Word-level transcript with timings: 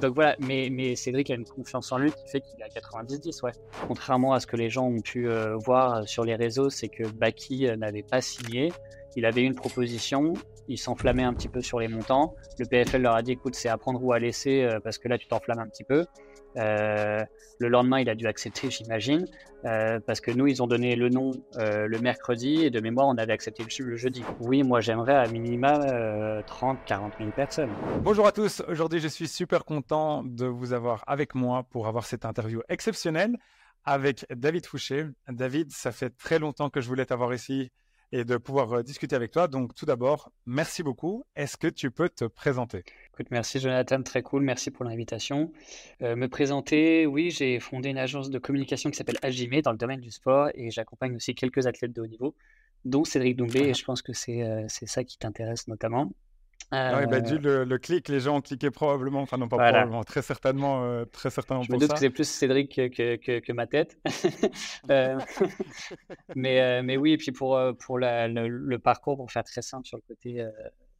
Donc 0.00 0.14
voilà, 0.14 0.36
mais, 0.40 0.68
mais 0.70 0.96
Cédric 0.96 1.30
a 1.30 1.34
une 1.34 1.44
confiance 1.44 1.92
en 1.92 1.98
lui 1.98 2.10
qui 2.10 2.28
fait 2.28 2.40
qu'il 2.40 2.60
est 2.60 2.64
à 2.64 2.68
90-10, 2.68 3.44
ouais. 3.44 3.52
Contrairement 3.86 4.32
à 4.32 4.40
ce 4.40 4.46
que 4.46 4.56
les 4.56 4.70
gens 4.70 4.86
ont 4.86 5.00
pu 5.00 5.28
euh, 5.28 5.56
voir 5.56 6.06
sur 6.08 6.24
les 6.24 6.34
réseaux, 6.34 6.70
c'est 6.70 6.88
que 6.88 7.04
Baki 7.04 7.68
euh, 7.68 7.76
n'avait 7.76 8.02
pas 8.02 8.20
signé. 8.20 8.72
Il 9.16 9.24
avait 9.26 9.42
une 9.42 9.54
proposition, 9.54 10.32
il 10.68 10.78
s'enflammait 10.78 11.22
un 11.22 11.32
petit 11.34 11.48
peu 11.48 11.60
sur 11.60 11.78
les 11.78 11.88
montants. 11.88 12.34
Le 12.58 12.66
PFL 12.66 13.02
leur 13.02 13.14
a 13.14 13.22
dit 13.22 13.32
écoute, 13.32 13.54
c'est 13.54 13.68
à 13.68 13.78
prendre 13.78 14.02
ou 14.02 14.12
à 14.12 14.18
laisser 14.18 14.62
euh, 14.62 14.80
parce 14.80 14.98
que 14.98 15.08
là 15.08 15.18
tu 15.18 15.26
t'enflammes 15.26 15.60
un 15.60 15.68
petit 15.68 15.84
peu. 15.84 16.04
Euh, 16.56 17.24
le 17.58 17.68
lendemain, 17.68 18.00
il 18.00 18.08
a 18.08 18.14
dû 18.14 18.26
accepter, 18.26 18.70
j'imagine, 18.70 19.26
euh, 19.64 20.00
parce 20.06 20.20
que 20.20 20.30
nous, 20.30 20.46
ils 20.46 20.62
ont 20.62 20.66
donné 20.66 20.96
le 20.96 21.08
nom 21.08 21.32
le 21.56 21.98
mercredi 21.98 22.64
et 22.64 22.70
de 22.70 22.80
mémoire, 22.80 23.06
on 23.08 23.16
avait 23.16 23.32
accepté 23.32 23.64
le, 23.78 23.96
jeudi. 23.96 24.22
Oui, 24.40 24.62
moi, 24.62 24.80
j'aimerais 24.80 25.16
à 25.16 25.26
minima 25.26 26.42
30, 26.46 26.78
40 26.86 27.12
000 27.18 27.30
personnes. 27.30 27.70
Bonjour 28.02 28.26
à 28.26 28.32
tous. 28.32 28.62
Aujourd'hui, 28.68 29.00
je 29.00 29.08
suis 29.08 29.28
super 29.28 29.64
content 29.64 30.22
de 30.24 30.46
vous 30.46 30.72
avoir 30.72 31.04
avec 31.06 31.34
moi 31.34 31.64
pour 31.70 31.86
avoir 31.86 32.06
cette 32.06 32.24
interview 32.24 32.60
exceptionnelle 32.68 33.36
avec 33.84 34.26
David 34.34 34.66
Fouché. 34.66 35.06
David, 35.28 35.70
ça 35.72 35.92
fait 35.92 36.10
très 36.10 36.38
longtemps 36.38 36.70
que 36.70 36.80
je 36.80 36.88
voulais 36.88 37.06
t'avoir 37.06 37.34
ici 37.34 37.70
et 38.14 38.24
de 38.24 38.36
pouvoir 38.36 38.72
euh, 38.72 38.82
discuter 38.84 39.16
avec 39.16 39.32
toi. 39.32 39.48
Donc, 39.48 39.74
tout 39.74 39.86
d'abord, 39.86 40.30
merci 40.46 40.84
beaucoup. 40.84 41.24
Est-ce 41.34 41.56
que 41.56 41.66
tu 41.66 41.90
peux 41.90 42.08
te 42.08 42.24
présenter? 42.24 42.84
Écoute, 43.12 43.26
merci 43.32 43.58
Jonathan, 43.58 44.00
très 44.02 44.22
cool. 44.22 44.44
Merci 44.44 44.70
pour 44.70 44.84
l'invitation. 44.84 45.52
Euh, 46.00 46.14
me 46.14 46.28
présenter, 46.28 47.06
oui, 47.06 47.32
j'ai 47.32 47.58
fondé 47.58 47.88
une 47.88 47.98
agence 47.98 48.30
de 48.30 48.38
communication 48.38 48.88
qui 48.90 48.96
s'appelle 48.96 49.18
Agime 49.22 49.60
dans 49.62 49.72
le 49.72 49.78
domaine 49.78 50.00
du 50.00 50.12
sport 50.12 50.50
et 50.54 50.70
j'accompagne 50.70 51.16
aussi 51.16 51.34
quelques 51.34 51.66
athlètes 51.66 51.92
de 51.92 52.02
haut 52.02 52.06
niveau, 52.06 52.36
dont 52.84 53.04
Cédric 53.04 53.36
Doumbé. 53.36 53.70
Et 53.70 53.74
je 53.74 53.84
pense 53.84 54.00
que 54.00 54.12
c'est 54.12 54.44
euh, 54.44 54.68
ça 54.68 55.02
qui 55.02 55.18
t'intéresse 55.18 55.66
notamment. 55.66 56.12
Ah 56.74 57.06
bah, 57.06 57.20
dû 57.20 57.38
le, 57.38 57.64
le, 57.64 57.78
clic, 57.78 58.08
les 58.08 58.20
gens 58.20 58.36
ont 58.36 58.40
cliqué 58.40 58.70
probablement, 58.70 59.20
enfin 59.20 59.36
non 59.36 59.48
pas 59.48 59.56
probablement, 59.56 60.02
très 60.02 60.22
certainement, 60.22 60.84
euh, 60.84 61.04
très 61.04 61.30
certainement 61.30 61.62
Je 61.62 61.72
me 61.72 61.78
doute 61.78 61.92
que 61.92 61.98
c'est 61.98 62.10
plus 62.10 62.28
Cédric 62.28 62.74
que, 62.74 63.16
que, 63.16 63.38
que, 63.38 63.52
ma 63.52 63.66
tête. 63.66 63.98
Euh, 64.90 65.18
mais, 66.36 66.60
euh, 66.60 66.82
mais 66.84 66.96
oui, 66.96 67.12
et 67.12 67.16
puis 67.16 67.32
pour, 67.32 67.58
pour 67.78 67.98
la, 67.98 68.28
le, 68.28 68.78
parcours, 68.78 69.16
pour 69.16 69.30
faire 69.30 69.44
très 69.44 69.62
simple 69.62 69.86
sur 69.86 69.96
le 69.96 70.02
côté 70.06 70.46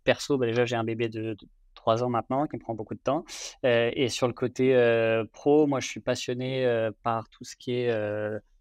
perso, 0.05 0.39
bah, 0.39 0.47
déjà 0.47 0.65
j'ai 0.65 0.77
un 0.77 0.85
bébé 0.85 1.09
de, 1.09 1.37
3 1.75 2.03
ans 2.03 2.09
maintenant 2.09 2.47
qui 2.47 2.57
me 2.57 2.61
prend 2.61 2.75
beaucoup 2.75 2.95
de 2.95 3.01
temps. 3.01 3.25
et 3.63 4.09
sur 4.09 4.27
le 4.27 4.33
côté 4.33 4.75
pro, 5.33 5.67
moi 5.67 5.81
je 5.81 5.89
suis 5.89 6.01
passionné 6.01 6.89
par 7.03 7.29
tout 7.29 7.45
ce 7.45 7.57
qui 7.57 7.73
est 7.73 7.93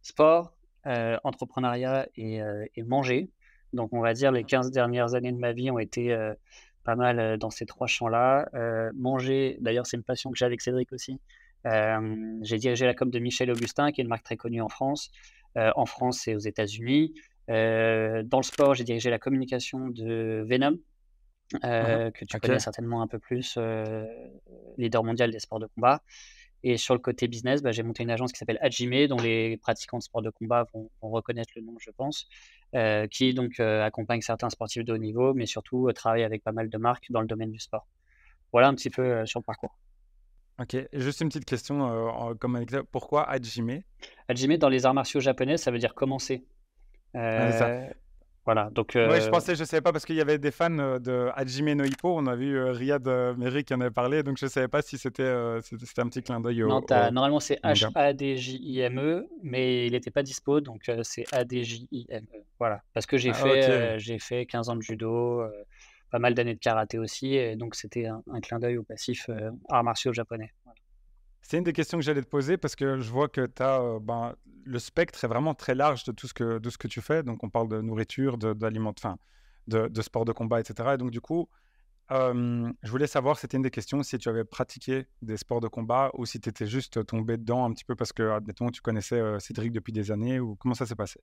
sport, 0.02 0.54
entrepreneuriat 0.86 2.08
et, 2.16 2.42
et, 2.76 2.84
manger. 2.84 3.30
Donc 3.72 3.94
on 3.94 4.02
va 4.02 4.14
dire 4.14 4.32
les 4.32 4.44
15 4.44 4.72
dernières 4.72 5.14
années 5.16 5.32
de 5.32 5.40
ma 5.40 5.54
vie 5.54 5.72
ont 5.72 5.80
été 5.80 6.16
pas 6.84 6.96
mal 6.96 7.38
dans 7.38 7.50
ces 7.50 7.66
trois 7.66 7.88
champs-là. 7.88 8.50
manger, 8.96 9.58
d'ailleurs, 9.62 9.86
c'est 9.86 9.98
une 9.98 10.04
passion 10.04 10.32
que 10.32 10.38
j'ai 10.38 10.46
avec 10.46 10.62
Cédric 10.62 10.92
aussi. 10.94 11.20
j'ai 11.66 12.58
dirigé 12.58 12.86
la 12.86 12.94
com 12.94 13.10
de 13.10 13.20
Michel 13.20 13.52
Augustin, 13.52 13.92
qui 13.92 14.02
est 14.02 14.04
une 14.04 14.10
marque 14.10 14.24
très 14.24 14.38
connue 14.38 14.62
en 14.62 14.70
France. 14.70 15.12
en 15.56 15.86
France 15.86 16.28
et 16.28 16.36
aux 16.36 16.40
États-Unis. 16.40 17.14
dans 17.48 18.38
le 18.38 18.44
sport, 18.44 18.76
j'ai 18.76 18.84
dirigé 18.84 19.10
la 19.10 19.20
communication 19.20 19.90
de 19.90 20.46
Venom, 20.48 20.72
mmh 20.72 20.80
que 21.62 22.26
tu 22.26 22.40
connais 22.40 22.60
certainement 22.60 23.02
un 23.02 23.08
peu 23.08 23.20
plus, 23.20 23.58
leader 24.78 25.04
mondial 25.04 25.32
des 25.32 25.40
sports 25.40 25.60
de 25.60 25.68
combat. 25.68 26.02
Et 26.64 26.78
sur 26.78 26.94
le 26.94 27.00
côté 27.00 27.28
business, 27.28 27.62
bah, 27.62 27.72
j'ai 27.72 27.84
monté 27.84 28.04
une 28.04 28.10
agence 28.10 28.32
qui 28.32 28.40
s'appelle 28.40 28.58
Hajime, 28.62 29.08
dont 29.08 29.18
les 29.18 29.58
pratiquants 29.58 29.98
de 29.98 30.04
sport 30.04 30.22
de 30.22 30.30
combat 30.30 30.66
vont, 30.74 30.90
reconnaître 31.02 31.52
le 31.58 31.62
nom, 31.62 31.76
je 31.80 31.92
pense, 31.92 32.28
euh, 32.74 33.06
qui 33.08 33.34
donc 33.34 33.60
euh, 33.60 33.84
accompagne 33.84 34.22
certains 34.22 34.50
sportifs 34.50 34.86
de 34.86 34.94
haut 34.94 34.98
niveau, 34.98 35.34
mais 35.34 35.46
surtout 35.46 35.90
euh, 35.90 35.94
travaille 35.94 36.24
avec 36.24 36.42
pas 36.42 36.54
mal 36.54 36.70
de 36.70 36.78
marques 36.78 37.08
dans 37.10 37.20
le 37.20 37.28
domaine 37.28 37.52
du 37.52 37.60
sport. 37.60 37.86
Voilà 38.54 38.70
un 38.70 38.76
petit 38.76 38.90
peu 38.90 39.26
sur 39.26 39.40
le 39.40 39.44
parcours. 39.44 39.78
Ok, 40.60 40.78
juste 40.94 41.22
une 41.22 41.30
petite 41.30 41.46
question 41.46 42.36
comme 42.40 42.56
anecdote. 42.56 42.88
Pourquoi 42.92 43.28
Hajime? 43.28 43.82
Hajime, 44.28 44.58
dans 44.58 44.70
les 44.70 44.86
arts 44.86 44.94
martiaux 44.94 45.20
japonais, 45.20 45.58
ça 45.58 45.72
veut 45.72 45.80
dire 45.80 45.96
commencer. 45.96 46.46
Ah, 47.16 47.90
voilà, 48.46 48.70
donc. 48.72 48.92
Oui, 48.96 49.02
je 49.02 49.28
euh, 49.28 49.30
pensais, 49.30 49.56
je 49.56 49.64
savais 49.64 49.82
pas 49.82 49.94
parce 49.94 50.06
qu'il 50.06 50.18
y 50.18 50.22
avait 50.22 50.38
des 50.38 50.52
fans 50.52 50.78
euh, 50.78 51.00
de 51.00 51.30
Hajime 51.36 51.74
no 51.74 51.86
Hippo. 51.86 52.14
On 52.14 52.28
a 52.28 52.36
vu 52.36 52.58
euh, 52.58 52.72
Riyad 52.72 53.08
Meri 53.38 53.64
qui 53.64 53.74
en 53.74 53.80
avait 53.80 53.92
parlé, 53.92 54.22
donc 54.22 54.38
je 54.38 54.48
savais 54.48 54.68
pas 54.68 54.82
si 54.82 54.98
c'était 54.98 55.34
c'était 55.62 56.02
un 56.02 56.10
petit 56.10 56.22
clin 56.22 56.42
d'œil 56.42 56.64
au. 56.64 56.68
Non, 56.68 56.82
normalement 57.12 57.40
c'est 57.40 57.60
H-A-D-J-I-M-E, 57.64 59.28
mais 59.44 59.88
il 59.88 59.94
n'était 59.94 60.12
pas 60.12 60.24
dispo, 60.24 60.60
donc 60.60 60.92
c'est 61.04 61.26
A-D-J-I-M-E. 61.34 62.38
Voilà, 62.60 62.82
parce 62.94 63.06
que 63.06 63.18
j'ai 63.18 63.32
ah, 63.32 63.34
fait, 63.34 64.00
j'ai 64.00 64.20
fait 64.20 64.46
15 64.46 64.70
ans 64.70 64.76
de 64.76 64.82
judo, 64.82 65.42
pas 66.12 66.20
mal 66.20 66.34
d'années 66.34 66.56
de 66.56 66.60
karaté 66.60 67.00
aussi, 67.00 67.36
et 67.36 67.56
donc 67.56 67.76
c'était 67.76 68.08
un, 68.08 68.42
clin 68.42 68.60
d'œil 68.60 68.78
au 68.78 68.84
passif 68.84 69.30
arts 69.70 69.84
martiaux 69.86 70.12
japonais. 70.12 70.52
C'est 71.44 71.58
une 71.58 71.64
des 71.64 71.74
questions 71.74 71.98
que 71.98 72.04
j'allais 72.04 72.22
te 72.22 72.30
poser 72.30 72.58
parce 72.58 72.76
que 72.76 73.00
je 73.00 73.12
vois 73.12 73.28
que 73.28 73.48
as 73.60 74.00
ben, 74.00 74.34
le 74.66 74.80
spectre 74.80 75.24
est 75.24 75.28
vraiment 75.28 75.54
très 75.54 75.76
large 75.76 76.06
de 76.06 76.12
tout 76.14 76.28
ce 76.28 76.34
que, 76.34 76.58
de 76.58 76.70
ce 76.70 76.78
que 76.78 76.88
tu 76.88 77.02
fais. 77.02 77.22
Donc, 77.22 77.44
on 77.44 77.50
parle 77.50 77.68
de 77.68 77.82
nourriture, 77.82 78.38
d'aliments, 78.38 78.94
enfin, 78.98 79.18
de, 79.68 79.88
de, 79.90 80.02
sport 80.02 80.24
de 80.24 80.32
combat, 80.32 80.62
etc. 80.62 80.92
Et 80.94 80.98
donc, 80.98 81.12
du 81.12 81.20
coup, 81.20 81.50
je 82.10 82.90
voulais 82.90 83.08
savoir, 83.08 83.38
c'était 83.38 83.58
une 83.58 83.64
des 83.64 83.72
questions, 83.72 84.04
si 84.04 84.18
tu 84.18 84.30
avais 84.30 84.46
pratiqué 84.46 85.06
des 85.22 85.38
sports 85.38 85.62
de 85.62 85.68
combat 85.68 86.12
ou 86.14 86.26
si 86.26 86.40
tu 86.40 86.50
étais 86.50 86.68
juste 86.68 87.06
tombé 87.06 87.38
dedans 87.38 87.66
un 87.66 87.74
petit 87.74 87.86
peu 87.86 87.96
parce 87.96 88.14
que, 88.14 88.24
admettons, 88.24 88.70
tu 88.70 88.82
connaissais 88.82 89.22
Cédric 89.40 89.72
depuis 89.72 89.94
des 89.94 90.12
années 90.12 90.40
ou 90.40 90.56
comment 90.56 90.76
ça 90.76 90.86
s'est 90.86 90.96
passé? 90.96 91.20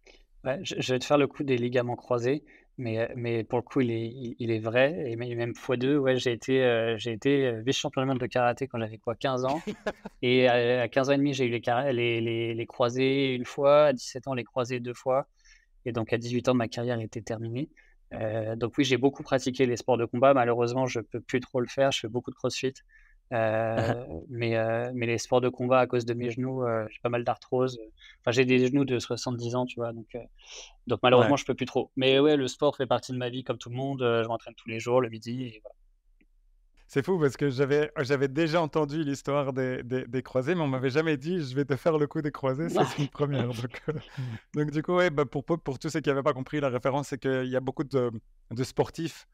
Je, 0.62 0.92
vais 0.92 0.98
te 0.98 1.04
faire 1.04 1.19
le 1.19 1.26
coup 1.26 1.44
des 1.44 1.59
ligaments 1.59 1.97
croisés, 1.97 2.44
mais, 2.80 3.10
mais 3.16 3.44
pour 3.44 3.58
le 3.58 3.62
coup, 3.62 3.80
il 3.80 3.91
est, 3.91 4.34
il, 4.38 4.50
est 4.50 4.58
vrai, 4.58 5.10
et 5.10 5.16
même 5.16 5.52
x2. 5.52 5.96
Ouais, 5.96 6.16
j'ai 6.16 6.32
été, 6.32 6.94
j'ai 6.98 7.12
été 7.12 7.60
vice-champion 7.62 8.14
de 8.14 8.26
karaté 8.26 8.66
quand 8.66 8.78
j'avais 8.78 8.98
quoi, 8.98 9.14
15 9.14 9.44
ans. 9.44 9.60
et 10.22 10.48
à, 10.48 10.88
15 10.88 11.10
ans 11.10 11.12
et 11.12 11.18
demi, 11.18 11.34
j'ai 11.34 11.46
eu 11.46 11.50
les, 11.50 11.92
les, 11.92 12.20
les, 12.20 12.54
les 12.54 12.66
croisés 12.66 13.34
une 13.34 13.44
fois, 13.44 13.86
à 13.86 13.92
17 13.92 14.28
ans, 14.28 14.34
les 14.34 14.44
croisés 14.44 14.80
deux 14.80 14.94
fois. 14.94 15.28
Et 15.84 15.92
donc 15.92 16.12
à 16.12 16.18
18 16.18 16.48
ans, 16.48 16.54
ma 16.54 16.68
carrière 16.68 17.00
était 17.00 17.22
terminée. 17.22 17.70
Euh, 18.12 18.56
donc 18.56 18.74
oui, 18.76 18.84
j'ai 18.84 18.97
beaucoup 18.97 19.22
pratiqué 19.22 19.66
les 19.66 19.76
sports 19.76 19.97
de 19.97 20.04
combat. 20.04 20.34
Malheureusement, 20.34 20.86
je 20.86 21.00
peux 21.00 21.20
plus 21.20 21.41
trop 21.41 21.60
le 21.60 21.66
faire. 21.66 21.92
Je 21.92 22.00
fais 22.00 22.08
beaucoup 22.08 22.30
de 22.30 22.36
crossfit. 22.36 22.74
Euh, 23.32 24.04
mais, 24.28 24.56
euh, 24.56 24.91
mais 24.94 25.06
les 25.06 25.18
sports 25.18 25.41
de 25.41 25.48
combat, 25.48 25.80
à 25.80 25.86
cause 25.86 26.04
de 26.04 26.14
mes 26.14 26.30
genoux, 26.30 26.64
j'ai 26.88 26.98
pas 27.02 27.08
mal 27.08 27.24
d'arthrose. 27.24 27.78
Enfin, 28.20 28.32
j'ai 28.32 28.44
des 28.44 28.66
genoux 28.66 28.84
de 28.84 28.98
70 28.98 29.54
ans, 29.54 29.66
tu 29.66 29.76
vois. 29.76 29.92
Donc, 29.92 30.16
donc 30.86 31.00
malheureusement, 31.02 31.36
je 31.36 31.44
peux 31.44 31.54
plus 31.54 31.66
trop. 31.66 31.91
Mais 31.96 32.18
ouais, 32.18 32.36
le 32.36 32.48
sport 32.48 32.76
fait 32.76 32.86
partie 32.86 33.12
de 33.12 33.18
ma 33.18 33.28
vie 33.28 33.44
comme 33.44 33.58
tout 33.58 33.70
le 33.70 33.76
monde. 33.76 34.00
je 34.00 34.26
m'entraîne 34.26 34.54
tous 34.54 34.68
les 34.68 34.80
jours, 34.80 35.00
le 35.00 35.08
midi. 35.08 35.44
Et 35.44 35.60
voilà. 35.62 35.74
C'est 36.92 37.06
fou 37.06 37.20
parce 37.20 37.36
que 37.36 37.50
j'avais, 37.50 37.92
j'avais 38.00 38.26
déjà 38.26 38.60
entendu 38.60 39.04
l'histoire 39.04 39.52
des, 39.52 39.84
des, 39.84 40.22
croisés, 40.24 40.56
mais 40.56 40.62
on 40.62 40.66
m'avait 40.66 40.91
jamais 40.91 41.16
dit 41.16 41.41
je 41.41 41.54
vais 41.54 41.64
te 41.64 41.76
faire 41.76 41.97
le 41.98 42.08
coup 42.08 42.20
des 42.20 42.32
croisés. 42.32 42.68
C'est 42.68 42.98
une 42.98 43.06
première. 43.06 43.47
Donc, 43.47 43.80
euh, 43.88 43.92
donc 44.54 44.72
du 44.72 44.82
coup, 44.82 44.97
ouais, 44.97 45.08
bah, 45.08 45.24
pour, 45.24 45.44
pour 45.44 45.78
tous 45.78 45.88
ceux 45.88 46.00
qui 46.00 46.08
n'avaient 46.08 46.24
pas 46.24 46.32
compris, 46.32 46.58
la 46.58 46.68
référence, 46.68 47.06
c'est 47.06 47.18
qu'il 47.18 47.47
y 47.47 47.54
a 47.54 47.60
beaucoup 47.60 47.84
de, 47.84 48.10
de, 48.50 48.64
sportifs 48.64 49.28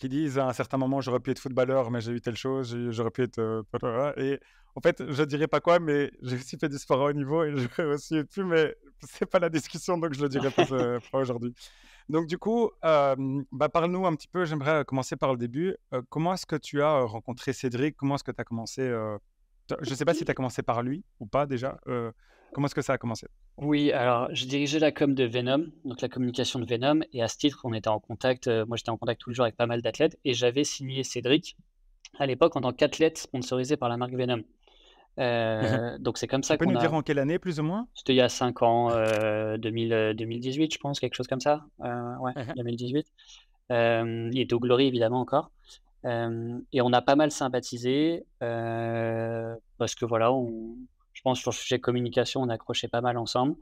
qui 0.00 0.08
disent 0.08 0.38
à 0.38 0.48
un 0.48 0.52
certain 0.52 0.78
moment 0.78 1.00
j'aurais 1.00 1.20
pu 1.20 1.30
être 1.30 1.38
footballeur, 1.38 1.90
mais 1.90 2.00
j'ai 2.00 2.12
eu 2.12 2.20
telle 2.20 2.36
chose, 2.36 2.76
j'aurais 2.90 3.10
pu 3.10 3.22
être. 3.22 3.38
Euh, 3.38 4.12
et 4.16 4.40
en 4.74 4.80
fait, 4.80 5.04
je 5.08 5.22
dirais 5.24 5.46
pas 5.46 5.60
quoi, 5.60 5.78
mais 5.78 6.10
j'ai 6.22 6.36
aussi 6.36 6.56
fait 6.58 6.68
du 6.68 6.78
sport 6.78 7.00
au 7.00 7.12
niveau 7.12 7.44
et 7.44 7.52
j'aurais 7.56 7.84
aussi 7.94 8.24
pu, 8.24 8.42
mais 8.42 8.74
c'est 9.02 9.26
pas 9.26 9.38
la 9.38 9.50
discussion, 9.50 9.98
donc 9.98 10.14
je 10.14 10.22
le 10.22 10.28
dirai 10.28 10.50
pas, 10.50 10.66
euh, 10.72 10.98
pas 11.12 11.18
aujourd'hui. 11.18 11.54
Donc, 12.08 12.26
du 12.26 12.38
coup, 12.38 12.70
bah, 12.82 13.68
parle-nous 13.72 14.04
un 14.04 14.16
petit 14.16 14.26
peu. 14.26 14.44
J'aimerais 14.44 14.84
commencer 14.84 15.14
par 15.14 15.30
le 15.30 15.38
début. 15.38 15.76
comment 16.08 16.34
est-ce 16.34 16.44
que 16.44 16.56
tu 16.56 16.82
as 16.82 17.02
rencontré 17.02 17.52
Cédric? 17.52 17.96
Comment 17.96 18.16
est-ce 18.16 18.24
que 18.24 18.32
tu 18.32 18.40
as 18.40 18.44
commencé 18.44 18.82
Je 18.82 19.90
ne 19.90 19.94
sais 19.94 20.04
pas 20.04 20.14
si 20.14 20.24
tu 20.24 20.30
as 20.30 20.34
commencé 20.34 20.64
par 20.64 20.82
lui 20.82 21.04
ou 21.20 21.26
pas 21.26 21.46
déjà. 21.46 21.78
Comment 22.52 22.66
est-ce 22.66 22.74
que 22.74 22.82
ça 22.82 22.94
a 22.94 22.98
commencé? 22.98 23.26
Oui, 23.56 23.92
alors 23.92 24.28
je 24.32 24.46
dirigeais 24.46 24.78
la 24.78 24.92
com 24.92 25.14
de 25.14 25.24
Venom, 25.24 25.66
donc 25.84 26.00
la 26.00 26.08
communication 26.08 26.58
de 26.58 26.66
Venom. 26.66 27.00
Et 27.12 27.22
à 27.22 27.28
ce 27.28 27.36
titre, 27.36 27.60
on 27.64 27.72
était 27.72 27.88
en 27.88 28.00
contact. 28.00 28.48
moi, 28.48 28.76
j'étais 28.76 28.90
en 28.90 28.96
contact 28.96 29.20
tous 29.20 29.30
les 29.30 29.36
jours 29.36 29.44
avec 29.44 29.56
pas 29.56 29.66
mal 29.66 29.82
d'athlètes. 29.82 30.18
Et 30.24 30.34
j'avais 30.34 30.64
signé 30.64 31.04
Cédric 31.04 31.56
à 32.18 32.26
l'époque 32.26 32.56
en 32.56 32.60
tant 32.60 32.72
qu'athlète 32.72 33.18
sponsorisé 33.18 33.76
par 33.76 33.88
la 33.88 33.96
marque 33.96 34.14
Venom. 34.14 34.42
Euh, 35.18 35.98
donc 35.98 36.18
c'est 36.18 36.26
comme 36.26 36.42
ça 36.42 36.56
qu'on 36.56 36.64
Tu 36.64 36.68
peux 36.68 36.74
nous 36.74 36.80
dire 36.80 36.94
en 36.94 37.02
quelle 37.02 37.18
année, 37.18 37.38
plus 37.38 37.60
ou 37.60 37.62
moins? 37.62 37.86
C'était 37.94 38.12
il 38.12 38.16
y 38.16 38.20
a 38.20 38.28
5 38.28 38.62
ans, 38.62 38.88
2000, 39.56 40.14
2018, 40.16 40.62
euh, 40.62 40.68
je 40.72 40.78
pense, 40.78 41.00
quelque 41.00 41.14
chose 41.14 41.28
comme 41.28 41.40
ça. 41.40 41.64
Euh, 41.84 42.16
ouais, 42.18 42.32
2018. 42.56 43.06
il 43.70 44.38
était 44.40 44.54
au 44.54 44.60
Glory, 44.60 44.86
évidemment, 44.86 45.20
encore. 45.20 45.50
et 46.04 46.80
on 46.80 46.92
a 46.92 47.02
pas 47.02 47.16
mal 47.16 47.30
sympathisé 47.30 48.24
parce 48.40 49.94
que 49.94 50.04
voilà, 50.04 50.32
on, 50.32 50.76
je 51.20 51.22
pense 51.22 51.38
sur 51.38 51.50
le 51.50 51.56
sujet 51.56 51.78
communication, 51.78 52.40
on 52.40 52.48
accrochait 52.48 52.88
pas 52.88 53.02
mal 53.02 53.18
ensemble. 53.18 53.54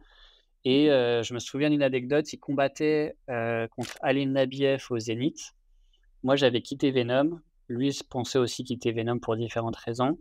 Et 0.64 0.86
je 0.86 1.34
me 1.34 1.40
souviens 1.40 1.70
d'une 1.70 1.82
anecdote, 1.82 2.32
il 2.32 2.38
combattait 2.38 3.16
contre 3.26 3.98
Alain 4.00 4.26
Nabiev 4.26 4.86
au 4.90 4.98
Zénith. 5.00 5.54
Moi, 6.22 6.36
j'avais 6.36 6.62
quitté 6.62 6.92
Venom. 6.92 7.40
Lui 7.66 7.98
pensait 8.08 8.38
aussi 8.38 8.62
quitter 8.62 8.92
Venom 8.92 9.18
pour 9.18 9.34
différentes 9.36 9.74
raisons. 9.74 10.16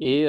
Et, 0.00 0.22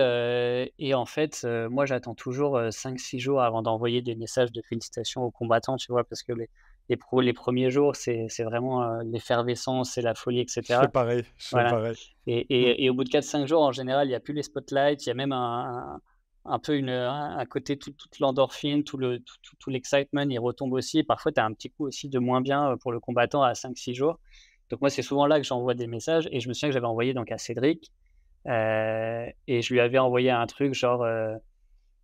et 0.78 0.94
en 0.94 1.06
fait, 1.08 1.44
moi, 1.72 1.88
j'attends 1.88 2.14
toujours 2.14 2.60
5-6 2.60 3.18
jours 3.18 3.42
avant 3.42 3.64
d'envoyer 3.64 4.04
des 4.04 4.14
messages 4.14 4.52
de 4.52 4.62
félicitations 4.62 5.24
aux 5.24 5.32
combattants, 5.32 5.78
tu 5.78 5.92
vois, 5.92 6.04
parce 6.04 6.22
que 6.22 6.34
les, 6.34 6.50
les, 6.90 6.98
les 7.22 7.34
premiers 7.34 7.70
jours, 7.70 7.96
c'est 7.96 8.28
vraiment 8.44 9.00
l'effervescence, 9.02 9.92
c'est 9.92 10.02
la 10.02 10.16
folie, 10.16 10.40
etc. 10.40 10.62
Fais 10.82 10.88
pareil. 10.88 11.24
Je 11.38 11.48
fais 11.48 11.64
pareil. 11.70 11.96
Et, 12.28 12.46
et, 12.50 12.74
mm. 12.74 12.76
et, 12.80 12.90
au 12.90 12.94
bout 12.94 13.04
de 13.04 13.10
4-5 13.10 13.48
jours, 13.48 13.62
en 13.62 13.72
général, 13.72 14.08
il 14.08 14.10
n'y 14.10 14.16
a 14.16 14.20
plus 14.20 14.34
les 14.34 14.44
spotlights, 14.44 15.06
il 15.06 15.10
y 15.10 15.12
a 15.12 15.16
même 15.16 15.32
un, 15.32 16.02
un, 16.46 16.60
peu 16.60 16.76
une, 16.76 16.90
un, 16.90 17.46
côté, 17.46 17.78
toute 17.78 18.20
l'endorphine, 18.20 18.84
tout 18.84 18.98
l'excitement, 18.98 20.24
tout, 20.24 20.32
il 20.32 20.40
retombe 20.40 20.74
aussi. 20.74 21.04
parfois, 21.04 21.32
tu 21.32 21.40
as 21.40 21.46
un 21.46 21.54
petit 21.54 21.70
coup 21.70 21.86
aussi 21.86 22.10
de 22.10 22.20
moins 22.20 22.42
bien 22.42 22.76
pour 22.82 22.92
le 22.92 23.00
combattant 23.00 23.44
à 23.44 23.54
5-6 23.54 23.94
jours. 23.94 24.20
Donc 24.70 24.82
moi, 24.82 24.90
c'est 24.90 25.02
souvent 25.02 25.26
là 25.26 25.40
que 25.40 25.46
j'envoie 25.46 25.74
des 25.74 25.88
messages. 25.88 26.28
Et 26.32 26.40
je 26.40 26.48
me 26.48 26.54
souviens 26.54 26.70
que 26.70 26.74
j'avais 26.74 26.86
envoyé 26.86 27.14
donc 27.14 27.32
à 27.32 27.38
Cédric. 27.38 27.92
Euh, 28.48 29.28
et 29.48 29.62
je 29.62 29.74
lui 29.74 29.80
avais 29.80 29.98
envoyé 29.98 30.30
un 30.32 30.46
truc 30.48 30.74
genre, 30.74 31.04
euh, 31.04 31.36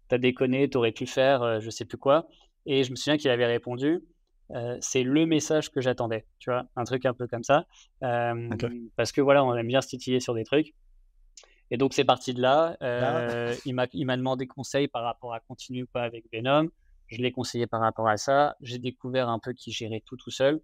t'as 0.10 0.18
déconné, 0.18 0.70
t'aurais 0.70 0.92
pu 0.92 1.06
faire, 1.06 1.44
euh, 1.44 1.60
je 1.60 1.70
sais 1.70 1.86
plus 1.86 1.98
quoi. 1.98 2.28
Et 2.66 2.84
je 2.84 2.92
me 2.92 2.96
souviens 2.96 3.18
qu'il 3.18 3.30
avait 3.30 3.46
répondu, 3.46 4.04
c'est 4.80 5.04
le 5.04 5.26
message 5.26 5.72
que 5.72 5.82
j'attendais, 5.82 6.26
tu 6.40 6.50
vois, 6.50 6.66
un 6.76 6.84
truc 6.84 7.06
un 7.06 7.14
peu 7.14 7.28
comme 7.28 7.44
ça. 7.44 7.66
Parce 8.00 9.12
que 9.12 9.22
voilà, 9.22 9.44
on 9.44 9.56
aime 9.56 9.68
bien 9.68 9.82
se 9.82 9.88
titiller 9.88 10.20
sur 10.20 10.34
des 10.34 10.44
trucs. 10.44 10.74
Et 11.72 11.78
donc 11.78 11.94
c'est 11.94 12.06
parti 12.06 12.34
de 12.34 12.42
là. 12.42 12.78
Ah. 12.82 13.52
Il 13.66 13.74
m'a 13.76 14.18
demandé 14.18 14.48
conseil 14.48 14.88
par 14.88 15.04
rapport 15.04 15.34
à 15.34 15.40
continuer 15.40 15.84
ou 15.84 15.88
pas 15.88 16.04
avec 16.04 16.26
Venom. 16.32 16.70
Je 17.08 17.22
l'ai 17.22 17.32
conseillé 17.32 17.68
par 17.68 17.82
rapport 17.82 18.08
à 18.08 18.18
ça. 18.18 18.56
J'ai 18.62 18.80
découvert 18.80 19.30
un 19.30 19.40
peu 19.40 19.54
qu'il 19.54 19.74
gérait 19.74 20.02
tout 20.06 20.18
tout 20.18 20.32
seul. 20.32 20.62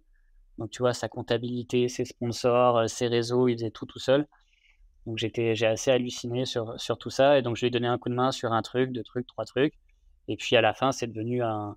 Donc, 0.58 0.70
tu 0.70 0.80
vois, 0.80 0.92
sa 0.92 1.08
comptabilité, 1.08 1.88
ses 1.88 2.04
sponsors, 2.04 2.78
euh, 2.78 2.86
ses 2.86 3.06
réseaux, 3.06 3.48
il 3.48 3.54
faisait 3.54 3.70
tout 3.70 3.86
tout 3.86 3.98
seul. 3.98 4.26
Donc, 5.06 5.18
j'ai 5.18 5.66
assez 5.66 5.90
halluciné 5.90 6.44
sur, 6.44 6.78
sur 6.80 6.98
tout 6.98 7.10
ça. 7.10 7.38
Et 7.38 7.42
donc, 7.42 7.56
je 7.56 7.62
lui 7.62 7.68
ai 7.68 7.70
donné 7.70 7.88
un 7.88 7.98
coup 7.98 8.08
de 8.08 8.14
main 8.14 8.32
sur 8.32 8.52
un 8.52 8.62
truc, 8.62 8.92
deux 8.92 9.02
trucs, 9.02 9.26
trois 9.26 9.44
trucs. 9.44 9.74
Et 10.28 10.36
puis, 10.36 10.56
à 10.56 10.60
la 10.60 10.74
fin, 10.74 10.92
c'est 10.92 11.06
devenu 11.06 11.42
un. 11.42 11.76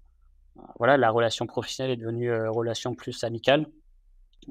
Voilà, 0.77 0.97
la 0.97 1.09
relation 1.11 1.45
professionnelle 1.47 1.91
est 1.91 2.01
devenue 2.01 2.31
euh, 2.31 2.49
relation 2.49 2.95
plus 2.95 3.23
amicale, 3.23 3.67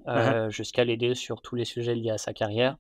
euh, 0.09 0.51
jusqu'à 0.51 0.85
l'aider 0.85 1.15
sur 1.15 1.41
tous 1.41 1.55
les 1.55 1.65
sujets 1.65 1.95
liés 1.95 2.11
à 2.11 2.19
sa 2.19 2.33
carrière 2.33 2.77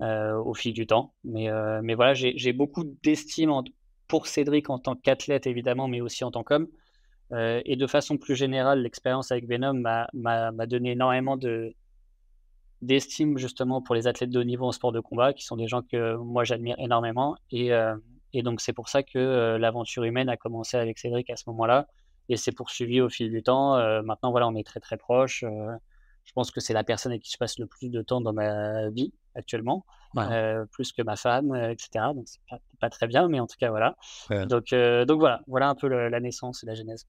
au 0.00 0.52
fil 0.52 0.74
du 0.74 0.86
temps. 0.86 1.14
Mais, 1.24 1.48
mais 1.82 1.94
voilà, 1.94 2.12
j'ai 2.12 2.52
beaucoup 2.52 2.84
d'estime 3.02 3.50
pour 4.08 4.26
Cédric 4.26 4.68
en 4.70 4.78
tant 4.78 4.94
qu'athlète, 4.94 5.46
évidemment, 5.46 5.88
mais 5.88 6.00
aussi 6.00 6.22
en 6.22 6.30
tant 6.30 6.42
qu'homme. 6.42 6.68
Euh, 7.32 7.60
et 7.64 7.76
de 7.76 7.86
façon 7.86 8.18
plus 8.18 8.36
générale, 8.36 8.82
l'expérience 8.82 9.32
avec 9.32 9.48
Venom 9.48 9.74
m'a 9.74 10.66
donné 10.66 10.92
énormément 10.92 11.36
de 11.36 11.74
d'estime 12.82 13.38
justement 13.38 13.80
pour 13.80 13.94
les 13.94 14.06
athlètes 14.06 14.28
de 14.30 14.38
haut 14.38 14.44
niveau 14.44 14.66
en 14.66 14.72
sport 14.72 14.92
de 14.92 15.00
combat, 15.00 15.32
qui 15.32 15.44
sont 15.44 15.56
des 15.56 15.66
gens 15.66 15.82
que 15.82 16.14
moi 16.16 16.44
j'admire 16.44 16.76
énormément. 16.78 17.34
Et, 17.50 17.72
euh, 17.72 17.96
et, 18.34 18.42
donc 18.42 18.60
c'est 18.60 18.74
pour 18.74 18.88
ça 18.88 19.02
que 19.02 19.18
euh, 19.18 19.58
l'aventure 19.58 20.04
humaine 20.04 20.28
a 20.28 20.36
commencé 20.36 20.76
avec 20.76 20.98
Cédric 20.98 21.30
à 21.30 21.36
ce 21.36 21.44
moment-là, 21.48 21.88
et 22.28 22.36
s'est 22.36 22.52
poursuivi 22.52 23.00
au 23.00 23.08
fil 23.08 23.30
du 23.30 23.42
temps. 23.42 23.76
maintenant 24.02 24.30
voilà, 24.30 24.48
on 24.48 24.54
est 24.54 24.66
très 24.66 24.80
très 24.80 24.96
proches. 24.96 25.44
je 26.24 26.32
pense 26.34 26.50
que 26.50 26.60
c'est 26.60 26.74
la 26.74 26.84
personne 26.84 27.12
avec 27.12 27.22
qui 27.22 27.32
je 27.32 27.38
passe 27.38 27.58
le 27.58 27.66
plus 27.66 27.90
de 27.90 28.02
temps 28.02 28.20
dans 28.20 28.32
ma 28.32 28.88
vie 28.90 29.12
actuellement, 29.34 29.84
plus 30.72 30.92
que 30.92 31.02
ma 31.02 31.16
femme, 31.16 31.54
etc. 31.54 32.06
Donc 32.14 32.24
c'est 32.26 32.40
pas, 32.48 32.58
pas, 32.80 32.90
très 32.90 33.06
bien, 33.06 33.28
mais 33.28 33.40
en 33.40 33.46
tout 33.46 33.56
cas 33.58 33.70
voilà. 33.70 33.96
Donc, 34.30 34.74
donc 34.74 35.18
voilà, 35.20 35.40
voilà 35.46 35.68
un 35.68 35.74
peu 35.74 35.88
la 35.88 36.20
naissance 36.20 36.62
et 36.64 36.66
la 36.66 36.74
genèse 36.74 37.06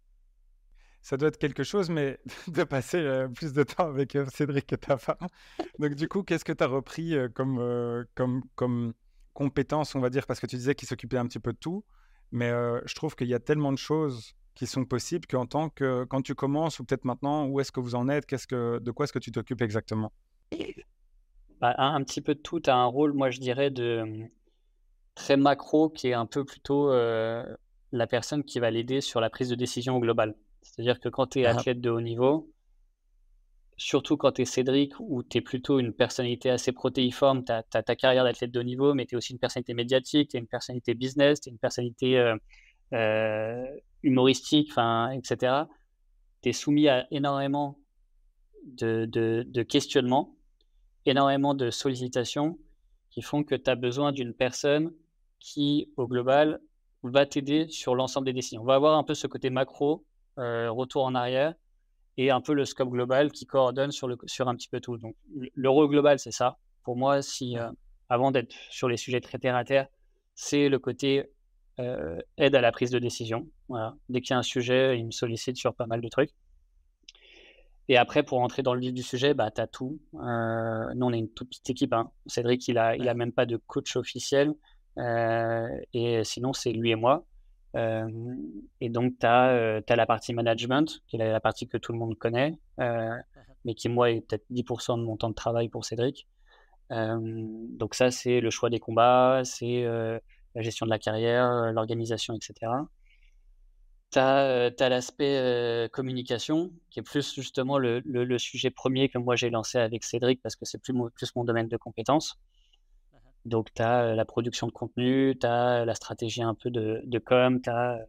ça 1.07 1.15
doit 1.15 1.29
être 1.29 1.37
quelque 1.37 1.63
chose, 1.63 1.89
mais 1.89 2.19
de 2.49 2.63
passer 2.65 2.97
euh, 2.97 3.29
plus 3.29 3.53
de 3.53 3.63
temps 3.63 3.87
avec 3.87 4.15
euh, 4.17 4.25
Cédric 4.25 4.67
que 4.67 4.75
ta 4.75 4.97
femme. 4.97 5.15
Donc, 5.79 5.95
du 5.95 6.09
coup, 6.09 6.21
qu'est-ce 6.21 6.43
que 6.43 6.51
tu 6.51 6.61
as 6.61 6.67
repris 6.67 7.15
euh, 7.15 7.29
comme, 7.29 8.05
comme, 8.13 8.43
comme 8.55 8.93
compétence, 9.33 9.95
on 9.95 10.01
va 10.01 10.09
dire, 10.09 10.25
parce 10.27 10.41
que 10.41 10.47
tu 10.47 10.57
disais 10.57 10.75
qu'il 10.75 10.87
s'occupait 10.87 11.17
un 11.17 11.25
petit 11.25 11.39
peu 11.39 11.53
de 11.53 11.57
tout, 11.57 11.85
mais 12.31 12.49
je 12.85 12.95
trouve 12.95 13.15
qu'il 13.15 13.27
y 13.27 13.33
a 13.33 13.39
tellement 13.39 13.71
de 13.71 13.77
choses 13.77 14.33
qui 14.57 14.67
sont 14.67 14.85
possibles 14.85 15.27
qu'en 15.27 15.45
tant 15.45 15.69
que, 15.69 16.03
quand 16.05 16.21
tu 16.21 16.35
commences, 16.35 16.79
ou 16.79 16.83
peut-être 16.83 17.05
maintenant, 17.05 17.45
où 17.47 17.59
est-ce 17.59 17.71
que 17.71 17.79
vous 17.79 17.95
en 17.95 18.09
êtes, 18.09 18.25
qu'est-ce 18.25 18.47
que, 18.47 18.79
de 18.79 18.91
quoi 18.91 19.05
est-ce 19.05 19.13
que 19.13 19.19
tu 19.19 19.31
t'occupes 19.31 19.61
exactement? 19.61 20.11
Bah, 21.61 21.75
un, 21.77 22.03
petit 22.03 22.21
peu 22.21 22.35
de 22.35 22.39
tout. 22.39 22.59
Tu 22.59 22.69
as 22.69 22.75
un 22.75 22.85
rôle, 22.85 23.13
moi, 23.13 23.29
je 23.29 23.39
dirais, 23.39 23.69
de 23.69 24.03
très 25.15 25.37
macro, 25.37 25.89
qui 25.89 26.09
est 26.09 26.13
un 26.13 26.25
peu 26.25 26.43
plutôt 26.43 26.91
la 26.91 28.07
personne 28.07 28.43
qui 28.43 28.59
va 28.59 28.71
l'aider 28.71 29.01
sur 29.01 29.21
la 29.21 29.29
prise 29.29 29.49
de 29.49 29.55
décision 29.55 29.99
globale. 29.99 30.35
C'est-à-dire 30.61 30.99
que 30.99 31.09
quand 31.09 31.27
tu 31.27 31.41
es 31.41 31.45
ah. 31.45 31.51
athlète 31.51 31.79
de 31.79 31.89
haut 31.89 32.01
niveau, 32.01 32.51
surtout 33.77 34.17
quand 34.17 34.33
tu 34.33 34.41
es 34.41 34.45
Cédric, 34.45 34.93
où 34.99 35.23
tu 35.23 35.37
es 35.37 35.41
plutôt 35.41 35.79
une 35.79 35.93
personnalité 35.93 36.49
assez 36.49 36.71
protéiforme, 36.71 37.45
tu 37.45 37.51
as, 37.51 37.63
ta 37.63 37.95
carrière 37.95 38.23
d'athlète 38.23 38.51
de 38.51 38.59
haut 38.59 38.63
niveau, 38.63 38.93
mais 38.93 39.05
tu 39.05 39.15
es 39.15 39.17
aussi 39.17 39.33
une 39.33 39.39
personnalité 39.39 39.73
médiatique, 39.73 40.29
tu 40.31 40.37
es 40.37 40.39
une 40.39 40.47
personnalité 40.47 40.95
business, 40.95 41.41
tu 41.41 41.49
es 41.49 41.51
une 41.51 41.59
personnalité 41.59 42.17
euh, 42.17 42.35
euh, 42.93 43.65
humoristique, 44.03 44.71
etc. 45.13 45.63
Tu 46.41 46.49
es 46.49 46.53
soumis 46.53 46.87
à 46.87 47.07
énormément 47.11 47.79
de, 48.65 49.05
de, 49.05 49.63
questionnements, 49.63 50.35
énormément 51.05 51.53
de 51.53 51.69
sollicitations 51.69 52.57
qui 53.09 53.21
font 53.21 53.43
que 53.43 53.55
tu 53.55 53.69
as 53.69 53.75
besoin 53.75 54.11
d'une 54.11 54.33
personne 54.33 54.93
qui, 55.39 55.91
au 55.97 56.07
global, 56.07 56.59
va 57.03 57.25
t'aider 57.25 57.67
sur 57.69 57.95
l'ensemble 57.95 58.25
des 58.25 58.33
décisions. 58.33 58.61
On 58.61 58.65
va 58.65 58.75
avoir 58.75 58.97
un 58.97 59.03
peu 59.03 59.13
ce 59.13 59.27
côté 59.27 59.49
macro 59.49 60.03
euh, 60.39 60.69
retour 60.71 61.05
en 61.05 61.15
arrière 61.15 61.53
et 62.17 62.31
un 62.31 62.41
peu 62.41 62.53
le 62.53 62.65
scope 62.65 62.89
global 62.89 63.31
qui 63.31 63.45
coordonne 63.45 63.91
sur, 63.91 64.07
le, 64.07 64.17
sur 64.25 64.47
un 64.47 64.55
petit 64.55 64.67
peu 64.67 64.79
tout. 64.81 64.97
Donc 64.97 65.15
l'euro 65.55 65.87
global, 65.87 66.19
c'est 66.19 66.31
ça. 66.31 66.57
Pour 66.83 66.97
moi, 66.97 67.21
si 67.21 67.57
euh, 67.57 67.69
avant 68.09 68.31
d'être 68.31 68.53
sur 68.69 68.89
les 68.89 68.97
sujets 68.97 69.21
très 69.21 69.37
terre 69.37 69.55
à 69.55 69.63
terre, 69.63 69.87
c'est 70.35 70.69
le 70.69 70.79
côté 70.79 71.31
euh, 71.79 72.19
aide 72.37 72.55
à 72.55 72.61
la 72.61 72.71
prise 72.71 72.91
de 72.91 72.99
décision. 72.99 73.47
Voilà. 73.69 73.95
Dès 74.09 74.21
qu'il 74.21 74.31
y 74.31 74.33
a 74.33 74.39
un 74.39 74.43
sujet, 74.43 74.97
il 74.99 75.05
me 75.05 75.11
sollicite 75.11 75.57
sur 75.57 75.73
pas 75.73 75.87
mal 75.87 76.01
de 76.01 76.07
trucs. 76.07 76.31
Et 77.89 77.97
après, 77.97 78.23
pour 78.23 78.41
entrer 78.41 78.63
dans 78.63 78.73
le 78.73 78.81
vif 78.81 78.93
du 78.93 79.03
sujet, 79.03 79.33
bah, 79.33 79.49
tu 79.51 79.61
as 79.61 79.67
tout. 79.67 79.99
nous, 80.13 80.19
on 80.19 81.13
est 81.13 81.19
une 81.19 81.29
toute 81.29 81.49
petite 81.49 81.69
équipe. 81.69 81.93
Hein. 81.93 82.11
Cédric, 82.25 82.67
il 82.67 82.75
n'a 82.75 82.95
il 82.97 83.07
a 83.07 83.13
même 83.13 83.31
pas 83.31 83.45
de 83.45 83.57
coach 83.57 83.95
officiel. 83.95 84.53
et 84.97 86.21
sinon, 86.23 86.53
c'est 86.53 86.71
lui 86.71 86.91
et 86.91 86.95
moi. 86.95 87.25
Euh, 87.75 88.07
et 88.81 88.89
donc, 88.89 89.19
tu 89.19 89.25
as, 89.25 89.49
euh, 89.49 89.81
la 89.87 90.05
partie 90.05 90.33
management, 90.33 91.01
qui 91.07 91.17
est 91.17 91.19
la, 91.19 91.39
partie 91.39 91.67
que 91.67 91.77
tout 91.77 91.91
le 91.91 91.99
monde 91.99 92.17
connaît, 92.17 92.57
euh, 92.79 93.15
mais 93.65 93.75
qui, 93.75 93.89
moi, 93.89 94.11
est 94.11 94.21
peut-être 94.21 94.45
10% 94.51 94.97
de 94.99 95.03
mon 95.03 95.17
temps 95.17 95.29
de 95.29 95.35
travail 95.35 95.69
pour 95.69 95.85
Cédric. 95.85 96.27
donc, 96.89 97.95
ça, 97.95 98.11
c'est 98.11 98.39
le 98.39 98.49
choix 98.49 98.69
des 98.69 98.79
combats, 98.79 99.41
c'est 99.43 99.83
la 99.83 100.61
gestion 100.61 100.85
de 100.85 100.91
la 100.91 100.99
carrière, 100.99 101.71
l'organisation, 101.73 102.33
etc. 102.33 102.71
Tu 104.11 104.19
as, 104.19 104.71
l'aspect 104.79 105.89
communication, 105.91 106.71
qui 106.89 106.99
est 106.99 107.03
plus 107.03 107.33
justement 107.35 107.77
le, 107.77 107.99
le, 108.05 108.37
sujet 108.37 108.69
premier 108.69 109.09
que 109.09 109.17
moi 109.17 109.35
j'ai 109.35 109.49
lancé 109.49 109.77
avec 109.77 110.03
Cédric, 110.03 110.41
parce 110.41 110.55
que 110.55 110.65
c'est 110.65 110.81
plus, 110.81 110.93
plus 111.13 111.35
mon 111.35 111.43
domaine 111.43 111.67
de 111.67 111.77
compétences. 111.77 112.39
Donc, 113.47 113.73
tu 113.73 113.81
as 113.81 114.13
la 114.13 114.25
production 114.25 114.67
de 114.67 114.73
contenu, 114.73 115.37
tu 115.39 115.47
as 115.47 115.85
la 115.85 115.95
stratégie 115.95 116.43
un 116.43 116.53
peu 116.53 116.69
de, 116.69 117.01
de 117.05 117.19
com, 117.19 117.61
as, 117.67 117.99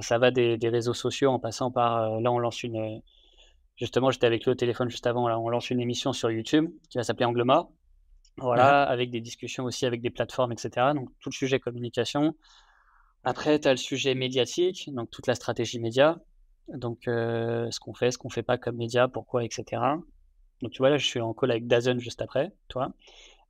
ça 0.00 0.18
va 0.18 0.30
des, 0.30 0.56
réseaux 0.62 0.94
sociaux 0.94 1.30
en 1.30 1.38
passant 1.38 1.70
par. 1.70 2.20
là, 2.20 2.30
on 2.30 2.38
lance 2.38 2.62
une. 2.62 3.02
Justement, 3.76 4.10
j'étais 4.10 4.26
avec 4.26 4.44
lui 4.44 4.52
au 4.52 4.54
téléphone 4.54 4.88
juste 4.88 5.06
avant. 5.06 5.28
Là, 5.28 5.38
on 5.38 5.48
lance 5.48 5.70
une 5.70 5.80
émission 5.80 6.12
sur 6.12 6.30
YouTube 6.30 6.70
qui 6.88 6.98
va 6.98 7.04
s'appeler 7.04 7.24
Anglema. 7.24 7.68
Voilà, 8.38 8.84
avec 8.84 9.10
des 9.10 9.20
discussions 9.20 9.64
aussi 9.64 9.84
avec 9.84 10.00
des 10.00 10.10
plateformes, 10.10 10.52
etc. 10.52 10.92
Donc, 10.94 11.10
tout 11.20 11.28
le 11.28 11.34
sujet 11.34 11.58
communication. 11.58 12.34
Après, 13.24 13.58
tu 13.60 13.68
as 13.68 13.72
le 13.72 13.76
sujet 13.76 14.14
médiatique, 14.14 14.90
donc 14.92 15.10
toute 15.10 15.26
la 15.26 15.34
stratégie 15.34 15.78
média. 15.78 16.18
Donc, 16.68 17.02
ce 17.06 17.80
qu'on 17.80 17.94
fait, 17.94 18.10
ce 18.10 18.18
qu'on 18.18 18.30
fait 18.30 18.42
pas 18.42 18.58
comme 18.58 18.76
média, 18.76 19.08
pourquoi, 19.08 19.44
etc. 19.44 19.82
Donc, 20.62 20.70
tu 20.70 20.78
vois, 20.78 20.90
là, 20.90 20.96
je 20.96 21.06
suis 21.06 21.20
en 21.20 21.34
call 21.34 21.50
avec 21.50 21.66
Dazen 21.66 21.98
juste 21.98 22.22
après, 22.22 22.52
toi. 22.68 22.92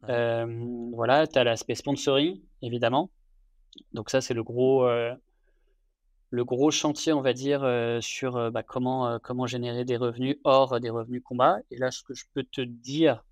Euh, 0.09 0.91
voilà, 0.93 1.27
tu 1.27 1.39
as 1.39 1.45
l'aspect 1.45 1.75
sponsoring, 1.75 2.41
évidemment. 2.63 3.11
Donc 3.93 4.11
ça, 4.11 4.21
c'est 4.21 4.35
le 4.35 4.43
gros, 4.43 4.87
euh, 4.87 5.15
le 6.31 6.45
gros 6.45 6.71
chantier, 6.71 7.13
on 7.13 7.21
va 7.21 7.33
dire, 7.33 7.63
euh, 7.63 8.01
sur 8.01 8.51
bah, 8.51 8.63
comment, 8.63 9.19
comment 9.21 9.47
générer 9.47 9.85
des 9.85 9.97
revenus 9.97 10.37
hors 10.45 10.81
des 10.81 10.91
revenus 10.91 11.23
combat. 11.23 11.59
Et 11.71 11.77
là, 11.77 11.91
ce 11.91 12.03
que 12.03 12.15
je 12.15 12.25
peux 12.35 12.43
te 12.43 12.61
dire, 12.61 13.25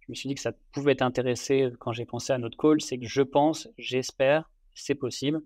je 0.00 0.06
me 0.10 0.14
suis 0.14 0.28
dit 0.28 0.34
que 0.34 0.40
ça 0.40 0.52
pouvait 0.72 0.94
t'intéresser 0.94 1.70
quand 1.78 1.92
j'ai 1.92 2.06
pensé 2.06 2.32
à 2.32 2.38
notre 2.38 2.56
call, 2.56 2.80
c'est 2.80 2.98
que 2.98 3.06
je 3.06 3.22
pense, 3.22 3.68
j'espère, 3.78 4.50
c'est 4.74 4.94
possible, 4.94 5.42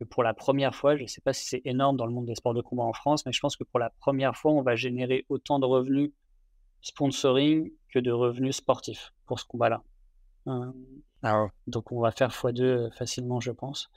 que 0.00 0.04
pour 0.04 0.22
la 0.22 0.32
première 0.32 0.74
fois, 0.74 0.96
je 0.96 1.02
ne 1.02 1.06
sais 1.06 1.20
pas 1.20 1.34
si 1.34 1.46
c'est 1.46 1.60
énorme 1.66 1.98
dans 1.98 2.06
le 2.06 2.12
monde 2.12 2.24
des 2.24 2.34
sports 2.34 2.54
de 2.54 2.62
combat 2.62 2.84
en 2.84 2.94
France, 2.94 3.26
mais 3.26 3.32
je 3.32 3.40
pense 3.40 3.56
que 3.56 3.64
pour 3.64 3.78
la 3.78 3.90
première 3.90 4.34
fois, 4.34 4.50
on 4.52 4.62
va 4.62 4.74
générer 4.74 5.26
autant 5.28 5.58
de 5.58 5.66
revenus 5.66 6.10
sponsoring 6.80 7.70
que 7.92 7.98
de 7.98 8.10
revenus 8.10 8.56
sportifs 8.56 9.12
pour 9.26 9.38
ce 9.38 9.44
combat-là. 9.44 9.82
Euh, 10.46 10.72
ah 11.22 11.48
donc 11.66 11.92
on 11.92 12.00
va 12.00 12.12
faire 12.12 12.30
x2 12.30 12.62
euh, 12.62 12.90
facilement, 12.92 13.40
je 13.40 13.50
pense. 13.50 13.90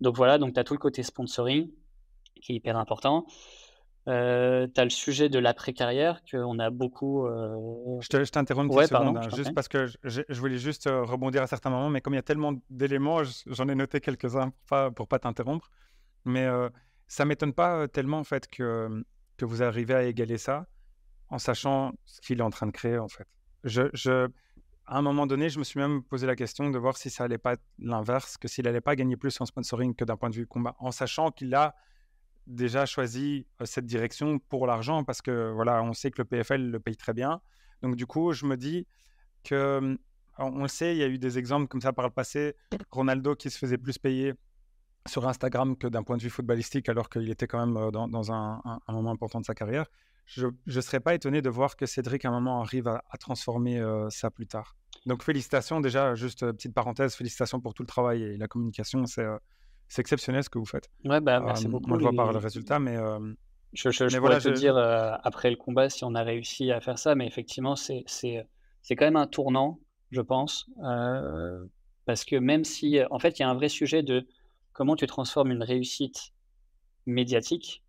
Donc 0.00 0.16
voilà, 0.16 0.38
donc 0.38 0.54
tu 0.54 0.60
as 0.60 0.64
tout 0.64 0.72
le 0.72 0.78
côté 0.78 1.02
sponsoring 1.02 1.70
qui 2.40 2.52
est 2.52 2.56
hyper 2.56 2.78
important. 2.78 3.26
Euh, 4.08 4.66
tu 4.74 4.80
as 4.80 4.84
le 4.84 4.90
sujet 4.90 5.28
de 5.28 5.38
l'après-carrière 5.38 6.22
qu'on 6.28 6.58
a 6.58 6.70
beaucoup. 6.70 7.26
Je 7.26 8.30
t'interromps 8.30 8.74
une 8.74 8.86
seconde, 8.86 9.16
hein, 9.18 9.28
juste 9.34 9.54
parce 9.54 9.68
que 9.68 9.86
je, 10.02 10.22
voulais 10.30 10.58
juste 10.58 10.88
rebondir 10.88 11.42
à 11.42 11.46
certains 11.46 11.70
moments, 11.70 11.90
mais 11.90 12.00
comme 12.00 12.14
il 12.14 12.16
y 12.16 12.20
a 12.20 12.22
tellement 12.22 12.54
d'éléments, 12.68 13.22
j'en 13.46 13.68
ai 13.68 13.74
noté 13.74 14.00
quelques-uns 14.00 14.50
pour 14.50 14.66
pas, 14.68 14.90
pour 14.90 15.08
pas 15.08 15.18
t'interrompre. 15.18 15.70
Mais 16.24 16.48
ça 17.06 17.24
m'étonne 17.24 17.52
pas 17.52 17.86
tellement 17.88 18.18
en 18.18 18.24
fait 18.24 18.48
que 18.48 19.04
que 19.36 19.44
vous 19.44 19.62
arrivez 19.62 19.94
à 19.94 20.04
égaler 20.04 20.38
ça 20.38 20.66
en 21.28 21.38
sachant 21.38 21.92
ce 22.04 22.20
qu'il 22.20 22.38
est 22.38 22.42
en 22.42 22.50
train 22.50 22.66
de 22.66 22.72
créer, 22.72 22.98
en 22.98 23.08
fait. 23.08 23.26
Je, 23.64 23.82
je, 23.94 24.28
à 24.86 24.98
un 24.98 25.02
moment 25.02 25.26
donné, 25.26 25.48
je 25.48 25.58
me 25.58 25.64
suis 25.64 25.80
même 25.80 26.02
posé 26.02 26.26
la 26.26 26.36
question 26.36 26.70
de 26.70 26.78
voir 26.78 26.96
si 26.96 27.10
ça 27.10 27.24
allait 27.24 27.38
pas 27.38 27.54
être 27.54 27.64
l'inverse, 27.78 28.36
que 28.36 28.48
s'il 28.48 28.68
allait 28.68 28.80
pas 28.80 28.94
gagner 28.94 29.16
plus 29.16 29.40
en 29.40 29.46
sponsoring 29.46 29.94
que 29.94 30.04
d'un 30.04 30.16
point 30.16 30.30
de 30.30 30.34
vue 30.34 30.46
combat, 30.46 30.76
en 30.78 30.92
sachant 30.92 31.30
qu'il 31.30 31.54
a 31.54 31.74
déjà 32.46 32.86
choisi 32.86 33.46
cette 33.64 33.86
direction 33.86 34.38
pour 34.38 34.66
l'argent, 34.66 35.04
parce 35.04 35.22
que 35.22 35.52
voilà, 35.52 35.82
on 35.82 35.92
sait 35.92 36.10
que 36.10 36.22
le 36.22 36.24
PFL 36.24 36.70
le 36.70 36.80
paye 36.80 36.96
très 36.96 37.12
bien. 37.12 37.40
Donc 37.82 37.96
du 37.96 38.06
coup, 38.06 38.32
je 38.32 38.46
me 38.46 38.56
dis 38.56 38.86
que 39.44 39.98
on 40.38 40.62
le 40.62 40.68
sait, 40.68 40.94
il 40.94 40.98
y 40.98 41.02
a 41.02 41.08
eu 41.08 41.18
des 41.18 41.38
exemples 41.38 41.68
comme 41.68 41.80
ça 41.80 41.92
par 41.92 42.06
le 42.06 42.10
passé. 42.10 42.56
Ronaldo 42.90 43.34
qui 43.34 43.50
se 43.50 43.58
faisait 43.58 43.78
plus 43.78 43.98
payer 43.98 44.34
sur 45.06 45.28
Instagram 45.28 45.76
que 45.76 45.86
d'un 45.86 46.02
point 46.02 46.16
de 46.16 46.22
vue 46.22 46.30
footballistique, 46.30 46.88
alors 46.88 47.10
qu'il 47.10 47.28
était 47.30 47.46
quand 47.46 47.64
même 47.64 47.90
dans, 47.90 48.32
un, 48.32 48.62
moment 48.88 49.10
important 49.10 49.40
de 49.40 49.44
sa 49.44 49.54
carrière. 49.54 49.86
Je 50.26 50.46
ne 50.66 50.80
serais 50.80 51.00
pas 51.00 51.14
étonné 51.14 51.42
de 51.42 51.50
voir 51.50 51.76
que 51.76 51.86
Cédric, 51.86 52.24
à 52.24 52.28
un 52.28 52.32
moment, 52.32 52.62
arrive 52.62 52.88
à, 52.88 53.02
transformer 53.18 53.82
ça 54.10 54.30
plus 54.30 54.46
tard. 54.46 54.76
Donc, 55.04 55.22
félicitations. 55.22 55.80
Déjà, 55.80 56.14
juste 56.14 56.46
petite 56.52 56.72
parenthèse, 56.72 57.14
félicitations 57.14 57.60
pour 57.60 57.74
tout 57.74 57.82
le 57.82 57.88
travail 57.88 58.22
et 58.22 58.36
la 58.36 58.46
communication. 58.46 59.04
C'est 59.06 59.26
exceptionnel 60.00 60.42
ce 60.42 60.48
que 60.48 60.58
vous 60.58 60.64
faites. 60.64 60.88
Ouais, 61.04 61.20
bah, 61.20 61.40
merci 61.40 61.68
beaucoup. 61.68 61.90
On 61.90 61.96
le 61.96 62.02
voit 62.02 62.12
par 62.12 62.32
le 62.32 62.38
résultat, 62.38 62.78
mais. 62.78 62.96
je, 63.72 63.90
je, 63.90 64.18
pourrais 64.18 64.40
te 64.40 64.48
dire 64.48 64.76
après 64.76 65.50
le 65.50 65.56
combat 65.56 65.90
si 65.90 66.04
on 66.04 66.14
a 66.14 66.22
réussi 66.22 66.72
à 66.72 66.80
faire 66.80 66.98
ça, 66.98 67.14
mais 67.14 67.26
effectivement, 67.26 67.76
c'est 67.76 68.04
quand 68.90 69.04
même 69.04 69.16
un 69.16 69.26
tournant 69.26 69.78
je 70.12 70.20
pense. 70.20 70.66
Euh, 70.84 71.64
parce 72.04 72.24
que 72.24 72.36
même 72.36 72.64
si, 72.64 73.00
en 73.10 73.18
fait, 73.18 73.38
il 73.38 73.42
y 73.42 73.44
a 73.44 73.48
un 73.48 73.54
vrai 73.54 73.68
sujet 73.68 74.02
de 74.02 74.26
comment 74.72 74.94
tu 74.94 75.06
transformes 75.06 75.50
une 75.50 75.62
réussite 75.62 76.32
médiatique 77.06 77.82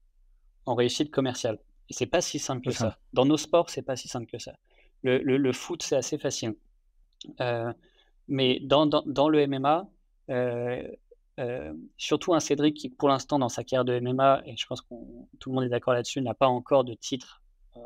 en 0.65 0.73
réussite 0.73 1.11
commerciale. 1.11 1.59
Et 1.89 1.93
c'est 1.93 2.07
pas 2.07 2.21
si 2.21 2.39
simple 2.39 2.65
que 2.65 2.71
ça. 2.71 2.97
Dans 3.11 3.25
nos 3.25 3.37
sports, 3.37 3.69
c'est 3.69 3.81
pas 3.81 3.95
si 3.95 4.07
simple 4.07 4.25
que 4.31 4.39
ça. 4.39 4.53
Le, 5.03 5.19
le, 5.19 5.53
foot, 5.53 5.83
c'est 5.83 5.97
assez 5.97 6.17
facile. 6.17 6.55
Euh, 7.41 7.73
mais 8.29 8.59
dans, 8.61 8.85
dans, 8.85 9.03
dans, 9.05 9.27
le 9.27 9.45
MMA, 9.45 9.89
euh, 10.29 10.87
surtout 11.97 12.33
un 12.33 12.39
Cédric 12.39 12.75
qui, 12.75 12.89
pour 12.89 13.09
l'instant, 13.09 13.39
dans 13.39 13.49
sa 13.49 13.63
carrière 13.63 13.85
de 13.85 13.99
MMA, 13.99 14.43
et 14.45 14.55
je 14.55 14.65
pense 14.65 14.81
que 14.81 14.93
tout 15.39 15.49
le 15.49 15.55
monde 15.55 15.63
est 15.65 15.69
d'accord 15.69 15.93
là-dessus, 15.93 16.21
n'a 16.21 16.33
pas 16.33 16.47
encore 16.47 16.83
de 16.83 16.93
titre 16.93 17.41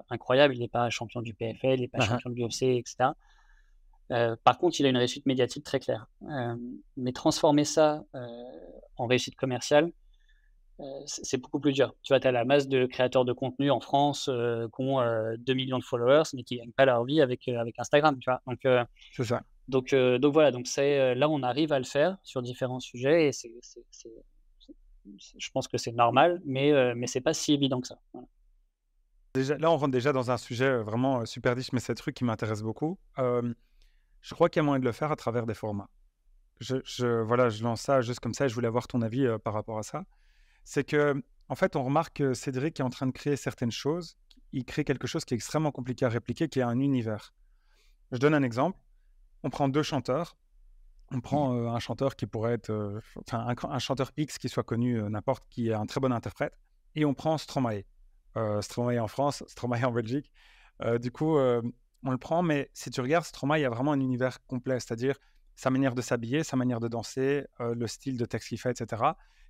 incroyable. 0.10 0.56
Il 0.56 0.60
n'est 0.60 0.68
pas 0.68 0.90
champion 0.90 1.22
du 1.22 1.34
PFL, 1.34 1.76
il 1.76 1.82
n'est 1.82 1.88
pas 1.88 2.00
uh-huh. 2.00 2.20
champion 2.22 2.30
du 2.30 2.44
UFC, 2.44 2.64
etc. 2.64 3.10
Euh, 4.12 4.36
par 4.44 4.58
contre, 4.58 4.80
il 4.80 4.86
a 4.86 4.90
une 4.90 4.98
réussite 4.98 5.26
médiatique 5.26 5.64
très 5.64 5.80
claire. 5.80 6.08
Euh, 6.30 6.56
mais 6.96 7.12
transformer 7.12 7.66
ça 7.66 8.04
euh, 8.16 8.44
en 8.96 9.06
réussite 9.06 9.36
commerciale, 9.36 9.92
c'est 11.08 11.42
beaucoup 11.42 11.60
plus 11.60 11.74
dur. 11.74 11.96
Tu 12.04 12.14
vois, 12.14 12.20
tu 12.20 12.28
as 12.28 12.32
la 12.32 12.46
masse 12.46 12.68
de 12.68 12.86
créateurs 12.86 13.26
de 13.26 13.34
contenu 13.34 13.72
en 13.72 13.80
France 13.80 14.26
qui 14.26 14.82
ont 14.82 15.36
2 15.36 15.54
millions 15.56 15.80
de 15.80 15.84
followers, 15.84 16.30
mais 16.36 16.44
qui 16.44 16.54
ne 16.54 16.60
gagnent 16.60 16.72
pas 16.72 16.86
leur 16.86 17.04
vie 17.04 17.20
avec, 17.20 17.48
avec 17.48 17.80
Instagram. 17.80 18.16
Tu 18.20 18.30
vois 18.30 18.42
donc, 18.46 18.60
c'est 19.12 19.24
ça. 19.24 19.42
Donc, 19.68 19.94
donc 19.94 20.34
voilà, 20.34 20.52
donc 20.52 20.66
là, 20.78 21.30
on 21.30 21.44
arrive 21.44 21.74
à 21.74 21.80
le 21.80 21.86
faire 21.86 22.18
sur 22.24 22.42
différents 22.42 22.80
sujets 22.80 23.28
et 23.28 23.32
c'est, 23.32 23.52
je 25.38 25.50
pense 25.52 25.68
que 25.68 25.78
c'est 25.78 25.92
normal, 25.92 26.42
mais, 26.46 26.96
mais 26.96 27.08
ce 27.08 27.18
n'est 27.18 27.24
pas 27.24 27.34
si 27.34 27.54
évident 27.54 27.82
que 27.82 27.88
ça. 27.88 28.00
Déjà, 29.34 29.58
là, 29.58 29.70
on 29.72 29.78
rentre 29.78 29.92
déjà 29.92 30.14
dans 30.14 30.32
un 30.32 30.38
sujet 30.38 30.78
vraiment 30.78 31.26
super 31.26 31.56
riche, 31.56 31.72
mais 31.74 31.80
c'est 31.80 31.92
un 31.92 31.96
truc 31.96 32.16
qui 32.16 32.24
m'intéresse 32.24 32.62
beaucoup. 32.62 32.98
Je 33.18 34.34
crois 34.34 34.50
qu'il 34.50 34.60
y 34.60 34.62
a 34.62 34.64
moyen 34.64 34.80
de 34.80 34.86
le 34.86 34.92
faire 34.92 35.12
à 35.12 35.16
travers 35.16 35.46
des 35.46 35.54
formats. 35.54 35.90
Je, 36.60 37.22
voilà, 37.22 37.50
je 37.50 37.64
lance 37.64 37.82
ça 37.82 38.02
juste 38.02 38.20
comme 38.20 38.34
ça. 38.34 38.48
Je 38.48 38.56
voulais 38.56 38.68
avoir 38.68 38.88
ton 38.88 39.02
avis 39.02 39.26
euh, 39.26 39.38
par 39.38 39.54
rapport 39.54 39.78
à 39.78 39.84
ça. 39.84 40.06
C'est 40.64 40.84
que, 40.84 41.24
en 41.50 41.56
fait, 41.56 41.76
on 41.76 41.84
remarque 41.84 42.18
que 42.18 42.34
Cédric 42.34 42.80
est 42.80 42.84
en 42.84 42.90
train 42.90 43.06
de 43.06 43.12
créer 43.12 43.36
certaines 43.36 43.72
choses. 43.72 44.18
Il 44.54 44.66
crée 44.66 44.84
quelque 44.84 45.08
chose 45.08 45.24
qui 45.24 45.34
est 45.34 45.38
extrêmement 45.38 45.72
compliqué 45.72 46.04
à 46.04 46.10
répliquer, 46.10 46.50
qui 46.50 46.60
est 46.60 46.64
un 46.64 46.80
univers. 46.80 47.34
Je 48.12 48.18
donne 48.18 48.34
un 48.34 48.44
exemple. 48.44 48.78
On 49.44 49.50
prend 49.50 49.68
deux 49.70 49.84
chanteurs. 49.84 50.38
On 51.12 51.22
prend 51.22 51.56
euh, 51.56 51.70
un 51.70 51.80
chanteur 51.80 52.16
qui 52.16 52.26
pourrait 52.26 52.54
être, 52.54 52.70
euh, 52.70 53.00
enfin, 53.26 53.56
un, 53.70 53.80
chanteur 53.80 54.12
X 54.18 54.38
qui 54.38 54.50
soit 54.50 54.64
connu 54.64 55.02
n'importe, 55.10 55.46
qui 55.50 55.70
est 55.70 55.74
un 55.74 55.86
très 55.86 56.02
bon 56.02 56.12
interprète, 56.12 56.54
et 56.96 57.06
on 57.06 57.14
prend 57.14 57.38
Stromae. 57.38 57.84
Stromae 58.62 59.00
en 59.00 59.08
France, 59.08 59.44
Stromae 59.48 59.84
en 59.84 59.92
Belgique. 59.92 60.32
du 61.00 61.12
coup, 61.12 61.38
on 62.04 62.12
le 62.12 62.18
prend, 62.18 62.44
mais 62.44 62.70
si 62.74 62.92
tu 62.92 63.02
regardes, 63.02 63.26
Stromae, 63.26 63.60
il 63.60 63.62
y 63.62 63.66
a 63.66 63.70
vraiment 63.70 63.94
un 63.94 64.00
univers 64.00 64.46
complet, 64.46 64.80
c'est-à-dire 64.80 65.18
sa 65.58 65.72
manière 65.72 65.96
de 65.96 66.02
s'habiller, 66.02 66.44
sa 66.44 66.56
manière 66.56 66.80
de 66.80 66.88
danser, 66.88 67.46
euh, 67.60 67.74
le 67.74 67.88
style 67.88 68.18
de 68.18 68.26
texte 68.26 68.50
qu'il 68.50 68.60
fait, 68.60 68.80
etc., 68.80 69.04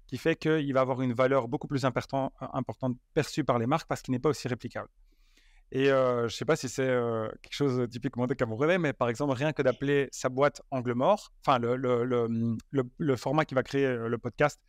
qui 0.08 0.18
fait 0.18 0.38
qu'il 0.38 0.74
va 0.74 0.80
avoir 0.80 1.02
une 1.02 1.14
valeur 1.14 1.50
beaucoup 1.50 1.68
plus 1.68 1.84
important, 1.84 2.32
euh, 2.42 2.48
importante 2.54 2.96
perçue 3.14 3.44
par 3.44 3.60
les 3.60 3.68
marques 3.68 3.88
parce 3.88 4.02
qu'il 4.02 4.14
n'est 4.14 4.20
pas 4.20 4.30
aussi 4.30 4.48
réplicable. 4.48 4.90
Et 5.72 5.92
euh, 5.92 6.20
je 6.22 6.24
ne 6.26 6.30
sais 6.30 6.46
pas 6.46 6.56
si 6.56 6.70
c'est 6.70 6.88
quelque 7.42 7.54
chose 7.54 7.88
typiquement 7.90 8.26
de 8.26 8.34
Camerounais, 8.34 8.78
mais 8.78 8.94
par 8.94 9.10
exemple, 9.10 9.34
rien 9.34 9.52
que 9.52 9.62
d'appeler 9.62 10.08
sa 10.12 10.30
boîte 10.30 10.62
Angle 10.72 10.94
Mort, 10.94 11.34
enfin 11.46 11.60
le, 11.60 11.76
le, 11.76 13.16
format 13.18 13.44
qui 13.44 13.54
va 13.54 13.64
créer 13.64 13.88
le 13.88 14.18
podcast, 14.18 14.62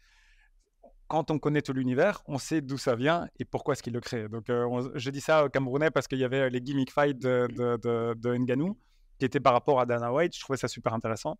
quand 1.08 1.30
on 1.30 1.38
connaît 1.38 1.62
tout 1.62 1.72
l'univers, 1.72 2.22
on 2.26 2.38
sait 2.38 2.60
d'où 2.60 2.76
ça 2.76 2.94
vient 2.94 3.28
et 3.38 3.44
pourquoi 3.44 3.72
est-ce 3.72 3.82
qu'il 3.82 3.94
le 3.94 4.00
crée. 4.00 4.28
Donc, 4.28 4.48
euh, 4.50 4.90
je 4.94 5.10
dis 5.10 5.22
ça 5.22 5.44
au 5.44 5.48
Camerounais 5.48 5.90
parce 5.90 6.06
qu'il 6.06 6.18
y 6.18 6.24
avait 6.24 6.50
les 6.50 6.60
gimmick 6.60 6.92
fights 6.92 7.18
de, 7.18 7.48
de, 7.56 8.14
de, 8.14 8.36
Nganou 8.36 8.78
qui 9.18 9.24
étaient 9.24 9.40
par 9.40 9.54
rapport 9.54 9.80
à 9.80 9.86
Dana 9.86 10.12
White. 10.12 10.36
Je 10.36 10.40
trouvais 10.40 10.58
ça 10.58 10.68
super 10.68 10.92
intéressant. 10.92 11.38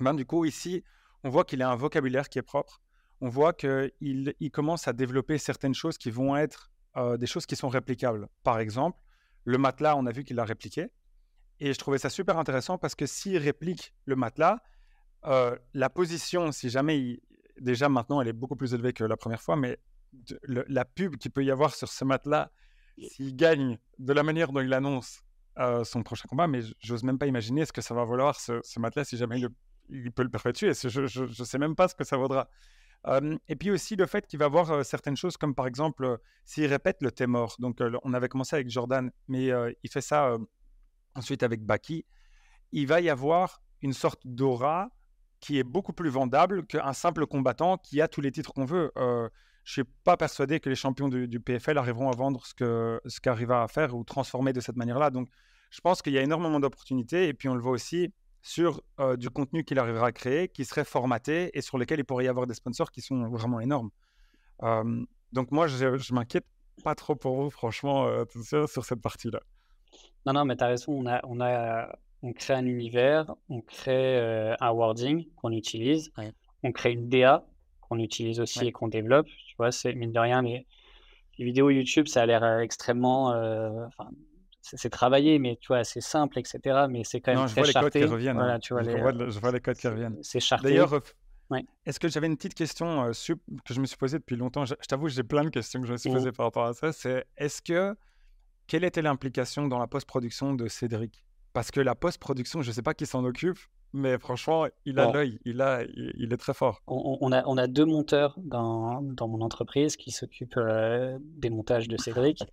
Ben, 0.00 0.12
du 0.12 0.26
coup, 0.26 0.44
ici, 0.44 0.82
on 1.22 1.30
voit 1.30 1.44
qu'il 1.44 1.62
a 1.62 1.70
un 1.70 1.76
vocabulaire 1.76 2.28
qui 2.28 2.40
est 2.40 2.42
propre. 2.42 2.82
On 3.20 3.28
voit 3.28 3.52
qu'il 3.52 3.92
il 4.00 4.50
commence 4.50 4.88
à 4.88 4.92
développer 4.92 5.38
certaines 5.38 5.74
choses 5.74 5.96
qui 5.96 6.10
vont 6.10 6.36
être 6.36 6.70
euh, 6.96 7.16
des 7.16 7.26
choses 7.26 7.46
qui 7.46 7.56
sont 7.56 7.68
réplicables. 7.68 8.28
Par 8.42 8.58
exemple, 8.58 8.98
le 9.44 9.58
matelas, 9.58 9.96
on 9.96 10.06
a 10.06 10.12
vu 10.12 10.24
qu'il 10.24 10.36
l'a 10.36 10.44
répliqué. 10.44 10.88
Et 11.60 11.72
je 11.72 11.78
trouvais 11.78 11.98
ça 11.98 12.08
super 12.08 12.38
intéressant 12.38 12.78
parce 12.78 12.94
que 12.94 13.06
s'il 13.06 13.36
réplique 13.38 13.94
le 14.06 14.16
matelas, 14.16 14.60
euh, 15.26 15.56
la 15.74 15.90
position, 15.90 16.52
si 16.52 16.70
jamais 16.70 16.98
il, 16.98 17.20
déjà 17.60 17.88
maintenant, 17.88 18.20
elle 18.20 18.28
est 18.28 18.32
beaucoup 18.32 18.56
plus 18.56 18.74
élevée 18.74 18.92
que 18.92 19.04
la 19.04 19.16
première 19.16 19.42
fois, 19.42 19.56
mais 19.56 19.78
la 20.46 20.84
pub 20.84 21.16
qu'il 21.16 21.30
peut 21.30 21.44
y 21.44 21.50
avoir 21.50 21.74
sur 21.74 21.88
ce 21.88 22.04
matelas, 22.04 22.50
s'il 22.98 23.36
gagne 23.36 23.78
de 23.98 24.12
la 24.12 24.22
manière 24.22 24.52
dont 24.52 24.60
il 24.60 24.72
annonce 24.72 25.22
euh, 25.58 25.84
son 25.84 26.02
prochain 26.02 26.26
combat, 26.28 26.46
mais 26.46 26.60
j'ose 26.80 27.02
même 27.04 27.18
pas 27.18 27.26
imaginer 27.26 27.64
ce 27.64 27.72
que 27.72 27.80
ça 27.80 27.94
va 27.94 28.04
valoir 28.04 28.38
ce, 28.40 28.60
ce 28.62 28.80
matelas 28.80 29.04
si 29.04 29.16
jamais 29.16 29.40
il, 29.88 30.12
peut 30.12 30.22
le 30.22 30.30
perpétuer. 30.30 30.72
Je 30.74 31.00
ne 31.00 31.44
sais 31.44 31.58
même 31.58 31.76
pas 31.76 31.88
ce 31.88 31.94
que 31.94 32.04
ça 32.04 32.16
vaudra. 32.16 32.48
Et 33.48 33.56
puis 33.56 33.70
aussi 33.70 33.96
le 33.96 34.06
fait 34.06 34.26
qu'il 34.26 34.38
va 34.38 34.44
avoir 34.44 34.70
euh, 34.70 34.82
certaines 34.82 35.16
choses 35.16 35.36
comme 35.36 35.54
par 35.54 35.66
exemple 35.66 36.18
s'il 36.44 36.66
répète 36.66 36.98
le 37.00 37.10
thé 37.10 37.26
mort. 37.26 37.56
Donc 37.58 37.78
on 38.02 38.14
avait 38.14 38.28
commencé 38.28 38.56
avec 38.56 38.68
Jordan, 38.70 39.10
mais 39.28 39.50
il 39.82 39.90
fait 39.90 40.00
ça 40.00 40.36
ensuite 41.14 41.42
avec 41.42 41.64
Baki. 41.64 42.04
Il 42.72 42.86
va 42.86 43.00
y 43.00 43.08
avoir 43.08 43.62
une 43.82 43.92
sorte 43.92 44.20
d'aura 44.24 44.90
qui 45.40 45.58
est 45.58 45.64
beaucoup 45.64 45.94
plus 45.94 46.10
vendable 46.10 46.66
qu'un 46.66 46.92
simple 46.92 47.26
combattant 47.26 47.78
qui 47.78 48.02
a 48.02 48.08
tous 48.08 48.20
les 48.20 48.30
titres 48.30 48.52
qu'on 48.52 48.66
veut. 48.66 48.92
Je 49.64 49.72
suis 49.72 49.84
pas 50.04 50.16
persuadé 50.16 50.60
que 50.60 50.68
les 50.68 50.74
champions 50.74 51.08
du, 51.08 51.40
PFL 51.40 51.78
arriveront 51.78 52.10
à 52.10 52.16
vendre 52.16 52.44
ce 52.44 52.54
que 52.54 53.00
ce 53.06 53.20
qu'Arriva 53.20 53.62
à 53.62 53.68
faire 53.68 53.94
ou 53.94 54.04
transformer 54.04 54.52
de 54.52 54.60
cette 54.60 54.76
manière-là. 54.76 55.10
Donc, 55.10 55.28
je 55.70 55.80
pense 55.80 56.02
qu'il 56.02 56.12
y 56.12 56.18
a 56.18 56.22
énormément 56.22 56.60
d'opportunités 56.60 57.28
et 57.28 57.34
puis 57.34 57.48
on 57.48 57.54
le 57.54 57.60
voit 57.60 57.72
aussi 57.72 58.12
sur 58.42 58.82
euh, 58.98 59.16
du 59.16 59.30
contenu 59.30 59.64
qu'il 59.64 59.78
arrivera 59.78 60.08
à 60.08 60.12
créer, 60.12 60.48
qui 60.48 60.64
serait 60.64 60.84
formaté 60.84 61.50
et 61.56 61.60
sur 61.60 61.78
lequel 61.78 62.00
il 62.00 62.04
pourrait 62.04 62.24
y 62.24 62.28
avoir 62.28 62.46
des 62.46 62.54
sponsors 62.54 62.90
qui 62.90 63.00
sont 63.00 63.28
vraiment 63.28 63.60
énormes. 63.60 63.90
Euh, 64.62 65.04
donc 65.32 65.50
moi, 65.50 65.66
je, 65.66 65.96
je 65.96 66.14
m'inquiète 66.14 66.46
pas 66.82 66.94
trop 66.94 67.14
pour 67.14 67.36
vous, 67.36 67.50
franchement, 67.50 68.08
sur 68.66 68.84
cette 68.84 69.02
partie-là. 69.02 69.40
Non, 70.24 70.32
non, 70.32 70.44
mais 70.44 70.56
tu 70.56 70.64
as 70.64 70.68
raison. 70.68 70.92
On 70.92 71.06
a, 71.06 71.20
on 71.24 71.40
a 71.40 71.94
on 72.22 72.32
crée 72.32 72.54
un 72.54 72.66
univers, 72.66 73.34
on 73.48 73.60
crée 73.60 74.18
un 74.60 74.70
wording 74.70 75.26
qu'on 75.36 75.52
utilise, 75.52 76.10
on 76.62 76.72
crée 76.72 76.92
une 76.92 77.08
DA 77.08 77.44
qu'on 77.80 77.98
utilise 77.98 78.40
aussi 78.40 78.66
et 78.66 78.72
qu'on 78.72 78.88
développe. 78.88 79.26
Tu 79.26 79.56
vois, 79.58 79.72
c'est 79.72 79.94
mine 79.94 80.12
de 80.12 80.18
rien, 80.18 80.42
mais 80.42 80.66
les 81.38 81.44
vidéos 81.44 81.70
YouTube, 81.70 82.08
ça 82.08 82.22
a 82.22 82.26
l'air 82.26 82.60
extrêmement. 82.60 83.34
C'est 84.60 84.90
travaillé, 84.90 85.38
mais 85.38 85.58
tu 85.60 85.68
vois, 85.68 85.84
c'est 85.84 86.00
simple, 86.00 86.38
etc. 86.38 86.86
Mais 86.88 87.02
c'est 87.04 87.20
quand 87.20 87.34
même 87.34 87.46
très 87.46 87.48
je 87.48 87.54
vois 87.54 87.66
les 87.66 87.72
codes 87.72 87.92
qui 87.92 88.04
reviennent. 88.04 88.36
Voilà, 88.36 88.58
tu 88.58 88.74
vois, 88.74 88.82
je, 88.82 89.38
vois, 89.38 89.52
les 89.52 89.60
codes 89.60 89.76
qui 89.76 89.88
reviennent. 89.88 90.18
C'est 90.22 90.40
charté. 90.40 90.68
D'ailleurs, 90.68 91.00
est-ce 91.84 91.98
que 91.98 92.08
j'avais 92.08 92.26
une 92.26 92.36
petite 92.36 92.54
question 92.54 93.10
que 93.64 93.74
je 93.74 93.80
me 93.80 93.86
suis 93.86 93.96
posée 93.96 94.18
depuis 94.18 94.36
longtemps? 94.36 94.64
Je, 94.64 94.74
t'avoue, 94.88 95.08
j'ai 95.08 95.22
plein 95.22 95.44
de 95.44 95.50
questions 95.50 95.80
que 95.80 95.86
je 95.86 95.92
me 95.92 95.96
suis 95.96 96.10
mmh. 96.10 96.14
posées 96.14 96.32
par 96.32 96.46
rapport 96.46 96.66
à 96.66 96.74
ça. 96.74 96.92
C'est 96.92 97.26
est-ce 97.36 97.62
que 97.62 97.96
quelle 98.66 98.84
était 98.84 99.02
l'implication 99.02 99.66
dans 99.66 99.78
la 99.78 99.86
post-production 99.86 100.54
de 100.54 100.68
Cédric? 100.68 101.24
Parce 101.52 101.72
que 101.72 101.80
la 101.80 101.96
post-production, 101.96 102.62
je 102.62 102.68
ne 102.68 102.72
sais 102.72 102.82
pas 102.82 102.94
qui 102.94 103.06
s'en 103.06 103.24
occupe, 103.24 103.58
mais 103.92 104.18
franchement, 104.18 104.66
il 104.84 105.00
a 105.00 105.10
l'œil, 105.10 105.40
il, 105.44 105.60
a, 105.60 105.82
il, 105.82 106.32
est 106.32 106.36
très 106.36 106.54
fort. 106.54 106.80
On, 106.86 107.32
a, 107.32 107.44
on 107.46 107.56
a 107.56 107.66
deux 107.66 107.84
monteurs 107.84 108.38
dans, 108.38 109.02
dans 109.02 109.26
mon 109.26 109.40
entreprise 109.40 109.96
qui 109.96 110.12
s'occupent 110.12 110.56
euh, 110.58 111.18
des 111.20 111.50
montages 111.50 111.88
de 111.88 111.96
Cédric. 111.96 112.44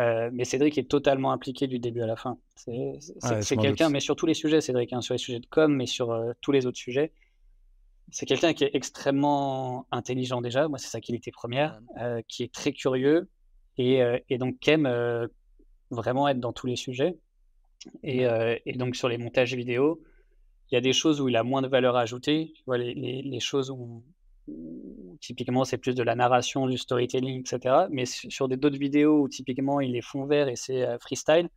Euh, 0.00 0.30
mais 0.32 0.44
Cédric 0.44 0.78
est 0.78 0.88
totalement 0.88 1.30
impliqué 1.32 1.66
du 1.66 1.78
début 1.78 2.00
à 2.00 2.06
la 2.06 2.16
fin. 2.16 2.38
C'est 2.56 3.56
quelqu'un, 3.56 3.90
mais 3.90 4.00
sur 4.00 4.16
tous 4.16 4.26
les 4.26 4.34
sujets, 4.34 4.60
Cédric, 4.60 4.92
hein, 4.92 5.02
sur 5.02 5.14
les 5.14 5.18
sujets 5.18 5.40
de 5.40 5.46
com, 5.46 5.74
mais 5.74 5.86
sur 5.86 6.10
euh, 6.10 6.32
tous 6.40 6.52
les 6.52 6.66
autres 6.66 6.78
sujets. 6.78 7.12
C'est 8.10 8.26
quelqu'un 8.26 8.54
qui 8.54 8.64
est 8.64 8.70
extrêmement 8.72 9.86
intelligent 9.92 10.40
déjà, 10.40 10.66
moi 10.66 10.78
c'est 10.78 10.88
sa 10.88 11.00
qualité 11.00 11.30
première, 11.30 11.80
qui 12.26 12.42
est 12.42 12.52
très 12.52 12.72
curieux, 12.72 13.28
et, 13.78 14.00
et 14.28 14.36
donc 14.36 14.58
qui 14.58 14.70
aime 14.70 15.28
vraiment 15.92 16.26
être 16.26 16.40
dans 16.40 16.52
tous 16.52 16.66
les 16.66 16.74
sujets. 16.74 17.16
Et, 18.02 18.26
et, 18.66 18.72
donc 18.72 18.96
sur 18.96 19.08
les 19.08 19.16
montages 19.16 19.54
vidéo, 19.54 20.02
il 20.70 20.74
y 20.74 20.78
a 20.78 20.80
des 20.80 20.92
choses 20.92 21.20
où 21.20 21.28
il 21.28 21.36
a 21.36 21.44
moins 21.44 21.62
de 21.62 21.68
valeur 21.68 21.94
ajoutée. 21.94 22.52
Tu 22.56 22.64
vois, 22.66 22.78
les, 22.78 22.94
les, 22.94 23.22
les 23.22 23.40
choses 23.40 23.70
où, 23.70 24.02
typiquement 25.20 25.64
c'est 25.64 25.78
plus 25.78 25.94
de 25.94 26.02
la 26.02 26.14
narration, 26.14 26.66
du 26.66 26.78
storytelling, 26.78 27.40
etc. 27.40 27.86
Mais 27.90 28.04
sur 28.06 28.48
d'autres 28.48 28.78
vidéos 28.78 29.22
où 29.22 29.28
typiquement 29.28 29.80
il 29.80 29.96
est 29.96 30.02
fond 30.02 30.26
vert 30.26 30.48
et 30.48 30.56
c'est 30.56 30.86
freestyle, 31.00 31.48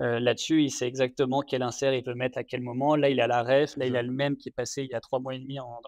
euh, 0.00 0.20
là-dessus, 0.20 0.62
il 0.62 0.70
sait 0.70 0.86
exactement 0.86 1.42
quel 1.42 1.62
insert 1.62 1.92
il 1.92 2.04
veut 2.04 2.14
mettre 2.14 2.38
à 2.38 2.44
quel 2.44 2.60
moment. 2.62 2.94
Là, 2.94 3.10
il 3.10 3.20
a 3.20 3.26
la 3.26 3.42
ref. 3.42 3.76
Là, 3.76 3.86
il 3.86 3.96
a 3.96 4.02
le 4.02 4.12
même 4.12 4.36
qui 4.36 4.48
est 4.48 4.52
passé 4.52 4.82
il 4.82 4.90
y 4.90 4.94
a 4.94 5.00
trois 5.00 5.18
mois 5.18 5.34
et 5.34 5.38
demi 5.38 5.58
en, 5.58 5.80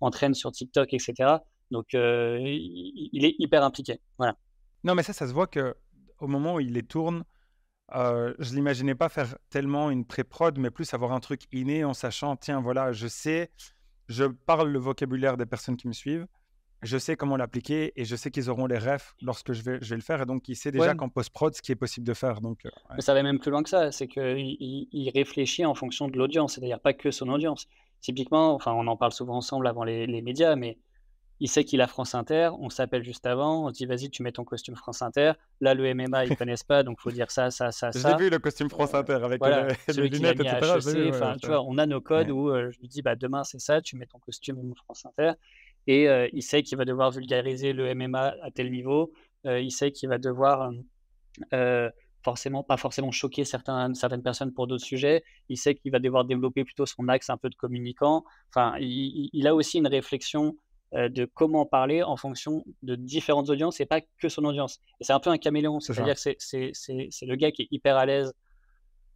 en, 0.00 0.10
train 0.10 0.32
sur 0.32 0.52
TikTok, 0.52 0.92
etc. 0.94 1.38
Donc, 1.72 1.94
euh, 1.94 2.38
il, 2.40 3.24
est 3.24 3.34
hyper 3.38 3.64
impliqué. 3.64 4.00
Non, 4.84 4.94
mais 4.94 5.02
ça, 5.02 5.12
ça 5.12 5.26
se 5.26 5.32
voit 5.32 5.48
que 5.48 5.74
au 6.20 6.28
moment 6.28 6.54
où 6.54 6.60
il 6.60 6.72
les 6.72 6.84
tourne, 6.84 7.24
euh, 7.94 8.32
je 8.38 8.54
l'imaginais 8.54 8.94
pas 8.94 9.08
faire 9.08 9.36
tellement 9.50 9.90
une 9.90 10.04
pré-prod, 10.04 10.56
mais 10.58 10.70
plus 10.70 10.94
avoir 10.94 11.12
un 11.12 11.20
truc 11.20 11.42
inné 11.52 11.84
en 11.84 11.94
sachant, 11.94 12.36
tiens, 12.36 12.60
voilà, 12.60 12.92
je 12.92 13.08
sais, 13.08 13.50
je 14.08 14.24
parle 14.24 14.70
le 14.70 14.78
vocabulaire 14.78 15.36
des 15.36 15.46
personnes 15.46 15.76
qui 15.76 15.88
me 15.88 15.92
suivent 15.92 16.26
je 16.82 16.98
sais 16.98 17.16
comment 17.16 17.36
l'appliquer 17.36 17.92
et 17.96 18.04
je 18.04 18.16
sais 18.16 18.30
qu'ils 18.30 18.50
auront 18.50 18.66
les 18.66 18.78
refs 18.78 19.14
lorsque 19.22 19.52
je 19.52 19.62
vais, 19.62 19.78
je 19.80 19.90
vais 19.90 19.96
le 19.96 20.02
faire. 20.02 20.22
Et 20.22 20.26
donc, 20.26 20.48
il 20.48 20.56
sait 20.56 20.70
déjà 20.70 20.94
qu'en 20.94 21.08
post-prod, 21.08 21.54
ce 21.54 21.62
qui 21.62 21.72
est 21.72 21.76
possible 21.76 22.06
de 22.06 22.14
faire. 22.14 22.40
Donc, 22.40 22.64
euh, 22.66 22.70
Mais 22.94 23.00
ça 23.00 23.14
va 23.14 23.22
même 23.22 23.38
plus 23.38 23.50
loin 23.50 23.62
que 23.62 23.68
ça. 23.68 23.92
C'est 23.92 24.08
qu'il 24.08 24.56
il, 24.92 25.10
réfléchit 25.10 25.64
en 25.64 25.74
fonction 25.74 26.08
de 26.08 26.16
l'audience, 26.16 26.54
c'est-à-dire 26.54 26.80
pas 26.80 26.92
que 26.92 27.10
son 27.10 27.28
audience. 27.28 27.66
Typiquement, 28.00 28.54
enfin, 28.54 28.72
on 28.72 28.86
en 28.86 28.96
parle 28.96 29.12
souvent 29.12 29.36
ensemble 29.36 29.66
avant 29.66 29.84
les, 29.84 30.06
les 30.06 30.22
médias, 30.22 30.54
mais 30.54 30.78
il 31.40 31.48
sait 31.48 31.64
qu'il 31.64 31.80
a 31.80 31.86
France 31.86 32.14
Inter, 32.14 32.50
on 32.58 32.70
s'appelle 32.70 33.02
juste 33.02 33.26
avant, 33.26 33.66
on 33.66 33.68
se 33.68 33.74
dit 33.74 33.86
vas-y, 33.86 34.10
tu 34.10 34.22
mets 34.22 34.32
ton 34.32 34.44
costume 34.44 34.74
France 34.74 35.02
Inter. 35.02 35.32
Là, 35.60 35.74
le 35.74 35.94
MMA, 35.94 36.26
ils 36.26 36.36
connaissent 36.36 36.64
pas, 36.64 36.82
donc 36.82 37.00
faut 37.00 37.10
dire 37.10 37.30
ça, 37.30 37.50
ça, 37.50 37.72
ça, 37.72 37.92
ça. 37.92 38.10
J'ai 38.10 38.24
vu 38.24 38.30
le 38.30 38.38
costume 38.38 38.70
France 38.70 38.94
Inter 38.94 39.20
avec 39.22 39.40
les, 39.88 40.08
lunettes, 40.08 40.40
etc. 40.40 40.58
E 40.62 41.36
tu 41.40 41.46
vois, 41.46 41.62
on 41.62 41.78
a 41.78 41.86
nos 41.86 42.00
codes 42.00 42.30
où 42.30 42.48
euh, 42.48 42.70
je 42.70 42.78
lui 42.80 42.88
dis 42.88 43.02
bah, 43.02 43.16
demain, 43.16 43.44
c'est 43.44 43.60
ça, 43.60 43.80
tu 43.80 43.96
mets 43.96 44.06
ton 44.06 44.18
costume 44.18 44.74
France 44.84 45.06
Inter 45.06 45.32
et 45.86 46.08
euh, 46.08 46.28
il 46.32 46.42
sait 46.42 46.62
qu'il 46.62 46.78
va 46.78 46.84
devoir 46.84 47.10
vulgariser 47.10 47.72
le 47.72 47.94
MMA 47.94 48.34
à 48.42 48.50
tel 48.50 48.70
niveau, 48.70 49.12
euh, 49.46 49.60
il 49.60 49.70
sait 49.70 49.92
qu'il 49.92 50.08
va 50.08 50.18
devoir 50.18 50.72
euh, 51.52 51.90
forcément, 52.24 52.64
pas 52.64 52.76
forcément 52.76 53.12
choquer 53.12 53.44
certains, 53.44 53.94
certaines 53.94 54.22
personnes 54.22 54.52
pour 54.52 54.66
d'autres 54.66 54.84
sujets, 54.84 55.22
il 55.48 55.56
sait 55.56 55.74
qu'il 55.76 55.92
va 55.92 55.98
devoir 55.98 56.24
développer 56.24 56.64
plutôt 56.64 56.86
son 56.86 57.08
axe 57.08 57.30
un 57.30 57.36
peu 57.36 57.48
de 57.48 57.54
communicant, 57.54 58.24
enfin, 58.50 58.76
il, 58.80 59.46
a 59.46 59.54
aussi 59.54 59.78
une 59.78 59.86
réflexion 59.86 60.56
de 60.92 61.24
comment 61.24 61.66
parler 61.66 62.02
en 62.02 62.16
fonction 62.16 62.64
de 62.82 62.94
différentes 62.94 63.50
audiences 63.50 63.80
et 63.80 63.86
pas 63.86 64.00
que 64.00 64.28
son 64.28 64.44
audience. 64.44 64.78
Et 65.00 65.04
c'est 65.04 65.12
un 65.12 65.20
peu 65.20 65.30
un 65.30 65.38
caméléon, 65.38 65.80
c'est-à-dire 65.80 66.14
que 66.14 66.36
c'est 66.38 67.26
le 67.26 67.34
gars 67.34 67.50
qui 67.50 67.62
est 67.62 67.68
hyper 67.70 67.96
à 67.96 68.06
l'aise 68.06 68.32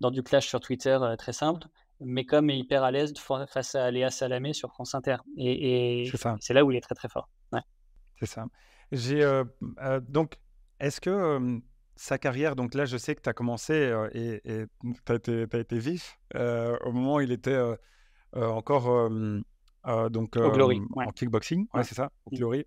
dans 0.00 0.10
du 0.10 0.22
clash 0.22 0.48
sur 0.48 0.60
Twitter 0.60 0.98
très 1.16 1.32
simple, 1.32 1.66
mais 2.00 2.24
comme 2.24 2.50
est 2.50 2.58
hyper 2.58 2.82
à 2.82 2.90
l'aise 2.90 3.14
face 3.48 3.74
à 3.74 3.90
Léa 3.90 4.10
Salamé 4.10 4.52
sur 4.52 4.70
France 4.70 4.94
Inter. 4.94 5.16
Et, 5.36 6.10
c'est 6.40 6.54
là 6.54 6.64
où 6.64 6.70
il 6.70 6.76
est 6.76 6.80
très 6.80 6.94
très 6.94 7.08
fort. 7.08 7.28
C'est 8.20 8.26
ça. 8.26 8.44
J'ai 8.92 9.22
euh, 9.22 9.44
euh, 9.82 10.00
donc, 10.00 10.38
est-ce 10.78 11.00
que 11.00 11.60
sa 11.96 12.18
carrière, 12.18 12.56
donc 12.56 12.74
là, 12.74 12.84
je 12.84 12.96
sais 12.96 13.14
que 13.14 13.22
tu 13.22 13.28
as 13.28 13.32
commencé 13.32 13.72
euh, 13.72 14.08
et 14.12 14.42
tu 15.06 15.12
as, 15.12 15.58
été 15.58 15.78
vif 15.78 16.18
au 16.34 16.92
moment 16.92 17.16
où 17.16 17.20
il 17.20 17.32
était 17.32 17.58
encore 18.34 19.10
donc, 19.84 20.36
au 20.36 20.50
Glory, 20.50 20.80
en 20.96 21.10
kickboxing. 21.10 21.66
Ouais, 21.74 21.84
c'est 21.84 21.94
ça, 21.94 22.10
au 22.26 22.34
mmh. 22.34 22.38
Glory. 22.38 22.66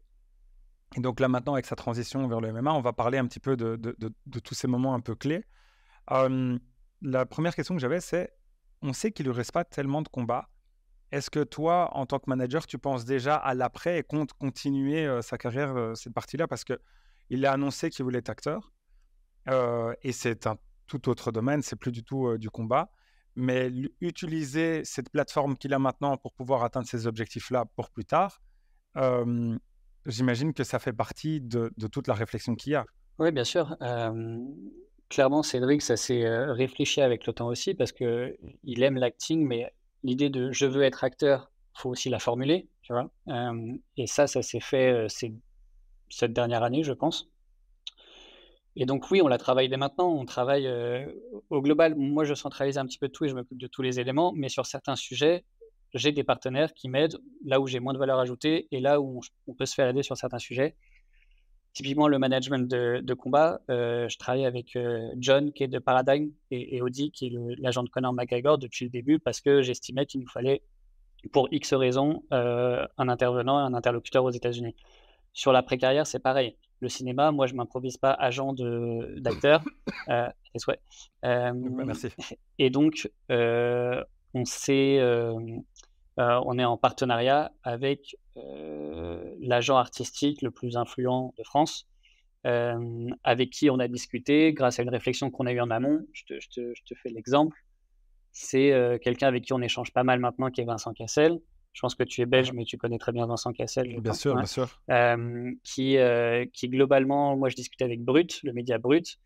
Et 0.96 1.00
donc 1.00 1.20
là, 1.20 1.28
maintenant, 1.28 1.54
avec 1.54 1.66
sa 1.66 1.76
transition 1.76 2.28
vers 2.28 2.40
le 2.40 2.52
MMA, 2.52 2.74
on 2.74 2.82
va 2.82 2.94
parler 2.94 3.18
un 3.18 3.26
petit 3.26 3.40
peu 3.40 3.58
de, 3.58 3.76
de, 3.76 3.96
de 3.98 4.40
tous 4.40 4.54
ces 4.54 4.68
moments 4.68 4.94
un 4.94 5.00
peu 5.00 5.16
clés. 5.16 5.44
la 6.10 7.26
première 7.26 7.56
question 7.56 7.76
que 7.76 7.82
j'avais, 7.82 8.00
c'est 8.00 8.32
on 8.84 8.94
sait 8.94 9.12
qu'il 9.12 9.28
ne 9.28 9.32
reste 9.32 9.54
pas 9.54 9.64
tellement 9.64 10.02
de 10.02 10.10
combats. 10.10 10.50
Est-ce 11.12 11.30
que 11.30 11.44
toi, 11.44 11.96
en 11.96 12.06
tant 12.06 12.20
que 12.20 12.30
manager, 12.30 12.68
tu 12.68 12.78
penses 12.78 13.06
déjà 13.06 13.36
à 13.36 13.54
l'après 13.54 14.00
et 14.00 14.04
compte 14.04 14.34
continuer 14.34 15.06
euh, 15.06 15.22
sa 15.22 15.38
carrière, 15.38 15.76
euh, 15.76 15.96
cette 15.96 16.14
partie-là? 16.14 16.48
Parce 16.48 16.64
qu'il 16.66 17.46
a 17.46 17.52
annoncé 17.52 17.90
qu'il 17.90 18.04
voulait 18.04 18.20
être 18.20 18.30
acteur. 18.30 18.74
Euh, 19.48 19.94
et 20.02 20.12
c'est 20.12 20.48
un 20.48 20.58
tout 20.88 21.10
autre 21.10 21.32
domaine, 21.32 21.62
c'est 21.62 21.76
plus 21.76 21.92
du 21.92 22.04
tout 22.04 22.38
du 22.38 22.50
combat. 22.50 22.92
Mais 23.36 23.72
utiliser 24.00 24.86
cette 24.86 25.10
plateforme 25.10 25.58
qu'il 25.58 25.74
a 25.74 25.80
maintenant 25.80 26.18
pour 26.18 26.34
pouvoir 26.34 26.64
atteindre 26.64 26.88
ces 26.88 27.08
objectifs-là 27.08 27.66
pour 27.76 27.90
plus 27.90 28.06
tard, 28.06 28.42
j'imagine 30.06 30.54
que 30.54 30.64
ça 30.64 30.80
fait 30.80 30.94
partie 30.94 31.42
de, 31.42 31.72
toute 31.92 32.08
la 32.08 32.14
réflexion 32.14 32.56
qu'il 32.56 32.74
y 32.74 32.76
a. 32.76 32.86
Oui, 33.18 33.32
bien 33.32 33.44
sûr 33.44 33.76
clairement, 35.14 35.44
Cédric, 35.44 35.84
ça 35.84 35.96
s'est 35.96 36.26
euh, 36.26 36.54
réfléchi 36.54 37.00
avec 37.00 37.28
le 37.28 37.34
temps 37.34 37.48
aussi 37.48 37.76
parce 37.76 37.92
que 37.92 38.36
il 38.64 38.82
aime 38.82 38.98
l'acting, 38.98 39.46
mais 39.46 39.72
l'idée 40.02 40.32
de 40.32 40.52
je 40.52 40.66
veux 40.66 40.82
être 40.82 41.04
acteur, 41.04 41.52
faut 41.76 41.92
aussi 41.92 42.10
la 42.10 42.18
formuler, 42.18 42.68
tu 42.82 42.94
vois? 42.94 43.12
Et 43.96 44.08
ça, 44.08 44.26
ça 44.26 44.42
s'est 44.42 44.60
fait 44.60 44.92
euh, 44.92 45.08
cette 46.10 46.34
dernière 46.34 46.64
année, 46.64 46.84
je 46.84 46.94
pense. 46.94 47.30
Et 48.76 48.86
donc 48.86 49.12
oui, 49.12 49.22
on 49.22 49.28
la 49.28 49.38
travaille 49.38 49.70
dès 49.70 49.78
maintenant. 49.78 50.10
On 50.12 50.26
travaille 50.26 50.68
au 51.50 51.62
global. 51.62 51.96
Moi, 51.96 52.24
je 52.24 52.34
centralise 52.34 52.78
un 52.78 52.86
petit 52.86 52.98
peu 52.98 53.10
tout 53.10 53.26
et 53.26 53.30
je 53.30 53.36
m'occupe 53.36 53.58
de 53.58 53.68
tous 53.68 53.82
les 53.82 54.00
éléments. 54.00 54.34
Mais 54.36 54.50
sur 54.50 54.66
certains 54.66 54.96
sujets, 54.96 55.46
j'ai 55.94 56.12
des 56.12 56.24
partenaires 56.24 56.74
qui 56.74 56.90
m'aident 56.90 57.20
là 57.46 57.60
où 57.60 57.68
j'ai 57.68 57.80
moins 57.80 57.94
de 57.94 58.00
valeur 58.00 58.20
ajoutée 58.20 58.68
et 58.72 58.80
là 58.80 59.00
où 59.00 59.22
on 59.48 59.54
peut 59.54 59.66
se 59.66 59.76
faire 59.76 59.88
aider 59.88 60.02
sur 60.02 60.18
certains 60.18 60.40
sujets. 60.40 60.76
Typiquement, 61.74 62.08
le 62.08 62.20
management 62.20 62.70
de, 62.70 63.14
combat, 63.16 63.60
euh, 63.70 64.08
je 64.08 64.18
travaille 64.20 64.46
avec 64.46 64.78
John, 65.18 65.52
qui 65.52 65.64
est 65.64 65.68
de 65.68 65.80
Paradigm, 65.80 66.32
et, 66.52 66.82
Audi, 66.84 67.12
qui 67.12 67.28
est 67.28 67.32
l'agent 67.58 67.82
de 67.82 67.90
Conor 67.90 68.14
McGregor 68.14 68.60
depuis 68.60 68.86
le 68.86 68.92
début, 68.92 69.18
parce 69.18 69.42
que 69.42 69.64
j'estimais 69.64 70.06
qu'il 70.06 70.22
nous 70.22 70.28
fallait, 70.28 70.62
pour 71.32 71.48
X 71.52 71.74
raisons, 71.74 72.24
euh, 72.32 72.86
un 72.98 73.10
intervenant 73.10 73.58
un 73.58 73.74
interlocuteur 73.74 74.24
aux 74.24 74.30
États-Unis. 74.30 74.76
Sur 75.34 75.52
la 75.52 75.64
précarrière, 75.64 76.06
c'est 76.06 76.20
pareil. 76.20 76.56
Le 76.80 76.90
cinéma, 76.90 77.32
moi, 77.32 77.48
je 77.48 77.54
m'improvise 77.54 77.98
pas 77.98 78.12
agent 78.12 78.54
d'acteur. 79.18 79.64
euh, 80.10 80.28
Merci. 81.54 82.10
Et 82.60 82.70
donc, 82.70 83.10
on 83.30 84.46
s'est 84.46 85.00
euh, 86.20 86.40
on 86.46 86.60
est 86.60 86.66
en 86.66 86.78
partenariat 86.78 87.52
avec 87.64 88.16
euh, 88.38 89.36
l'agent 89.40 89.78
artistique 89.78 90.42
le 90.42 90.52
plus 90.52 90.78
influent 90.78 91.34
de 91.38 91.44
France, 91.44 91.88
euh, 92.46 93.10
avec 93.24 93.50
qui 93.50 93.70
on 93.70 93.80
a 93.80 93.88
discuté 93.88 94.54
grâce 94.54 94.80
à 94.80 94.84
une 94.84 94.90
réflexion 94.90 95.32
qu'on 95.32 95.48
a 95.48 95.54
eue 95.54 95.62
en 95.62 95.72
amont. 95.72 96.06
Je 96.14 96.24
te, 96.26 96.96
fais 97.02 97.10
l'exemple. 97.10 97.58
C'est 98.32 99.00
quelqu'un 99.04 99.28
avec 99.28 99.44
qui 99.44 99.54
on 99.54 99.62
échange 99.62 99.94
pas 99.94 100.04
mal 100.04 100.20
maintenant, 100.20 100.50
qui 100.50 100.62
est 100.62 100.66
Vincent 100.66 100.94
Cassel. 100.94 101.40
Je 101.74 101.82
pense 101.82 101.96
que 101.96 102.04
tu 102.04 102.22
es 102.22 102.26
belge, 102.26 102.54
mais 102.54 102.66
tu 102.66 102.78
connais 102.78 103.00
très 103.00 103.12
bien 103.12 103.26
Vincent 103.26 103.52
Cassel. 103.52 104.00
Bien 104.00 104.14
sûr, 104.14 104.36
bien 104.36 104.46
sûr. 104.46 104.70
qui, 105.64 105.98
qui 106.54 106.70
globalement, 106.70 107.36
moi 107.36 107.50
je 107.50 107.56
discutais 107.56 107.84
avec 107.84 108.02
Brut, 108.02 108.40
le 108.44 108.54
média 108.54 108.78
Brut, 108.78 109.18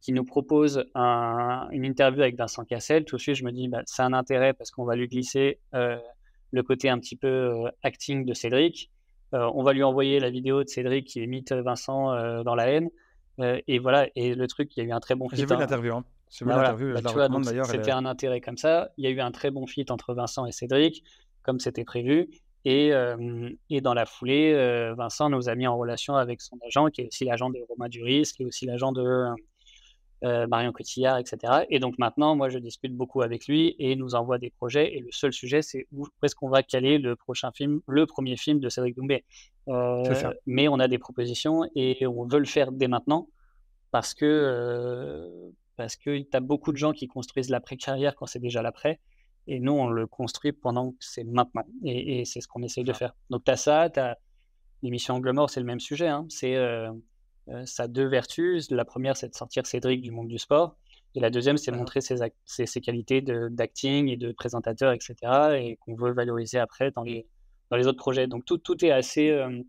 qui 0.00 0.12
nous 0.12 0.24
propose 0.24 0.86
une 0.94 1.84
interview 1.84 2.22
avec 2.22 2.36
Vincent 2.36 2.64
Cassel. 2.64 3.04
Tout 3.04 3.16
de 3.16 3.20
suite, 3.20 3.34
je 3.34 3.44
me 3.44 3.50
dis, 3.50 3.68
bah, 3.68 3.82
c'est 3.86 4.02
un 4.02 4.12
intérêt 4.12 4.52
parce 4.52 4.70
qu'on 4.70 4.84
va 4.84 4.94
lui 4.94 5.08
glisser 5.08 5.58
le 6.52 6.62
côté 6.62 6.88
un 6.88 6.98
petit 6.98 7.16
peu 7.16 7.28
euh, 7.28 7.70
acting 7.82 8.24
de 8.24 8.34
Cédric. 8.34 8.90
Euh, 9.34 9.50
on 9.54 9.62
va 9.62 9.72
lui 9.72 9.82
envoyer 9.82 10.20
la 10.20 10.30
vidéo 10.30 10.62
de 10.62 10.68
Cédric 10.68 11.06
qui 11.06 11.22
imite 11.22 11.52
Vincent 11.52 12.12
euh, 12.12 12.42
dans 12.42 12.54
la 12.54 12.68
haine. 12.68 12.90
et 13.38 13.78
voilà, 13.78 14.08
et 14.16 14.34
le 14.34 14.46
truc, 14.46 14.76
il 14.76 14.80
y 14.80 14.86
a 14.86 14.88
eu 14.88 14.92
un 14.92 15.00
très 15.00 15.14
bon. 15.14 15.28
J'ai 15.32 15.44
vu 15.44 15.52
hein. 15.52 15.58
l'interview. 15.58 15.94
Hein. 15.94 16.04
Bah, 16.44 17.64
c'était 17.64 17.90
un 17.92 18.04
intérêt 18.04 18.40
comme 18.40 18.56
ça. 18.56 18.90
Il 18.96 19.04
y 19.04 19.06
a 19.06 19.10
eu 19.10 19.20
un 19.20 19.30
très 19.30 19.50
bon 19.50 19.66
fit 19.66 19.86
entre 19.90 20.14
Vincent 20.14 20.46
et 20.46 20.52
Cédric, 20.52 21.04
comme 21.46 21.60
c'était 21.60 21.84
prévu. 21.84 22.28
Et, 22.64 22.90
et, 23.70 23.80
dans 23.80 23.94
la 23.94 24.06
foulée, 24.06 24.52
Vincent 24.98 25.30
nous 25.30 25.48
a 25.48 25.54
mis 25.54 25.68
en 25.68 25.78
relation 25.78 26.16
avec 26.16 26.40
son 26.40 26.58
agent, 26.66 26.88
qui 26.88 27.02
est 27.02 27.06
aussi 27.06 27.24
l'agent 27.24 27.48
de 27.48 27.60
Romain 27.68 27.88
Duris, 27.88 28.32
qui 28.36 28.42
est 28.42 28.46
aussi 28.46 28.66
l'agent 28.66 28.90
de 28.90 29.28
euh, 30.24 30.46
Marion 30.46 30.72
Cotillard, 30.72 31.18
etc. 31.18 31.66
Et 31.68 31.78
donc 31.78 31.98
maintenant, 31.98 32.34
moi, 32.34 32.48
je 32.48 32.58
discute 32.58 32.94
beaucoup 32.94 33.20
avec 33.20 33.46
lui 33.46 33.76
et 33.78 33.92
il 33.92 33.98
nous 33.98 34.14
envoie 34.14 34.38
des 34.38 34.48
projets. 34.48 34.96
Et 34.96 35.00
le 35.00 35.10
seul 35.10 35.32
sujet, 35.32 35.60
c'est 35.60 35.86
où, 35.92 36.06
est-ce 36.22 36.34
qu'on 36.34 36.48
va 36.48 36.62
caler 36.62 36.96
le 36.96 37.16
prochain 37.16 37.52
film, 37.52 37.80
le 37.86 38.06
premier 38.06 38.36
film 38.38 38.58
de 38.58 38.70
Cédric 38.70 38.96
Doumbé. 38.96 39.24
Euh, 39.68 40.32
mais 40.46 40.68
on 40.68 40.78
a 40.78 40.88
des 40.88 40.98
propositions 40.98 41.64
et 41.74 42.06
on 42.06 42.24
veut 42.26 42.38
le 42.38 42.46
faire 42.46 42.72
dès 42.72 42.88
maintenant 42.88 43.28
parce 43.90 44.14
que 44.14 44.24
euh, 44.24 45.50
parce 45.76 45.96
que 45.96 46.18
tu 46.18 46.28
as 46.32 46.40
beaucoup 46.40 46.72
de 46.72 46.78
gens 46.78 46.92
qui 46.92 47.08
construisent 47.08 47.50
l'après-carrière 47.50 48.16
quand 48.16 48.26
c'est 48.26 48.38
déjà 48.38 48.62
l'après. 48.62 48.98
Et 49.46 49.60
nous, 49.60 49.72
on 49.72 49.88
le 49.88 50.06
construit 50.06 50.52
pendant 50.52 50.90
que 50.90 50.96
c'est 51.00 51.24
maintenant. 51.24 51.64
Et, 51.84 52.24
c'est 52.24 52.40
ce 52.40 52.48
qu'on 52.48 52.62
essaye 52.62 52.84
de 52.84 52.92
faire. 52.92 53.14
Donc, 53.30 53.44
tu 53.44 53.50
as 53.50 53.56
ça, 53.56 53.90
tu 53.90 54.00
as 54.00 54.18
l'émission 54.82 55.14
Angle 55.14 55.32
Mort, 55.32 55.50
c'est 55.50 55.60
le 55.60 55.66
même 55.66 55.80
sujet. 55.80 56.08
Hein. 56.08 56.26
C'est 56.28 56.56
euh, 57.48 57.64
ça 57.64 57.84
a 57.84 57.88
deux 57.88 58.06
vertus. 58.06 58.70
La 58.70 58.84
première, 58.84 59.16
c'est 59.16 59.28
de 59.28 59.34
sortir 59.34 59.66
Cédric 59.66 60.02
du 60.02 60.10
monde 60.10 60.28
du 60.28 60.38
sport. 60.38 60.76
Et 61.14 61.20
la 61.20 61.30
deuxième, 61.30 61.56
c'est 61.56 61.70
de 61.70 61.76
montrer 61.76 62.00
ses, 62.00 62.16
ses, 62.44 62.80
qualités 62.80 63.22
d'acting 63.22 64.08
et 64.08 64.16
de 64.16 64.32
présentateur, 64.32 64.92
etc. 64.92 65.16
Et 65.58 65.76
qu'on 65.76 65.94
veut 65.94 66.12
valoriser 66.12 66.58
après 66.58 66.90
dans 66.90 67.02
les, 67.02 67.26
dans 67.70 67.76
les 67.76 67.86
autres 67.86 67.98
projets. 67.98 68.26
Donc 68.26 68.44
tout, 68.44 68.58
tout 68.58 68.84
est 68.84 68.90
assez, 68.90 69.30
euh, 69.30 69.62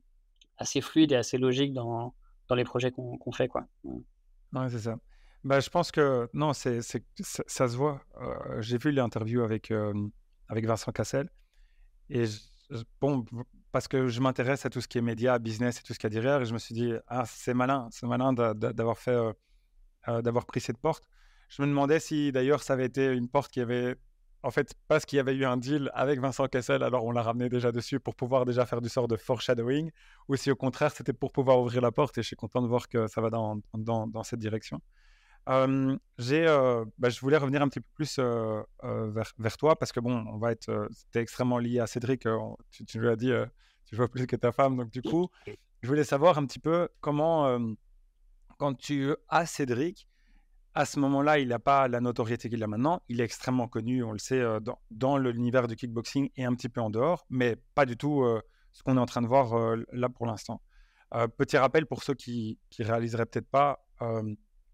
assez 0.57 0.81
fluide 0.81 1.13
et 1.13 1.15
assez 1.15 1.37
logique 1.37 1.73
dans, 1.73 2.13
dans 2.49 2.55
les 2.55 2.65
projets 2.65 2.91
qu'on 2.91 3.31
fait. 3.31 3.47
Quoi. 3.47 3.65
Ouais, 3.85 4.69
c'est 4.69 4.79
ça. 4.79 4.97
Bah, 5.43 5.59
je 5.59 5.69
pense 5.69 5.91
que 5.91 6.29
non, 6.33 6.53
c'est, 6.53 6.81
ça, 6.81 7.67
se 7.67 7.75
voit. 7.75 8.01
j'ai 8.59 8.77
vu 8.77 8.91
l'interview 8.91 9.41
avec, 9.41 9.71
avec 10.49 10.65
Vincent 10.65 10.91
Cassel. 10.91 11.29
Et 12.09 12.25
bon, 12.99 13.25
parce 13.71 13.87
que 13.87 14.07
je 14.07 14.19
m'intéresse 14.19 14.65
à 14.65 14.69
tout 14.69 14.81
ce 14.81 14.87
qui 14.87 14.97
est 14.97 15.01
média, 15.01 15.39
business 15.39 15.79
et 15.79 15.83
tout 15.83 15.93
ce 15.93 15.99
qu'il 15.99 16.13
y 16.13 16.17
a 16.17 16.21
derrière. 16.21 16.41
Et 16.41 16.45
je 16.45 16.53
me 16.53 16.59
suis 16.59 16.73
dit, 16.73 16.93
ah, 17.07 17.23
c'est 17.25 17.53
malin, 17.53 17.87
c'est 17.91 18.07
malin 18.07 18.33
d'avoir 18.33 18.97
fait, 18.97 19.17
d'avoir 20.07 20.45
pris 20.45 20.59
cette 20.59 20.77
porte. 20.77 21.03
Je 21.49 21.61
me 21.61 21.67
demandais 21.67 21.99
si 21.99 22.31
d'ailleurs 22.31 22.61
ça 22.61 22.73
avait 22.73 22.85
été 22.85 23.13
une 23.13 23.29
porte 23.29 23.51
qui 23.51 23.61
avait 23.61 23.95
en 24.43 24.51
fait, 24.51 24.73
parce 24.87 25.05
qu'il 25.05 25.17
y 25.17 25.19
avait 25.19 25.33
eu 25.33 25.45
un 25.45 25.57
deal 25.57 25.91
avec 25.93 26.19
Vincent 26.19 26.47
Kessel, 26.47 26.83
alors 26.83 27.03
on 27.05 27.11
l'a 27.11 27.23
ramené 27.23 27.49
déjà 27.49 27.71
dessus 27.71 27.99
pour 27.99 28.15
pouvoir 28.15 28.45
déjà 28.45 28.65
faire 28.65 28.81
du 28.81 28.89
sort 28.89 29.07
de 29.07 29.17
foreshadowing, 29.17 29.91
ou 30.27 30.35
si 30.35 30.51
au 30.51 30.55
contraire 30.55 30.91
c'était 30.91 31.13
pour 31.13 31.31
pouvoir 31.31 31.59
ouvrir 31.59 31.81
la 31.81 31.91
porte, 31.91 32.17
et 32.17 32.21
je 32.21 32.27
suis 32.27 32.35
content 32.35 32.61
de 32.61 32.67
voir 32.67 32.87
que 32.87 33.07
ça 33.07 33.19
va 33.19 33.29
dans, 33.29 33.59
dans 33.73 34.23
cette 34.23 34.39
direction. 34.39 34.79
J'ai, 36.17 36.45
bah, 36.97 37.09
je 37.09 37.19
voulais 37.21 37.37
revenir 37.37 37.61
un 37.61 37.69
petit 37.69 37.79
peu 37.79 37.89
plus 37.93 38.19
vers, 38.19 39.31
vers, 39.37 39.57
toi, 39.57 39.77
parce 39.77 39.91
que 39.91 39.99
bon, 39.99 40.25
on 40.27 40.37
va 40.37 40.51
être, 40.51 40.87
c'était 40.91 41.21
extrêmement 41.21 41.57
lié 41.57 41.79
à 41.79 41.87
Cédric, 41.87 42.27
tu, 42.71 42.85
tu 42.85 42.99
lui 42.99 43.09
as 43.09 43.15
dit, 43.15 43.31
tu 43.85 43.95
vois 43.95 44.09
plus 44.09 44.27
que 44.27 44.35
ta 44.35 44.51
femme, 44.51 44.77
donc 44.77 44.89
du 44.89 45.01
coup, 45.01 45.29
je 45.81 45.87
voulais 45.87 46.03
savoir 46.03 46.37
un 46.37 46.45
petit 46.45 46.59
peu 46.59 46.89
comment, 46.99 47.59
quand 48.57 48.73
tu 48.75 49.13
as 49.29 49.45
Cédric, 49.45 50.07
à 50.73 50.85
ce 50.85 50.99
moment-là, 50.99 51.39
il 51.39 51.47
n'a 51.47 51.59
pas 51.59 51.87
la 51.87 52.01
notoriété 52.01 52.49
qu'il 52.49 52.61
a 52.61 52.67
maintenant. 52.67 53.01
Il 53.09 53.19
est 53.19 53.23
extrêmement 53.23 53.67
connu, 53.67 54.03
on 54.03 54.11
le 54.11 54.19
sait, 54.19 54.43
dans, 54.61 54.77
dans 54.91 55.17
l'univers 55.17 55.67
du 55.67 55.75
kickboxing 55.75 56.29
et 56.35 56.45
un 56.45 56.53
petit 56.53 56.69
peu 56.69 56.81
en 56.81 56.91
dehors, 56.91 57.25
mais 57.29 57.55
pas 57.73 57.85
du 57.85 57.97
tout 57.97 58.23
ce 58.73 58.83
qu'on 58.83 58.97
est 58.97 58.99
en 58.99 59.05
train 59.05 59.21
de 59.21 59.27
voir 59.27 59.77
là 59.91 60.09
pour 60.09 60.27
l'instant. 60.27 60.61
petit 61.37 61.57
rappel 61.57 61.85
pour 61.85 62.03
ceux 62.03 62.13
qui 62.13 62.59
ne 62.77 62.85
réaliseraient 62.85 63.25
peut-être 63.25 63.49
pas, 63.49 63.79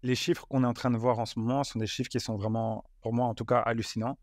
les 0.04 0.14
chiffres 0.14 0.46
qu'on 0.46 0.62
est 0.62 0.66
en 0.66 0.74
train 0.74 0.90
de 0.92 0.96
voir 0.96 1.18
en 1.18 1.26
ce 1.26 1.38
moment 1.38 1.64
sont 1.64 1.80
des 1.80 1.86
chiffres 1.86 2.10
qui 2.10 2.20
sont 2.20 2.36
vraiment, 2.36 2.84
pour 3.02 3.12
moi 3.12 3.26
en 3.26 3.34
tout 3.34 3.44
cas, 3.44 3.58
hallucinants. 3.58 4.18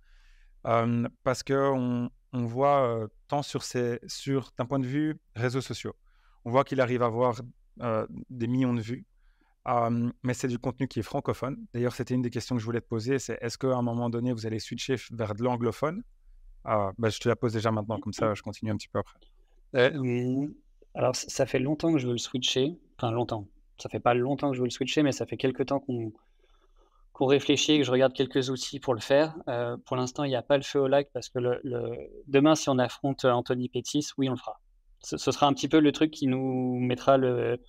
parce 0.63 1.43
qu'on 1.43 2.09
on 2.33 2.45
voit 2.45 3.07
tant 3.27 3.41
sur, 3.41 3.63
sur 3.63 4.51
d'un 4.57 4.65
point 4.65 4.79
de 4.79 4.87
vue 4.87 5.19
réseaux 5.35 5.61
sociaux, 5.61 5.95
on 6.45 6.51
voit 6.51 6.63
qu'il 6.63 6.79
arrive 6.79 7.03
à 7.03 7.07
avoir 7.07 7.41
des 8.29 8.47
millions 8.47 8.73
de 8.73 8.81
vues 8.81 9.05
mais 10.23 10.33
c'est 10.33 10.47
du 10.47 10.59
contenu 10.59 10.87
qui 10.87 10.99
est 10.99 11.03
francophone. 11.03 11.57
D'ailleurs, 11.73 11.93
c'était 11.93 12.13
une 12.13 12.21
des 12.21 12.29
questions 12.29 12.55
que 12.55 12.61
je 12.61 12.65
voulais 12.65 12.81
te 12.81 12.87
poser, 12.87 13.19
c'est 13.19 13.37
est-ce 13.41 13.57
qu'à 13.57 13.75
un 13.75 13.81
moment 13.81 14.09
donné, 14.09 14.33
vous 14.33 14.45
allez 14.45 14.59
switcher 14.59 14.95
vers 15.11 15.35
de 15.35 15.43
l'anglophone? 15.43 16.03
Ah, 16.63 16.91
bah, 16.97 17.09
Je 17.09 17.19
te 17.19 17.29
la 17.29 17.35
pose 17.35 17.53
déjà 17.53 17.71
maintenant, 17.71 17.99
comme 17.99 18.13
ça, 18.13 18.33
je 18.33 18.41
continue 18.41 18.71
un 18.71 18.77
petit 18.77 18.87
peu 18.87 18.99
après. 18.99 19.19
Euh, 19.75 20.47
alors, 20.93 21.15
ça 21.15 21.45
fait 21.45 21.59
longtemps 21.59 21.93
que 21.93 21.99
je 21.99 22.07
veux 22.07 22.13
le 22.13 22.19
switcher. 22.19 22.77
Enfin, 22.97 23.11
longtemps. 23.11 23.47
Ça 23.81 23.89
fait 23.89 23.99
pas 23.99 24.13
longtemps 24.13 24.49
que 24.49 24.55
je 24.55 24.61
veux 24.61 24.67
le 24.67 24.71
switcher, 24.71 25.03
mais 25.03 25.11
ça 25.11 25.25
fait 25.25 25.37
quelques 25.37 25.65
temps 25.67 25.79
qu'on 25.79 26.11
qu'on 27.13 27.25
réfléchit, 27.25 27.77
que 27.77 27.83
je 27.83 27.91
regarde 27.91 28.13
quelques 28.13 28.49
outils 28.49 28.79
pour 28.79 28.93
le 28.93 29.01
faire. 29.01 29.35
Euh, 29.49 29.75
pour 29.85 29.97
l'instant, 29.97 30.23
il 30.23 30.29
n'y 30.29 30.35
a 30.35 30.41
pas 30.41 30.55
le 30.55 30.63
feu 30.63 30.79
au 30.79 30.87
lac 30.87 31.09
parce 31.13 31.27
que 31.27 31.39
le, 31.39 31.59
demain, 32.27 32.55
si 32.55 32.69
on 32.69 32.77
affronte 32.79 33.25
Anthony 33.25 33.67
Pettis, 33.67 34.07
oui, 34.17 34.29
on 34.29 34.33
le 34.33 34.37
fera. 34.37 34.59
ce, 35.03 35.17
sera 35.17 35.45
un 35.47 35.53
petit 35.53 35.67
peu 35.67 35.79
le 35.79 35.91
truc 35.91 36.11
qui 36.11 36.27
nous 36.27 36.79
mettra 36.79 37.17
le, 37.17 37.59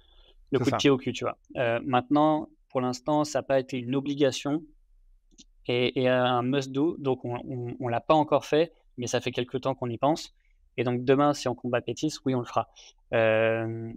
le 0.53 0.59
coup 0.59 0.70
de 0.70 0.77
pied 0.77 0.90
au 0.90 0.96
cul, 0.96 1.12
tu 1.12 1.25
vois. 1.25 1.38
Euh, 1.57 1.81
maintenant, 1.85 2.48
pour 2.68 2.81
l'instant, 2.81 3.25
ça 3.25 3.40
n'a 3.40 3.42
pas 3.42 3.59
été 3.59 3.79
une 3.79 3.96
obligation 3.96 4.62
et, 5.66 6.09
un 6.09 6.42
must-do, 6.42 6.96
donc 6.98 7.25
on 7.25 7.38
ne 7.79 7.90
l'a 7.90 8.01
pas 8.01 8.14
encore 8.14 8.44
fait, 8.44 8.72
mais 8.96 9.07
ça 9.07 9.20
fait 9.20 9.31
quelques 9.33 9.61
temps 9.61 9.75
qu'on 9.75 9.88
y 9.88 9.98
pense. 9.98 10.35
Et 10.77 10.85
donc 10.85 11.05
demain, 11.05 11.35
si 11.35 11.48
on 11.48 11.55
combat 11.55 11.81
Pétis, 11.81 12.14
oui, 12.25 12.35
on 12.35 12.40
le 12.40 12.46
fera. 12.46 12.68
Euh, 13.12 13.92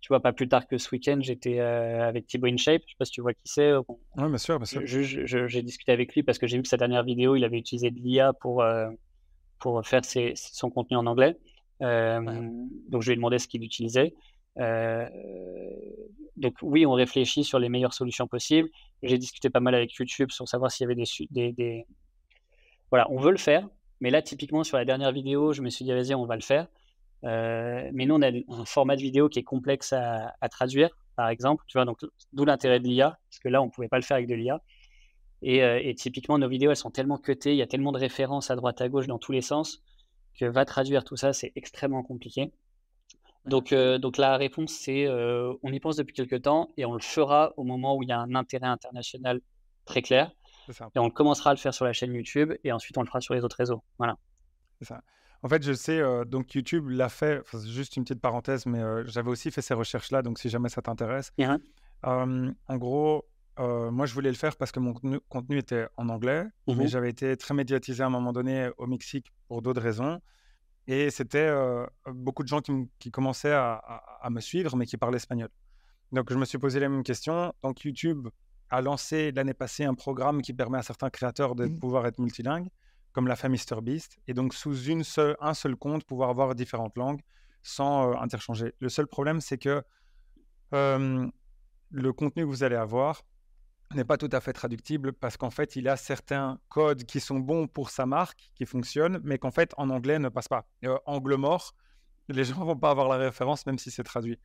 tu 0.00 0.08
vois, 0.08 0.20
pas 0.20 0.32
plus 0.32 0.48
tard 0.48 0.66
que 0.66 0.78
ce 0.78 0.88
week-end, 0.90 1.18
j'étais 1.20 1.60
euh, 1.60 2.06
avec 2.06 2.26
Thibaut 2.26 2.46
InShape. 2.46 2.82
Je 2.86 2.92
sais 2.92 2.96
pas 2.98 3.04
si 3.04 3.12
tu 3.12 3.20
vois 3.20 3.34
qui 3.34 3.42
c'est. 3.44 3.72
Oui, 3.74 3.84
bien 4.16 4.38
sûr, 4.38 4.58
bien 4.58 4.66
sûr. 4.66 4.82
J'ai 4.84 5.62
discuté 5.62 5.92
avec 5.92 6.14
lui 6.14 6.22
parce 6.22 6.38
que 6.38 6.46
j'ai 6.46 6.56
vu 6.56 6.62
que 6.62 6.68
sa 6.68 6.76
dernière 6.76 7.04
vidéo, 7.04 7.36
il 7.36 7.44
avait 7.44 7.58
utilisé 7.58 7.90
de 7.90 7.98
l'IA 7.98 8.32
pour, 8.32 8.64
pour 9.58 9.86
faire 9.86 10.02
son 10.04 10.70
contenu 10.70 10.96
en 10.96 11.06
anglais. 11.06 11.36
Donc, 11.80 13.02
je 13.02 13.06
lui 13.06 13.12
ai 13.12 13.16
demandé 13.16 13.38
ce 13.38 13.48
qu'il 13.48 13.62
utilisait. 13.62 14.14
Euh, 14.60 15.08
donc 16.36 16.54
oui, 16.62 16.86
on 16.86 16.92
réfléchit 16.92 17.44
sur 17.44 17.58
les 17.58 17.68
meilleures 17.68 17.94
solutions 17.94 18.26
possibles. 18.26 18.68
J'ai 19.02 19.18
discuté 19.18 19.50
pas 19.50 19.60
mal 19.60 19.74
avec 19.74 19.92
YouTube 19.94 20.30
sur 20.30 20.48
savoir 20.48 20.70
s'il 20.70 20.84
y 20.84 20.92
avait 20.92 21.02
des, 21.30 21.52
des, 21.52 21.86
Voilà, 22.90 23.10
on 23.10 23.18
veut 23.18 23.30
le 23.30 23.38
faire. 23.38 23.68
Mais 24.00 24.10
là, 24.10 24.22
typiquement, 24.22 24.62
sur 24.64 24.76
la 24.76 24.84
dernière 24.84 25.12
vidéo, 25.12 25.52
je 25.52 25.62
me 25.62 25.70
suis 25.70 25.84
dit, 25.84 25.92
vas-y, 25.92 26.14
on 26.14 26.26
va 26.26 26.36
le 26.36 26.42
faire. 26.42 26.68
Euh, 27.24 27.90
mais 27.92 28.06
nous, 28.06 28.14
on 28.14 28.22
a 28.22 28.28
un 28.28 28.64
format 28.64 28.96
de 28.96 29.02
vidéo 29.02 29.28
qui 29.28 29.38
est 29.38 29.44
complexe 29.44 29.92
à, 29.92 30.48
traduire, 30.50 30.90
par 31.16 31.28
exemple. 31.28 31.64
Tu 31.66 31.78
vois, 31.78 31.84
donc 31.84 31.98
d'où 32.32 32.44
l'intérêt 32.44 32.80
de 32.80 32.86
l'IA, 32.86 33.18
parce 33.30 33.38
que 33.40 33.48
là, 33.48 33.62
on 33.62 33.66
ne 33.66 33.70
pouvait 33.70 33.88
pas 33.88 33.96
le 33.96 34.02
faire 34.02 34.16
avec 34.16 34.28
de 34.28 34.34
l'IA. 34.34 34.60
Et, 35.42 35.62
euh, 35.62 35.80
et, 35.82 35.94
typiquement, 35.94 36.38
nos 36.38 36.48
vidéos, 36.48 36.70
elles 36.70 36.76
sont 36.76 36.90
tellement 36.90 37.18
cutées, 37.18 37.52
il 37.52 37.58
y 37.58 37.62
a 37.62 37.66
tellement 37.66 37.92
de 37.92 37.98
références 37.98 38.50
à 38.50 38.56
droite, 38.56 38.80
à 38.80 38.88
gauche, 38.88 39.06
dans 39.06 39.18
tous 39.18 39.32
les 39.32 39.42
sens, 39.42 39.82
que 40.38 40.44
va 40.44 40.64
traduire 40.64 41.04
tout 41.04 41.16
ça, 41.16 41.32
c'est 41.32 41.52
extrêmement 41.54 42.02
compliqué. 42.02 42.52
Donc, 43.46 43.72
euh, 43.72 43.98
donc 43.98 44.18
la 44.18 44.36
réponse, 44.36 44.72
c'est 44.72 45.08
on 45.08 45.72
y 45.72 45.80
pense 45.80 45.96
depuis 45.96 46.12
quelques 46.12 46.42
temps 46.42 46.70
et 46.76 46.84
on 46.84 46.92
le 46.92 47.00
fera 47.00 47.54
au 47.56 47.64
moment 47.64 47.96
où 47.96 48.02
il 48.02 48.08
y 48.08 48.12
a 48.12 48.18
un 48.18 48.34
intérêt 48.34 48.66
international 48.66 49.40
très 49.84 50.02
clair. 50.02 50.32
Et 50.94 50.98
on 50.98 51.08
commencera 51.08 51.50
à 51.50 51.54
le 51.54 51.58
faire 51.58 51.72
sur 51.72 51.84
la 51.84 51.92
chaîne 51.92 52.12
YouTube 52.12 52.52
et 52.62 52.72
ensuite 52.72 52.98
on 52.98 53.02
le 53.02 53.06
fera 53.06 53.20
sur 53.20 53.34
les 53.34 53.42
autres 53.42 53.56
réseaux. 53.56 53.82
Voilà. 53.96 54.16
C'est 54.78 54.88
ça. 54.88 55.00
En 55.42 55.48
fait, 55.48 55.62
je 55.62 55.72
sais, 55.72 56.00
euh, 56.00 56.24
donc 56.24 56.54
YouTube 56.54 56.88
l'a 56.88 57.08
fait, 57.08 57.42
juste 57.66 57.96
une 57.96 58.04
petite 58.04 58.20
parenthèse, 58.20 58.66
mais 58.66 58.80
j'avais 59.06 59.30
aussi 59.30 59.50
fait 59.50 59.62
ces 59.62 59.74
recherches-là, 59.74 60.22
donc 60.22 60.38
si 60.38 60.48
jamais 60.48 60.68
ça 60.68 60.82
t'intéresse. 60.82 61.32
en 62.02 62.76
gros, 62.76 63.24
moi, 63.58 64.06
je 64.06 64.14
voulais 64.14 64.30
le 64.30 64.36
faire 64.36 64.56
parce 64.56 64.72
que 64.72 64.80
mon 64.80 64.94
contenu, 65.28 65.58
était 65.58 65.86
en 65.96 66.08
anglais, 66.08 66.44
mais 66.66 66.74
mmh 66.74 66.86
j'avais 66.88 67.10
été 67.10 67.36
très 67.36 67.54
médiatisé 67.54 68.02
à 68.02 68.06
un 68.06 68.10
moment 68.10 68.32
donné 68.32 68.70
au 68.78 68.86
Mexique 68.86 69.32
pour 69.48 69.62
d'autres 69.62 69.80
raisons. 69.80 70.20
Et 70.86 71.10
c'était 71.10 71.52
beaucoup 72.06 72.42
de 72.42 72.48
gens 72.48 72.60
qui, 72.98 73.10
commençaient 73.10 73.52
à, 73.52 74.28
me 74.30 74.40
suivre, 74.40 74.76
mais 74.76 74.86
qui 74.86 74.96
parlaient 74.96 75.16
espagnol. 75.18 75.50
Donc, 76.12 76.32
je 76.32 76.38
me 76.38 76.44
suis 76.46 76.58
posé 76.58 76.80
les 76.80 76.88
mêmes 76.88 77.02
questions. 77.02 77.52
Donc, 77.62 77.84
YouTube 77.84 78.28
a 78.70 78.80
lancé 78.80 79.32
l'année 79.32 79.54
passée 79.54 79.84
un 79.84 79.94
programme 79.94 80.42
qui 80.42 80.52
permet 80.52 80.78
à 80.78 80.82
certains 80.82 81.10
créateurs 81.10 81.54
de 81.54 81.66
mmh. 81.66 81.78
pouvoir 81.78 82.06
être 82.06 82.18
multilingues, 82.18 82.68
comme 83.18 83.26
l'a 83.26 83.34
fait 83.34 83.48
MrBeast. 83.48 84.20
Et 84.28 84.32
donc, 84.32 84.54
sous 84.54 84.84
une 84.84 85.02
seule, 85.02 85.36
un 85.40 85.52
seul 85.52 85.74
compte, 85.74 86.04
pouvoir 86.04 86.30
avoir 86.30 86.54
différentes 86.54 86.96
langues 86.96 87.20
sans 87.64 88.12
interchanger. 88.14 88.74
Le 88.78 88.88
seul 88.88 89.08
problème, 89.08 89.40
c'est 89.40 89.58
que 89.58 89.82
le 90.70 92.12
contenu 92.12 92.44
que 92.44 92.48
vous 92.48 92.62
allez 92.62 92.76
avoir, 92.76 93.24
n'est 93.92 94.04
pas 94.04 94.18
tout 94.18 94.28
à 94.30 94.40
fait 94.40 94.52
traductible 94.52 95.12
parce 95.12 95.36
qu'en 95.36 95.50
fait, 95.50 95.74
il 95.74 95.88
a 95.88 95.96
certains 95.96 96.60
codes 96.68 97.02
qui 97.02 97.18
sont 97.18 97.40
bons 97.40 97.66
pour 97.66 97.90
sa 97.90 98.06
marque, 98.06 98.52
qui 98.54 98.66
fonctionnent, 98.66 99.18
mais 99.24 99.36
qu'en 99.38 99.50
fait, 99.50 99.74
en 99.78 99.90
anglais, 99.90 100.20
ne 100.20 100.28
passe 100.28 100.46
pas. 100.46 100.68
Euh, 100.84 100.96
angle 101.04 101.34
mort, 101.34 101.74
les 102.28 102.44
gens 102.44 102.64
vont 102.64 102.76
pas 102.76 102.90
avoir 102.90 103.08
la 103.08 103.16
référence, 103.16 103.66
même 103.66 103.78
si 103.78 103.90
c'est 103.90 104.04
traduit. 104.04 104.38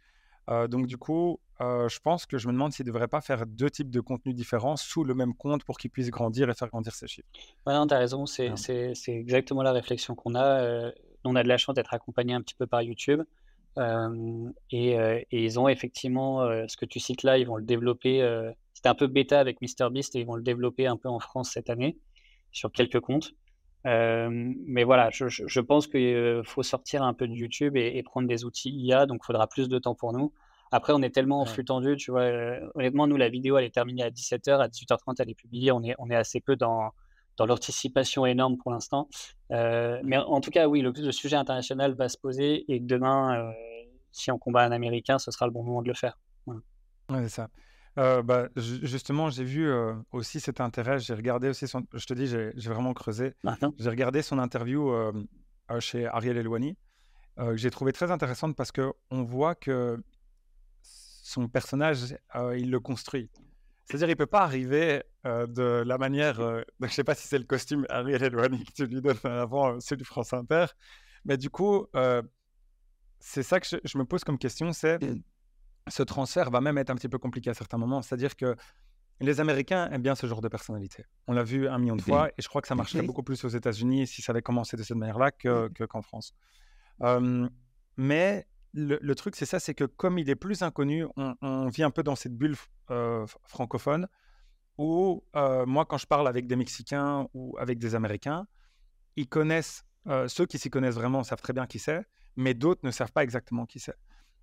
Euh, 0.50 0.68
donc, 0.68 0.88
du 0.88 0.98
coup, 0.98 1.40
euh, 1.62 1.88
je 1.88 2.00
pense 2.00 2.26
que 2.26 2.38
je 2.38 2.48
me 2.48 2.54
demande 2.54 2.74
s'il 2.74 2.86
ne 2.86 2.92
devrait 2.92 3.08
pas 3.08 3.22
faire 3.22 3.46
deux 3.46 3.70
types 3.70 3.90
de 3.90 4.02
contenus 4.02 4.36
différents 4.36 4.76
sous 4.76 5.04
le 5.04 5.14
même 5.14 5.34
compte 5.34 5.64
pour 5.64 5.78
qu'il 5.78 5.92
puisse 5.92 6.10
grandir 6.10 6.50
et 6.50 6.54
faire 6.54 6.70
grandir 6.70 6.94
ses 6.94 7.08
chiffres. 7.08 7.28
Non, 7.66 7.88
tu 7.88 7.94
as 7.94 8.00
raison, 8.00 8.26
c'est 8.26 8.54
exactement 9.08 9.64
la 9.64 9.72
réflexion 9.72 10.16
qu'on 10.16 10.36
a. 10.36 10.92
on 11.24 11.36
a 11.36 11.44
de 11.44 11.48
la 11.48 11.58
chance 11.58 11.76
d'être 11.76 11.94
accompagné 11.94 12.34
un 12.34 12.42
petit 12.42 12.56
peu 12.56 12.68
par 12.68 12.82
YouTube. 12.82 13.22
Et, 13.78 14.92
et, 14.92 15.26
ils 15.32 15.60
ont 15.60 15.68
effectivement, 15.68 16.42
ce 16.68 16.78
que 16.78 16.86
tu 16.86 17.00
cites 17.00 17.24
là, 17.24 17.38
ils 17.38 17.48
vont 17.48 17.56
le 17.56 17.64
développer 17.64 18.22
c'était 18.84 18.90
un 18.90 18.96
peu 18.96 19.08
bêta 19.08 19.40
avec 19.40 19.62
MrBeast 19.62 20.14
et 20.16 20.20
ils 20.20 20.26
vont 20.26 20.36
le 20.36 20.44
développer 20.44 20.88
un 20.88 20.98
peu 20.98 21.08
en 21.08 21.20
France 21.20 21.52
cette 21.52 21.70
année 21.70 21.98
sur 22.52 22.70
quelques 22.70 23.00
comptes. 23.00 23.34
Mais 23.86 24.84
voilà, 24.84 25.10
je, 25.12 25.60
pense 25.60 25.88
qu'il 25.88 26.42
faut 26.46 26.64
sortir 26.64 27.04
un 27.04 27.14
peu 27.14 27.28
de 27.28 27.34
YouTube 27.34 27.76
et, 27.76 28.02
prendre 28.04 28.28
des 28.28 28.46
outils 28.46 28.72
IA, 28.72 29.06
donc 29.06 29.22
il 29.24 29.26
faudra 29.26 29.48
plus 29.48 29.70
de 29.70 29.80
temps 29.80 29.96
pour 29.96 30.14
nous. 30.14 30.34
Après, 30.72 30.92
on 30.94 31.04
est 31.04 31.12
tellement 31.12 31.42
en 31.42 31.46
flux 31.46 31.66
tendu, 31.66 31.96
tu 31.98 32.12
vois. 32.12 32.26
Honnêtement, 32.74 33.06
nous, 33.06 33.18
la 33.18 33.30
vidéo, 33.30 33.58
elle 33.58 33.66
est 33.66 33.74
terminée 33.74 34.04
à 34.04 34.10
17h, 34.10 34.60
à 34.60 34.68
18h30, 34.68 35.16
elle 35.20 35.30
est 35.30 35.36
publiée. 35.36 35.72
On 35.72 35.84
est, 35.84 35.94
on 36.00 36.10
est 36.10 36.16
assez 36.16 36.40
peu 36.40 36.56
dans, 36.56 36.92
dans 37.38 37.46
l'anticipation 37.46 38.26
énorme 38.26 38.58
pour 38.58 38.72
l'instant. 38.72 39.08
mais 39.50 40.18
en 40.18 40.42
tout 40.42 40.52
cas, 40.52 40.68
oui, 40.68 40.82
le, 40.82 40.92
le, 40.92 41.12
sujet 41.12 41.36
international 41.36 41.94
va 41.94 42.10
se 42.10 42.18
poser 42.18 42.66
et 42.74 42.80
demain, 42.80 43.54
si 44.12 44.32
on 44.32 44.38
combat 44.38 44.64
un 44.64 44.72
Américain, 44.72 45.20
ce 45.20 45.32
sera 45.32 45.46
le 45.46 45.52
bon 45.52 45.64
moment 45.64 45.82
de 45.82 45.88
le 45.88 45.94
faire. 45.94 46.18
Voilà. 46.46 46.62
Ouais, 47.10 47.24
c'est 47.24 47.36
ça. 47.36 47.50
Euh, 48.00 48.24
bah, 48.24 48.50
justement, 48.56 49.30
j'ai 49.30 49.44
vu 49.44 49.70
euh, 49.70 49.94
aussi 50.12 50.40
cet 50.40 50.62
intérêt. 50.62 51.00
J'ai 51.00 51.14
regardé 51.14 51.50
aussi 51.50 51.68
son. 51.68 51.86
Je 51.94 52.06
te 52.06 52.14
dis, 52.14 52.28
j'ai 52.28 52.70
vraiment 52.70 52.94
creusé. 52.94 53.34
J'ai 53.78 53.90
regardé 53.90 54.22
son 54.22 54.40
interview 54.40 54.90
euh, 54.92 55.12
chez 55.80 56.08
Ariel 56.08 56.38
Elwani, 56.38 56.78
que 57.38 57.56
j'ai 57.56 57.70
trouvé 57.70 57.92
très 57.92 58.12
intéressante 58.12 58.56
parce 58.56 58.72
que 58.72 58.92
on 59.12 59.24
voit 59.24 59.56
que 59.56 60.04
son 60.82 61.48
personnage, 61.48 62.18
il 62.56 62.72
le 62.72 62.80
construit. 62.80 63.30
C'est-à-dire, 63.86 64.10
il 64.10 64.16
peut 64.16 64.26
pas 64.26 64.42
arriver 64.42 65.04
de 65.26 65.84
la 65.86 65.98
manière. 65.98 66.64
je 66.82 66.88
sais 66.88 67.04
pas 67.04 67.16
si 67.16 67.28
c'est 67.28 67.38
le 67.38 67.46
costume 67.46 67.86
Ariel 67.90 68.24
Elwani 68.24 68.64
que 68.66 68.72
tu 68.72 68.88
lui 68.88 69.02
donnes 69.02 69.18
avant 69.24 69.80
celui 69.80 70.00
du 70.00 70.06
France 70.06 70.34
Inter, 70.34 70.66
mais 71.26 71.38
du 71.38 71.50
coup, 71.50 71.86
c'est 73.20 73.44
ça 73.44 73.60
que 73.60 73.68
je, 73.68 73.78
je, 73.84 73.98
me 73.98 74.04
pose 74.04 74.24
comme 74.24 74.38
question, 74.38 74.74
c'est 74.74 75.02
mmh 75.02 75.22
ce 75.88 76.04
transfert 76.04 76.50
va 76.50 76.62
même 76.62 76.78
être 76.78 76.90
un 76.90 76.96
petit 76.96 77.10
peu 77.10 77.18
compliqué 77.18 77.50
à 77.50 77.54
certains 77.54 77.78
moments. 77.78 78.02
C'est-à-dire 78.02 78.36
que 78.36 78.56
les 79.20 79.40
Américains 79.40 79.90
aiment 79.92 80.02
bien 80.02 80.16
ce 80.16 80.28
genre 80.28 80.42
de 80.42 80.48
personnalité. 80.48 81.06
On 81.28 81.34
l'a 81.34 81.44
vu 81.44 81.68
un 81.68 81.78
million 81.78 81.96
de 81.96 82.02
fois 82.02 82.30
et 82.30 82.42
je 82.42 82.48
crois 82.48 82.62
que 82.62 82.68
ça 82.68 82.76
marcherait 82.76 83.04
beaucoup 83.04 83.24
plus 83.24 83.44
aux 83.44 83.50
États-Unis 83.50 84.08
si 84.08 84.22
ça 84.22 84.32
avait 84.32 84.42
commencé 84.42 84.76
de 84.76 84.84
cette 84.84 84.98
manière-là 84.98 85.32
qu'en 85.32 86.02
France. 86.02 86.34
mais 87.98 88.48
le, 88.74 89.14
truc, 89.14 89.36
c'est 89.36 89.46
ça, 89.46 89.60
c'est 89.60 89.76
que 89.76 89.84
comme 89.84 90.18
il 90.18 90.30
est 90.30 90.36
plus 90.36 90.64
inconnu, 90.64 91.06
on, 91.16 91.68
vit 91.68 91.84
un 91.84 91.92
peu 91.92 92.04
dans 92.04 92.16
cette 92.16 92.36
bulle 92.36 92.56
francophone 93.46 94.08
où 94.78 95.24
moi, 95.34 95.86
quand 95.86 95.98
je 95.98 96.08
parle 96.08 96.28
avec 96.28 96.48
des 96.48 96.56
Mexicains 96.56 97.28
ou 97.34 97.56
avec 97.60 97.80
des 97.80 97.96
Américains, 97.96 98.48
ils 99.16 99.28
connaissent, 99.28 99.86
ceux 100.28 100.46
qui 100.46 100.58
s'y 100.58 100.70
connaissent 100.70 100.96
vraiment 100.96 101.24
savent 101.24 101.42
très 101.42 101.54
bien 101.54 101.68
qui 101.68 101.80
c'est, 101.80 102.04
mais 102.36 102.54
d'autres 102.54 102.82
ne 102.84 102.92
savent 102.92 103.12
pas 103.12 103.24
exactement 103.24 103.66
qui 103.66 103.80
c'est. 103.80 103.96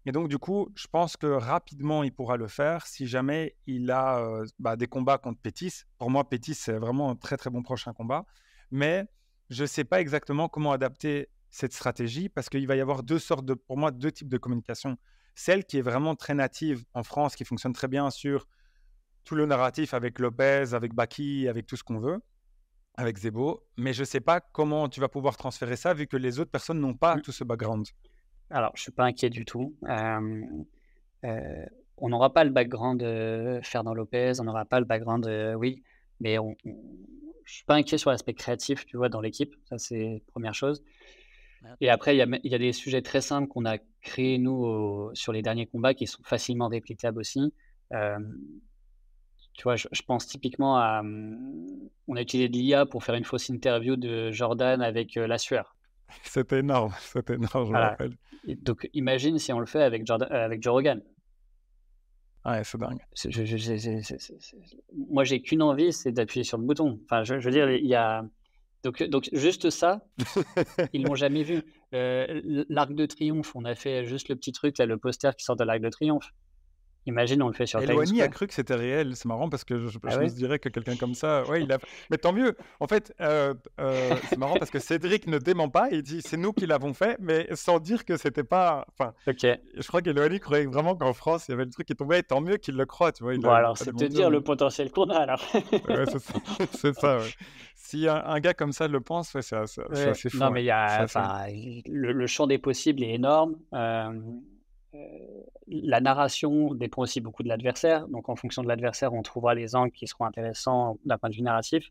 Et 0.06 0.12
donc, 0.12 0.28
du 0.28 0.38
coup, 0.38 0.70
je 0.74 0.86
pense 0.86 1.16
que 1.16 1.26
rapidement, 1.26 2.02
il 2.02 2.12
pourra 2.12 2.36
le 2.36 2.48
faire 2.48 2.86
si 2.86 3.06
jamais 3.06 3.56
il 3.66 3.90
a 3.90 4.42
bah, 4.58 4.76
des 4.76 4.86
combats 4.86 5.18
contre 5.18 5.40
Pétis. 5.40 5.82
Pour 5.98 6.10
moi, 6.10 6.28
Pétis, 6.28 6.54
c'est 6.54 6.78
vraiment 6.78 7.10
un 7.10 7.16
très, 7.16 7.36
très 7.36 7.50
bon 7.50 7.62
prochain 7.62 7.92
combat. 7.92 8.24
Mais 8.70 9.06
je 9.50 9.62
ne 9.62 9.66
sais 9.66 9.84
pas 9.84 10.00
exactement 10.00 10.48
comment 10.48 10.72
adapter 10.72 11.28
cette 11.50 11.72
stratégie 11.72 12.28
parce 12.28 12.48
qu'il 12.48 12.66
va 12.66 12.76
y 12.76 12.80
avoir 12.80 13.02
deux 13.02 13.18
sortes 13.18 13.44
de, 13.44 13.54
pour 13.54 13.76
moi, 13.76 13.90
deux 13.90 14.12
types 14.12 14.28
de 14.28 14.38
communication. 14.38 14.96
Celle 15.34 15.64
qui 15.64 15.78
est 15.78 15.82
vraiment 15.82 16.14
très 16.14 16.34
native 16.34 16.84
en 16.94 17.02
France, 17.02 17.36
qui 17.36 17.44
fonctionne 17.44 17.72
très 17.72 17.88
bien 17.88 18.10
sur 18.10 18.46
tout 19.24 19.34
le 19.34 19.46
narratif 19.46 19.92
avec 19.92 20.18
Lopez, 20.18 20.72
avec 20.72 20.94
Baki, 20.94 21.48
avec 21.48 21.66
tout 21.66 21.76
ce 21.76 21.84
qu'on 21.84 21.98
veut, 21.98 22.20
avec 22.94 23.18
Zebo. 23.18 23.66
Mais 23.76 23.92
je 23.92 24.00
ne 24.00 24.06
sais 24.06 24.20
pas 24.20 24.40
comment 24.40 24.88
tu 24.88 25.00
vas 25.00 25.08
pouvoir 25.08 25.36
transférer 25.36 25.76
ça 25.76 25.92
vu 25.92 26.06
que 26.06 26.16
les 26.16 26.38
autres 26.38 26.50
personnes 26.50 26.80
n'ont 26.80 26.94
pas 26.94 27.16
mmh. 27.16 27.22
tout 27.22 27.32
ce 27.32 27.44
background. 27.44 27.86
Alors, 28.50 28.72
je 28.74 28.82
suis 28.82 28.92
pas 28.92 29.04
inquiet 29.04 29.30
du 29.30 29.44
tout. 29.44 29.74
Euh, 29.88 31.66
on 31.98 32.08
n'aura 32.08 32.32
pas 32.32 32.44
le 32.44 32.50
background 32.50 33.00
de 33.00 33.60
Fernand 33.62 33.94
Lopez, 33.94 34.40
on 34.40 34.44
n'aura 34.44 34.64
pas 34.64 34.80
le 34.80 34.86
background, 34.86 35.26
oui, 35.56 35.82
mais 36.18 36.38
on, 36.38 36.56
ne 36.64 36.72
je 37.44 37.54
suis 37.54 37.64
pas 37.64 37.74
inquiet 37.74 37.98
sur 37.98 38.10
l'aspect 38.10 38.34
créatif, 38.34 38.86
tu 38.86 38.96
vois, 38.96 39.08
dans 39.08 39.20
l'équipe. 39.20 39.54
Ça, 39.68 39.78
c'est 39.78 40.22
première 40.28 40.54
chose. 40.54 40.82
Et 41.80 41.90
après, 41.90 42.16
il 42.16 42.18
y 42.18 42.54
a, 42.54 42.58
des 42.58 42.72
sujets 42.72 43.02
très 43.02 43.20
simples 43.20 43.46
qu'on 43.48 43.66
a 43.66 43.76
créés, 44.00 44.38
nous, 44.38 45.10
sur 45.14 45.32
les 45.32 45.42
derniers 45.42 45.66
combats, 45.66 45.92
qui 45.94 46.06
sont 46.06 46.22
facilement 46.22 46.68
réplicables 46.68 47.18
aussi. 47.18 47.52
tu 47.90 49.62
vois, 49.62 49.76
je, 49.76 50.02
pense 50.06 50.26
typiquement 50.26 50.78
à. 50.78 51.02
On 52.08 52.16
a 52.16 52.22
utilisé 52.22 52.48
de 52.48 52.56
l'IA 52.56 52.86
pour 52.86 53.04
faire 53.04 53.14
une 53.14 53.24
fausse 53.24 53.50
interview 53.50 53.96
de 53.96 54.30
Jordan 54.32 54.80
avec 54.80 55.14
la 55.16 55.38
sueur. 55.38 55.76
C'était 56.22 56.58
énorme, 56.60 56.92
c'était 57.00 57.34
énorme, 57.34 57.66
je 57.66 57.72
me 57.72 57.78
rappelle. 57.78 58.16
Donc 58.62 58.88
imagine 58.94 59.38
si 59.38 59.52
on 59.52 59.60
le 59.60 59.66
fait 59.66 59.82
avec, 59.82 60.06
Jordan, 60.06 60.28
euh, 60.30 60.44
avec 60.44 60.62
Joe 60.62 60.72
Rogan. 60.72 61.02
Ouais, 62.44 62.62
c'est 62.64 62.78
dingue. 62.78 63.00
moi, 65.10 65.24
j'ai 65.24 65.42
qu'une 65.42 65.62
envie, 65.62 65.92
c'est 65.92 66.10
d'appuyer 66.10 66.42
sur 66.42 66.56
le 66.56 66.64
bouton. 66.64 66.98
Enfin, 67.04 67.22
je, 67.22 67.34
veux 67.34 67.50
dire, 67.50 67.70
il 67.70 67.86
y 67.86 67.94
a. 67.94 68.24
Donc, 68.82 69.02
donc 69.02 69.28
juste 69.34 69.68
ça, 69.68 70.06
ils 70.94 71.02
l'ont 71.02 71.14
jamais 71.14 71.42
vu. 71.42 71.62
Euh, 71.92 72.64
l'arc 72.70 72.94
de 72.94 73.04
triomphe, 73.04 73.54
on 73.54 73.66
a 73.66 73.74
fait 73.74 74.06
juste 74.06 74.30
le 74.30 74.36
petit 74.36 74.52
truc, 74.52 74.78
là, 74.78 74.86
le 74.86 74.96
poster 74.96 75.36
qui 75.36 75.44
sort 75.44 75.56
de 75.56 75.64
l'arc 75.64 75.80
de 75.80 75.90
triomphe. 75.90 76.32
Imagine, 77.10 77.42
on 77.42 77.48
le 77.48 77.54
fait 77.54 77.66
sur 77.66 77.80
Eloigny 77.80 78.22
a 78.22 78.28
cru 78.28 78.46
que 78.46 78.54
c'était 78.54 78.74
réel. 78.74 79.16
C'est 79.16 79.26
marrant 79.26 79.48
parce 79.48 79.64
que 79.64 79.88
je, 79.88 79.98
ah 80.04 80.18
me 80.18 80.28
dirais 80.28 80.58
que 80.58 80.68
quelqu'un 80.68 80.96
comme 80.96 81.14
ça, 81.14 81.44
ouais, 81.44 81.62
il 81.62 81.72
a. 81.72 81.78
Mais 82.10 82.18
tant 82.18 82.32
mieux. 82.32 82.56
En 82.78 82.86
fait, 82.86 83.12
euh, 83.20 83.54
euh, 83.80 84.14
c'est 84.28 84.38
marrant 84.38 84.56
parce 84.56 84.70
que 84.70 84.78
Cédric 84.78 85.26
ne 85.26 85.38
dément 85.38 85.68
pas. 85.68 85.88
Il 85.90 86.02
dit 86.02 86.22
c'est 86.22 86.36
nous 86.36 86.52
qui 86.52 86.66
l'avons 86.66 86.94
fait, 86.94 87.16
mais 87.20 87.48
sans 87.54 87.78
dire 87.78 88.04
que 88.04 88.16
c'était 88.16 88.44
pas. 88.44 88.86
Enfin. 88.92 89.12
Je 89.26 89.86
crois 89.86 90.02
qu'Eloigny 90.02 90.40
croyait 90.40 90.66
vraiment 90.66 90.94
qu'en 90.94 91.12
France 91.12 91.48
il 91.48 91.52
y 91.52 91.54
avait 91.54 91.64
le 91.64 91.70
truc 91.70 91.86
qui 91.86 91.96
tombait. 91.96 92.20
Et 92.20 92.22
tant 92.22 92.40
mieux 92.40 92.56
qu'il 92.56 92.76
le 92.76 92.86
croit, 92.86 93.12
tu 93.12 93.22
vois. 93.22 93.36
bon, 93.36 93.50
alors 93.50 93.76
c'est 93.76 93.94
te 93.94 94.04
dire 94.04 94.30
le 94.30 94.40
potentiel 94.40 94.90
qu'on 94.90 95.10
a 95.10 95.18
alors. 95.18 95.42
ouais, 95.54 96.04
c'est 96.06 96.18
ça. 96.18 96.34
c'est 96.72 96.94
ça 96.94 97.18
Si 97.74 98.06
un, 98.08 98.40
gars 98.40 98.54
comme 98.54 98.72
ça 98.72 98.88
le 98.88 99.00
pense, 99.00 99.36
c'est 99.40 99.56
assez, 99.56 100.30
fou. 100.30 100.38
Non, 100.38 100.50
mais 100.50 100.62
il 100.62 100.66
y 100.66 100.70
a, 100.70 101.06
le, 101.86 102.12
le, 102.12 102.26
champ 102.26 102.46
des 102.46 102.58
possibles 102.58 103.02
est 103.02 103.14
énorme. 103.14 103.56
Euh, 103.72 104.12
la 105.68 106.00
narration 106.00 106.74
dépend 106.74 107.02
aussi 107.02 107.20
beaucoup 107.20 107.42
de 107.42 107.48
l'adversaire. 107.48 108.08
Donc, 108.08 108.28
en 108.28 108.36
fonction 108.36 108.62
de 108.62 108.68
l'adversaire, 108.68 109.12
on 109.14 109.22
trouvera 109.22 109.54
les 109.54 109.74
angles 109.76 109.92
qui 109.92 110.06
seront 110.06 110.24
intéressants 110.24 110.98
d'un 111.04 111.18
point 111.18 111.30
de 111.30 111.34
vue 111.34 111.42
narratif. 111.42 111.90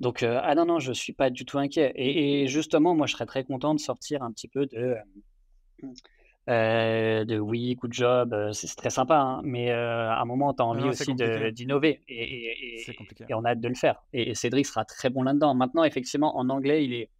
Donc, 0.00 0.22
euh, 0.22 0.40
ah 0.42 0.54
non, 0.54 0.66
non, 0.66 0.78
je 0.80 0.88
ne 0.88 0.94
suis 0.94 1.12
pas 1.12 1.30
du 1.30 1.44
tout 1.44 1.58
inquiet. 1.58 1.92
Et, 1.94 2.46
justement, 2.48 2.94
moi, 2.94 3.06
je 3.06 3.12
serais 3.12 3.26
très 3.26 3.44
content 3.44 3.74
de 3.74 3.80
sortir 3.80 4.22
un 4.22 4.32
petit 4.32 4.48
peu 4.48 4.66
de. 4.66 4.96
Euh, 6.48 7.24
de 7.24 7.38
oui, 7.38 7.76
good 7.76 7.92
job, 7.92 8.32
euh, 8.32 8.50
c'est 8.52 8.74
très 8.74 8.90
sympa, 8.90 9.16
hein, 9.16 9.40
mais 9.44 9.70
à 9.70 10.20
un 10.20 10.24
moment, 10.24 10.52
tu 10.52 10.62
as 10.62 10.66
envie 10.66 10.88
aussi 10.88 11.14
d'innover 11.14 12.00
et, 12.08 12.80
et, 12.80 13.34
on 13.34 13.44
a 13.44 13.50
hâte 13.50 13.60
de 13.60 13.68
le 13.68 13.74
faire. 13.74 14.02
Et, 14.12 14.34
Cédric 14.34 14.66
sera 14.66 14.84
très 14.84 15.10
bon 15.10 15.22
là-dedans. 15.22 15.54
Maintenant, 15.54 15.84
effectivement, 15.84 16.36
en 16.36 16.48
anglais, 16.48 16.84
il 16.84 16.94
est, 16.94 17.10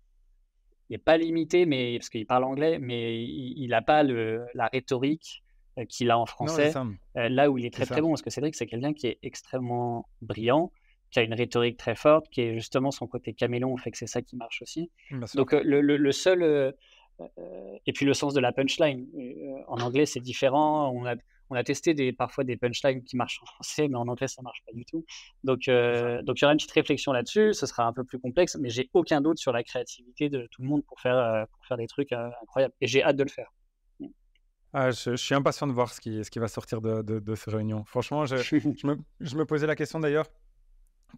n'est 0.91 0.99
pas 0.99 1.17
limité, 1.17 1.67
mais, 1.67 1.99
parce 1.99 2.09
qu'il 2.09 2.27
parle 2.27 2.45
anglais, 2.45 2.79
mais 2.79 3.23
il 3.23 3.69
n'a 3.69 3.83
pas 3.83 4.03
le, 4.03 4.47
la 4.55 4.67
rhétorique 4.67 5.43
euh, 5.79 5.85
qu'il 5.85 6.11
a 6.11 6.19
en 6.19 6.27
français. 6.27 6.73
Euh, 7.17 7.29
là 7.29 7.51
où 7.51 7.59
il 7.59 7.65
est 7.67 7.73
très 7.73 7.87
très 7.87 8.01
bon, 8.01 8.11
parce 8.11 8.23
que 8.23 8.31
Cédric, 8.31 8.55
c'est 8.55 8.67
quelqu'un 8.67 8.93
qui 8.93 9.07
est 9.07 9.19
extrêmement 9.23 10.09
brillant, 10.21 10.73
qui 11.11 11.19
a 11.19 11.23
une 11.23 11.35
rhétorique 11.35 11.77
très 11.77 11.95
forte, 11.95 12.29
qui 12.31 12.41
est 12.41 12.55
justement 12.55 12.91
son 12.91 13.07
côté 13.07 13.33
caméléon, 13.33 13.77
fait 13.77 13.91
que 13.91 13.99
c'est 13.99 14.07
ça 14.07 14.23
qui 14.23 14.37
marche 14.37 14.63
aussi. 14.63 14.91
Donc 15.35 15.53
euh, 15.53 15.63
le, 15.65 15.81
le, 15.81 16.13
seul. 16.13 16.75
et 17.87 17.93
puis 17.93 18.07
le 18.07 18.15
sens 18.15 18.35
de 18.35 18.41
la 18.41 18.53
punchline. 18.53 19.07
en 19.69 19.81
anglais, 19.81 20.07
c'est 20.07 20.21
différent. 20.21 20.91
On 20.91 21.07
a, 21.07 21.15
on 21.51 21.57
a 21.57 21.65
testé 21.65 21.95
des, 21.95 22.13
parfois 22.13 22.45
des 22.45 22.57
punchlines 22.57 23.03
qui 23.03 23.17
marchent 23.17 23.41
en 23.43 23.47
français, 23.55 23.89
mais 23.89 23.97
en 23.97 24.09
anglais, 24.09 24.29
ça 24.29 24.41
marche 24.43 24.63
pas 24.65 24.73
du 24.73 24.85
tout. 24.85 25.05
Donc, 25.45 25.69
euh, 25.69 26.23
donc 26.23 26.41
il 26.41 26.43
y 26.43 26.45
aura 26.45 26.53
une 26.53 26.59
petite 26.59 26.71
réflexion 26.71 27.13
là-dessus. 27.13 27.55
Ce 27.55 27.67
sera 27.67 27.85
un 27.85 27.93
peu 27.93 28.05
plus 28.05 28.19
complexe, 28.19 28.57
mais 28.61 28.71
j'ai 28.71 28.89
aucun 28.95 29.21
doute 29.21 29.39
sur 29.39 29.53
la 29.53 29.63
créativité 29.63 30.29
de 30.29 30.49
tout 30.51 30.63
le 30.63 30.69
monde 30.69 30.85
pour 30.85 31.01
faire, 31.01 31.17
euh, 31.17 31.45
pour 31.53 31.67
faire 31.67 31.77
des 31.77 31.89
trucs 31.89 32.13
euh, 32.13 32.31
incroyables. 32.43 32.75
Et 32.81 32.87
j'ai 32.87 33.03
hâte 33.03 33.17
de 33.17 33.25
le 33.25 33.29
faire. 33.29 33.51
Ah, 34.73 34.93
je, 34.93 35.17
suis 35.17 35.35
impatient 35.35 35.67
de 35.67 35.73
voir 35.73 35.93
ce 35.93 36.01
qui, 36.01 36.25
ce 36.25 36.31
qui 36.31 36.39
va 36.39 36.47
sortir 36.47 36.81
de, 36.81 37.03
de, 37.03 37.35
ces 37.35 37.51
réunions. 37.51 37.85
Franchement, 37.85 38.25
je, 38.25 38.37
je, 38.37 38.87
me, 38.87 38.97
je, 39.19 39.37
me, 39.37 39.45
posais 39.45 39.67
la 39.67 39.75
question 39.75 39.99
d'ailleurs, 39.99 40.27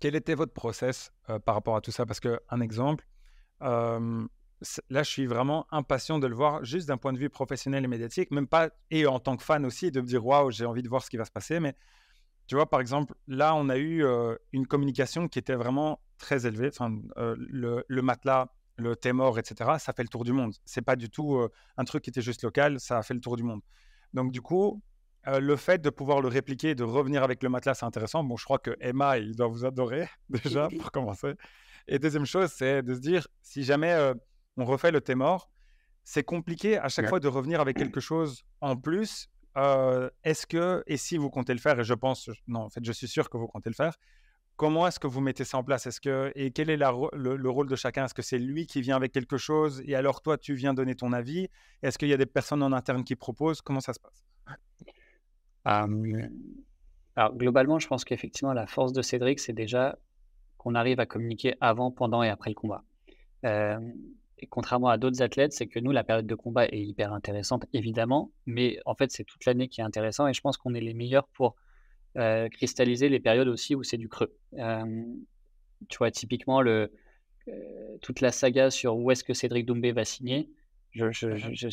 quel 0.00 0.14
était 0.14 0.34
votre 0.34 0.54
process 0.54 1.12
par 1.44 1.54
rapport 1.54 1.76
à 1.76 1.82
tout 1.82 1.90
ça? 1.90 2.06
Parce 2.06 2.18
qu'un 2.18 2.60
exemple, 2.62 3.04
là, 4.90 5.02
je 5.02 5.10
suis 5.10 5.26
vraiment 5.26 5.66
impatient 5.70 6.18
de 6.18 6.26
le 6.26 6.34
voir, 6.34 6.64
juste 6.64 6.88
d'un 6.88 6.96
point 6.96 7.12
de 7.12 7.18
vue 7.18 7.30
professionnel 7.30 7.84
et 7.84 7.88
médiatique, 7.88 8.30
même 8.30 8.46
pas, 8.46 8.70
et 8.90 9.06
en 9.06 9.18
tant 9.18 9.36
que 9.36 9.42
fan 9.42 9.64
aussi, 9.66 9.90
de 9.90 10.00
me 10.00 10.06
dire, 10.06 10.24
waouh, 10.24 10.50
j'ai 10.50 10.64
envie 10.64 10.82
de 10.82 10.88
voir 10.88 11.02
ce 11.02 11.10
qui 11.10 11.16
va 11.16 11.24
se 11.24 11.30
passer. 11.30 11.60
Mais 11.60 11.74
tu 12.46 12.54
vois, 12.54 12.68
par 12.68 12.80
exemple, 12.80 13.14
là, 13.28 13.54
on 13.54 13.68
a 13.68 13.76
eu 13.76 14.04
euh, 14.04 14.36
une 14.52 14.66
communication 14.66 15.28
qui 15.28 15.38
était 15.38 15.54
vraiment 15.54 16.00
très 16.18 16.46
élevée. 16.46 16.68
Enfin, 16.68 16.94
euh, 17.18 17.36
le, 17.38 18.02
matelas, 18.02 18.48
le 18.76 18.96
Témor, 18.96 19.38
etc., 19.38 19.70
ça 19.78 19.92
fait 19.92 20.02
le 20.02 20.08
tour 20.08 20.24
du 20.24 20.32
monde. 20.32 20.52
C'est 20.64 20.82
pas 20.82 20.96
du 20.96 21.08
tout 21.08 21.36
euh, 21.36 21.50
un 21.76 21.84
truc 21.84 22.04
qui 22.04 22.10
était 22.10 22.22
juste 22.22 22.42
local, 22.42 22.80
ça 22.80 22.98
a 22.98 23.02
fait 23.02 23.14
le 23.14 23.20
tour 23.20 23.36
du 23.36 23.42
monde. 23.42 23.60
Donc, 24.12 24.32
du 24.32 24.42
coup, 24.42 24.82
le 25.24 25.54
fait 25.56 25.80
de 25.80 25.88
pouvoir 25.88 26.20
le 26.20 26.28
répliquer, 26.28 26.74
de 26.74 26.82
revenir 26.82 27.22
avec 27.22 27.42
le 27.42 27.48
matelas, 27.48 27.74
c'est 27.74 27.86
intéressant. 27.86 28.24
Bon, 28.24 28.36
je 28.36 28.44
crois 28.44 28.58
que 28.58 28.76
Emma, 28.80 29.18
il 29.18 29.36
doit 29.36 29.46
vous 29.46 29.64
adorer 29.64 30.08
déjà, 30.28 30.68
pour 30.80 30.90
commencer. 30.90 31.34
Et 31.86 31.98
deuxième 31.98 32.26
chose, 32.26 32.50
c'est 32.52 32.82
de 32.82 32.94
se 32.94 33.00
dire, 33.00 33.26
si 33.40 33.62
jamais 33.62 34.12
on 34.56 34.64
refait 34.64 34.90
le 34.90 35.00
thé 35.00 35.14
mort. 35.14 35.50
C'est 36.04 36.24
compliqué 36.24 36.78
à 36.78 36.88
chaque 36.88 37.08
fois 37.08 37.20
de 37.20 37.28
revenir 37.28 37.60
avec 37.60 37.76
quelque 37.76 38.00
chose 38.00 38.44
en 38.60 38.76
plus. 38.76 39.28
Euh, 39.56 40.10
est-ce 40.24 40.46
que, 40.46 40.82
et 40.86 40.96
si 40.96 41.16
vous 41.16 41.30
comptez 41.30 41.52
le 41.52 41.60
faire, 41.60 41.78
et 41.78 41.84
je 41.84 41.94
pense, 41.94 42.30
non, 42.46 42.60
en 42.60 42.70
fait, 42.70 42.84
je 42.84 42.92
suis 42.92 43.08
sûr 43.08 43.28
que 43.28 43.36
vous 43.36 43.46
comptez 43.46 43.70
le 43.70 43.74
faire, 43.74 43.96
comment 44.56 44.86
est-ce 44.86 44.98
que 44.98 45.06
vous 45.06 45.20
mettez 45.20 45.44
ça 45.44 45.58
en 45.58 45.64
place? 45.64 45.86
Est-ce 45.86 46.00
que, 46.00 46.32
et 46.34 46.50
quel 46.50 46.70
est 46.70 46.76
le, 46.76 47.48
rôle 47.50 47.68
de 47.68 47.76
chacun? 47.76 48.06
Est-ce 48.06 48.14
que 48.14 48.22
c'est 48.22 48.38
lui 48.38 48.66
qui 48.66 48.80
vient 48.80 48.96
avec 48.96 49.12
quelque 49.12 49.36
chose 49.36 49.82
et 49.86 49.94
alors 49.94 50.22
toi, 50.22 50.38
tu 50.38 50.54
viens 50.54 50.74
donner 50.74 50.94
ton 50.94 51.12
avis? 51.12 51.48
Est-ce 51.82 51.98
qu'il 51.98 52.08
y 52.08 52.12
a 52.12 52.16
des 52.16 52.26
personnes 52.26 52.62
en 52.62 52.72
interne 52.72 53.04
qui 53.04 53.14
proposent? 53.14 53.60
Comment 53.60 53.80
ça 53.80 53.92
se 53.92 54.00
passe? 54.00 54.24
Alors, 55.64 57.36
globalement, 57.36 57.78
je 57.78 57.86
pense 57.86 58.04
qu'effectivement, 58.04 58.52
la 58.54 58.66
force 58.66 58.92
de 58.92 59.02
Cédric, 59.02 59.38
c'est 59.38 59.52
déjà 59.52 59.98
qu'on 60.56 60.74
arrive 60.74 60.98
à 60.98 61.06
communiquer 61.06 61.54
avant, 61.60 61.90
pendant 61.90 62.22
et 62.22 62.30
après 62.30 62.50
le 62.50 62.54
combat 62.54 62.82
contrairement 64.50 64.88
à 64.88 64.98
d'autres 64.98 65.22
athlètes, 65.22 65.52
c'est 65.52 65.66
que 65.66 65.78
nous, 65.78 65.92
la 65.92 66.04
période 66.04 66.26
de 66.26 66.34
combat 66.34 66.66
est 66.66 66.82
hyper 66.82 67.12
intéressante, 67.12 67.64
évidemment, 67.72 68.32
mais 68.46 68.78
en 68.86 68.94
fait, 68.94 69.10
c'est 69.10 69.24
toute 69.24 69.44
l'année 69.44 69.68
qui 69.68 69.80
est 69.80 69.84
intéressant 69.84 70.26
et 70.26 70.34
je 70.34 70.40
pense 70.40 70.56
qu'on 70.56 70.74
est 70.74 70.80
les 70.80 70.94
meilleurs 70.94 71.28
pour 71.28 71.56
euh, 72.18 72.48
cristalliser 72.50 73.08
les 73.08 73.20
périodes 73.20 73.48
aussi 73.48 73.74
où 73.74 73.82
c'est 73.82 73.96
du 73.96 74.08
creux. 74.08 74.36
Euh, 74.58 75.04
tu 75.88 75.98
vois, 75.98 76.10
typiquement, 76.10 76.60
le, 76.60 76.92
euh, 77.48 77.98
toute 78.02 78.20
la 78.20 78.32
saga 78.32 78.70
sur 78.70 78.96
où 78.96 79.10
est-ce 79.10 79.24
que 79.24 79.32
Cédric 79.32 79.64
Doumbé 79.64 79.92
va 79.92 80.04
signer, 80.04 80.50
je, 80.90 81.10
je, 81.10 81.68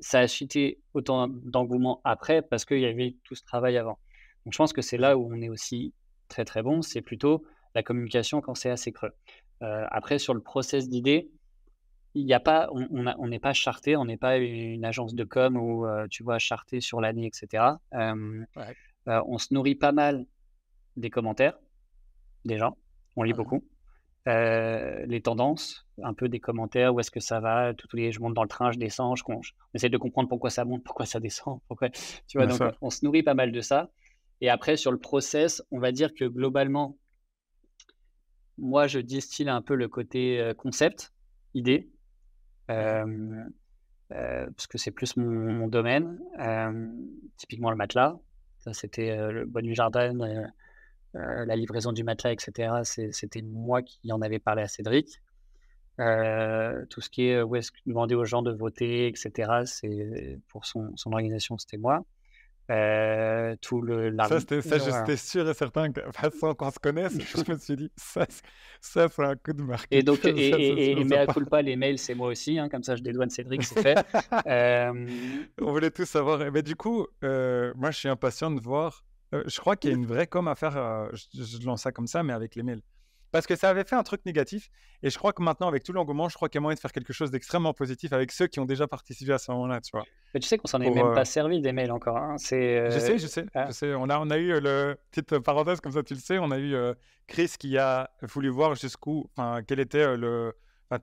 ça 0.00 0.18
a 0.18 0.26
suscité 0.26 0.80
autant 0.92 1.28
d'engouement 1.28 2.00
après 2.02 2.42
parce 2.42 2.64
qu'il 2.64 2.80
y 2.80 2.86
avait 2.86 3.14
tout 3.22 3.36
ce 3.36 3.44
travail 3.44 3.76
avant. 3.76 3.98
Donc, 4.44 4.52
je 4.52 4.58
pense 4.58 4.72
que 4.72 4.82
c'est 4.82 4.98
là 4.98 5.16
où 5.16 5.32
on 5.32 5.40
est 5.40 5.48
aussi 5.48 5.94
très 6.28 6.44
très 6.44 6.62
bon, 6.62 6.82
c'est 6.82 7.00
plutôt 7.00 7.44
la 7.76 7.84
communication 7.84 8.40
quand 8.40 8.54
c'est 8.56 8.70
assez 8.70 8.90
creux. 8.90 9.12
après, 9.60 10.18
sur 10.18 10.34
le 10.34 10.40
process 10.40 10.88
d'idées, 10.88 11.30
il 12.14 12.24
n'y 12.24 12.32
a 12.32 12.40
pas, 12.40 12.70
on 12.72 13.28
n'est 13.28 13.40
pas 13.40 13.52
charté, 13.52 13.96
on 13.96 14.04
n'est 14.04 14.16
pas 14.16 14.38
une 14.38 14.84
agence 14.84 15.14
de 15.14 15.24
com 15.24 15.56
où 15.56 15.86
tu 16.10 16.22
vois 16.22 16.38
charté 16.38 16.80
sur 16.80 17.00
l'année, 17.00 17.26
etc. 17.26 17.64
on 17.92 19.38
se 19.38 19.52
nourrit 19.52 19.74
pas 19.74 19.92
mal 19.92 20.26
des 20.96 21.10
commentaires 21.10 21.58
des 22.44 22.58
gens, 22.58 22.76
on 23.16 23.22
lit 23.22 23.32
beaucoup. 23.32 23.64
les 24.26 25.20
tendances, 25.22 25.86
un 26.02 26.14
peu 26.14 26.28
des 26.28 26.40
commentaires, 26.40 26.94
où 26.94 27.00
est-ce 27.00 27.10
que 27.10 27.20
ça 27.20 27.40
va, 27.40 27.74
tous 27.74 27.94
les, 27.96 28.12
je 28.12 28.20
monte 28.20 28.34
dans 28.34 28.42
le 28.42 28.48
train, 28.48 28.70
je 28.70 28.78
descends, 28.78 29.16
je, 29.16 29.24
on 29.26 29.40
essaie 29.74 29.88
de 29.88 29.98
comprendre 29.98 30.28
pourquoi 30.28 30.50
ça 30.50 30.64
monte, 30.64 30.84
pourquoi 30.84 31.06
ça 31.06 31.20
descend, 31.20 31.60
pourquoi, 31.68 31.90
tu 31.90 32.38
vois, 32.38 32.46
donc 32.46 32.60
on 32.80 32.90
se 32.90 33.04
nourrit 33.04 33.22
pas 33.22 33.34
mal 33.34 33.52
de 33.52 33.60
ça. 33.60 33.90
Et 34.40 34.48
après, 34.48 34.76
sur 34.76 34.92
le 34.92 34.98
process, 34.98 35.62
on 35.70 35.78
va 35.78 35.92
dire 35.92 36.12
que 36.14 36.24
globalement, 36.24 36.96
moi, 38.56 38.86
je 38.86 39.00
distille 39.00 39.48
un 39.48 39.62
peu 39.62 39.74
le 39.74 39.88
côté 39.88 40.52
concept, 40.56 41.12
idée, 41.54 41.88
parce 42.66 44.66
que 44.68 44.78
c'est 44.78 44.90
plus 44.90 45.16
mon, 45.16 45.68
domaine. 45.68 46.18
typiquement 47.36 47.70
le 47.70 47.76
matelas, 47.76 48.16
ça 48.60 48.72
c'était 48.72 49.16
le 49.32 49.44
Bonne 49.44 49.72
Jardin, 49.74 50.12
la 51.14 51.56
livraison 51.56 51.92
du 51.92 52.04
matelas, 52.04 52.32
etc. 52.32 52.82
C'était 53.12 53.42
moi 53.42 53.82
qui 53.82 54.12
en 54.12 54.20
avais 54.22 54.38
parlé 54.38 54.62
à 54.62 54.68
Cédric. 54.68 55.20
tout 55.96 57.00
ce 57.00 57.10
qui 57.10 57.28
est 57.28 57.42
où 57.42 57.56
est-ce 57.56 57.72
demander 57.86 58.14
aux 58.14 58.24
gens 58.24 58.42
de 58.42 58.52
voter, 58.52 59.08
etc. 59.08 59.62
C'est 59.66 60.40
pour 60.48 60.66
son 60.66 60.94
organisation, 61.06 61.58
c'était 61.58 61.78
moi. 61.78 62.04
Euh, 62.70 63.54
tout 63.60 63.82
le 63.82 64.16
ça, 64.16 64.40
ça 64.40 64.78
j'étais 64.78 65.18
sûr 65.18 65.46
et 65.46 65.52
certain 65.52 65.92
que 65.92 66.00
sans 66.40 66.54
qu'on 66.54 66.70
se 66.70 66.78
connaisse 66.78 67.12
je 67.46 67.52
me 67.52 67.58
suis 67.58 67.76
dit 67.76 67.90
ça 67.94 68.24
ça 68.80 69.06
c'est 69.10 69.22
un 69.22 69.36
coup 69.36 69.52
de 69.52 69.62
marque 69.62 69.86
et 69.90 70.02
donc 70.02 70.24
et, 70.24 70.30
et, 70.30 70.92
et, 70.92 71.04
mais 71.04 71.18
à 71.18 71.26
pas 71.26 71.60
les 71.60 71.76
mails 71.76 71.98
c'est 71.98 72.14
moi 72.14 72.28
aussi 72.28 72.58
hein, 72.58 72.70
comme 72.70 72.82
ça 72.82 72.96
je 72.96 73.02
dédouane 73.02 73.28
Cédric 73.28 73.64
c'est 73.64 73.82
fait. 73.82 74.06
Euh... 74.46 74.92
on 75.60 75.72
voulait 75.72 75.90
tous 75.90 76.06
savoir. 76.06 76.38
Mais 76.52 76.62
du 76.62 76.74
coup 76.74 77.06
euh, 77.22 77.74
moi 77.76 77.90
je 77.90 77.98
suis 77.98 78.08
impatient 78.08 78.50
de 78.50 78.60
voir 78.62 79.04
euh, 79.34 79.42
je 79.46 79.60
crois 79.60 79.76
qu'il 79.76 79.90
y 79.90 79.92
a 79.92 79.96
une 79.96 80.06
vraie 80.06 80.26
com 80.26 80.48
à 80.48 80.54
faire 80.54 81.10
je, 81.12 81.42
je, 81.42 81.66
lance 81.66 81.82
ça 81.82 81.92
comme 81.92 82.06
ça 82.06 82.22
mais 82.22 82.32
avec 82.32 82.54
les 82.54 82.62
mails 82.62 82.80
parce 83.34 83.48
que 83.48 83.56
ça 83.56 83.68
avait 83.68 83.82
fait 83.82 83.96
un 83.96 84.04
truc 84.04 84.24
négatif. 84.26 84.70
Et 85.02 85.10
je 85.10 85.18
crois 85.18 85.32
que 85.32 85.42
maintenant, 85.42 85.66
avec 85.66 85.82
tout 85.82 85.92
l'engouement, 85.92 86.28
je 86.28 86.36
crois 86.36 86.48
qu'il 86.48 86.60
y 86.60 86.60
a 86.60 86.62
moyen 86.62 86.76
de 86.76 86.80
faire 86.80 86.92
quelque 86.92 87.12
chose 87.12 87.32
d'extrêmement 87.32 87.74
positif 87.74 88.12
avec 88.12 88.30
ceux 88.30 88.46
qui 88.46 88.60
ont 88.60 88.64
déjà 88.64 88.86
participé 88.86 89.32
à 89.32 89.38
ce 89.38 89.50
moment-là, 89.50 89.80
tu 89.80 89.90
vois. 89.92 90.04
Mais 90.32 90.38
tu 90.38 90.46
sais 90.46 90.56
qu'on 90.56 90.68
s'en 90.68 90.80
est 90.80 90.88
même 90.88 91.08
euh 91.08 91.14
pas 91.14 91.24
servi 91.24 91.60
des 91.60 91.72
mails 91.72 91.90
encore. 91.90 92.16
Hein. 92.16 92.36
C'est, 92.38 92.88
Je 92.92 92.98
sais, 93.00 93.18
je 93.18 93.26
sais, 93.26 93.44
ah. 93.52 93.66
je 93.66 93.72
sais. 93.72 93.92
On 93.92 94.08
a, 94.08 94.20
on 94.20 94.30
a 94.30 94.36
eu 94.36 94.52
euh, 94.52 94.60
le 94.60 94.96
petite 95.10 95.36
parenthèse 95.40 95.80
comme 95.80 95.90
ça, 95.90 96.04
tu 96.04 96.14
le 96.14 96.20
sais. 96.20 96.38
On 96.38 96.52
a 96.52 96.58
eu 96.58 96.76
euh, 96.76 96.94
Chris 97.26 97.52
qui 97.58 97.76
a 97.76 98.08
voulu 98.22 98.50
voir 98.50 98.76
jusqu'où, 98.76 99.28
enfin, 99.36 99.62
quel 99.66 99.80
était 99.80 100.16
le. 100.16 100.54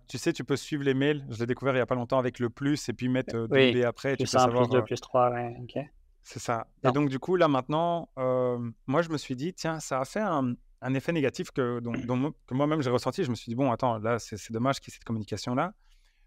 tu 0.08 0.17
sais, 0.17 0.32
tu 0.32 0.46
peux 0.46 0.56
suivre 0.56 0.86
les 0.86 0.94
mails. 0.94 1.26
Je 1.32 1.38
l'ai 1.38 1.48
découvert 1.48 1.76
il 1.76 1.80
y 1.80 1.82
a 1.82 1.86
pas 1.86 1.96
longtemps 1.96 2.20
avec 2.20 2.39
le 2.39 2.50
plus 2.50 2.88
et 2.88 2.94
puis 2.94 3.10
mettre 3.10 3.36
euh, 3.36 3.48
oui, 3.52 3.84
après. 3.84 4.15
Plus 4.15 4.20
tu 4.20 4.24
peux 4.32 4.39
savoir, 4.39 4.70
plus 4.70 4.78
2, 4.78 4.84
plus 4.86 5.02
3, 5.02 5.32
ouais, 5.32 5.58
ok. 5.63 5.84
C'est 6.24 6.39
ça. 6.39 6.65
Et 6.86 6.94
donc, 6.94 7.10
du 7.10 7.20
coup, 7.20 7.36
là 7.36 7.50
maintenant, 7.50 8.08
moi, 8.15 9.02
je 9.02 9.10
me 9.10 9.17
suis 9.17 9.36
dit, 9.36 9.54
tiens, 9.54 9.82
ça 9.82 10.00
a 10.00 10.06
fait 10.06 10.22
un, 10.22 10.54
un 10.82 10.94
effet 10.94 11.12
négatif 11.12 11.52
que, 11.52 11.80
dont, 11.80 12.34
que 12.48 12.54
moi-même 12.54 12.82
j'ai 12.82 12.89
ressenti. 12.89 13.24
Je 13.24 13.30
me 13.30 13.36
suis 13.36 13.50
dit, 13.50 13.56
bon, 13.56 13.72
attends, 13.72 14.00
là, 14.00 14.20
c'est 14.20 14.52
dommage 14.52 14.80
qu'il 14.80 14.91
y 14.91 14.94
ait 14.94 14.98
cette 14.98 15.04
communication-là. 15.04 15.74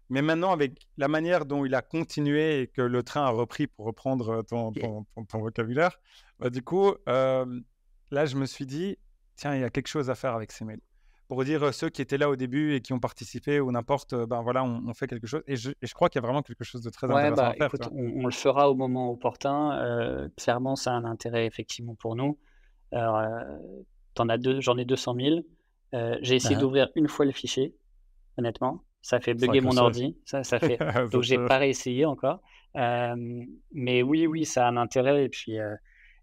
Mais 0.09 0.21
maintenant, 0.21 0.51
avec 0.51 0.87
la 0.97 1.07
manière 1.07 1.45
dont 1.45 1.65
il 1.65 1.73
a 1.73 1.81
continué 1.81 2.61
et 2.61 2.67
que 2.67 2.81
le 2.81 3.03
train 3.03 3.25
a 3.25 3.29
repris, 3.29 3.67
pour 3.67 3.85
reprendre 3.85 4.43
ton, 4.43 4.71
ton, 4.71 5.39
vocabulaire, 5.39 5.99
bah, 6.39 6.49
du 6.49 6.61
coup, 6.61 6.93
euh, 7.09 7.61
là, 8.11 8.25
je 8.25 8.35
me 8.35 8.45
suis 8.45 8.65
dit, 8.65 8.97
tiens, 9.35 9.55
il 9.55 9.61
y 9.61 9.63
a 9.63 9.69
quelque 9.69 9.87
chose 9.87 10.09
à 10.09 10.15
faire 10.15 10.35
avec 10.35 10.51
ces 10.51 10.63
mails. 10.63 10.81
Pour 11.27 11.43
dire 11.43 11.63
euh, 11.63 11.71
ceux 11.71 11.89
qui 11.89 12.03
étaient 12.03 12.19
là 12.19 12.29
au 12.29 12.35
début 12.35 12.75
et 12.75 12.81
qui 12.81 12.93
ont 12.93 12.99
participé 12.99 13.59
ou 13.59 13.71
n'importe, 13.71 14.13
euh, 14.13 14.27
ben 14.27 14.43
voilà, 14.43 14.63
on, 14.63 14.93
fait 14.93 15.07
quelque 15.07 15.25
chose. 15.25 15.41
Et 15.47 15.55
je, 15.55 15.71
et 15.71 15.87
je, 15.87 15.93
crois 15.95 16.07
qu'il 16.07 16.21
y 16.21 16.23
a 16.23 16.27
vraiment 16.27 16.43
quelque 16.43 16.63
chose 16.63 16.83
de 16.83 16.91
très 16.91 17.07
intéressant 17.07 17.35
bah, 17.35 17.47
à 17.47 17.53
faire. 17.55 17.65
Écoute, 17.65 17.89
on, 17.91 18.27
le 18.27 18.31
fera 18.31 18.69
au 18.69 18.75
moment 18.75 19.09
opportun. 19.09 20.29
clairement, 20.37 20.75
ça 20.75 20.91
a 20.91 20.93
un 20.93 21.05
intérêt 21.05 21.47
effectivement 21.47 21.95
pour 21.95 22.15
nous. 22.15 22.37
Alors, 22.91 23.19
as 24.29 24.37
deux, 24.37 24.61
j'en 24.61 24.77
ai 24.77 24.85
200 24.85 25.15
000. 25.19 25.39
Euh, 25.93 26.17
j'ai 26.21 26.35
essayé 26.35 26.55
d'ouvrir 26.55 26.89
une 26.95 27.07
fois 27.07 27.25
le 27.25 27.31
fichier, 27.31 27.75
honnêtement. 28.37 28.83
Ça 29.01 29.19
fait 29.19 29.33
bugger 29.33 29.61
mon 29.61 29.77
ordi. 29.77 30.17
Ça, 30.25 30.43
ça 30.43 30.59
fait... 30.59 30.77
Donc, 31.11 31.21
j'ai 31.21 31.37
pas 31.37 31.59
réessayé 31.59 32.05
encore. 32.05 32.41
Euh, 32.75 33.15
mais 33.71 34.01
oui, 34.01 34.25
oui, 34.25 34.45
ça 34.45 34.65
a 34.65 34.69
un 34.69 34.77
intérêt. 34.77 35.25
Et 35.25 35.29
puis, 35.29 35.59
euh, 35.59 35.75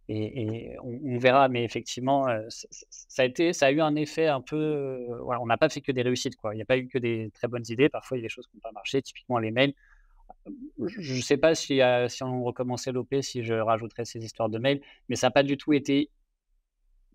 et, 0.09 0.75
on, 0.83 1.17
verra. 1.19 1.49
Mais 1.49 1.65
effectivement, 1.65 2.27
ça, 2.49 3.23
a 3.23 3.25
été, 3.25 3.53
ça 3.53 3.67
a 3.67 3.71
eu 3.71 3.81
un 3.81 3.95
effet 3.95 4.27
un 4.27 4.41
peu. 4.41 5.07
Voilà, 5.21 5.41
on 5.41 5.47
n'a 5.47 5.57
pas 5.57 5.69
fait 5.69 5.81
que 5.81 5.93
des 5.93 6.03
réussites. 6.03 6.37
Quoi. 6.37 6.55
Il 6.55 6.57
n'y 6.57 6.63
a 6.63 6.67
pas 6.67 6.77
eu 6.77 6.89
que 6.89 6.99
des 6.99 7.31
très 7.33 7.47
bonnes 7.47 7.65
idées. 7.69 7.89
Parfois, 7.89 8.19
il 8.19 8.21
y 8.21 8.25
a 8.25 8.27
des 8.27 8.33
choses 8.35 8.49
qui 8.49 8.57
n'ont 8.57 8.63
pas 8.63 8.73
marché. 8.73 9.01
Typiquement, 9.01 9.39
les 9.39 9.53
mails. 9.53 9.75
Je 10.87 11.15
ne 11.15 11.21
sais 11.21 11.37
pas 11.37 11.55
si, 11.55 11.81
si 12.09 12.23
on 12.25 12.43
recommençait 12.43 12.91
l'OP, 12.91 13.15
si 13.21 13.45
je 13.45 13.55
rajouterais 13.55 14.05
ces 14.05 14.25
histoires 14.25 14.49
de 14.49 14.59
mails, 14.59 14.81
mais 15.09 15.15
ça 15.15 15.29
n'a 15.29 15.31
pas 15.31 15.45
du 15.45 15.57
tout 15.57 15.73
été 15.73 16.11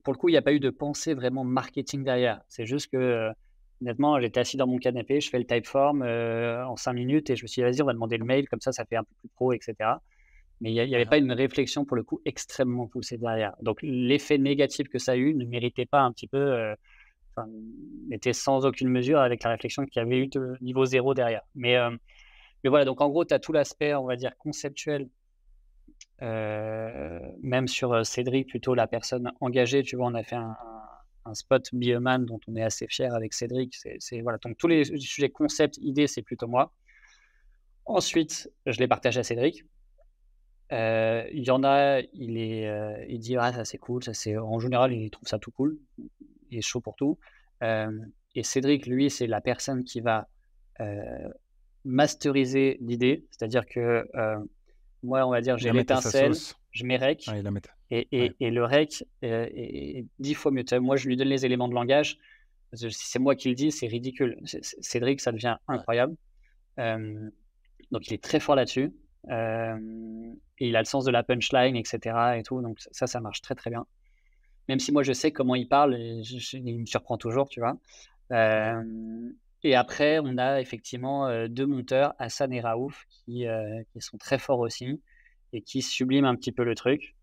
pour 0.08 0.14
le 0.14 0.20
coup, 0.20 0.30
il 0.30 0.32
n'y 0.32 0.38
a 0.38 0.42
pas 0.42 0.54
eu 0.54 0.62
de 0.62 0.70
pensée 0.70 1.14
vraiment 1.14 1.44
marketing 1.44 2.06
derrière. 2.06 2.40
C'est 2.48 2.66
juste 2.66 2.90
que, 2.90 2.96
euh, 2.96 3.30
honnêtement, 3.82 4.22
j'étais 4.22 4.40
assis 4.40 4.56
dans 4.56 4.66
mon 4.66 4.78
canapé, 4.78 5.20
je 5.20 5.30
fais 5.30 5.38
le 5.38 5.46
typeform 5.46 6.02
euh, 6.02 6.66
en 6.66 6.78
cinq 6.78 6.94
minutes 6.94 7.30
et 7.30 7.36
je 7.36 7.44
me 7.44 7.48
suis 7.48 7.62
dit, 7.62 7.64
vas-y, 7.66 7.82
on 7.82 7.86
va 7.88 7.92
demander 7.92 8.18
le 8.18 8.24
mail, 8.24 8.48
comme 8.48 8.62
ça, 8.62 8.72
ça 8.72 8.86
fait 8.86 8.96
un 8.96 9.04
peu 9.04 9.14
plus 9.20 9.28
pro, 9.36 9.52
etc. 9.52 9.76
Mais 10.62 10.72
il 10.72 10.76
n'y 10.76 10.96
avait 10.96 11.06
pas 11.06 11.18
une 11.18 11.34
réflexion, 11.34 11.84
pour 11.84 11.98
le 11.98 12.04
coup, 12.04 12.22
extrêmement 12.24 12.88
poussée 12.88 13.18
derrière. 13.18 13.54
Donc, 13.62 13.80
l'effet 13.82 14.38
négatif 14.38 14.88
que 14.88 14.98
ça 14.98 15.12
a 15.12 15.16
eu 15.18 15.34
ne 15.36 15.44
méritait 15.44 15.86
pas 15.86 16.00
un 16.00 16.14
petit 16.14 16.28
peu, 16.28 16.38
euh, 16.38 16.74
n'était 18.08 18.32
sans 18.32 18.66
aucune 18.66 18.88
mesure 18.88 19.20
avec 19.20 19.44
la 19.44 19.50
réflexion 19.50 19.86
qu'il 19.86 20.02
y 20.02 20.06
avait 20.06 20.20
eu 20.20 20.28
de 20.28 20.56
niveau 20.62 20.86
zéro 20.86 21.16
derrière. 21.16 21.42
Mais, 21.54 21.76
mais 22.64 22.70
voilà, 22.70 22.86
donc 22.86 23.02
en 23.02 23.10
gros, 23.10 23.26
tu 23.26 23.34
as 23.34 23.40
tout 23.40 23.52
l'aspect, 23.52 23.94
on 23.94 24.06
va 24.06 24.16
dire, 24.16 24.32
conceptuel 24.38 25.02
euh, 25.04 25.08
même 26.22 27.68
sur 27.68 27.94
euh, 27.94 28.04
Cédric, 28.04 28.48
plutôt 28.50 28.74
la 28.74 28.88
personne 28.88 29.32
engagée, 29.40 29.84
tu 29.84 29.96
vois, 29.96 30.08
on 30.08 30.14
a 30.14 30.24
fait 30.24 30.36
un, 30.36 30.56
spot 31.34 31.68
Bioman 31.74 32.26
dont 32.26 32.40
on 32.48 32.56
est 32.56 32.62
assez 32.62 32.88
fier 32.88 33.14
avec 33.14 33.34
Cédric. 33.34 33.76
C'est, 34.00 34.22
voilà, 34.22 34.38
donc 34.38 34.58
tous 34.58 34.70
les 34.70 34.86
sujets 34.86 35.30
concepts, 35.30 35.78
idées, 35.80 36.08
c'est 36.08 36.22
plutôt 36.22 36.48
moi. 36.48 36.72
Ensuite, 37.84 38.50
je 38.66 38.80
les 38.80 38.88
partage 38.88 39.18
à 39.18 39.24
Cédric. 39.24 39.66
Euh, 40.72 41.28
il 41.34 41.44
y 41.44 41.52
en 41.52 41.66
a, 41.66 42.00
il, 42.14 42.38
est, 42.38 43.06
il 43.10 43.20
dit 43.20 43.36
ah 43.36 43.52
ça 43.52 43.66
c'est 43.66 43.78
cool, 43.78 44.04
ça 44.04 44.14
c'est 44.14 44.38
en 44.38 44.60
général 44.60 44.94
il 44.94 45.10
trouve 45.10 45.28
ça 45.28 45.38
tout 45.38 45.52
cool, 45.52 45.78
il 46.50 46.58
est 46.58 46.62
chaud 46.62 46.80
pour 46.82 46.96
tout. 46.96 47.18
et 47.62 48.44
Cédric 48.44 48.86
lui 48.86 49.10
c'est 49.10 49.28
la 49.28 49.42
personne 49.42 49.84
qui 49.84 50.00
va 50.00 50.30
masteriser 51.84 52.78
l'idée, 52.80 53.26
c'est-à-dire 53.32 53.66
que 53.66 54.06
moi, 55.04 55.26
on 55.26 55.32
va 55.32 55.42
dire, 55.42 55.58
j'ai 55.58 55.72
l'étincelle, 55.72 56.34
je 56.72 56.86
mets 56.86 56.98
rec, 56.98 57.28
et, 57.90 58.34
et, 58.40 58.52
le 58.52 58.66
rec 58.66 59.06
est, 59.22 60.06
dix 60.20 60.34
fois 60.34 60.52
mieux. 60.52 60.64
Moi, 60.80 60.98
je 60.98 61.08
lui 61.08 61.16
donne 61.16 61.30
les 61.30 61.46
éléments 61.46 61.68
de 61.68 61.74
langage. 61.74 62.18
Si 62.74 62.92
c'est 62.92 63.20
moi 63.20 63.36
qui 63.36 63.50
le 63.50 63.56
dis, 63.56 63.72
c'est 63.72 63.88
ridicule. 63.88 64.38
Cédric, 64.46 65.22
ça 65.22 65.32
devient 65.32 65.58
incroyable. 65.68 66.16
donc, 66.78 68.08
il 68.08 68.14
est 68.14 68.24
très 68.24 68.40
fort 68.40 68.56
là-dessus. 68.56 68.94
et 69.30 70.68
il 70.68 70.76
a 70.76 70.80
le 70.80 70.86
sens 70.86 71.06
de 71.06 71.12
la 71.12 71.24
punchline, 71.24 71.76
etc. 71.76 72.38
Et 72.38 72.44
tout. 72.44 72.62
Donc, 72.62 72.80
ça, 72.92 73.08
ça 73.08 73.22
marche 73.22 73.42
très, 73.42 73.56
très 73.56 73.70
bien. 73.70 73.86
Même 74.68 74.80
si 74.80 74.92
moi, 74.92 75.04
je 75.04 75.14
sais 75.14 75.32
comment 75.32 75.56
il 75.56 75.70
parle, 75.70 75.98
il 75.98 76.80
me 76.80 76.86
surprend 76.86 77.18
toujours, 77.18 77.48
tu 77.48 77.62
vois. 77.62 77.78
Et 79.64 79.76
après, 79.76 80.20
on 80.20 80.38
a 80.38 80.62
effectivement 80.62 81.48
deux 81.48 81.66
monteurs, 81.66 82.14
Hassan 82.20 82.54
et 82.54 82.62
Raouf, 82.62 83.06
qui, 83.10 83.46
qui, 83.92 84.02
sont 84.02 84.18
très 84.18 84.38
forts 84.38 84.60
aussi 84.60 85.02
et 85.54 85.62
qui 85.62 85.82
subliment 85.82 86.28
un 86.28 86.36
petit 86.36 86.52
peu 86.52 86.64
le 86.64 86.76
truc. 86.76 87.16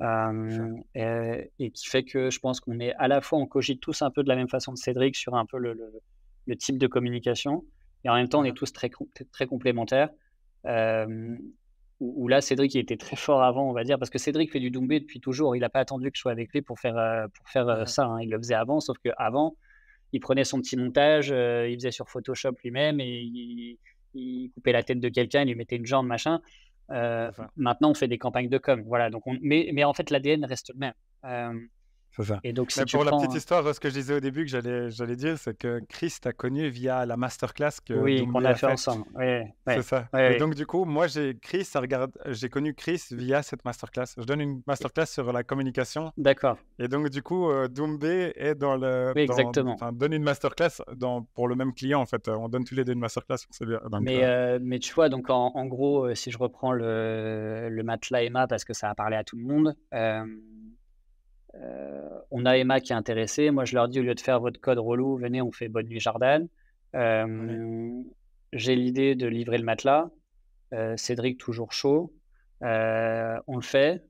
et, 0.00 1.70
qui 1.72 1.86
fait 1.88 2.04
que 2.04 2.30
je 2.30 2.38
pense 2.38 2.60
qu'on 2.60 2.78
est 2.80 2.94
à 2.94 3.08
la 3.08 3.20
fois, 3.20 3.38
on 3.38 3.46
cogite 3.46 3.80
tous 3.80 4.02
un 4.02 4.10
peu 4.10 4.22
de 4.22 4.28
la 4.28 4.36
même 4.36 4.48
façon 4.48 4.72
de 4.72 4.78
Cédric 4.78 5.16
sur 5.16 5.34
un 5.34 5.46
peu 5.46 5.58
le, 5.58 5.74
le, 6.46 6.56
type 6.56 6.78
de 6.78 6.86
communication, 6.86 7.64
et 8.04 8.08
en 8.08 8.14
même 8.14 8.28
temps, 8.28 8.40
on 8.40 8.44
est 8.44 8.56
tous 8.56 8.72
très, 8.72 8.90
très 9.32 9.46
complémentaires. 9.46 10.10
où, 12.00 12.28
là, 12.28 12.40
Cédric 12.40 12.74
il 12.74 12.78
était 12.78 12.96
très 12.96 13.16
fort 13.16 13.42
avant, 13.42 13.68
on 13.68 13.72
va 13.72 13.84
dire, 13.84 13.98
parce 13.98 14.10
que 14.10 14.18
Cédric 14.18 14.52
fait 14.52 14.60
du 14.60 14.70
Doumbé 14.70 15.00
depuis 15.00 15.20
toujours. 15.20 15.56
Il 15.56 15.60
n'a 15.60 15.68
pas 15.68 15.80
attendu 15.80 16.10
que 16.10 16.16
je 16.16 16.20
sois 16.20 16.32
avec 16.32 16.52
lui 16.52 16.62
pour 16.62 16.78
faire, 16.78 17.28
pour 17.34 17.48
faire 17.48 17.86
ça. 17.88 18.04
Hein. 18.04 18.22
Il 18.22 18.30
le 18.30 18.38
faisait 18.38 18.54
avant, 18.54 18.80
sauf 18.80 18.96
qu'avant, 18.98 19.56
il 20.12 20.20
prenait 20.20 20.44
son 20.44 20.60
petit 20.60 20.76
montage, 20.76 21.30
euh, 21.30 21.68
il 21.68 21.76
faisait 21.76 21.90
sur 21.90 22.08
Photoshop 22.08 22.52
lui-même 22.64 23.00
et 23.00 23.20
il, 24.14 24.50
coupait 24.54 24.72
la 24.72 24.82
tête 24.82 25.00
de 25.00 25.08
quelqu'un, 25.08 25.42
il 25.42 25.48
lui 25.48 25.54
mettait 25.54 25.76
une 25.76 25.86
jambe, 25.86 26.06
machin. 26.06 26.40
Euh, 26.90 27.30
maintenant, 27.56 27.90
on 27.90 27.94
fait 27.94 28.08
des 28.08 28.18
campagnes 28.18 28.48
de 28.48 28.58
com. 28.58 28.82
Voilà. 28.86 29.10
Donc, 29.10 29.22
mais, 29.40 29.70
mais 29.72 29.84
en 29.84 29.94
fait, 29.94 30.10
l'ADN 30.10 30.44
reste 30.44 30.72
le 30.74 30.78
même. 30.78 31.68
C'est 32.16 32.24
ça. 32.24 32.40
Et 32.42 32.52
donc, 32.52 32.70
si 32.72 32.80
Mais 32.80 32.84
tu 32.86 32.96
pour 32.96 33.04
la 33.04 33.12
petite 33.12 33.34
histoire, 33.34 33.72
ce 33.74 33.78
que 33.80 33.88
je 33.88 33.94
disais 33.94 34.14
au 34.14 34.20
début 34.20 34.44
que 34.44 34.50
j'allais, 34.50 34.90
j'allais 34.90 35.16
dire, 35.16 35.38
c'est 35.38 35.56
que 35.56 35.80
Chris 35.88 36.14
t'a 36.20 36.32
connu 36.32 36.68
via 36.68 37.06
la 37.06 37.16
masterclass 37.16 37.70
que 37.84 37.94
Oui, 37.94 38.26
qu'on 38.26 38.44
a 38.44 38.50
a 38.50 38.54
fait 38.54 38.66
fait. 38.66 38.72
ensemble. 38.72 39.04
Oui, 39.14 39.24
ouais, 39.24 39.54
C'est 39.66 39.82
ça. 39.82 40.08
ouais, 40.12 40.34
Et 40.34 40.38
donc, 40.38 40.54
du 40.54 40.66
coup, 40.66 40.84
moi, 40.84 41.06
j'ai 41.06 41.38
Chris, 41.40 41.64
ça 41.64 41.80
regarde, 41.80 42.10
j'ai 42.26 42.48
connu 42.48 42.74
Chris 42.74 43.02
via 43.12 43.42
cette 43.42 43.64
masterclass. 43.64 44.06
Je 44.18 44.24
donne 44.24 44.40
une 44.40 44.62
masterclass 44.66 45.06
sur 45.06 45.32
la 45.32 45.44
communication. 45.44 46.12
D'accord. 46.16 46.58
Et 46.78 46.88
donc, 46.88 47.08
du 47.10 47.22
coup, 47.22 47.48
euh, 47.48 47.68
Doumbé 47.68 48.32
est 48.36 48.54
dans 48.56 48.76
le. 48.76 49.12
Oui, 49.14 49.26
dans- 49.26 49.34
exactement. 49.36 49.74
Enfin, 49.74 49.92
donne 49.92 50.12
une 50.12 50.24
masterclass 50.24 50.82
dans, 50.96 51.22
pour 51.34 51.46
le 51.46 51.54
même 51.54 51.72
client, 51.72 52.00
en 52.00 52.06
fait. 52.06 52.28
On 52.28 52.48
donne 52.48 52.64
tous 52.64 52.74
les 52.74 52.84
deux 52.84 52.92
une 52.92 52.98
masterclass. 52.98 53.36
Donc, 53.60 54.02
Mais, 54.02 54.24
euh, 54.24 54.56
euh, 54.56 54.58
mais 54.60 54.78
tu 54.80 54.92
vois, 54.94 55.08
donc 55.08 55.30
en, 55.30 55.52
en 55.54 55.66
gros, 55.66 56.12
si 56.14 56.30
je 56.30 56.38
reprends 56.38 56.72
le, 56.72 57.68
le 57.70 57.82
matelas 57.82 58.22
Emma, 58.24 58.46
parce 58.46 58.64
que 58.64 58.72
ça 58.72 58.90
a 58.90 58.94
parlé 58.94 59.16
à 59.16 59.24
tout 59.24 59.36
le 59.36 59.44
monde, 59.44 59.76
euh, 59.94 60.24
on 62.30 62.44
a 62.46 62.56
Emma 62.56 62.80
qui 62.80 62.92
est 62.92 62.96
intéressée. 62.96 63.50
Moi, 63.50 63.64
je 63.64 63.74
leur 63.74 63.88
dis, 63.88 64.00
au 64.00 64.02
lieu 64.02 64.14
de 64.14 64.20
faire 64.20 64.40
votre 64.40 64.60
code 64.60 64.78
relou, 64.78 65.16
venez, 65.16 65.42
on 65.42 65.52
fait 65.52 65.68
Bonne 65.68 65.86
Nuit 65.86 66.00
Jordan. 66.00 66.46
Euh, 66.96 68.02
J'ai 68.52 68.76
l'idée 68.76 69.14
de 69.14 69.26
livrer 69.26 69.58
le 69.58 69.64
matelas. 69.64 70.10
Euh, 70.74 70.96
Cédric, 70.96 71.38
toujours 71.38 71.72
chaud. 71.72 72.12
Euh, 72.62 73.38
on 73.46 73.56
le 73.56 73.62
fait. 73.62 74.04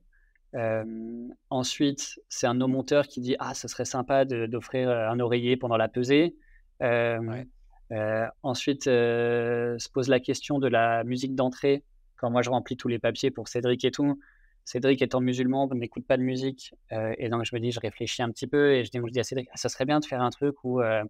Euh, 0.55 1.27
ensuite, 1.49 2.19
c'est 2.29 2.45
un 2.47 2.53
de 2.53 2.59
nos 2.59 2.67
monteurs 2.67 3.07
qui 3.07 3.21
dit 3.21 3.35
Ah, 3.39 3.53
ce 3.53 3.67
serait 3.67 3.85
sympa 3.85 4.25
d'offrir 4.25 4.89
euh, 4.89 5.09
un 5.09 5.19
oreiller 5.19 5.57
pendant 5.57 5.77
la 5.77 5.87
pesée. 5.87 6.35
Euh, 6.83 7.19
Ouais. 7.19 7.47
euh, 7.93 8.27
ensuite, 8.43 8.87
euh, 8.87 9.77
se 9.79 9.89
pose 9.89 10.09
la 10.09 10.19
question 10.19 10.59
de 10.59 10.67
la 10.67 11.03
musique 11.03 11.35
d'entrée. 11.35 11.83
Quand 12.17 12.29
moi 12.29 12.41
je 12.41 12.49
remplis 12.49 12.77
tous 12.77 12.87
les 12.87 12.99
papiers 12.99 13.31
pour 13.31 13.47
Cédric 13.47 13.83
et 13.85 13.91
tout, 13.91 14.19
Cédric 14.71 15.01
étant 15.01 15.19
musulman 15.19 15.67
n'écoute 15.73 16.05
pas 16.07 16.15
de 16.15 16.23
musique. 16.23 16.73
Euh, 16.93 17.13
et 17.17 17.27
donc 17.27 17.43
je 17.43 17.53
me 17.53 17.59
dis, 17.59 17.71
je 17.71 17.79
réfléchis 17.81 18.21
un 18.21 18.29
petit 18.31 18.47
peu 18.47 18.73
et 18.73 18.85
je 18.85 18.89
dis, 18.91 18.99
je 19.05 19.11
dis 19.11 19.19
à 19.19 19.23
Cédric, 19.23 19.49
ah, 19.51 19.57
ça 19.57 19.67
serait 19.67 19.83
bien 19.85 19.99
de 19.99 20.05
faire 20.05 20.21
un 20.21 20.29
truc 20.29 20.55
où, 20.63 20.79
euh, 20.81 21.03